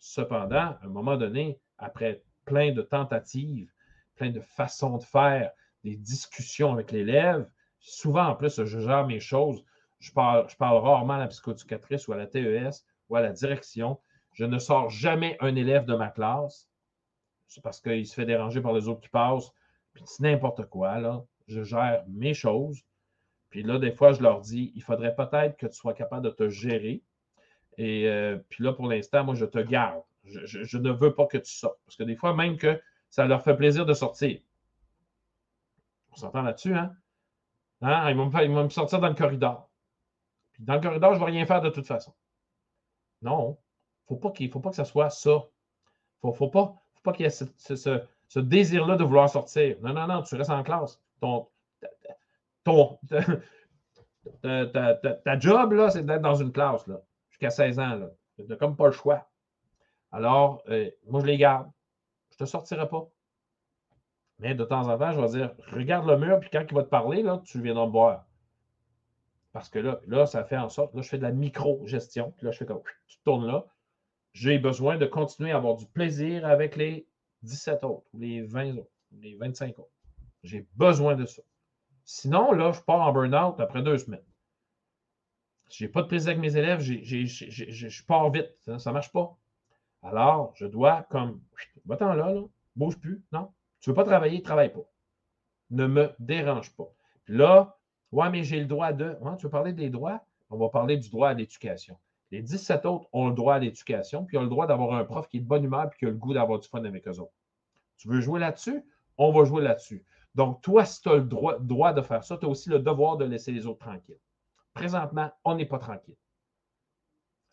Cependant, 0.00 0.56
à 0.56 0.80
un 0.82 0.88
moment 0.88 1.16
donné, 1.16 1.60
après 1.82 2.22
plein 2.44 2.72
de 2.72 2.82
tentatives, 2.82 3.70
plein 4.16 4.30
de 4.30 4.40
façons 4.40 4.96
de 4.96 5.04
faire, 5.04 5.50
des 5.84 5.96
discussions 5.96 6.72
avec 6.72 6.92
l'élève. 6.92 7.48
Souvent, 7.80 8.26
en 8.26 8.34
plus, 8.34 8.64
je 8.64 8.78
gère 8.78 9.06
mes 9.06 9.20
choses. 9.20 9.64
Je 9.98 10.12
parle, 10.12 10.48
je 10.48 10.56
parle 10.56 10.78
rarement 10.78 11.14
à 11.14 11.18
la 11.18 11.28
psychoducatrice 11.28 12.08
ou 12.08 12.12
à 12.12 12.16
la 12.16 12.26
TES 12.26 12.84
ou 13.08 13.16
à 13.16 13.20
la 13.20 13.32
direction. 13.32 13.98
Je 14.32 14.44
ne 14.44 14.58
sors 14.58 14.88
jamais 14.90 15.36
un 15.40 15.54
élève 15.54 15.84
de 15.84 15.94
ma 15.94 16.08
classe. 16.08 16.68
C'est 17.48 17.62
parce 17.62 17.80
qu'il 17.80 18.06
se 18.06 18.14
fait 18.14 18.24
déranger 18.24 18.60
par 18.60 18.72
les 18.72 18.88
autres 18.88 19.00
qui 19.00 19.08
passent. 19.08 19.52
Puis 19.92 20.04
c'est 20.06 20.22
n'importe 20.22 20.64
quoi, 20.66 20.98
là. 20.98 21.22
Je 21.48 21.62
gère 21.62 22.04
mes 22.08 22.34
choses. 22.34 22.82
Puis 23.50 23.62
là, 23.62 23.78
des 23.78 23.92
fois, 23.92 24.12
je 24.12 24.22
leur 24.22 24.40
dis, 24.40 24.72
il 24.74 24.82
faudrait 24.82 25.14
peut-être 25.14 25.58
que 25.58 25.66
tu 25.66 25.74
sois 25.74 25.92
capable 25.92 26.24
de 26.24 26.30
te 26.30 26.48
gérer. 26.48 27.02
Et 27.76 28.08
euh, 28.08 28.38
puis 28.48 28.64
là, 28.64 28.72
pour 28.72 28.86
l'instant, 28.86 29.24
moi, 29.24 29.34
je 29.34 29.44
te 29.44 29.58
garde. 29.58 30.02
Je, 30.24 30.78
ne 30.78 30.90
veux 30.90 31.14
pas 31.14 31.26
que 31.26 31.38
tu 31.38 31.52
sortes. 31.52 31.80
Parce 31.84 31.96
que 31.96 32.04
des 32.04 32.16
fois, 32.16 32.34
même 32.34 32.56
que 32.56 32.80
ça 33.10 33.26
leur 33.26 33.42
fait 33.42 33.56
plaisir 33.56 33.84
de 33.86 33.94
sortir. 33.94 34.40
On 36.12 36.16
s'entend 36.16 36.42
là-dessus, 36.42 36.74
hein? 36.74 36.94
hein? 37.80 38.10
Ils, 38.10 38.16
vont 38.16 38.64
me 38.64 38.68
sortir 38.68 39.00
dans 39.00 39.08
le 39.08 39.14
corridor. 39.14 39.70
Puis 40.52 40.62
dans 40.62 40.74
le 40.74 40.80
corridor, 40.80 41.14
je 41.14 41.20
ne 41.20 41.24
vais 41.24 41.30
rien 41.30 41.46
faire 41.46 41.60
de 41.60 41.70
toute 41.70 41.86
façon. 41.86 42.14
Non. 43.22 43.58
Il 44.10 44.14
ne 44.14 44.50
faut 44.50 44.60
pas 44.60 44.70
que 44.70 44.76
ça 44.76 44.84
soit 44.84 45.10
ça. 45.10 45.42
Il 46.22 46.28
ne 46.28 46.32
faut, 46.32 46.48
pas, 46.48 46.66
faut 46.94 47.02
pas 47.02 47.12
qu'il 47.12 47.24
y 47.24 47.26
ait 47.26 47.30
ce, 47.30 48.38
désir-là 48.38 48.96
de 48.96 49.04
vouloir 49.04 49.28
sortir. 49.28 49.76
Non, 49.80 49.92
non, 49.94 50.06
non, 50.06 50.22
tu 50.22 50.34
restes 50.36 50.50
en 50.50 50.62
classe. 50.62 51.00
Ton, 51.20 51.48
ton, 52.64 52.98
ta, 54.42 55.38
job, 55.38 55.72
là, 55.72 55.90
c'est 55.90 56.04
d'être 56.04 56.22
dans 56.22 56.34
une 56.34 56.52
classe, 56.52 56.86
là, 56.86 57.00
jusqu'à 57.30 57.50
16 57.50 57.78
ans. 57.78 58.00
Tu 58.36 58.44
n'as 58.44 58.56
comme 58.56 58.76
pas 58.76 58.86
le 58.86 58.92
choix. 58.92 59.31
Alors, 60.12 60.62
euh, 60.68 60.90
moi, 61.06 61.20
je 61.20 61.26
les 61.26 61.38
garde. 61.38 61.70
Je 62.30 62.36
ne 62.36 62.46
te 62.46 62.50
sortirai 62.50 62.88
pas. 62.88 63.08
Mais 64.38 64.54
de 64.54 64.64
temps 64.64 64.88
en 64.88 64.98
temps, 64.98 65.12
je 65.12 65.20
vais 65.20 65.28
dire, 65.28 65.54
regarde 65.72 66.06
le 66.06 66.18
mur, 66.18 66.40
puis 66.40 66.50
quand 66.50 66.64
il 66.68 66.74
va 66.74 66.82
te 66.82 66.88
parler, 66.88 67.22
là, 67.22 67.40
tu 67.44 67.60
viendras 67.60 67.86
me 67.86 67.92
voir. 67.92 68.26
Parce 69.52 69.68
que 69.68 69.78
là, 69.78 70.00
là, 70.06 70.26
ça 70.26 70.44
fait 70.44 70.56
en 70.56 70.68
sorte, 70.68 70.94
là, 70.94 71.02
je 71.02 71.08
fais 71.08 71.18
de 71.18 71.22
la 71.22 71.32
micro-gestion. 71.32 72.32
Puis 72.36 72.46
là, 72.46 72.52
je 72.52 72.58
fais 72.58 72.66
comme, 72.66 72.82
tu 73.06 73.18
tournes 73.24 73.46
là. 73.46 73.66
J'ai 74.32 74.58
besoin 74.58 74.96
de 74.96 75.06
continuer 75.06 75.52
à 75.52 75.56
avoir 75.56 75.76
du 75.76 75.86
plaisir 75.86 76.46
avec 76.46 76.76
les 76.76 77.06
17 77.42 77.84
autres, 77.84 78.06
ou 78.14 78.18
les 78.18 78.42
20 78.42 78.78
autres, 78.78 78.90
ou 79.12 79.20
les 79.20 79.36
25 79.36 79.78
autres. 79.78 79.90
J'ai 80.42 80.66
besoin 80.74 81.16
de 81.16 81.26
ça. 81.26 81.42
Sinon, 82.04 82.52
là, 82.52 82.72
je 82.72 82.80
pars 82.80 83.00
en 83.00 83.12
burn-out 83.12 83.60
après 83.60 83.82
deux 83.82 83.98
semaines. 83.98 84.24
Si 85.68 85.78
je 85.78 85.84
n'ai 85.84 85.92
pas 85.92 86.02
de 86.02 86.08
plaisir 86.08 86.30
avec 86.30 86.40
mes 86.40 86.56
élèves, 86.56 86.80
je 86.80 88.04
pars 88.04 88.30
vite. 88.30 88.50
Ça 88.64 88.90
ne 88.90 88.92
marche 88.92 89.12
pas. 89.12 89.36
Alors, 90.02 90.52
je 90.54 90.66
dois, 90.66 91.06
comme, 91.10 91.40
va-t'en 91.86 92.14
là, 92.14 92.32
là, 92.32 92.42
bouge 92.76 92.98
plus. 92.98 93.24
Non, 93.32 93.52
tu 93.80 93.90
ne 93.90 93.92
veux 93.92 93.96
pas 93.96 94.04
travailler, 94.04 94.42
travaille 94.42 94.72
pas. 94.72 94.84
Ne 95.70 95.86
me 95.86 96.10
dérange 96.18 96.74
pas. 96.74 96.88
Puis 97.24 97.36
là, 97.36 97.78
ouais, 98.10 98.30
mais 98.30 98.44
j'ai 98.44 98.60
le 98.60 98.66
droit 98.66 98.92
de. 98.92 99.16
tu 99.38 99.46
veux 99.46 99.50
parler 99.50 99.72
des 99.72 99.90
droits? 99.90 100.24
On 100.50 100.58
va 100.58 100.68
parler 100.68 100.96
du 100.96 101.08
droit 101.08 101.28
à 101.28 101.34
l'éducation. 101.34 101.96
Les 102.30 102.42
17 102.42 102.86
autres 102.86 103.08
ont 103.12 103.28
le 103.28 103.34
droit 103.34 103.54
à 103.54 103.58
l'éducation, 103.58 104.24
puis 104.24 104.36
ont 104.38 104.42
le 104.42 104.48
droit 104.48 104.66
d'avoir 104.66 104.94
un 104.94 105.04
prof 105.04 105.28
qui 105.28 105.38
est 105.38 105.40
de 105.40 105.46
bonne 105.46 105.64
humeur 105.64 105.86
et 105.86 105.98
qui 105.98 106.06
a 106.06 106.08
le 106.08 106.14
goût 106.14 106.34
d'avoir 106.34 106.58
du 106.58 106.68
fun 106.68 106.84
avec 106.84 107.06
eux 107.06 107.18
autres. 107.18 107.32
Tu 107.98 108.08
veux 108.08 108.20
jouer 108.20 108.40
là-dessus? 108.40 108.84
On 109.18 109.32
va 109.32 109.44
jouer 109.44 109.62
là-dessus. 109.62 110.04
Donc, 110.34 110.62
toi, 110.62 110.84
si 110.84 111.02
tu 111.02 111.10
as 111.10 111.16
le 111.16 111.24
droit, 111.24 111.58
droit, 111.58 111.92
de 111.92 112.00
faire 112.00 112.24
ça, 112.24 112.38
tu 112.38 112.46
as 112.46 112.48
aussi 112.48 112.70
le 112.70 112.78
devoir 112.78 113.18
de 113.18 113.24
laisser 113.24 113.52
les 113.52 113.66
autres 113.66 113.80
tranquilles. 113.80 114.18
Présentement, 114.72 115.30
on 115.44 115.54
n'est 115.54 115.66
pas 115.66 115.78
tranquille. 115.78 116.16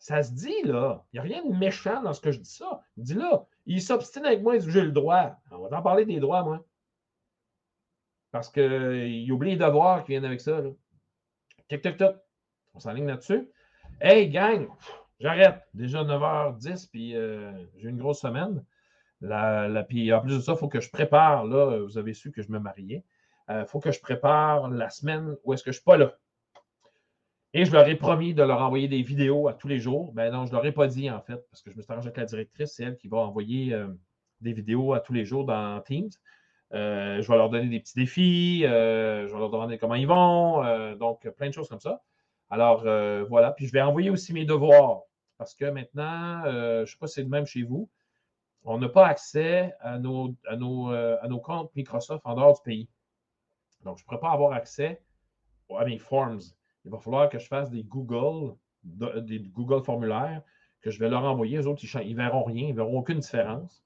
Ça 0.00 0.22
se 0.22 0.32
dit, 0.32 0.62
là. 0.64 1.04
Il 1.12 1.16
n'y 1.16 1.18
a 1.20 1.22
rien 1.22 1.44
de 1.44 1.54
méchant 1.54 2.02
dans 2.02 2.14
ce 2.14 2.22
que 2.22 2.32
je 2.32 2.38
dis 2.38 2.50
ça. 2.50 2.82
Dit 2.96 3.14
là, 3.14 3.44
il 3.66 3.82
s'obstine 3.82 4.24
avec 4.24 4.42
moi, 4.42 4.56
il 4.56 4.68
j'ai 4.68 4.80
le 4.80 4.92
droit. 4.92 5.36
On 5.50 5.58
va 5.58 5.68
t'en 5.68 5.82
parler 5.82 6.06
des 6.06 6.18
droits, 6.20 6.42
moi. 6.42 6.64
Parce 8.32 8.48
qu'il 8.48 9.30
oublie 9.30 9.50
les 9.50 9.56
devoirs 9.56 10.02
qui 10.02 10.12
viennent 10.12 10.24
avec 10.24 10.40
ça. 10.40 10.62
Tic, 11.68 11.82
tic, 11.82 11.98
tic. 11.98 12.08
On 12.72 12.80
s'enligne 12.80 13.08
là-dessus. 13.08 13.46
Hey, 14.00 14.30
gang, 14.30 14.68
j'arrête. 15.18 15.60
Déjà 15.74 16.02
9h10, 16.02 16.88
puis 16.90 17.14
euh, 17.14 17.52
j'ai 17.76 17.90
une 17.90 17.98
grosse 17.98 18.20
semaine. 18.20 18.64
La, 19.20 19.84
puis 19.86 20.10
en 20.14 20.22
plus 20.22 20.36
de 20.36 20.40
ça, 20.40 20.52
il 20.52 20.58
faut 20.58 20.68
que 20.68 20.80
je 20.80 20.90
prépare, 20.90 21.44
là, 21.44 21.78
vous 21.84 21.98
avez 21.98 22.14
su 22.14 22.32
que 22.32 22.40
je 22.40 22.50
me 22.50 22.58
mariais. 22.58 23.04
Il 23.50 23.54
euh, 23.54 23.66
faut 23.66 23.80
que 23.80 23.92
je 23.92 24.00
prépare 24.00 24.70
la 24.70 24.88
semaine 24.88 25.36
où 25.44 25.52
est-ce 25.52 25.62
que 25.62 25.72
je 25.72 25.76
ne 25.76 25.80
suis 25.80 25.84
pas 25.84 25.98
là. 25.98 26.16
Et 27.52 27.64
je 27.64 27.72
leur 27.72 27.86
ai 27.88 27.96
promis 27.96 28.32
de 28.32 28.42
leur 28.42 28.60
envoyer 28.60 28.86
des 28.86 29.02
vidéos 29.02 29.48
à 29.48 29.54
tous 29.54 29.66
les 29.66 29.80
jours. 29.80 30.12
Ben 30.12 30.32
non, 30.32 30.46
je 30.46 30.50
ne 30.50 30.56
leur 30.56 30.66
ai 30.66 30.72
pas 30.72 30.86
dit, 30.86 31.10
en 31.10 31.20
fait, 31.20 31.44
parce 31.50 31.62
que 31.62 31.70
je 31.70 31.76
me 31.76 31.82
suis 31.82 31.92
arrangé 31.92 32.08
avec 32.08 32.16
la 32.16 32.24
directrice, 32.24 32.74
c'est 32.74 32.84
elle 32.84 32.96
qui 32.96 33.08
va 33.08 33.18
envoyer 33.18 33.74
euh, 33.74 33.88
des 34.40 34.52
vidéos 34.52 34.92
à 34.92 35.00
tous 35.00 35.12
les 35.12 35.24
jours 35.24 35.44
dans 35.44 35.80
Teams. 35.80 36.10
Euh, 36.72 37.20
je 37.20 37.28
vais 37.28 37.36
leur 37.36 37.50
donner 37.50 37.68
des 37.68 37.80
petits 37.80 37.96
défis, 37.96 38.60
je 38.62 39.32
vais 39.32 39.38
leur 39.38 39.50
demander 39.50 39.78
comment 39.78 39.96
ils 39.96 40.06
vont, 40.06 40.94
donc 40.94 41.28
plein 41.30 41.48
de 41.48 41.54
choses 41.54 41.68
comme 41.68 41.80
ça. 41.80 42.02
Alors, 42.48 42.82
voilà. 43.28 43.50
Puis 43.50 43.66
je 43.66 43.72
vais 43.72 43.82
envoyer 43.82 44.10
aussi 44.10 44.32
mes 44.32 44.44
devoirs, 44.44 45.00
parce 45.36 45.54
que 45.54 45.64
maintenant, 45.64 46.42
je 46.44 46.80
ne 46.82 46.86
sais 46.86 46.96
pas 47.00 47.08
si 47.08 47.14
c'est 47.14 47.22
le 47.22 47.28
même 47.28 47.46
chez 47.46 47.64
vous, 47.64 47.88
on 48.64 48.78
n'a 48.78 48.88
pas 48.88 49.06
accès 49.06 49.74
à 49.80 49.98
nos, 49.98 50.34
à, 50.46 50.56
nos, 50.56 50.92
euh, 50.92 51.16
à 51.22 51.28
nos, 51.28 51.40
comptes 51.40 51.74
Microsoft 51.74 52.22
en 52.24 52.34
dehors 52.34 52.54
du 52.54 52.62
pays. 52.62 52.88
Donc, 53.84 53.98
je 53.98 54.02
ne 54.02 54.06
pourrais 54.06 54.20
pas 54.20 54.32
avoir 54.32 54.52
accès 54.52 55.02
à 55.76 55.84
mes 55.84 55.98
forms. 55.98 56.40
Il 56.90 56.94
va 56.94 56.98
falloir 56.98 57.28
que 57.28 57.38
je 57.38 57.46
fasse 57.46 57.70
des 57.70 57.84
Google, 57.84 58.56
des 58.82 59.38
Google 59.38 59.84
formulaires 59.84 60.42
que 60.80 60.90
je 60.90 60.98
vais 60.98 61.08
leur 61.08 61.22
envoyer. 61.22 61.58
Les 61.58 61.66
autres, 61.68 61.84
ils 62.02 62.10
ne 62.10 62.16
verront 62.16 62.42
rien, 62.42 62.64
ils 62.66 62.70
ne 62.70 62.74
verront 62.74 62.98
aucune 62.98 63.20
différence. 63.20 63.84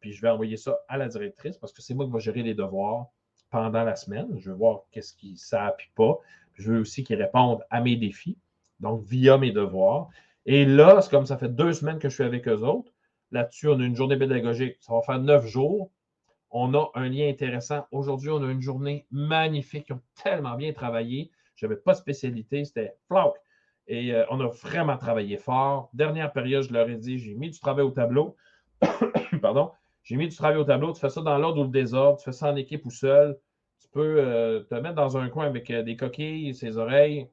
Puis 0.00 0.12
je 0.12 0.20
vais 0.20 0.28
envoyer 0.28 0.58
ça 0.58 0.78
à 0.88 0.98
la 0.98 1.08
directrice 1.08 1.56
parce 1.56 1.72
que 1.72 1.80
c'est 1.80 1.94
moi 1.94 2.04
qui 2.04 2.12
vais 2.12 2.20
gérer 2.20 2.42
les 2.42 2.52
devoirs 2.52 3.06
pendant 3.48 3.82
la 3.82 3.96
semaine. 3.96 4.28
Je 4.38 4.50
veux 4.50 4.56
voir 4.56 4.82
qu'est-ce 4.90 5.14
qu'ils 5.14 5.38
savent 5.38 5.76
et 5.78 5.90
pas. 5.94 6.18
je 6.52 6.70
veux 6.70 6.80
aussi 6.80 7.02
qu'ils 7.02 7.16
répondent 7.16 7.64
à 7.70 7.80
mes 7.80 7.96
défis, 7.96 8.36
donc 8.78 9.02
via 9.04 9.38
mes 9.38 9.50
devoirs. 9.50 10.10
Et 10.44 10.66
là, 10.66 11.00
c'est 11.00 11.10
comme 11.10 11.24
ça 11.24 11.38
fait 11.38 11.48
deux 11.48 11.72
semaines 11.72 11.98
que 11.98 12.10
je 12.10 12.14
suis 12.14 12.24
avec 12.24 12.46
eux 12.46 12.60
autres. 12.62 12.92
Là-dessus, 13.30 13.68
on 13.68 13.80
a 13.80 13.84
une 13.84 13.96
journée 13.96 14.18
pédagogique. 14.18 14.76
Ça 14.80 14.92
va 14.92 15.00
faire 15.00 15.18
neuf 15.18 15.46
jours. 15.46 15.90
On 16.50 16.74
a 16.74 16.90
un 16.94 17.08
lien 17.08 17.26
intéressant. 17.26 17.86
Aujourd'hui, 17.90 18.28
on 18.28 18.42
a 18.42 18.50
une 18.50 18.60
journée 18.60 19.06
magnifique. 19.10 19.86
Ils 19.88 19.94
ont 19.94 20.02
tellement 20.22 20.56
bien 20.56 20.74
travaillé. 20.74 21.30
Je 21.56 21.66
n'avais 21.66 21.80
pas 21.80 21.92
de 21.92 21.98
spécialité. 21.98 22.64
C'était 22.64 22.96
flock. 23.06 23.36
Et 23.86 24.14
euh, 24.14 24.24
on 24.30 24.40
a 24.40 24.48
vraiment 24.48 24.96
travaillé 24.96 25.36
fort. 25.36 25.90
Dernière 25.92 26.32
période, 26.32 26.62
je 26.62 26.72
leur 26.72 26.88
ai 26.88 26.96
dit, 26.96 27.18
j'ai 27.18 27.34
mis 27.34 27.50
du 27.50 27.60
travail 27.60 27.84
au 27.84 27.90
tableau. 27.90 28.36
Pardon. 29.42 29.72
J'ai 30.02 30.16
mis 30.16 30.28
du 30.28 30.36
travail 30.36 30.58
au 30.58 30.64
tableau. 30.64 30.92
Tu 30.92 31.00
fais 31.00 31.10
ça 31.10 31.22
dans 31.22 31.38
l'ordre 31.38 31.60
ou 31.60 31.64
le 31.64 31.70
désordre. 31.70 32.18
Tu 32.18 32.24
fais 32.24 32.32
ça 32.32 32.50
en 32.50 32.56
équipe 32.56 32.84
ou 32.86 32.90
seul. 32.90 33.38
Tu 33.80 33.88
peux 33.88 34.16
euh, 34.18 34.60
te 34.60 34.74
mettre 34.74 34.94
dans 34.94 35.16
un 35.16 35.28
coin 35.28 35.46
avec 35.46 35.70
euh, 35.70 35.82
des 35.82 35.96
coquilles, 35.96 36.54
ses 36.54 36.76
oreilles. 36.76 37.28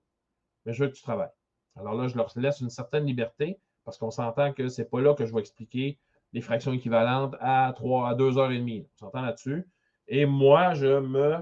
Mais 0.66 0.74
je 0.74 0.84
veux 0.84 0.90
que 0.90 0.96
tu 0.96 1.02
travailles. 1.02 1.32
Alors 1.76 1.96
là, 1.96 2.08
je 2.08 2.16
leur 2.16 2.32
laisse 2.36 2.62
une 2.62 2.70
certaine 2.70 3.06
liberté 3.06 3.60
parce 3.86 3.98
qu'on 3.98 4.12
s'entend 4.12 4.54
que 4.54 4.68
ce 4.68 4.82
n'est 4.82 4.88
pas 4.88 5.02
là 5.02 5.14
que 5.14 5.26
je 5.26 5.34
vais 5.34 5.40
expliquer 5.40 6.00
les 6.34 6.42
fractions 6.42 6.74
équivalentes 6.74 7.36
à 7.40 7.72
3 7.76 8.10
à 8.10 8.16
2 8.16 8.38
heures 8.38 8.52
et 8.52 8.58
demie. 8.58 8.88
On 8.96 9.06
s'entend 9.06 9.22
là-dessus. 9.22 9.68
Et 10.08 10.26
moi, 10.26 10.74
je 10.74 11.00
me, 11.00 11.38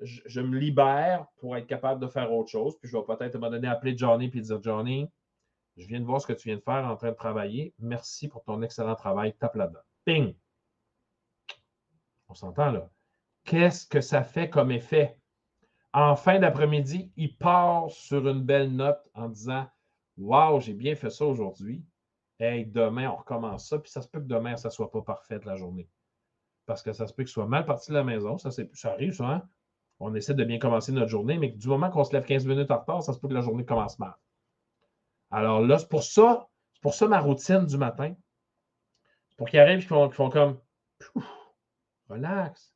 je, 0.00 0.40
me 0.40 0.58
libère 0.58 1.26
pour 1.36 1.56
être 1.56 1.66
capable 1.66 2.00
de 2.00 2.08
faire 2.08 2.32
autre 2.32 2.50
chose. 2.50 2.76
Puis 2.78 2.88
je 2.88 2.96
vais 2.96 3.04
peut-être 3.04 3.34
à 3.34 3.38
un 3.38 3.40
moment 3.40 3.50
donné 3.50 3.68
appeler 3.68 3.96
Johnny 3.96 4.30
et 4.32 4.40
dire 4.40 4.62
Johnny, 4.62 5.08
je 5.76 5.86
viens 5.86 6.00
de 6.00 6.04
voir 6.04 6.20
ce 6.20 6.26
que 6.26 6.32
tu 6.32 6.48
viens 6.48 6.56
de 6.56 6.62
faire 6.62 6.86
en 6.86 6.96
train 6.96 7.10
de 7.10 7.16
travailler. 7.16 7.74
Merci 7.78 8.28
pour 8.28 8.44
ton 8.44 8.62
excellent 8.62 8.94
travail. 8.94 9.34
Tape 9.36 9.56
là-dedans. 9.56 9.80
Ping! 10.04 10.34
On 12.28 12.34
s'entend 12.34 12.70
là. 12.70 12.88
Qu'est-ce 13.44 13.86
que 13.86 14.00
ça 14.00 14.22
fait 14.22 14.48
comme 14.48 14.70
effet? 14.70 15.18
En 15.92 16.16
fin 16.16 16.38
d'après-midi, 16.38 17.12
il 17.16 17.36
part 17.36 17.90
sur 17.90 18.26
une 18.28 18.42
belle 18.42 18.74
note 18.74 19.00
en 19.14 19.28
disant 19.28 19.68
Wow, 20.16 20.60
j'ai 20.60 20.74
bien 20.74 20.94
fait 20.94 21.10
ça 21.10 21.24
aujourd'hui. 21.24 21.84
Hey, 22.38 22.66
demain, 22.66 23.10
on 23.10 23.16
recommence 23.16 23.68
ça. 23.68 23.78
Puis 23.78 23.90
ça 23.90 24.02
se 24.02 24.08
peut 24.08 24.20
que 24.20 24.26
demain, 24.26 24.56
ça 24.56 24.68
ne 24.68 24.72
soit 24.72 24.90
pas 24.90 25.02
parfait 25.02 25.40
la 25.44 25.56
journée. 25.56 25.88
Parce 26.66 26.82
que 26.82 26.92
ça 26.92 27.06
se 27.06 27.12
peut 27.12 27.24
que 27.24 27.28
ce 27.28 27.34
soit 27.34 27.46
mal 27.46 27.64
parti 27.64 27.90
de 27.90 27.96
la 27.96 28.04
maison. 28.04 28.38
Ça, 28.38 28.50
ça 28.50 28.92
arrive, 28.92 29.12
ça. 29.12 29.46
On 30.06 30.14
essaie 30.14 30.34
de 30.34 30.44
bien 30.44 30.58
commencer 30.58 30.92
notre 30.92 31.08
journée, 31.08 31.38
mais 31.38 31.48
du 31.48 31.66
moment 31.66 31.90
qu'on 31.90 32.04
se 32.04 32.12
lève 32.12 32.26
15 32.26 32.44
minutes 32.44 32.70
en 32.70 32.78
retard, 32.78 33.02
ça 33.02 33.14
se 33.14 33.18
peut 33.18 33.26
que 33.26 33.32
la 33.32 33.40
journée 33.40 33.64
commence 33.64 33.98
mal. 33.98 34.14
Alors 35.30 35.62
là, 35.62 35.78
c'est 35.78 35.88
pour 35.88 36.02
ça, 36.02 36.46
c'est 36.74 36.82
pour 36.82 36.92
ça 36.92 37.08
ma 37.08 37.20
routine 37.20 37.64
du 37.64 37.78
matin. 37.78 38.14
C'est 39.30 39.36
pour 39.38 39.48
qu'ils 39.48 39.60
arrivent 39.60 39.78
et 39.78 39.86
qu'ils 39.86 40.12
font, 40.12 40.28
comme 40.28 40.60
relax. 42.10 42.74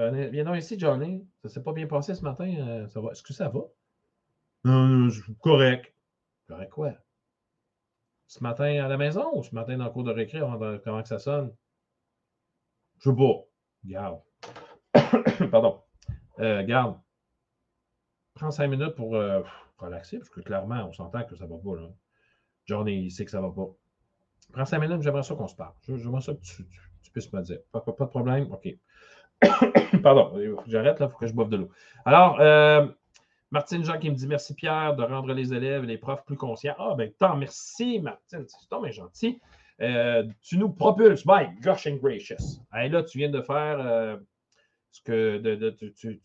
Euh, 0.00 0.30
viens 0.30 0.44
donc 0.44 0.56
ici, 0.56 0.78
Johnny. 0.78 1.28
Ça 1.42 1.48
ne 1.48 1.50
s'est 1.50 1.62
pas 1.62 1.74
bien 1.74 1.86
passé 1.86 2.14
ce 2.14 2.22
matin. 2.22 2.46
Euh, 2.46 2.88
ça 2.88 3.02
va. 3.02 3.10
Est-ce 3.10 3.22
que 3.22 3.34
ça 3.34 3.50
va? 3.50 3.60
Non, 4.64 5.08
correct. 5.42 5.94
Correct 6.46 6.70
quoi? 6.70 6.94
Ce 8.26 8.42
matin 8.42 8.82
à 8.82 8.88
la 8.88 8.96
maison 8.96 9.36
ou 9.36 9.42
ce 9.42 9.54
matin 9.54 9.76
dans 9.76 9.84
le 9.84 9.90
cours 9.90 10.04
de 10.04 10.12
récré, 10.12 10.40
comment 10.82 11.02
que 11.02 11.08
ça 11.08 11.18
sonne? 11.18 11.54
Je 13.00 13.10
sais 13.10 13.16
pas. 13.16 13.44
Garde. 13.84 14.27
Pardon. 15.50 15.80
Euh, 16.40 16.62
garde. 16.64 16.98
Prends 18.34 18.50
cinq 18.50 18.68
minutes 18.68 18.94
pour 18.94 19.16
euh, 19.16 19.42
relaxer, 19.78 20.18
parce 20.18 20.30
que 20.30 20.40
clairement, 20.40 20.86
on 20.88 20.92
s'entend 20.92 21.24
que 21.24 21.34
ça 21.36 21.46
va 21.46 21.56
pas. 21.56 21.76
Là. 21.76 21.88
Johnny, 22.66 23.04
il 23.04 23.10
sait 23.10 23.24
que 23.24 23.30
ça 23.30 23.40
va 23.40 23.50
pas. 23.50 23.66
Prends 24.52 24.64
cinq 24.64 24.78
minutes, 24.80 25.02
j'aimerais 25.02 25.24
ça 25.24 25.34
qu'on 25.34 25.48
se 25.48 25.56
parle. 25.56 25.72
J'aimerais 25.88 26.20
ça 26.20 26.34
que 26.34 26.40
tu, 26.40 26.64
puisses 27.12 27.32
me 27.32 27.42
dire. 27.42 27.58
Pas, 27.72 27.82
de 27.86 28.04
problème? 28.04 28.52
OK. 28.52 28.68
Pardon, 30.02 30.32
j'arrête 30.66 31.00
là, 31.00 31.06
il 31.06 31.12
faut 31.12 31.18
que 31.18 31.26
je 31.26 31.32
boive 31.32 31.48
de 31.48 31.56
l'eau. 31.56 31.70
Alors, 32.04 32.40
euh, 32.40 32.86
Martine 33.50 33.84
Jean 33.84 33.98
qui 33.98 34.10
me 34.10 34.14
dit 34.14 34.26
merci 34.26 34.54
Pierre 34.54 34.94
de 34.94 35.02
rendre 35.02 35.32
les 35.32 35.54
élèves 35.54 35.84
et 35.84 35.86
les 35.86 35.98
profs 35.98 36.24
plus 36.24 36.36
conscients. 36.36 36.74
Ah, 36.78 36.94
ben 36.96 37.10
tant 37.18 37.36
merci 37.36 38.00
Martine, 38.00 38.44
c'est 38.46 38.68
tant 38.68 38.84
gentil. 38.90 39.40
Tu 39.80 40.58
nous 40.58 40.70
propulses, 40.70 41.24
my 41.26 41.48
gosh 41.60 41.86
and 41.86 41.96
gracious. 41.96 42.60
là, 42.72 43.02
tu 43.02 43.18
viens 43.18 43.30
de 43.30 43.40
faire 43.40 44.18
que 45.04 45.38
de, 45.38 45.70
tu, 45.70 46.20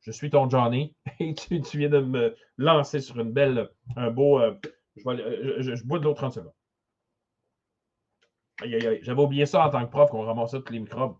je 0.00 0.10
suis 0.10 0.30
ton 0.30 0.48
Johnny 0.48 0.94
et 1.20 1.34
tu, 1.34 1.78
viens 1.78 1.88
de 1.88 2.00
me 2.00 2.34
lancer 2.56 3.00
sur 3.00 3.18
une 3.20 3.32
belle, 3.32 3.68
un 3.96 4.10
beau. 4.10 4.40
je, 4.96 5.84
bois 5.84 5.98
de 5.98 6.04
l'eau 6.04 6.14
30 6.14 6.34
secondes. 6.34 6.52
J'avais 8.64 9.22
oublié 9.22 9.46
ça 9.46 9.66
en 9.66 9.70
tant 9.70 9.84
que 9.84 9.90
prof 9.90 10.10
qu'on 10.10 10.22
ramassait 10.22 10.60
tous 10.62 10.72
les 10.72 10.80
microbes. 10.80 11.16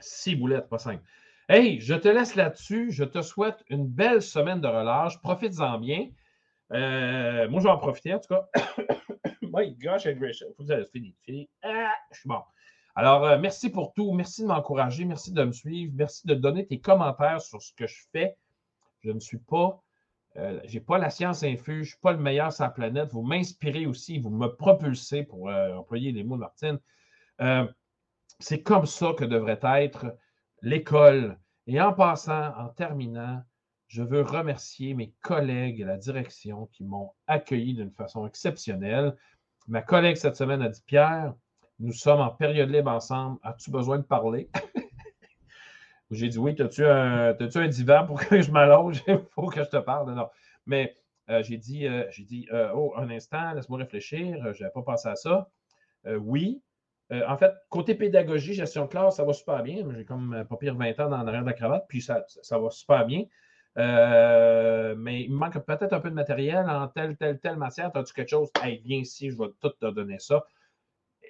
Six 0.00 0.36
boulettes, 0.36 0.68
pas 0.68 0.78
cinq. 0.78 1.00
Hey, 1.48 1.80
je 1.80 1.94
te 1.94 2.08
laisse 2.08 2.34
là-dessus. 2.34 2.90
Je 2.90 3.04
te 3.04 3.20
souhaite 3.22 3.62
une 3.68 3.86
belle 3.86 4.22
semaine 4.22 4.60
de 4.60 4.68
relâche. 4.68 5.20
Profites-en 5.20 5.78
bien. 5.78 6.08
Euh, 6.72 7.48
moi, 7.48 7.60
je 7.60 7.64
vais 7.64 7.70
en 7.70 7.78
profiter, 7.78 8.14
en 8.14 8.20
tout 8.20 8.34
cas. 8.34 8.48
My 9.42 9.74
gosh, 9.74 10.04
que 10.04 10.32
ça 10.64 10.84
fini. 10.86 11.14
fini. 11.24 11.50
Ah, 11.62 11.92
je 12.10 12.20
suis 12.20 12.28
bon. 12.28 12.40
Alors, 12.94 13.24
euh, 13.24 13.38
merci 13.38 13.70
pour 13.70 13.94
tout. 13.94 14.12
Merci 14.12 14.42
de 14.42 14.48
m'encourager. 14.48 15.04
Merci 15.04 15.32
de 15.32 15.44
me 15.44 15.52
suivre. 15.52 15.92
Merci 15.96 16.26
de 16.26 16.34
donner 16.34 16.66
tes 16.66 16.80
commentaires 16.80 17.40
sur 17.40 17.62
ce 17.62 17.72
que 17.74 17.86
je 17.86 18.02
fais. 18.12 18.36
Je 19.00 19.10
ne 19.10 19.20
suis 19.20 19.38
pas, 19.38 19.82
euh, 20.36 20.60
je 20.64 20.74
n'ai 20.74 20.80
pas 20.80 20.98
la 20.98 21.10
science 21.10 21.42
infuse. 21.42 21.74
Je 21.74 21.80
ne 21.80 21.84
suis 21.84 22.00
pas 22.00 22.12
le 22.12 22.18
meilleur 22.18 22.52
sur 22.52 22.64
la 22.64 22.70
planète. 22.70 23.10
Vous 23.12 23.22
m'inspirez 23.22 23.86
aussi. 23.86 24.18
Vous 24.18 24.30
me 24.30 24.48
propulsez, 24.48 25.24
pour 25.24 25.48
employer 25.48 26.12
les 26.12 26.24
mots 26.24 26.36
de 26.36 26.40
Martine. 26.40 26.78
C'est 28.38 28.62
comme 28.62 28.86
ça 28.86 29.12
que 29.16 29.24
devrait 29.24 29.60
être 29.62 30.16
l'école. 30.62 31.38
Et 31.66 31.80
en 31.80 31.92
passant, 31.92 32.52
en 32.58 32.68
terminant, 32.68 33.42
je 33.92 34.02
veux 34.02 34.22
remercier 34.22 34.94
mes 34.94 35.12
collègues 35.20 35.80
et 35.80 35.84
la 35.84 35.98
direction 35.98 36.66
qui 36.72 36.82
m'ont 36.82 37.12
accueilli 37.26 37.74
d'une 37.74 37.92
façon 37.92 38.26
exceptionnelle. 38.26 39.16
Ma 39.68 39.82
collègue 39.82 40.16
cette 40.16 40.36
semaine 40.36 40.62
a 40.62 40.70
dit 40.70 40.82
Pierre, 40.86 41.34
nous 41.82 41.92
sommes 41.92 42.20
en 42.20 42.30
période 42.30 42.70
libre 42.70 42.90
ensemble. 42.90 43.38
As-tu 43.42 43.70
besoin 43.70 43.98
de 43.98 44.04
parler? 44.04 44.48
J'ai 46.12 46.28
dit 46.28 46.38
oui, 46.38 46.54
as-tu 46.60 46.84
un, 46.84 47.30
un, 47.30 47.68
divan 47.68 48.06
pour 48.06 48.20
que 48.20 48.40
je 48.40 48.50
m'allonge? 48.52 49.02
Il 49.08 49.18
faut 49.34 49.48
que 49.48 49.64
je 49.64 49.68
te 49.68 49.78
parle. 49.78 50.14
Non. 50.14 50.28
Mais 50.66 50.94
euh, 51.30 51.42
j'ai 51.42 51.56
dit, 51.56 51.86
euh, 51.86 52.04
dit 52.18 52.46
euh, 52.52 52.70
oh, 52.74 52.92
un 52.96 53.10
instant, 53.10 53.52
laisse-moi 53.52 53.78
réfléchir. 53.78 54.52
Je 54.52 54.62
n'avais 54.62 54.72
pas 54.72 54.82
pensé 54.82 55.08
à 55.08 55.16
ça. 55.16 55.48
oui, 56.18 56.62
en 57.10 57.36
fait, 57.36 57.52
côté 57.68 57.94
pédagogie, 57.94 58.54
gestion 58.54 58.84
de 58.84 58.90
classe, 58.90 59.16
ça 59.16 59.24
va 59.24 59.32
super 59.32 59.62
bien. 59.62 59.84
J'ai 59.94 60.04
comme 60.04 60.46
pas 60.48 60.56
pire 60.56 60.74
20 60.76 61.00
ans 61.00 61.10
dans 61.10 61.22
l'arrière 61.22 61.42
de 61.42 61.46
la 61.46 61.52
cravate, 61.52 61.84
puis 61.88 62.00
ça, 62.00 62.24
ça 62.26 62.58
va 62.58 62.70
super 62.70 63.04
bien. 63.04 63.24
Mais 63.76 65.24
il 65.24 65.30
me 65.30 65.36
manque 65.36 65.58
peut-être 65.58 65.92
un 65.92 66.00
peu 66.00 66.10
de 66.10 66.14
matériel 66.14 66.68
en 66.68 66.88
telle, 66.88 67.16
telle, 67.16 67.38
telle 67.38 67.56
matière. 67.56 67.90
As-tu 67.94 68.14
quelque 68.14 68.30
chose? 68.30 68.50
Hey, 68.62 68.80
viens 68.84 68.98
ici, 68.98 69.30
je 69.30 69.36
vais 69.36 69.50
tout 69.60 69.70
te 69.70 69.90
donner 69.90 70.18
ça. 70.20 70.44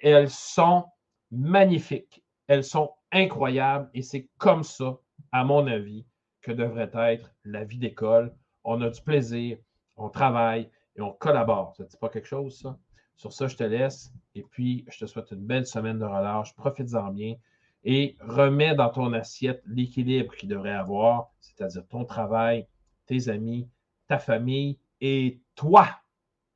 Elles 0.03 0.29
sont 0.29 0.85
magnifiques. 1.31 2.23
Elles 2.47 2.65
sont 2.65 2.91
incroyables 3.11 3.89
et 3.93 4.01
c'est 4.01 4.29
comme 4.37 4.63
ça, 4.63 4.99
à 5.31 5.45
mon 5.45 5.65
avis, 5.65 6.05
que 6.41 6.51
devrait 6.51 6.91
être 6.93 7.33
la 7.45 7.63
vie 7.63 7.77
d'école. 7.77 8.35
On 8.65 8.81
a 8.81 8.89
du 8.89 9.01
plaisir, 9.01 9.57
on 9.95 10.09
travaille 10.09 10.69
et 10.97 11.01
on 11.01 11.13
collabore. 11.13 11.73
Ça 11.77 11.83
ne 11.83 11.87
dit 11.87 11.97
pas 11.97 12.09
quelque 12.09 12.27
chose, 12.27 12.59
ça? 12.59 12.77
Sur 13.15 13.31
ça, 13.31 13.47
je 13.47 13.55
te 13.55 13.63
laisse. 13.63 14.11
Et 14.35 14.43
puis, 14.43 14.83
je 14.89 14.99
te 14.99 15.05
souhaite 15.05 15.31
une 15.31 15.45
belle 15.45 15.65
semaine 15.65 15.99
de 15.99 16.05
relâche. 16.05 16.53
Profites-en 16.55 17.11
bien. 17.11 17.35
Et 17.85 18.17
remets 18.19 18.75
dans 18.75 18.89
ton 18.89 19.13
assiette 19.13 19.63
l'équilibre 19.65 20.35
qu'il 20.35 20.49
devrait 20.49 20.73
avoir, 20.73 21.31
c'est-à-dire 21.39 21.87
ton 21.87 22.03
travail, 22.03 22.67
tes 23.05 23.29
amis, 23.29 23.69
ta 24.07 24.19
famille 24.19 24.79
et 24.99 25.39
toi. 25.55 25.87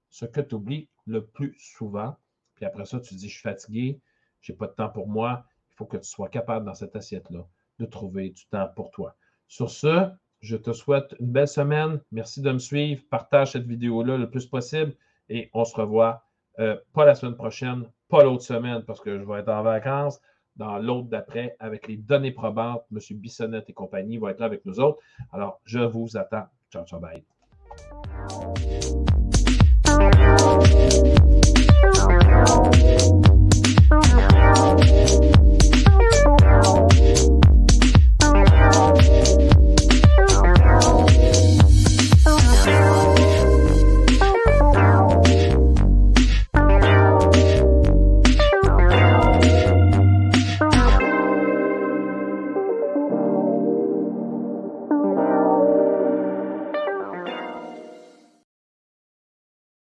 Ce 0.10 0.26
que 0.26 0.41
tu 0.41 0.56
oublies 0.56 0.90
le 1.06 1.26
plus 1.26 1.56
souvent. 1.60 2.18
Puis 2.57 2.65
après 2.65 2.85
ça, 2.85 2.99
tu 2.99 3.15
dis, 3.15 3.29
je 3.29 3.34
suis 3.34 3.41
fatigué, 3.41 4.01
je 4.41 4.51
n'ai 4.51 4.57
pas 4.57 4.67
de 4.67 4.73
temps 4.73 4.89
pour 4.89 5.07
moi. 5.07 5.45
Il 5.71 5.75
faut 5.75 5.85
que 5.85 5.97
tu 5.97 6.09
sois 6.09 6.27
capable 6.27 6.65
dans 6.65 6.73
cette 6.73 6.95
assiette-là 6.95 7.47
de 7.79 7.85
trouver 7.85 8.31
du 8.31 8.45
temps 8.47 8.67
pour 8.75 8.91
toi. 8.91 9.15
Sur 9.47 9.69
ce, 9.69 10.09
je 10.41 10.57
te 10.57 10.73
souhaite 10.73 11.15
une 11.19 11.31
belle 11.31 11.47
semaine. 11.47 12.01
Merci 12.11 12.41
de 12.41 12.51
me 12.51 12.59
suivre. 12.59 13.01
Partage 13.09 13.51
cette 13.53 13.65
vidéo-là 13.65 14.17
le 14.17 14.29
plus 14.29 14.45
possible 14.45 14.93
et 15.29 15.49
on 15.53 15.65
se 15.65 15.75
revoit 15.75 16.23
euh, 16.59 16.75
pas 16.93 17.05
la 17.05 17.15
semaine 17.15 17.35
prochaine, 17.35 17.85
pas 18.09 18.23
l'autre 18.23 18.43
semaine 18.43 18.84
parce 18.84 18.99
que 18.99 19.19
je 19.19 19.23
vais 19.23 19.39
être 19.39 19.49
en 19.49 19.63
vacances. 19.63 20.19
Dans 20.55 20.79
l'autre 20.79 21.07
d'après, 21.09 21.55
avec 21.59 21.88
les 21.88 21.97
données 21.97 22.31
probantes, 22.31 22.84
M. 22.91 22.99
Bissonnette 23.17 23.69
et 23.69 23.73
compagnie 23.73 24.17
vont 24.17 24.29
être 24.29 24.39
là 24.39 24.47
avec 24.47 24.65
nous 24.65 24.79
autres. 24.79 24.97
Alors, 25.31 25.61
je 25.65 25.79
vous 25.79 26.17
attends. 26.17 26.47
Ciao, 26.71 26.84
ciao, 26.84 26.99
bye. 26.99 27.36